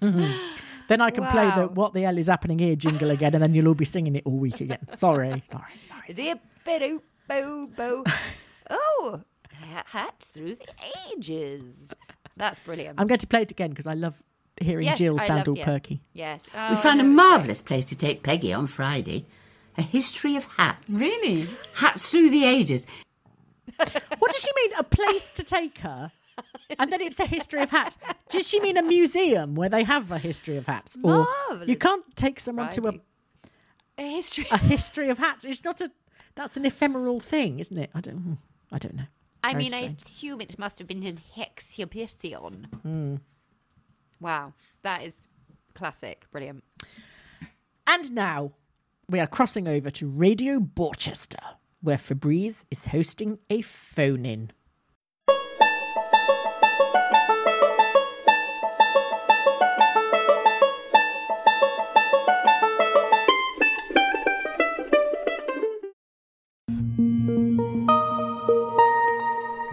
then 0.00 1.00
I 1.00 1.10
can 1.10 1.24
play 1.26 1.50
the 1.56 1.66
"What 1.68 1.94
the 1.94 2.02
hell 2.02 2.18
is 2.18 2.26
happening 2.26 2.58
here" 2.58 2.76
jingle 2.76 3.10
again, 3.10 3.34
and 3.34 3.42
then 3.42 3.54
you'll 3.54 3.68
all 3.68 3.74
be 3.74 3.86
singing 3.86 4.14
it 4.16 4.22
all 4.26 4.36
week 4.36 4.60
again. 4.60 4.86
Sorry, 4.96 5.42
sorry, 5.50 5.72
sorry. 5.86 6.12
Zip, 6.12 6.38
bidoo, 7.28 7.74
boo, 7.76 8.02
boo. 8.04 8.04
Oh, 8.70 9.20
ha- 9.52 9.84
hats 9.86 10.28
through 10.28 10.54
the 10.56 10.66
ages. 11.12 11.94
That's 12.36 12.60
brilliant. 12.60 12.98
I'm 13.00 13.06
going 13.06 13.18
to 13.18 13.26
play 13.26 13.42
it 13.42 13.50
again 13.50 13.70
because 13.70 13.86
I 13.86 13.94
love 13.94 14.22
hearing 14.60 14.86
Yes, 14.86 14.98
Jill 14.98 15.20
I 15.20 15.26
sound 15.26 15.48
all 15.48 15.56
yeah. 15.58 15.64
perky. 15.64 16.00
Yes. 16.12 16.46
We 16.52 16.58
Oh, 16.58 16.76
found 16.76 17.00
a 17.00 17.02
no, 17.04 17.08
it's 17.10 17.16
marvellous 17.16 17.62
place 17.62 17.84
to 17.86 17.96
take 17.96 18.22
Peggy 18.22 18.52
on 18.52 18.66
Friday. 18.66 19.24
A 19.76 19.82
history 19.82 20.36
of 20.36 20.44
hats. 20.44 20.98
Really? 21.00 21.46
Hats 21.74 22.08
through 22.10 22.30
the 22.30 22.44
ages. 22.44 22.86
What 24.18 24.32
does 24.32 24.42
she 24.42 24.50
mean? 24.56 24.72
A 24.78 24.84
place 24.84 25.30
to 25.30 25.42
take 25.42 25.78
her? 25.78 26.10
And 26.78 26.92
then 26.92 27.00
it's 27.00 27.18
a 27.20 27.26
history 27.26 27.60
of 27.62 27.70
hats. 27.70 27.98
Does 28.28 28.48
she 28.48 28.58
mean 28.60 28.76
a 28.76 28.82
museum 28.82 29.54
where 29.54 29.68
they 29.68 29.82
have 29.84 30.10
a 30.10 30.18
history 30.18 30.56
of 30.56 30.66
hats? 30.66 30.96
Or 31.02 31.26
you 31.66 31.76
can't 31.76 32.04
take 32.16 32.40
someone 32.40 32.70
to 32.70 32.88
a, 32.88 32.92
A 33.98 34.02
history. 34.02 34.46
a 34.50 34.58
history 34.58 35.08
of 35.10 35.18
hats. 35.18 35.44
It's 35.44 35.62
not 35.64 35.80
a. 35.80 35.90
That's 36.34 36.56
an 36.56 36.66
ephemeral 36.66 37.20
thing, 37.20 37.58
isn't 37.58 37.76
it? 37.76 37.90
I 37.94 38.00
don't. 38.00 38.16
hmm, 38.16 38.32
I 38.72 38.78
don't 38.78 38.94
know. 38.94 39.06
I 39.42 39.52
Very 39.52 39.64
mean, 39.64 39.74
I 39.74 39.94
assume 40.02 40.40
it 40.40 40.58
must 40.58 40.78
have 40.78 40.88
been 40.88 41.02
in 41.02 41.20
exhibition. 41.36 42.68
Hmm. 42.82 43.16
Wow, 44.20 44.54
that 44.82 45.02
is 45.02 45.20
classic. 45.74 46.26
Brilliant. 46.30 46.64
And 47.86 48.12
now 48.12 48.52
we 49.08 49.20
are 49.20 49.26
crossing 49.26 49.68
over 49.68 49.90
to 49.90 50.08
Radio 50.08 50.58
Borchester, 50.58 51.56
where 51.82 51.98
Febreze 51.98 52.64
is 52.70 52.86
hosting 52.86 53.38
a 53.50 53.60
phone 53.60 54.24
in. 54.24 54.50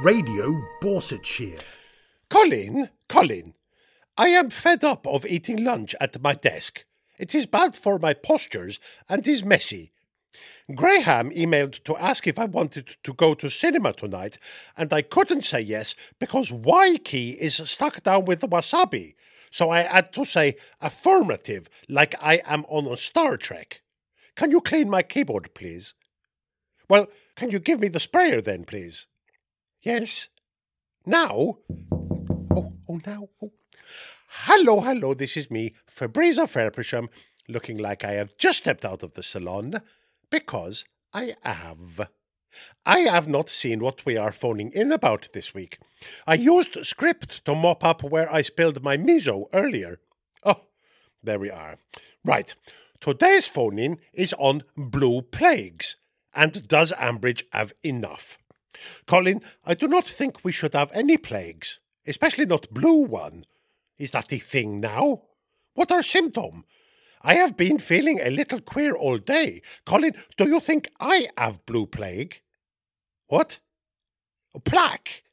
Radio 0.04 0.60
Borsetshire. 0.82 1.62
Colin, 2.28 2.90
Colin, 3.08 3.54
I 4.18 4.30
am 4.30 4.50
fed 4.50 4.84
up 4.84 5.06
of 5.06 5.28
eating 5.28 5.64
lunch 5.64 5.94
at 6.02 6.20
my 6.24 6.34
desk. 6.34 6.86
It 7.20 7.36
is 7.36 7.46
bad 7.46 7.76
for 7.76 8.00
my 8.00 8.16
postures 8.16 8.80
and 9.08 9.28
is 9.28 9.46
messy. 9.46 9.92
Graham 10.74 11.30
emailed 11.30 11.84
to 11.84 11.96
ask 11.98 12.26
if 12.26 12.40
I 12.40 12.46
wanted 12.46 12.96
to 13.04 13.14
go 13.14 13.36
to 13.36 13.48
cinema 13.48 13.94
tonight, 13.94 14.40
and 14.76 14.92
I 14.92 15.04
couldn't 15.04 15.46
say 15.46 15.62
yes 15.62 15.94
because 16.18 16.52
Y 16.52 16.98
key 17.04 17.38
is 17.40 17.58
stuck 17.70 18.02
down 18.02 18.26
with 18.26 18.40
the 18.40 18.48
wasabi. 18.48 19.14
So 19.52 19.70
I 19.70 19.82
had 19.82 20.14
to 20.14 20.26
say 20.26 20.56
affirmative, 20.82 21.70
like 21.88 22.16
I 22.20 22.42
am 22.46 22.66
on 22.70 22.88
a 22.88 22.98
Star 22.98 23.38
Trek. 23.38 23.82
Can 24.36 24.50
you 24.50 24.62
clean 24.62 24.90
my 24.90 25.04
keyboard, 25.04 25.54
please? 25.54 25.94
Well, 26.90 27.06
can 27.36 27.52
you 27.52 27.60
give 27.60 27.80
me 27.80 27.88
the 27.88 28.00
sprayer 28.00 28.42
then, 28.42 28.64
please? 28.64 29.06
Yes. 29.82 30.28
Now? 31.06 31.58
Oh, 32.56 32.74
oh, 32.88 33.00
now. 33.06 33.30
Oh. 33.42 33.52
Hello, 34.46 34.82
hello, 34.82 35.14
this 35.14 35.36
is 35.36 35.50
me, 35.50 35.74
Fabriza 35.90 36.48
Fairpersham, 36.48 37.10
looking 37.50 37.78
like 37.78 38.06
I 38.06 38.14
have 38.14 38.38
just 38.38 38.60
stepped 38.60 38.86
out 38.86 39.02
of 39.04 39.14
the 39.14 39.24
salon, 39.24 39.82
because 40.30 40.86
I 41.14 41.36
have. 41.44 42.10
I 42.86 43.00
have 43.00 43.28
not 43.28 43.50
seen 43.50 43.80
what 43.80 44.06
we 44.06 44.18
are 44.18 44.32
phoning 44.32 44.72
in 44.72 44.92
about 44.92 45.30
this 45.34 45.54
week. 45.54 45.80
I 46.28 46.36
used 46.36 46.86
script 46.86 47.44
to 47.46 47.56
mop 47.56 47.84
up 47.84 48.04
where 48.04 48.32
I 48.32 48.42
spilled 48.42 48.84
my 48.84 48.98
miso 48.98 49.46
earlier. 49.52 50.00
Oh, 50.44 50.62
there 51.24 51.40
we 51.40 51.50
are. 51.50 51.78
Right, 52.24 52.54
today's 53.00 53.48
phone 53.48 53.80
in 53.80 53.98
is 54.14 54.34
on 54.38 54.64
blue 54.78 55.24
plagues. 55.24 55.96
And 56.34 56.68
does 56.68 56.92
Ambridge 56.94 57.44
have 57.52 57.74
enough? 57.84 58.38
Colin, 59.06 59.42
I 59.66 59.74
do 59.74 59.88
not 59.88 60.06
think 60.06 60.44
we 60.44 60.52
should 60.52 60.74
have 60.74 60.92
any 60.94 61.18
plagues. 61.18 61.80
especially 62.08 62.46
not 62.46 62.74
blue 62.74 63.04
one. 63.06 63.46
Is 63.98 64.12
that 64.12 64.28
the 64.30 64.40
thing 64.40 64.80
now? 64.80 65.24
What 65.74 65.92
are 65.92 66.02
symptoms? 66.02 66.66
I 67.22 67.36
have 67.36 67.56
been 67.56 67.78
feeling 67.78 68.20
a 68.20 68.32
little 68.32 68.60
queer 68.60 68.96
all 68.96 69.20
day. 69.20 69.62
Colin, 69.86 70.16
do 70.38 70.48
you 70.48 70.60
think 70.60 70.90
I 71.00 71.30
have 71.38 71.66
blue 71.68 71.86
plague? 71.86 72.42
What? 73.28 73.60
A 74.56 74.60
plaque? 74.60 75.24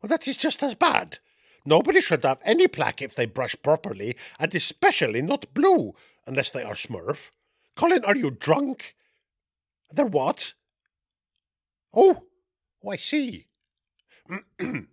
Well, 0.00 0.08
that 0.08 0.28
is 0.28 0.36
just 0.36 0.62
as 0.62 0.74
bad. 0.74 1.18
Nobody 1.64 2.00
should 2.00 2.24
have 2.24 2.40
any 2.44 2.68
plaque 2.68 3.00
if 3.00 3.14
they 3.14 3.24
brush 3.24 3.56
properly, 3.62 4.16
and 4.38 4.54
especially 4.54 5.22
not 5.22 5.54
blue, 5.54 5.94
unless 6.26 6.50
they 6.50 6.62
are 6.62 6.74
Smurf. 6.74 7.30
Colin, 7.76 8.04
are 8.04 8.16
you 8.16 8.30
drunk? 8.30 8.94
They're 9.90 10.04
what? 10.04 10.52
Oh, 11.94 12.24
oh 12.84 12.90
I 12.90 12.96
see. 12.96 13.46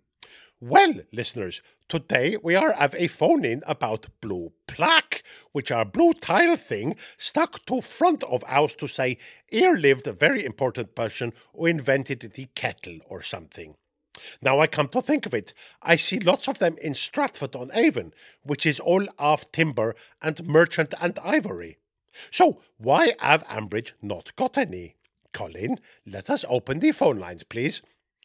well, 0.60 0.94
listeners, 1.12 1.62
today 1.88 2.36
we 2.42 2.54
are 2.54 2.72
have 2.72 2.94
a 2.94 3.06
phone 3.06 3.44
in 3.44 3.62
about 3.66 4.08
blue 4.20 4.52
plaque, 4.66 5.22
which 5.52 5.70
are 5.70 5.84
blue 5.84 6.12
tile 6.12 6.56
thing 6.56 6.96
stuck 7.16 7.64
to 7.66 7.80
front 7.80 8.22
of 8.24 8.42
house 8.44 8.74
to 8.76 8.88
say 8.88 9.18
here 9.48 9.74
lived 9.74 10.06
a 10.06 10.12
very 10.12 10.44
important 10.44 10.94
person 10.94 11.32
who 11.54 11.66
invented 11.66 12.32
the 12.34 12.48
kettle 12.54 12.98
or 13.06 13.22
something. 13.22 13.76
Now 14.42 14.60
I 14.60 14.66
come 14.66 14.88
to 14.88 15.00
think 15.00 15.24
of 15.24 15.34
it, 15.34 15.54
I 15.82 15.96
see 15.96 16.18
lots 16.18 16.48
of 16.48 16.58
them 16.58 16.76
in 16.78 16.94
Stratford 16.94 17.56
on 17.56 17.70
Avon, 17.72 18.12
which 18.42 18.66
is 18.66 18.80
all 18.80 19.06
of 19.18 19.50
timber 19.52 19.94
and 20.20 20.46
merchant 20.46 20.92
and 21.00 21.18
ivory. 21.20 21.78
So 22.30 22.60
why 22.76 23.14
have 23.20 23.46
Ambridge 23.46 23.92
not 24.02 24.34
got 24.36 24.58
any? 24.58 24.96
Colin, 25.32 25.78
let 26.06 26.30
us 26.30 26.44
open 26.48 26.78
the 26.80 26.92
phone 26.92 27.18
lines, 27.18 27.44
please. 27.44 27.82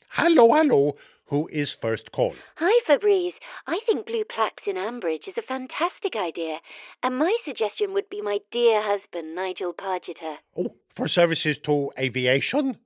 Hello, 0.09 0.53
hello. 0.53 0.95
Who 1.29 1.47
is 1.51 1.73
first 1.73 2.11
call? 2.11 2.35
Hi, 2.57 2.81
Febreze. 2.87 3.33
I 3.65 3.79
think 3.85 4.05
blue 4.05 4.23
plaques 4.23 4.63
in 4.67 4.75
Ambridge 4.75 5.27
is 5.27 5.37
a 5.37 5.41
fantastic 5.41 6.15
idea, 6.15 6.59
and 7.01 7.17
my 7.17 7.35
suggestion 7.43 7.93
would 7.93 8.09
be 8.09 8.21
my 8.21 8.39
dear 8.51 8.81
husband, 8.83 9.33
Nigel 9.33 9.73
Pargetter. 9.73 10.35
Oh, 10.55 10.75
for 10.89 11.07
services 11.07 11.57
to 11.59 11.91
aviation? 11.97 12.77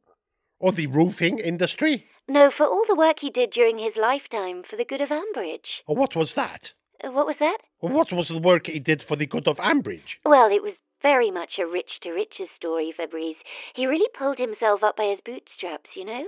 Or 0.59 0.71
the 0.71 0.87
roofing 0.87 1.39
industry? 1.39 2.07
No, 2.27 2.49
for 2.55 2.65
all 2.65 2.85
the 2.87 2.95
work 2.95 3.19
he 3.19 3.29
did 3.29 3.51
during 3.51 3.77
his 3.77 3.95
lifetime 3.95 4.63
for 4.69 4.75
the 4.75 4.85
good 4.85 5.01
of 5.01 5.09
Ambridge. 5.09 5.81
Or 5.85 5.95
what 5.95 6.15
was 6.15 6.33
that? 6.33 6.73
Uh, 7.03 7.11
what 7.11 7.25
was 7.25 7.37
that? 7.39 7.57
What 7.79 8.11
was 8.11 8.27
the 8.29 8.39
work 8.39 8.67
he 8.67 8.79
did 8.79 9.01
for 9.01 9.15
the 9.15 9.25
good 9.25 9.47
of 9.47 9.57
Ambridge? 9.57 10.17
Well, 10.25 10.49
it 10.51 10.63
was 10.63 10.73
very 11.01 11.31
much 11.31 11.59
a 11.59 11.67
rich 11.67 11.99
to 12.01 12.11
riches 12.11 12.49
story, 12.55 12.93
Febreze. 12.97 13.41
He 13.73 13.85
really 13.85 14.09
pulled 14.13 14.37
himself 14.37 14.83
up 14.83 14.97
by 14.97 15.05
his 15.05 15.21
bootstraps, 15.21 15.95
you 15.95 16.05
know? 16.05 16.27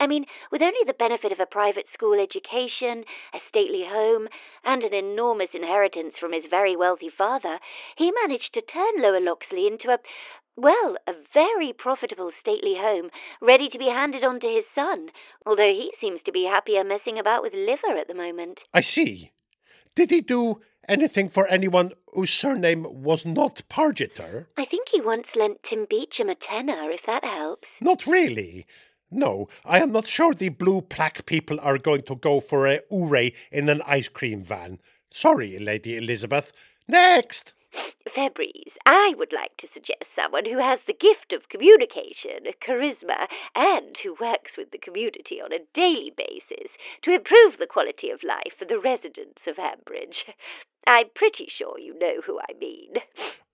I 0.00 0.06
mean, 0.06 0.26
with 0.52 0.62
only 0.62 0.84
the 0.86 0.92
benefit 0.92 1.32
of 1.32 1.40
a 1.40 1.46
private 1.46 1.86
school 1.92 2.20
education, 2.20 3.04
a 3.34 3.40
stately 3.48 3.84
home, 3.84 4.28
and 4.64 4.84
an 4.84 4.94
enormous 4.94 5.50
inheritance 5.54 6.18
from 6.18 6.32
his 6.32 6.46
very 6.46 6.76
wealthy 6.76 7.10
father, 7.10 7.58
he 7.96 8.12
managed 8.12 8.54
to 8.54 8.62
turn 8.62 9.02
Lower 9.02 9.20
Loxley 9.20 9.66
into 9.66 9.90
a, 9.90 9.98
well, 10.56 10.96
a 11.08 11.14
very 11.34 11.72
profitable 11.72 12.30
stately 12.38 12.76
home, 12.76 13.10
ready 13.40 13.68
to 13.68 13.78
be 13.78 13.88
handed 13.88 14.22
on 14.22 14.38
to 14.40 14.46
his 14.46 14.66
son, 14.72 15.10
although 15.44 15.72
he 15.72 15.92
seems 16.00 16.22
to 16.22 16.32
be 16.32 16.44
happier 16.44 16.84
messing 16.84 17.18
about 17.18 17.42
with 17.42 17.52
liver 17.52 17.96
at 17.98 18.06
the 18.06 18.14
moment. 18.14 18.60
I 18.72 18.82
see. 18.82 19.32
Did 19.96 20.10
he 20.10 20.20
do 20.20 20.60
anything 20.88 21.28
for 21.28 21.46
anyone 21.48 21.92
whose 22.12 22.30
surname 22.30 22.86
was 22.90 23.24
not 23.26 23.62
Pargetter? 23.68 24.46
I 24.56 24.64
think 24.64 24.88
he 24.88 25.00
once 25.00 25.28
lent 25.36 25.62
Tim 25.62 25.86
Beecham 25.88 26.28
a 26.28 26.34
tenner, 26.34 26.90
if 26.90 27.02
that 27.06 27.24
helps. 27.24 27.68
Not 27.80 28.06
really. 28.06 28.66
No, 29.10 29.48
I 29.64 29.80
am 29.80 29.92
not 29.92 30.06
sure 30.06 30.34
the 30.34 30.50
blue 30.50 30.82
plaque 30.82 31.24
people 31.24 31.58
are 31.60 31.78
going 31.78 32.02
to 32.02 32.16
go 32.16 32.40
for 32.40 32.66
a 32.66 32.80
ouré 32.92 33.34
in 33.50 33.68
an 33.68 33.82
ice 33.86 34.08
cream 34.08 34.42
van. 34.42 34.80
Sorry, 35.10 35.58
Lady 35.58 35.96
Elizabeth. 35.96 36.52
Next! 36.86 37.54
Febreze, 38.08 38.72
I 38.86 39.14
would 39.16 39.32
like 39.32 39.56
to 39.58 39.68
suggest 39.72 40.04
someone 40.16 40.44
who 40.46 40.58
has 40.58 40.80
the 40.86 40.92
gift 40.92 41.32
of 41.32 41.48
communication, 41.48 42.40
charisma, 42.62 43.28
and 43.54 43.96
who 43.98 44.16
works 44.20 44.56
with 44.56 44.70
the 44.70 44.78
community 44.78 45.40
on 45.40 45.52
a 45.52 45.64
daily 45.74 46.12
basis 46.16 46.72
to 47.02 47.14
improve 47.14 47.58
the 47.58 47.66
quality 47.66 48.10
of 48.10 48.22
life 48.22 48.54
for 48.58 48.64
the 48.64 48.78
residents 48.78 49.42
of 49.46 49.56
Ambridge. 49.56 50.24
I'm 50.86 51.08
pretty 51.14 51.46
sure 51.48 51.78
you 51.78 51.98
know 51.98 52.22
who 52.24 52.40
I 52.40 52.54
mean. 52.58 52.94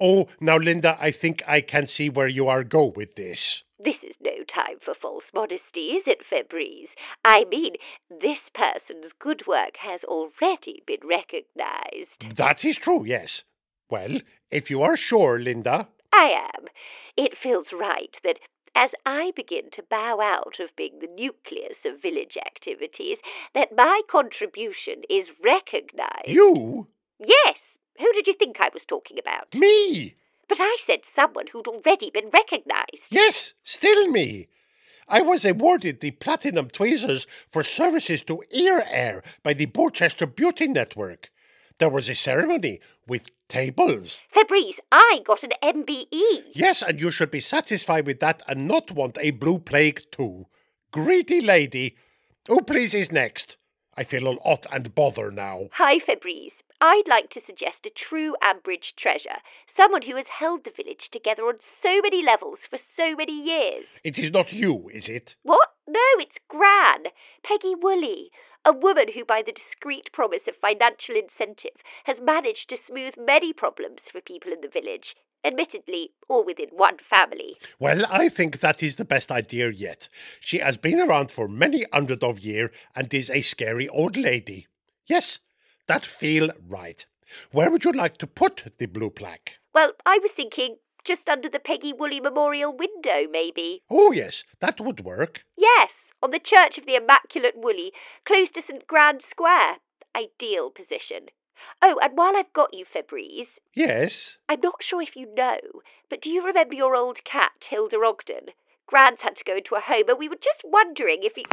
Oh, 0.01 0.29
now, 0.41 0.59
Lynda, 0.59 0.97
I 1.01 1.11
think 1.11 1.43
I 1.47 1.61
can 1.61 1.87
see 1.87 2.09
where 2.09 2.29
you 2.29 2.49
are 2.49 2.65
go 2.65 2.85
with 2.85 3.17
this. 3.17 3.65
This 3.79 4.03
is 4.03 4.15
no 4.21 4.45
time 4.45 4.79
for 4.81 4.95
false 4.95 5.25
modesty, 5.35 5.93
is 5.93 6.05
it, 6.07 6.23
Febreze? 6.31 6.89
I 7.25 7.45
mean, 7.45 7.75
this 8.09 8.41
person's 8.55 9.13
good 9.19 9.47
work 9.47 9.77
has 9.79 10.03
already 10.05 10.83
been 10.87 11.07
recognized. 11.07 12.37
That 12.37 12.65
is 12.65 12.77
true, 12.77 13.05
yes. 13.05 13.45
Well, 13.91 14.21
if 14.51 14.71
you 14.71 14.83
are 14.83 14.97
sure, 14.97 15.39
Lynda. 15.39 15.89
I 16.13 16.49
am. 16.55 16.67
It 17.17 17.37
feels 17.37 17.67
right 17.73 18.17
that 18.25 18.39
as 18.75 18.91
I 19.07 19.33
begin 19.37 19.71
to 19.73 19.85
bow 19.89 20.21
out 20.21 20.59
of 20.59 20.75
being 20.77 20.99
the 20.99 21.07
nucleus 21.07 21.77
of 21.85 22.03
village 22.03 22.37
activities, 22.37 23.19
that 23.55 23.77
my 23.77 24.03
contribution 24.11 25.03
is 25.09 25.29
recognized. 25.43 26.27
You? 26.29 26.89
Yes. 27.19 27.57
Who 27.99 28.13
did 28.13 28.27
you 28.27 28.35
think 28.35 28.57
I 28.59 28.71
was 28.75 28.85
talking 28.85 29.19
about? 29.19 29.55
Me. 29.55 30.17
But 30.49 30.59
I 30.61 30.77
said 30.87 31.01
someone 31.15 31.47
who'd 31.53 31.69
already 31.69 32.11
been 32.11 32.31
recognized. 32.33 33.03
Yes, 33.11 33.55
still 33.63 34.09
me. 34.09 34.49
I 35.07 35.21
was 35.21 35.45
awarded 35.45 36.01
the 36.01 36.13
Platinum 36.13 36.71
Tweezers 36.71 37.27
for 37.51 37.63
services 37.63 38.23
to 38.25 38.43
ear 38.51 38.83
air 38.91 39.23
by 39.43 39.55
the 39.55 39.67
Borchester 39.67 40.27
Beauty 40.27 40.67
Network. 40.67 41.31
There 41.79 41.89
was 41.89 42.09
a 42.09 42.15
ceremony 42.15 42.81
with 43.07 43.23
tables. 43.49 44.21
Febreze, 44.35 44.79
I 44.93 45.21
got 45.25 45.43
an 45.43 45.53
MBE. 45.63 46.53
Yes, 46.53 46.83
and 46.83 47.01
you 47.01 47.11
should 47.11 47.31
be 47.31 47.41
satisfied 47.41 48.07
with 48.07 48.21
that 48.21 48.43
and 48.47 48.69
not 48.69 48.93
want 48.93 49.19
a 49.21 49.33
blue 49.33 49.59
plague 49.59 50.03
too. 50.13 50.47
Greedy 50.93 51.41
lady. 51.41 51.97
Who 52.47 52.61
please 52.61 52.95
is 52.95 53.11
next? 53.11 53.57
I 53.97 54.05
feel 54.05 54.29
all 54.29 54.39
hot 54.45 54.67
and 54.73 54.95
bother 54.95 55.31
now. 55.31 55.69
Hi, 55.73 55.99
Febreze. 55.99 56.53
I'd 56.81 57.09
like 57.09 57.31
to 57.31 57.41
suggest 57.45 57.87
a 57.87 57.91
true 57.91 58.37
Ambridge 58.43 58.95
treasure, 58.97 59.39
someone 59.77 60.03
who 60.03 60.17
has 60.17 60.27
held 60.27 60.65
the 60.65 60.71
village 60.71 61.09
together 61.11 61.43
on 61.45 61.55
so 61.83 62.01
many 62.03 62.23
levels 62.23 62.59
for 62.69 62.79
so 62.97 63.17
many 63.17 63.33
years. 63.33 63.87
It 64.03 64.19
is 64.19 64.31
not 64.31 64.53
you, 64.53 64.91
is 64.93 65.09
it? 65.09 65.35
What? 65.43 65.71
No, 65.89 66.01
it's 66.19 66.37
Gran, 66.49 67.05
Peggy 67.43 67.75
Woolley, 67.75 68.31
a 68.65 68.73
woman 68.73 69.07
who, 69.13 69.25
by 69.25 69.43
the 69.45 69.53
discreet 69.53 70.11
promise 70.13 70.43
of 70.49 70.57
financial 70.57 71.15
incentive, 71.17 71.77
has 72.05 72.17
managed 72.21 72.69
to 72.71 72.79
smooth 72.87 73.15
many 73.19 73.53
problems 73.53 74.01
for 74.11 74.21
people 74.21 74.53
in 74.53 74.61
the 74.61 74.69
village. 74.69 75.15
Admittedly, 75.45 76.11
all 76.29 76.45
within 76.45 76.69
one 76.71 76.97
family. 77.11 77.57
Well, 77.79 78.07
I 78.11 78.31
think 78.31 78.61
that 78.61 78.83
is 78.83 78.97
the 78.97 79.05
best 79.05 79.31
idea 79.31 79.71
yet. 79.71 80.09
She 80.41 80.59
has 80.59 80.79
been 80.79 81.01
around 81.01 81.31
for 81.31 81.49
many 81.49 81.85
hundred 81.93 82.25
of 82.25 82.41
years 82.41 82.71
and 82.97 83.13
is 83.13 83.29
a 83.29 83.43
scary 83.43 83.89
old 83.89 84.17
lady. 84.17 84.67
Yes, 85.07 85.41
that 85.87 86.07
feel 86.07 86.51
right. 86.67 87.05
Where 87.53 87.71
would 87.71 87.85
you 87.85 87.93
like 87.93 88.17
to 88.19 88.27
put 88.27 88.73
the 88.79 88.87
blue 88.87 89.11
plaque? 89.11 89.59
Well, 89.75 89.93
I 90.07 90.19
was 90.23 90.31
thinking 90.35 90.77
just 91.05 91.29
under 91.29 91.51
the 91.51 91.59
Peggy 91.59 91.93
Woolley 91.93 92.21
Memorial 92.21 92.75
window, 92.75 93.29
maybe. 93.31 93.83
Oh, 93.91 94.13
yes, 94.13 94.45
that 94.61 94.81
would 94.81 95.01
work. 95.01 95.45
Yes, 95.59 95.91
on 96.25 96.31
the 96.31 96.39
Church 96.39 96.79
of 96.79 96.87
the 96.87 96.95
Immaculate 96.95 97.53
Woolley, 97.55 97.93
close 98.25 98.51
to 98.53 98.63
St. 98.63 98.87
Grand 98.87 99.21
Square. 99.31 99.77
Ideal 100.17 100.71
position. 100.71 101.27
Oh, 101.83 102.01
and 102.03 102.17
while 102.17 102.35
I've 102.35 102.53
got 102.55 102.73
you, 102.73 102.87
Febreze. 102.87 103.49
Yes? 103.75 104.39
I'm 104.49 104.61
not 104.63 104.77
sure 104.81 105.03
if 105.03 105.17
you 105.17 105.29
know, 105.35 105.59
but 106.09 106.23
do 106.23 106.31
you 106.31 106.45
remember 106.45 106.75
your 106.75 106.97
old 106.97 107.25
cat, 107.25 107.53
Hilda 107.69 107.99
Ogden? 107.99 108.55
Grand's 108.87 109.21
had 109.21 109.37
to 109.37 109.45
go 109.45 109.57
into 109.57 109.75
a 109.75 109.81
home, 109.81 110.09
and 110.09 110.19
we 110.19 110.31
were 110.31 110.37
just 110.37 110.63
wondering 110.65 111.19
if 111.23 111.37
you. 111.37 111.45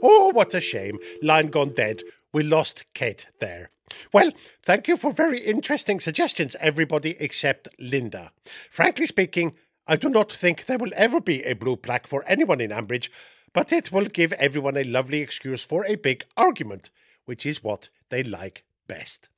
Oh, 0.00 0.28
what 0.28 0.54
a 0.54 0.60
shame. 0.60 0.98
Line 1.20 1.48
gone 1.48 1.70
dead. 1.70 2.02
We 2.32 2.44
lost 2.44 2.84
Kate 2.94 3.26
there. 3.40 3.70
Well, 4.12 4.30
thank 4.64 4.86
you 4.86 4.96
for 4.96 5.12
very 5.12 5.40
interesting 5.40 5.98
suggestions, 5.98 6.54
everybody 6.60 7.16
except 7.18 7.68
Lynda. 7.80 8.30
Frankly 8.70 9.06
speaking, 9.06 9.54
I 9.88 9.96
do 9.96 10.08
not 10.08 10.32
think 10.32 10.66
there 10.66 10.78
will 10.78 10.92
ever 10.96 11.20
be 11.20 11.42
a 11.42 11.54
blue 11.54 11.76
plaque 11.76 12.06
for 12.06 12.24
anyone 12.26 12.60
in 12.60 12.70
Ambridge, 12.70 13.08
but 13.56 13.72
it 13.72 13.90
will 13.90 14.04
give 14.04 14.34
everyone 14.34 14.76
a 14.76 14.84
lovely 14.84 15.22
excuse 15.22 15.64
for 15.64 15.86
a 15.86 15.94
big 15.94 16.26
argument, 16.36 16.90
which 17.24 17.46
is 17.46 17.64
what 17.64 17.88
they 18.10 18.22
like 18.22 18.64
best. 18.86 19.30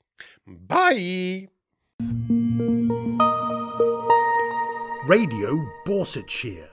Bye! 0.45 1.47
Radio 5.07 5.64
Borsetshire. 5.87 6.66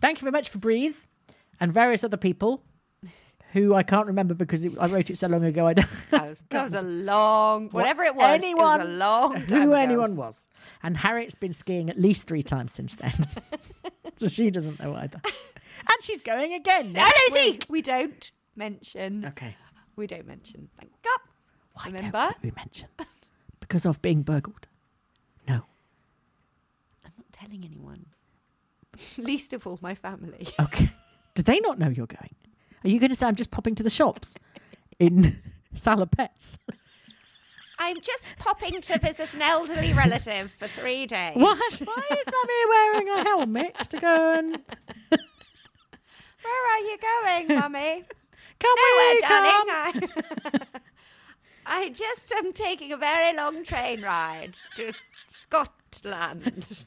Thank 0.00 0.20
you 0.20 0.26
very 0.26 0.30
much, 0.30 0.52
Febreze, 0.52 1.08
and 1.58 1.72
various 1.72 2.04
other 2.04 2.16
people 2.16 2.62
who 3.54 3.74
I 3.74 3.82
can't 3.82 4.06
remember 4.08 4.34
because 4.34 4.64
it, 4.66 4.76
I 4.78 4.88
wrote 4.88 5.08
it 5.08 5.16
so 5.16 5.28
long 5.28 5.44
ago. 5.44 5.66
I 5.66 5.72
don't. 5.74 5.88
Oh, 6.12 6.34
that 6.50 6.62
was 6.64 6.74
a 6.74 6.82
long, 6.82 7.70
whatever 7.70 8.02
it 8.04 8.14
was. 8.14 8.24
anyone, 8.24 8.80
it 8.80 8.84
was 8.84 8.92
a 8.92 8.96
long 8.96 9.32
time 9.34 9.62
who 9.62 9.72
ago. 9.72 9.72
anyone 9.72 10.16
was. 10.16 10.46
And 10.82 10.96
Harriet's 10.96 11.34
been 11.34 11.52
skiing 11.52 11.88
at 11.90 11.98
least 11.98 12.26
three 12.28 12.42
times 12.42 12.72
since 12.72 12.94
then, 12.96 13.12
so 14.16 14.28
she 14.28 14.50
doesn't 14.50 14.78
know 14.80 14.94
either. 14.94 15.20
And 15.24 16.02
she's 16.02 16.20
going 16.20 16.52
again. 16.52 16.92
No, 16.92 17.08
we 17.68 17.82
don't 17.82 18.30
mention. 18.54 19.24
Okay. 19.26 19.56
We 19.96 20.06
don't 20.06 20.26
mention. 20.26 20.68
Thank 20.78 20.92
God. 21.02 21.18
Why 21.74 21.84
Remember? 21.86 22.12
don't 22.32 22.42
we 22.42 22.52
mention? 22.56 22.88
Because 23.60 23.86
of 23.86 24.00
being 24.02 24.22
burgled. 24.22 24.68
No. 25.48 25.64
I'm 27.04 27.12
not 27.16 27.32
telling 27.32 27.64
anyone. 27.64 28.06
Least 29.18 29.52
of 29.52 29.66
all 29.66 29.78
my 29.82 29.94
family. 29.94 30.48
Okay. 30.60 30.90
Do 31.34 31.42
they 31.42 31.58
not 31.60 31.78
know 31.78 31.88
you're 31.88 32.06
going? 32.06 32.34
Are 32.84 32.88
you 32.88 33.00
going 33.00 33.10
to 33.10 33.16
say 33.16 33.26
I'm 33.26 33.34
just 33.36 33.50
popping 33.50 33.74
to 33.76 33.82
the 33.82 33.90
shops 33.90 34.34
in 34.98 35.38
Salopettes? 35.74 36.58
I'm 37.78 38.00
just 38.00 38.36
popping 38.38 38.80
to 38.82 38.98
visit 38.98 39.34
an 39.34 39.42
elderly 39.42 39.92
relative 39.94 40.52
for 40.58 40.68
three 40.68 41.06
days. 41.06 41.36
What? 41.36 41.58
Why 41.84 42.02
is 42.10 42.24
Mummy 42.26 42.64
wearing 42.70 43.08
a 43.08 43.24
helmet 43.24 43.78
to 43.90 43.98
go 43.98 44.34
and 44.34 44.58
Where 46.42 46.72
are 46.72 46.78
you 46.78 46.98
going, 46.98 47.48
Mummy? 47.58 48.04
come 48.60 48.76
Nowhere, 48.76 49.14
we 49.14 49.20
darling. 49.20 50.10
come? 50.10 50.20
I, 50.46 50.60
I 51.66 51.88
just 51.90 52.30
am 52.32 52.52
taking 52.52 52.92
a 52.92 52.96
very 52.96 53.34
long 53.36 53.64
train 53.64 54.02
ride 54.02 54.54
to 54.76 54.92
Scotland 55.26 56.84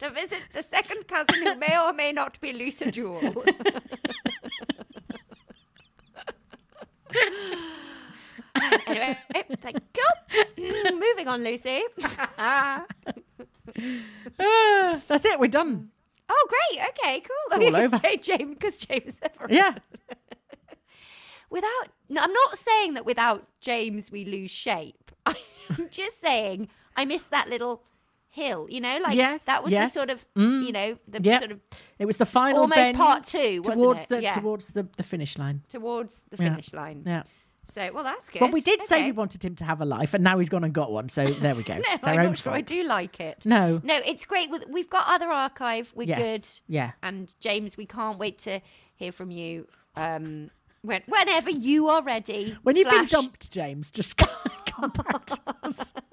to 0.00 0.10
visit 0.10 0.42
a 0.54 0.62
second 0.62 1.06
cousin 1.08 1.42
who 1.46 1.54
may 1.56 1.78
or 1.78 1.92
may 1.92 2.12
not 2.12 2.38
be 2.40 2.52
Lisa 2.52 2.90
Jewell. 2.90 3.44
anyway, 8.86 9.18
thank 9.60 9.78
you. 10.56 10.94
Moving 10.98 11.28
on, 11.28 11.42
Lucy. 11.44 11.82
Ah, 12.38 12.84
that's 15.08 15.24
it. 15.24 15.38
We're 15.40 15.48
done. 15.48 15.90
Oh, 16.28 16.48
great. 16.48 16.80
Okay, 16.90 17.20
cool. 17.20 17.60
It's 17.60 17.74
all 17.74 17.76
over. 18.08 18.16
James, 18.22 18.50
because 18.54 18.76
James 18.76 19.18
Yeah. 19.48 19.74
without 21.50 21.88
no, 22.08 22.22
I'm 22.22 22.32
not 22.32 22.58
saying 22.58 22.94
that 22.94 23.04
without 23.04 23.46
James 23.60 24.10
we 24.10 24.24
lose 24.24 24.50
shape. 24.50 25.10
I'm 25.26 25.88
just 25.90 26.20
saying 26.20 26.68
I 26.96 27.04
miss 27.04 27.24
that 27.28 27.48
little 27.48 27.82
hill, 28.34 28.66
you 28.68 28.80
know, 28.80 28.98
like 29.02 29.14
Yes, 29.14 29.44
that 29.44 29.62
was 29.62 29.72
yes. 29.72 29.92
the 29.94 29.98
sort 30.00 30.10
of 30.10 30.26
Mm. 30.34 30.66
you 30.66 30.72
know, 30.72 30.98
the 31.06 31.20
Yeah. 31.22 31.38
sort 31.38 31.52
of 31.52 31.60
It 31.98 32.06
was 32.06 32.16
the 32.16 32.26
final 32.26 32.62
almost 32.62 32.92
part 32.94 33.22
two, 33.24 33.62
wasn't 33.64 33.76
towards 33.82 34.02
it? 34.04 34.08
the 34.08 34.22
Yeah. 34.22 34.30
towards 34.34 34.68
the, 34.68 34.88
the 34.96 35.02
finish 35.04 35.38
line. 35.38 35.62
towards 35.68 36.24
the 36.30 36.36
Yeah. 36.42 36.48
finish 36.50 36.72
line. 36.72 37.04
Yeah. 37.06 37.22
So 37.66 37.90
well 37.94 38.02
that's 38.04 38.28
good. 38.28 38.42
Well, 38.42 38.50
we 38.50 38.60
did 38.60 38.82
say 38.82 39.04
we 39.04 39.12
wanted 39.12 39.42
him 39.44 39.54
to 39.56 39.64
have 39.64 39.80
a 39.80 39.84
life, 39.86 40.12
and 40.14 40.22
now 40.24 40.36
he's 40.38 40.48
gone 40.50 40.64
and 40.64 40.74
got 40.74 40.90
one. 40.92 41.08
So 41.08 41.24
there 41.24 41.54
we 41.54 41.62
go. 41.62 41.74
No, 41.78 41.82
it's 41.92 42.06
our 42.06 42.12
I'm 42.14 42.20
own 42.20 42.26
not 42.26 42.38
sure 42.38 42.52
I 42.52 42.60
do 42.60 42.82
like 42.82 43.20
it. 43.20 43.46
No. 43.46 43.80
No, 43.84 43.96
it's 44.04 44.24
great. 44.26 44.50
We've 44.68 44.90
got 44.90 45.04
other 45.08 45.28
archive. 45.30 45.92
We're 45.94 46.08
Yes. 46.08 46.18
good. 46.18 46.74
Yeah. 46.74 46.90
And 47.02 47.34
James, 47.40 47.76
we 47.76 47.86
can't 47.86 48.18
wait 48.18 48.38
to 48.40 48.60
hear 48.96 49.12
from 49.12 49.30
you 49.30 49.66
um, 49.96 50.50
when, 50.82 51.02
whenever 51.06 51.50
you 51.50 51.88
are 51.88 52.02
ready. 52.02 52.58
When 52.64 52.74
you've 52.76 52.90
been 52.90 53.06
dumped, 53.06 53.50
James, 53.50 53.90
just 53.92 54.16
come 54.66 54.90
back 54.90 55.24
to 55.26 55.40
us. 55.62 55.92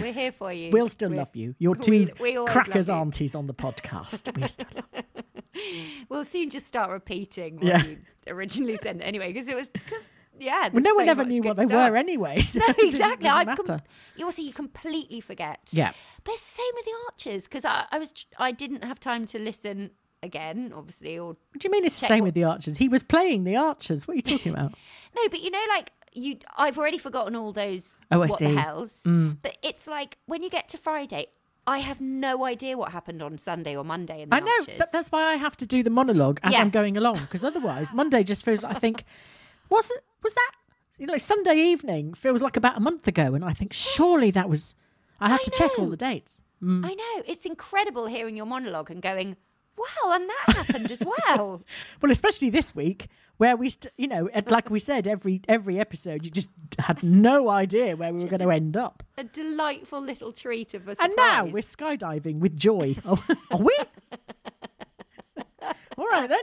We're 0.00 0.12
here 0.12 0.32
for 0.32 0.52
you. 0.52 0.70
We'll 0.70 0.88
still 0.88 1.10
We're- 1.10 1.18
love 1.18 1.34
you. 1.36 1.54
You're 1.58 1.72
we- 1.88 2.06
two 2.06 2.10
we 2.20 2.44
crackers 2.46 2.88
love 2.88 2.96
you. 2.96 3.00
aunties 3.02 3.34
on 3.34 3.46
the 3.46 3.54
podcast. 3.54 4.34
We 4.36 4.46
still 4.48 4.66
love 4.74 5.04
We'll 6.08 6.24
soon 6.24 6.50
just 6.50 6.66
start 6.66 6.90
repeating 6.90 7.56
what 7.56 7.64
Yeah. 7.66 7.84
you 7.84 7.98
originally 8.28 8.76
said 8.76 9.00
anyway, 9.02 9.32
because 9.32 9.48
it 9.48 9.56
was 9.56 9.68
because 9.68 10.02
yeah. 10.38 10.70
Well, 10.72 10.82
no 10.82 10.94
one 10.94 11.04
so 11.06 11.10
ever 11.10 11.24
knew 11.24 11.42
what 11.42 11.56
they 11.58 11.64
stuff. 11.66 11.90
were 11.90 11.96
anyway. 11.96 12.40
So 12.40 12.60
No, 12.60 12.74
exactly. 12.78 13.28
com- 13.64 13.82
you 14.16 14.24
also 14.24 14.40
you 14.42 14.52
completely 14.54 15.20
forget. 15.20 15.60
Yeah. 15.72 15.92
But 16.24 16.32
it's 16.32 16.42
the 16.56 16.62
same 16.62 16.72
with 16.76 16.84
the 16.86 16.92
Archers 17.08 17.44
because 17.44 17.64
I, 17.66 17.84
I 17.92 17.98
was 17.98 18.12
I 18.38 18.52
didn't 18.52 18.82
have 18.84 18.98
time 19.00 19.26
to 19.26 19.38
listen 19.38 19.90
again, 20.22 20.72
obviously, 20.74 21.18
or 21.18 21.28
What 21.28 21.38
do 21.58 21.66
you 21.66 21.70
mean 21.72 21.84
it's 21.84 22.00
the 22.00 22.06
same 22.06 22.20
what- 22.20 22.28
with 22.28 22.34
the 22.34 22.44
Archers? 22.44 22.78
He 22.78 22.88
was 22.88 23.02
playing 23.02 23.44
the 23.44 23.56
Archers. 23.56 24.08
What 24.08 24.12
are 24.14 24.16
you 24.16 24.22
talking 24.22 24.52
about? 24.52 24.72
No, 25.14 25.22
but 25.30 25.40
you 25.40 25.50
know, 25.50 25.62
like 25.68 25.92
you, 26.12 26.38
I've 26.56 26.78
already 26.78 26.98
forgotten 26.98 27.36
all 27.36 27.52
those. 27.52 27.98
Oh, 28.10 28.16
I 28.22 28.26
what 28.26 28.38
see. 28.38 28.46
the 28.46 28.60
hells? 28.60 29.02
Mm. 29.04 29.38
But 29.42 29.56
it's 29.62 29.86
like 29.86 30.18
when 30.26 30.42
you 30.42 30.50
get 30.50 30.68
to 30.70 30.78
Friday, 30.78 31.26
I 31.66 31.78
have 31.78 32.00
no 32.00 32.44
idea 32.44 32.76
what 32.76 32.92
happened 32.92 33.22
on 33.22 33.38
Sunday 33.38 33.76
or 33.76 33.84
Monday. 33.84 34.22
In 34.22 34.30
the 34.30 34.36
I 34.36 34.40
know. 34.40 34.52
So 34.70 34.84
that's 34.92 35.12
why 35.12 35.32
I 35.32 35.34
have 35.36 35.56
to 35.58 35.66
do 35.66 35.82
the 35.82 35.90
monologue 35.90 36.40
as 36.42 36.52
Yeah. 36.52 36.60
I'm 36.60 36.70
going 36.70 36.96
along, 36.96 37.20
because 37.20 37.44
otherwise 37.44 37.92
Monday 37.92 38.24
just 38.24 38.44
feels. 38.44 38.64
I 38.64 38.74
think 38.74 39.04
wasn't 39.70 40.00
was 40.22 40.34
that 40.34 40.52
you 40.98 41.06
know 41.06 41.16
Sunday 41.16 41.56
evening 41.56 42.14
feels 42.14 42.42
like 42.42 42.56
about 42.56 42.76
a 42.76 42.80
month 42.80 43.06
ago, 43.06 43.34
and 43.34 43.44
I 43.44 43.52
think 43.52 43.72
surely 43.72 44.30
that 44.32 44.48
was. 44.48 44.74
I 45.22 45.28
have 45.28 45.40
I 45.40 45.44
to 45.44 45.50
check 45.50 45.78
all 45.78 45.90
the 45.90 45.98
dates. 45.98 46.42
Mm. 46.62 46.84
I 46.84 46.94
know 46.94 47.22
it's 47.26 47.44
incredible 47.44 48.06
hearing 48.06 48.36
your 48.36 48.46
monologue 48.46 48.90
and 48.90 49.02
going, 49.02 49.36
"Wow!" 49.80 50.12
and 50.14 50.28
that 50.28 50.56
happened 50.56 50.90
as 50.90 51.02
well. 51.28 51.62
Well, 52.02 52.12
especially 52.12 52.50
this 52.50 52.74
week, 52.74 53.08
where 53.38 53.56
we, 53.56 53.70
st- 53.70 53.92
you 53.96 54.06
know, 54.08 54.28
like 54.48 54.68
we 54.70 54.78
said, 54.78 55.06
every 55.06 55.40
every 55.48 55.78
episode, 55.80 56.24
you 56.24 56.30
just 56.30 56.48
had 56.78 57.02
no 57.02 57.48
idea 57.48 57.96
where 57.96 58.12
we 58.12 58.20
were 58.22 58.28
going 58.28 58.40
to 58.42 58.50
end 58.50 58.76
up. 58.76 59.02
A 59.18 59.24
delightful 59.24 60.00
little 60.00 60.32
treat 60.32 60.74
of 60.74 60.88
us. 60.88 60.96
And 61.00 61.12
now 61.16 61.44
we're 61.44 61.62
skydiving 61.62 62.38
with 62.40 62.56
joy. 62.56 62.96
Oh, 63.04 63.22
are 63.50 63.58
we? 63.58 63.76
All 65.98 66.06
right 66.06 66.28
then. 66.28 66.40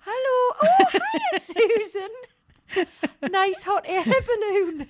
Hello. 0.00 0.56
Oh, 0.62 0.84
hi, 0.92 1.38
Susan. 1.38 2.10
nice 3.30 3.62
hot 3.62 3.84
air 3.86 4.04
balloon. 4.04 4.88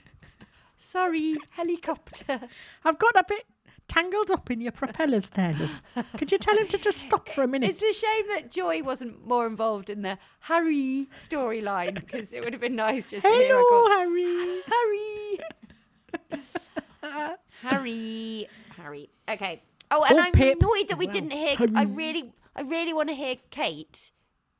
Sorry, 0.79 1.37
helicopter. 1.51 2.41
I've 2.85 2.99
got 2.99 3.15
a 3.17 3.25
bit 3.29 3.45
tangled 3.91 4.31
up 4.31 4.51
in 4.51 4.61
your 4.61 4.71
propellers 4.73 5.31
there, 5.31 5.53
love. 5.59 5.83
Could 6.17 6.31
you 6.31 6.39
tell 6.39 6.57
him 6.57 6.69
to 6.69 6.79
just 6.79 6.99
stop 6.99 7.29
for 7.29 7.43
a 7.43 7.49
minute? 7.49 7.71
It's 7.71 7.83
a 7.83 7.93
shame 7.93 8.25
that 8.29 8.51
Joy 8.51 8.83
wasn't 8.83 9.27
more 9.27 9.47
involved 9.49 9.91
in 9.91 10.03
the 10.03 10.17
Harry 10.41 11.09
storyline 11.19 11.95
because 11.95 12.33
it 12.33 12.45
would 12.45 12.53
have 12.53 12.61
been 12.61 12.77
nice 12.77 13.09
just 13.09 13.25
to 13.25 13.29
hear 13.29 13.57
her 13.57 13.63
Hello, 13.67 13.87
go, 13.87 13.99
Harry. 13.99 15.39
Harry. 17.03 17.37
Harry. 17.63 18.49
Harry. 18.77 19.11
Okay. 19.29 19.61
Oh, 19.91 20.05
and 20.09 20.19
Or 20.19 20.23
I'm 20.23 20.33
Pip 20.33 20.59
annoyed 20.61 20.89
that 20.89 20.99
we 20.99 21.07
well. 21.07 21.13
didn't 21.13 21.33
hear. 21.33 21.57
I 21.75 21.83
really, 21.85 22.33
I 22.55 22.63
really 22.63 22.93
want 22.93 23.09
to 23.09 23.15
hear 23.15 23.37
Kate 23.51 24.13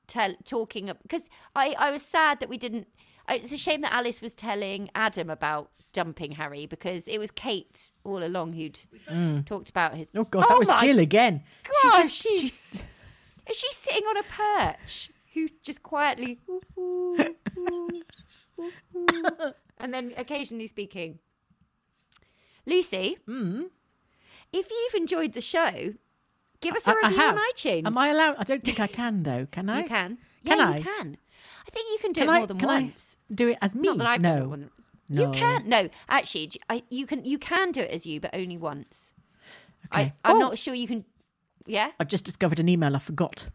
tell 0.09 0.35
talking 0.45 0.91
because 1.03 1.31
I, 1.55 1.77
I 1.79 1.93
was 1.93 2.03
sad 2.03 2.41
that 2.41 2.49
we 2.49 2.59
didn't. 2.59 2.89
I- 3.31 3.37
It's 3.37 3.53
a 3.53 3.57
shame 3.57 3.81
that 3.83 3.93
Alice 3.93 4.21
was 4.21 4.35
telling 4.35 4.91
Adam 4.95 5.31
about 5.31 5.71
dumping 5.93 6.33
Harry 6.33 6.67
because 6.67 7.09
it 7.09 7.19
was 7.19 7.31
Kate 7.31 7.93
all 8.05 8.23
along 8.23 8.53
who'd 8.53 8.79
Mm. 9.09 9.45
talked 9.47 9.71
about 9.71 9.95
his. 9.95 10.15
Oh 10.15 10.25
God, 10.25 10.45
that 10.49 10.59
was 10.59 10.69
Jill 10.81 10.99
again. 10.99 11.43
Gosh, 11.63 11.73
she 11.83 12.03
just, 12.03 12.23
she's, 12.23 12.41
she's 12.41 12.83
is 13.49 13.57
she 13.57 13.73
sitting 13.73 14.05
on 14.05 14.17
a 14.19 14.23
perch 14.25 15.11
who 15.35 15.49
just 15.63 15.83
quietly 15.83 16.39
"Ooh, 16.49 16.61
ooh, 16.79 17.17
ooh, 17.59 18.03
ooh, 18.59 18.73
ooh," 19.01 19.53
and 19.79 19.93
then 19.95 20.13
occasionally 20.17 20.67
speaking? 20.67 21.19
Lucy, 22.67 23.17
Hmm? 23.27 23.65
if 24.53 24.71
you've 24.71 24.95
enjoyed 24.95 25.33
the 25.33 25.41
show, 25.41 25.95
give 26.61 26.75
us 26.75 26.87
a 26.87 26.93
I- 26.93 26.95
I 27.05 27.09
review 27.09 27.23
on 27.25 27.39
iTunes. 27.39 27.87
Am 27.87 27.99
I 27.99 28.09
allowed? 28.09 28.37
I 28.39 28.45
don't 28.45 28.63
think 28.63 28.79
I 28.81 28.87
can 28.87 29.23
though. 29.23 29.47
Can 29.51 29.69
I? 29.71 29.83
You 29.83 29.89
can. 29.89 30.19
Can 30.45 30.59
yeah, 30.59 30.69
I? 30.71 30.77
you 30.77 30.85
can. 30.85 31.17
I 31.71 31.73
think 31.73 31.89
you 31.93 31.99
can 32.01 32.13
do 32.13 32.21
Can 32.23 32.29
it 32.29 32.33
I- 32.33 32.39
more 32.39 32.47
than 32.49 32.59
can 32.59 32.69
I 32.71 32.81
once. 32.83 33.17
do 33.33 33.49
it 33.49 33.59
as 33.63 33.75
me? 33.77 33.83
Not 33.89 33.99
that 33.99 34.07
I've 34.09 34.21
no. 34.21 34.29
done 34.31 34.43
it 34.43 34.47
more 34.47 34.57
than 34.57 34.71
No. 35.09 35.23
You 35.27 35.31
can. 35.33 35.69
No, 35.69 35.89
actually, 36.09 36.51
I, 36.69 36.83
you 36.91 37.07
can. 37.07 37.25
You 37.25 37.39
can 37.39 37.71
do 37.73 37.81
it 37.81 37.91
as 37.91 38.07
you, 38.07 38.21
but 38.21 38.31
only 38.35 38.57
once. 38.57 39.13
Okay. 39.93 40.03
I, 40.03 40.13
I'm 40.25 40.37
Oh. 40.37 40.39
not 40.41 40.59
sure 40.59 40.75
you 40.75 40.87
can. 40.89 41.05
Yeah. 41.67 41.93
I've 42.01 42.09
just 42.09 42.25
discovered 42.25 42.59
an 42.59 42.69
email 42.69 42.97
I 42.97 42.99
forgot 42.99 43.49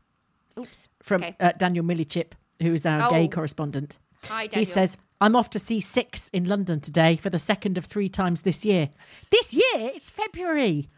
Oops. 0.57 0.87
from 1.03 1.23
okay. 1.23 1.35
uh, 1.39 1.51
Daniel 1.57 1.83
Millichip, 1.83 2.31
who 2.61 2.73
is 2.73 2.85
our 2.85 3.09
gay 3.09 3.25
Oh. 3.25 3.27
correspondent. 3.29 3.99
Hi, 4.25 4.47
Daniel. 4.47 4.59
He 4.59 4.65
says, 4.65 4.97
I'm 5.19 5.35
off 5.35 5.49
to 5.51 5.59
see 5.59 5.79
Six 5.81 6.29
in 6.29 6.45
London 6.45 6.79
today 6.79 7.15
for 7.17 7.29
the 7.29 7.39
second 7.39 7.77
of 7.77 7.85
three 7.85 8.09
times 8.09 8.41
this 8.43 8.63
year. 8.63 8.89
This 9.29 9.53
year? 9.53 9.63
It's 9.93 10.09
February. 10.09 10.89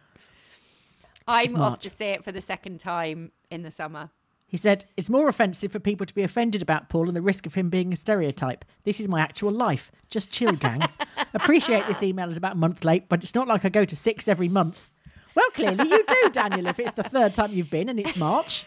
I'm 1.27 1.55
off 1.59 1.79
to 1.79 1.89
see 1.89 2.05
it 2.05 2.23
for 2.23 2.31
the 2.31 2.41
second 2.41 2.79
time 2.79 3.31
in 3.51 3.63
the 3.63 3.71
summer. 3.71 4.11
He 4.47 4.57
said, 4.57 4.85
It's 4.95 5.09
more 5.09 5.27
offensive 5.27 5.71
for 5.71 5.79
people 5.79 6.05
to 6.05 6.15
be 6.15 6.23
offended 6.23 6.61
about 6.61 6.89
Paul 6.89 7.07
and 7.07 7.15
the 7.15 7.21
risk 7.21 7.45
of 7.45 7.53
him 7.53 7.69
being 7.69 7.91
a 7.91 7.97
stereotype. 7.97 8.63
This 8.83 8.99
is 8.99 9.09
my 9.09 9.19
actual 9.19 9.51
life. 9.51 9.91
Just 10.09 10.31
chill, 10.31 10.53
gang. 10.53 10.81
Appreciate 11.33 11.85
this 11.85 12.01
email 12.01 12.29
is 12.29 12.37
about 12.37 12.53
a 12.53 12.57
month 12.57 12.85
late, 12.85 13.09
but 13.09 13.23
it's 13.23 13.35
not 13.35 13.47
like 13.47 13.65
I 13.65 13.69
go 13.69 13.83
to 13.83 13.95
Six 13.95 14.27
every 14.27 14.47
month. 14.47 14.89
Well, 15.35 15.49
clearly 15.51 15.87
you 15.87 16.03
do, 16.03 16.29
Daniel, 16.31 16.67
if 16.67 16.79
it's 16.79 16.93
the 16.93 17.03
third 17.03 17.35
time 17.35 17.53
you've 17.53 17.69
been 17.69 17.89
and 17.89 17.99
it's 17.99 18.15
March. 18.15 18.65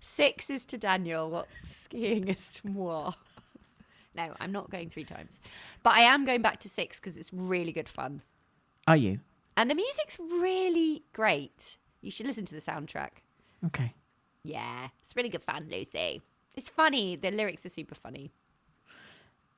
Six 0.00 0.50
is 0.50 0.64
to 0.66 0.78
Daniel, 0.78 1.30
what 1.30 1.46
skiing 1.62 2.28
is 2.28 2.52
to 2.54 2.68
moi. 2.68 3.12
No, 4.14 4.32
I'm 4.40 4.52
not 4.52 4.70
going 4.70 4.88
three 4.88 5.04
times. 5.04 5.40
But 5.82 5.94
I 5.94 6.00
am 6.00 6.24
going 6.24 6.42
back 6.42 6.60
to 6.60 6.68
six 6.68 7.00
because 7.00 7.16
it's 7.16 7.32
really 7.32 7.72
good 7.72 7.88
fun. 7.88 8.22
Are 8.86 8.96
you? 8.96 9.20
And 9.56 9.70
the 9.70 9.74
music's 9.74 10.18
really 10.18 11.04
great. 11.12 11.78
You 12.00 12.10
should 12.10 12.26
listen 12.26 12.44
to 12.46 12.54
the 12.54 12.60
soundtrack. 12.60 13.10
Okay. 13.66 13.94
Yeah, 14.44 14.88
it's 15.00 15.16
really 15.16 15.30
good 15.30 15.42
fun, 15.42 15.66
Lucy. 15.70 16.22
It's 16.54 16.68
funny. 16.68 17.16
The 17.16 17.30
lyrics 17.30 17.66
are 17.66 17.70
super 17.70 17.94
funny. 17.94 18.30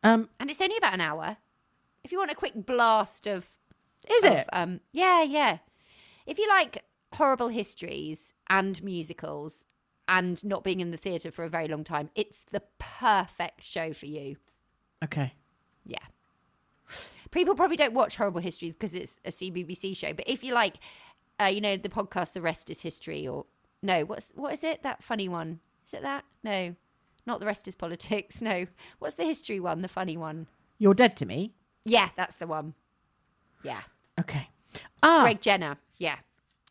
Um, 0.03 0.29
and 0.41 0.49
it's 0.49 0.61
only 0.61 0.77
about 0.77 0.95
an 0.95 1.01
hour. 1.01 1.37
If 2.05 2.13
you 2.13 2.19
want 2.19 2.31
a 2.31 2.37
quick 2.37 2.53
blast 2.55 3.27
of, 3.27 3.51
Is 4.09 4.25
of, 4.25 4.33
it? 4.33 4.47
Um, 4.53 4.81
yeah, 4.93 5.23
yeah. 5.23 5.59
If 6.25 6.39
you 6.39 6.49
like 6.49 6.85
horrible 7.13 7.49
histories 7.49 8.33
and 8.49 8.83
musicals 8.83 9.65
and 10.09 10.43
not 10.45 10.63
being 10.63 10.81
in 10.81 10.93
the 10.93 10.97
theatre 10.97 11.33
for 11.33 11.45
a 11.45 11.49
very 11.49 11.67
long 11.67 11.83
time, 11.83 12.11
it's 12.15 12.45
the 12.53 12.63
perfect 12.79 13.65
show 13.65 13.93
for 13.93 14.07
you. 14.07 14.37
Okay. 15.03 15.35
Yeah. 15.85 15.99
People 17.33 17.57
probably 17.57 17.77
don't 17.77 17.93
watch 17.93 18.17
horrible 18.17 18.41
histories 18.41 18.75
because 18.75 18.95
it's 18.95 19.19
a 19.25 19.31
CBBC 19.31 19.97
show, 19.97 20.13
but 20.13 20.29
if 20.29 20.45
you 20.45 20.55
like, 20.55 20.77
uh, 21.41 21.47
you 21.47 21.61
know, 21.61 21.77
the 21.77 21.89
podcast 21.89 22.33
"The 22.33 22.41
Rest 22.41 22.71
Is 22.71 22.81
History" 22.81 23.27
or 23.27 23.47
no, 23.87 24.05
what's 24.05 24.33
what 24.35 24.53
is 24.53 24.63
it? 24.65 24.83
That 24.83 25.03
funny 25.03 25.29
one? 25.29 25.61
Is 25.87 25.95
it 25.95 26.03
that? 26.03 26.25
No, 26.43 26.75
not 27.25 27.41
"The 27.41 27.47
Rest 27.47 27.67
Is 27.69 27.75
Politics." 27.75 28.43
No, 28.51 28.67
what's 28.99 29.15
the 29.15 29.25
history 29.25 29.61
one? 29.61 29.81
The 29.83 29.89
funny 29.89 30.17
one? 30.17 30.47
You're 30.79 30.95
dead 30.95 31.17
to 31.19 31.27
me. 31.27 31.55
Yeah, 31.85 32.11
that's 32.17 32.37
the 32.37 32.47
one. 32.47 32.75
Yeah, 33.63 33.81
Okay. 34.21 34.49
Ah, 35.03 35.23
Greg 35.23 35.41
Jenner. 35.41 35.79
Yeah. 35.99 36.17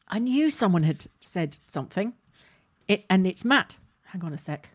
I 0.07 0.19
knew 0.19 0.49
someone 0.49 0.83
had 0.83 1.07
said 1.21 1.57
something. 1.67 2.13
It 2.87 3.05
and 3.09 3.25
it's 3.25 3.43
Matt. 3.43 3.77
Hang 4.03 4.23
on 4.23 4.33
a 4.33 4.37
sec. 4.37 4.69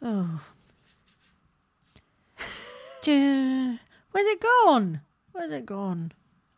Oh. 0.00 0.40
Where's 3.04 4.26
it 4.26 4.40
gone? 4.40 5.00
Where's 5.32 5.52
it 5.52 5.66
gone? 5.66 6.12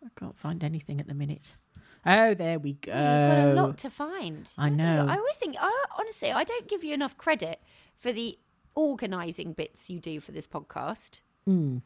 I 0.04 0.08
can't 0.16 0.36
find 0.36 0.62
anything 0.64 1.00
at 1.00 1.06
the 1.08 1.14
minute. 1.14 1.54
Oh, 2.06 2.34
there 2.34 2.58
we 2.58 2.74
go. 2.74 2.92
You've 2.92 2.94
got 2.94 3.38
a 3.38 3.54
lot 3.54 3.78
to 3.78 3.90
find. 3.90 4.50
I 4.56 4.70
know. 4.70 5.06
I 5.08 5.16
always 5.16 5.36
think, 5.36 5.56
I, 5.60 5.84
honestly, 5.98 6.32
I 6.32 6.44
don't 6.44 6.68
give 6.68 6.82
you 6.82 6.94
enough 6.94 7.18
credit 7.18 7.60
for 7.96 8.12
the 8.12 8.38
organising 8.74 9.52
bits 9.52 9.90
you 9.90 10.00
do 10.00 10.20
for 10.20 10.32
this 10.32 10.46
podcast. 10.46 11.20
Mm. 11.46 11.82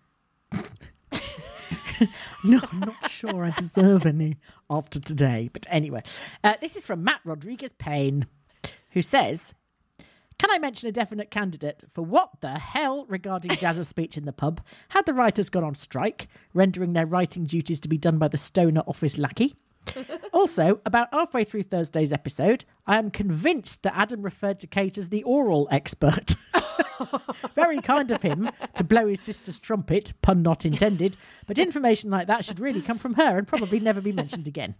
no, 2.45 2.61
I'm 2.73 2.81
not 2.81 3.11
sure 3.11 3.45
I 3.45 3.51
deserve 3.51 4.07
any 4.07 4.37
after 4.71 5.01
today. 5.01 5.51
But 5.53 5.67
anyway, 5.69 6.03
uh, 6.43 6.55
this 6.61 6.77
is 6.77 6.87
from 6.87 7.03
Matt 7.03 7.21
Rodriguez 7.25 7.73
Payne, 7.73 8.27
who 8.91 9.03
says, 9.03 9.53
Can 10.39 10.51
I 10.51 10.59
mention 10.59 10.89
a 10.89 10.93
definite 10.93 11.31
candidate 11.31 11.83
for 11.89 12.03
what 12.03 12.41
the 12.41 12.59
hell 12.59 13.07
regarding 13.09 13.57
Jazz's 13.57 13.89
speech 13.95 14.17
in 14.17 14.25
the 14.25 14.33
pub? 14.33 14.61
Had 14.91 15.07
the 15.07 15.13
writers 15.13 15.51
gone 15.51 15.65
on 15.65 15.75
strike, 15.75 16.29
rendering 16.53 16.93
their 16.93 17.07
writing 17.07 17.47
duties 17.47 17.81
to 17.81 17.89
be 17.89 17.99
done 17.99 18.19
by 18.19 18.29
the 18.29 18.39
stoner 18.39 18.83
office 18.87 19.19
lackey? 19.19 19.55
also, 20.33 20.81
about 20.85 21.09
halfway 21.13 21.45
through 21.45 21.65
Thursday's 21.65 22.13
episode, 22.13 22.65
I 22.87 22.99
am 22.99 23.11
convinced 23.11 23.83
that 23.83 23.95
Adam 23.97 24.23
referred 24.23 24.61
to 24.61 24.67
Kate 24.67 24.99
as 24.99 25.09
the 25.09 25.23
oral 25.25 25.69
expert. 25.71 26.35
Very 27.55 27.81
kind 27.81 28.11
of 28.11 28.23
him 28.23 28.49
to 28.77 28.85
blow 28.85 29.07
his 29.09 29.21
sister's 29.21 29.59
trumpet, 29.59 30.13
pun 30.23 30.43
not 30.43 30.65
intended, 30.65 31.17
but 31.47 31.59
information 31.59 32.11
like 32.11 32.27
that 32.27 32.45
should 32.45 32.61
really 32.61 32.83
come 32.83 32.99
from 32.99 33.15
her 33.15 33.39
and 33.39 33.47
probably 33.47 33.81
never 33.81 34.01
be 34.01 34.13
mentioned 34.13 34.47
again. 34.47 34.75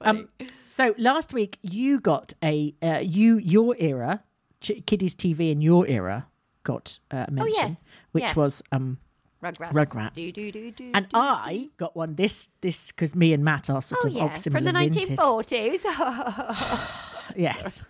Um, 0.00 0.28
so 0.70 0.94
last 0.98 1.32
week 1.32 1.58
you 1.62 2.00
got 2.00 2.32
a 2.42 2.74
uh, 2.82 3.00
you 3.02 3.38
your 3.38 3.76
era, 3.78 4.22
Ch- 4.60 4.82
Kiddies 4.86 5.14
TV 5.14 5.50
in 5.50 5.60
your 5.60 5.86
era 5.86 6.26
got 6.62 6.98
uh, 7.10 7.26
a 7.28 7.30
mention, 7.30 7.54
yes, 7.54 7.90
which 8.12 8.22
yes. 8.22 8.36
was 8.36 8.62
um, 8.72 8.98
Rugrats. 9.44 9.72
Rugrats. 9.72 10.14
Do, 10.14 10.32
do, 10.32 10.52
do, 10.52 10.70
do, 10.70 10.90
and 10.94 11.08
do, 11.08 11.16
I 11.16 11.68
got 11.76 11.94
one 11.96 12.14
this 12.14 12.48
this 12.60 12.88
because 12.88 13.14
me 13.14 13.32
and 13.32 13.44
Matt 13.44 13.70
are 13.70 13.82
sort 13.82 14.04
Oh, 14.04 14.08
of 14.08 14.14
yeah, 14.14 14.28
from 14.28 14.64
the 14.64 14.72
vintage. 14.72 15.08
1940s. 15.08 15.84
Yes. 17.36 17.82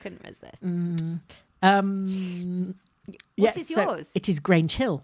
Couldn't 0.00 0.22
resist. 0.22 0.62
Mm, 0.62 1.20
um, 1.62 2.74
What 3.06 3.16
yes, 3.36 3.56
is 3.56 3.68
so 3.68 3.82
yours? 3.82 4.12
it 4.14 4.28
is 4.28 4.38
Grange 4.40 4.74
Hill. 4.76 5.02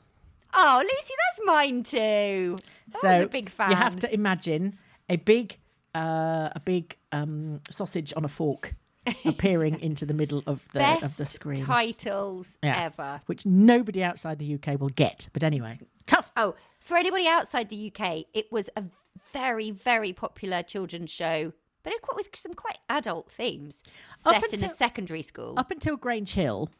Oh, 0.55 0.81
Lucy, 0.82 1.14
that's 1.18 1.40
mine 1.47 1.82
too. 1.82 2.59
I 2.94 2.98
so 3.01 3.09
was 3.09 3.20
a 3.22 3.27
big 3.27 3.48
fan. 3.51 3.70
you 3.70 3.77
have 3.77 3.97
to 4.01 4.12
imagine 4.12 4.78
a 5.09 5.16
big 5.16 5.56
uh, 5.94 6.51
a 6.55 6.60
big 6.64 6.97
um, 7.12 7.60
sausage 7.70 8.12
on 8.16 8.24
a 8.24 8.28
fork 8.28 8.74
appearing 9.24 9.81
into 9.81 10.05
the 10.06 10.14
middle 10.14 10.43
of 10.47 10.68
the 10.72 10.78
Best 10.81 11.02
of 11.05 11.16
the 11.16 11.27
screen. 11.27 11.64
titles 11.64 12.59
Yeah. 12.62 12.85
ever. 12.85 13.22
which 13.27 13.44
nobody 13.47 14.05
outside 14.05 14.39
the 14.39 14.55
UK 14.55 14.78
will 14.81 14.90
get. 14.90 15.28
But 15.32 15.43
anyway, 15.43 15.81
tough. 16.11 16.32
Oh, 16.37 16.55
for 16.81 16.97
anybody 16.97 17.27
outside 17.27 17.69
the 17.69 17.93
UK, 17.95 18.24
it 18.35 18.51
was 18.51 18.70
a 18.77 18.85
very, 19.32 19.70
very 19.70 20.12
popular 20.12 20.62
children's 20.62 21.11
show, 21.11 21.53
but 21.82 21.93
with 22.16 22.28
some 22.35 22.55
quite 22.55 22.78
adult 22.89 23.31
themes 23.31 23.82
Up 24.27 24.35
set 24.35 24.53
in 24.53 24.61
a 24.61 24.62
until- 24.65 24.69
secondary 24.69 25.23
school. 25.23 25.55
Up 25.57 25.70
until 25.70 25.97
Grange 25.97 26.32
Hill, 26.35 26.70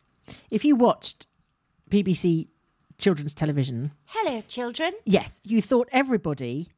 if 0.51 0.65
you 0.65 0.77
watched 0.77 1.27
BBC 1.91 2.49
children's 2.99 3.35
television, 3.35 3.93
Hello, 4.07 4.43
children. 4.49 4.93
yes, 5.05 5.41
you 5.45 5.63
thought 5.63 5.89
everybody. 5.93 6.69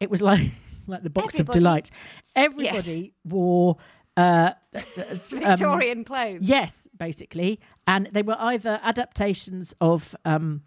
It 0.00 0.10
was 0.10 0.22
like 0.22 0.50
like 0.86 1.02
the 1.02 1.10
box 1.10 1.34
Everybody- 1.34 1.58
of 1.58 1.62
delights. 1.62 1.90
Everybody 2.36 3.14
wore. 3.24 3.76
Uh, 4.16 4.52
um, 4.74 4.82
Victorian 5.14 6.04
clothes. 6.04 6.40
Yes, 6.42 6.88
basically, 6.96 7.60
and 7.86 8.08
they 8.12 8.22
were 8.22 8.36
either 8.38 8.80
adaptations 8.82 9.72
of 9.80 10.14
um, 10.24 10.62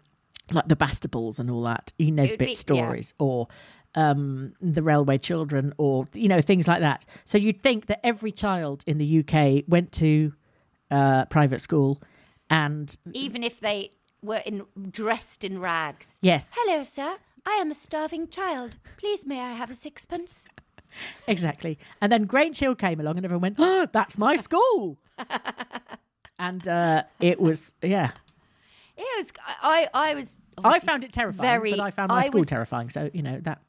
like 0.50 0.68
the 0.68 0.76
Bastables 0.76 1.38
and 1.38 1.50
all 1.50 1.62
that, 1.62 1.92
E. 1.98 2.10
Nesbit 2.10 2.38
be- 2.38 2.46
yeah. 2.46 2.52
stories, 2.54 3.14
or 3.18 3.48
um, 3.94 4.52
the 4.60 4.82
Railway 4.82 5.18
Children, 5.18 5.72
or 5.78 6.06
you 6.14 6.28
know 6.28 6.40
things 6.40 6.66
like 6.68 6.80
that. 6.80 7.06
So 7.24 7.38
you'd 7.38 7.62
think 7.62 7.86
that 7.86 8.00
every 8.04 8.32
child 8.32 8.84
in 8.86 8.98
the 8.98 9.20
UK 9.20 9.64
went 9.68 9.92
to 9.92 10.32
uh, 10.90 11.24
private 11.26 11.60
school, 11.60 12.00
and 12.50 12.94
Even 13.12 13.42
if 13.42 13.60
they 13.60 13.92
were 14.22 14.42
in 14.44 14.62
dressed 14.90 15.44
in 15.44 15.60
rags. 15.60 16.18
yes, 16.22 16.52
Hello, 16.56 16.82
sir. 16.82 17.16
I 17.46 17.52
am 17.60 17.70
a 17.70 17.74
starving 17.74 18.28
child. 18.28 18.76
Please, 18.96 19.26
may 19.26 19.40
I 19.40 19.52
have 19.52 19.70
a 19.70 19.74
sixpence? 19.74 20.46
exactly. 21.28 21.78
And 22.00 22.10
then 22.10 22.24
Grange 22.24 22.58
Hill 22.58 22.74
came 22.74 23.00
along, 23.00 23.16
and 23.18 23.24
everyone 23.26 23.42
went, 23.42 23.56
"Oh, 23.58 23.86
that's 23.92 24.16
my 24.18 24.36
school," 24.36 24.98
and 26.38 26.66
uh, 26.66 27.02
it 27.20 27.40
was 27.40 27.74
yeah. 27.82 28.12
It 28.96 29.06
was. 29.18 29.32
I. 29.62 29.88
I 29.92 30.14
was. 30.14 30.38
I 30.62 30.78
found 30.78 31.02
it 31.04 31.12
terrifying, 31.12 31.48
Very, 31.48 31.70
but 31.72 31.80
I 31.80 31.90
found 31.90 32.10
my 32.10 32.22
school 32.22 32.40
was- 32.40 32.48
terrifying. 32.48 32.90
So 32.90 33.10
you 33.12 33.22
know 33.22 33.40
that 33.40 33.60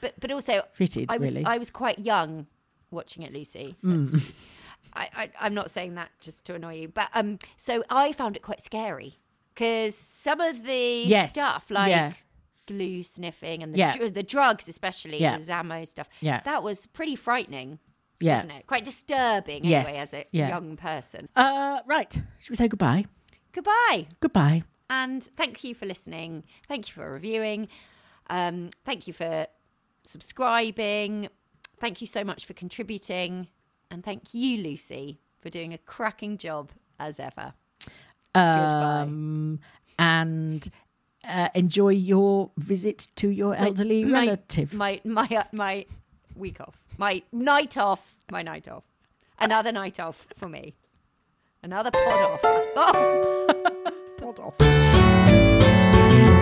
But 0.00 0.14
but 0.20 0.30
also 0.32 0.62
Fitted, 0.72 1.06
I 1.12 1.18
was 1.18 1.30
really. 1.34 1.44
I 1.46 1.58
was 1.58 1.70
quite 1.70 1.98
young 2.00 2.46
watching 2.90 3.22
it, 3.22 3.32
Lucy. 3.32 3.76
Mm. 3.84 4.32
I, 4.94 5.08
I 5.16 5.30
I'm 5.40 5.54
not 5.54 5.70
saying 5.70 5.94
that 5.94 6.10
just 6.20 6.44
to 6.46 6.54
annoy 6.54 6.74
you, 6.76 6.88
but 6.88 7.08
um, 7.14 7.38
so 7.56 7.84
I 7.90 8.12
found 8.12 8.36
it 8.36 8.42
quite 8.42 8.60
scary 8.60 9.18
because 9.54 9.94
some 9.96 10.40
of 10.40 10.64
the 10.64 11.04
Yes, 11.06 11.30
stuff 11.30 11.66
like 11.70 11.90
yeah. 11.90 12.12
glue 12.66 13.02
sniffing 13.04 13.62
and 13.62 13.72
the 13.74 13.78
Yeah. 13.78 13.92
dr- 13.92 14.14
the 14.14 14.22
drugs, 14.22 14.68
especially 14.68 15.20
Yeah. 15.20 15.38
the 15.38 15.44
Zammo 15.44 15.86
stuff, 15.86 16.08
Yeah. 16.20 16.40
that 16.44 16.62
was 16.62 16.86
pretty 16.86 17.16
frightening. 17.16 17.78
Yeah. 18.20 18.36
wasn't 18.36 18.52
it? 18.52 18.66
Quite 18.66 18.84
disturbing 18.84 19.64
Yes, 19.64 19.88
anyway 19.88 20.00
as 20.02 20.14
a 20.14 20.24
yeah. 20.30 20.48
young 20.48 20.76
person. 20.76 21.28
Uh, 21.36 21.80
right. 21.86 22.12
Should 22.38 22.50
we 22.50 22.54
say 22.56 22.68
goodbye? 22.68 23.04
Goodbye. 23.54 24.08
Goodbye. 24.20 24.64
And 24.90 25.22
thank 25.22 25.64
you 25.64 25.74
for 25.74 25.86
listening. 25.86 26.44
Thank 26.68 26.88
you 26.88 26.94
for 26.94 27.10
reviewing. 27.10 27.68
Um, 28.28 28.70
thank 28.84 29.06
you 29.06 29.12
for 29.12 29.46
subscribing. 30.04 31.28
Thank 31.80 32.00
you 32.00 32.06
so 32.06 32.24
much 32.24 32.44
for 32.44 32.52
contributing. 32.52 33.48
And 33.90 34.04
thank 34.04 34.34
you, 34.34 34.62
Lucy, 34.62 35.20
for 35.40 35.50
doing 35.50 35.72
a 35.72 35.78
cracking 35.78 36.36
job 36.36 36.72
as 36.98 37.20
ever. 37.20 37.54
Um, 38.34 39.60
and 39.98 40.68
uh, 41.28 41.48
enjoy 41.54 41.90
your 41.90 42.50
visit 42.58 43.08
to 43.16 43.28
your 43.28 43.54
elderly 43.54 44.04
my, 44.04 44.20
relative. 44.20 44.74
My 44.74 45.00
my 45.04 45.28
uh, 45.30 45.44
my 45.52 45.86
week 46.34 46.60
off. 46.60 46.82
My 46.98 47.22
night 47.32 47.78
off. 47.78 48.16
My 48.30 48.42
night 48.42 48.68
off. 48.68 48.84
Another 49.38 49.72
night 49.72 50.00
off 50.00 50.26
for 50.36 50.48
me. 50.48 50.74
Another 51.64 51.90
pod 51.90 52.20
off. 52.20 52.40
Oh. 52.76 53.46
pod 54.18 54.38
off. 54.40 56.30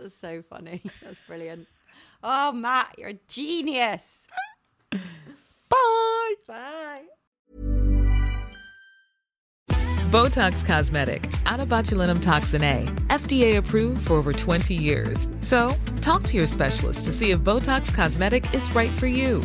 that 0.00 0.04
was 0.04 0.14
so 0.14 0.40
funny. 0.40 0.80
That's 1.02 1.20
brilliant. 1.26 1.68
Oh, 2.22 2.52
Matt, 2.52 2.94
you're 2.96 3.10
a 3.10 3.18
genius. 3.28 4.26
Bye. 4.90 6.34
Bye. 6.46 7.02
Botox 10.10 10.64
Cosmetic, 10.64 11.30
out 11.46 11.60
of 11.60 11.68
botulinum 11.68 12.20
toxin 12.20 12.64
A, 12.64 12.84
FDA 13.08 13.58
approved 13.58 14.06
for 14.06 14.14
over 14.14 14.32
20 14.32 14.74
years. 14.74 15.28
So, 15.40 15.76
talk 16.00 16.24
to 16.24 16.36
your 16.36 16.48
specialist 16.48 17.04
to 17.04 17.12
see 17.12 17.30
if 17.30 17.40
Botox 17.40 17.94
Cosmetic 17.94 18.52
is 18.54 18.74
right 18.74 18.90
for 18.92 19.06
you. 19.06 19.44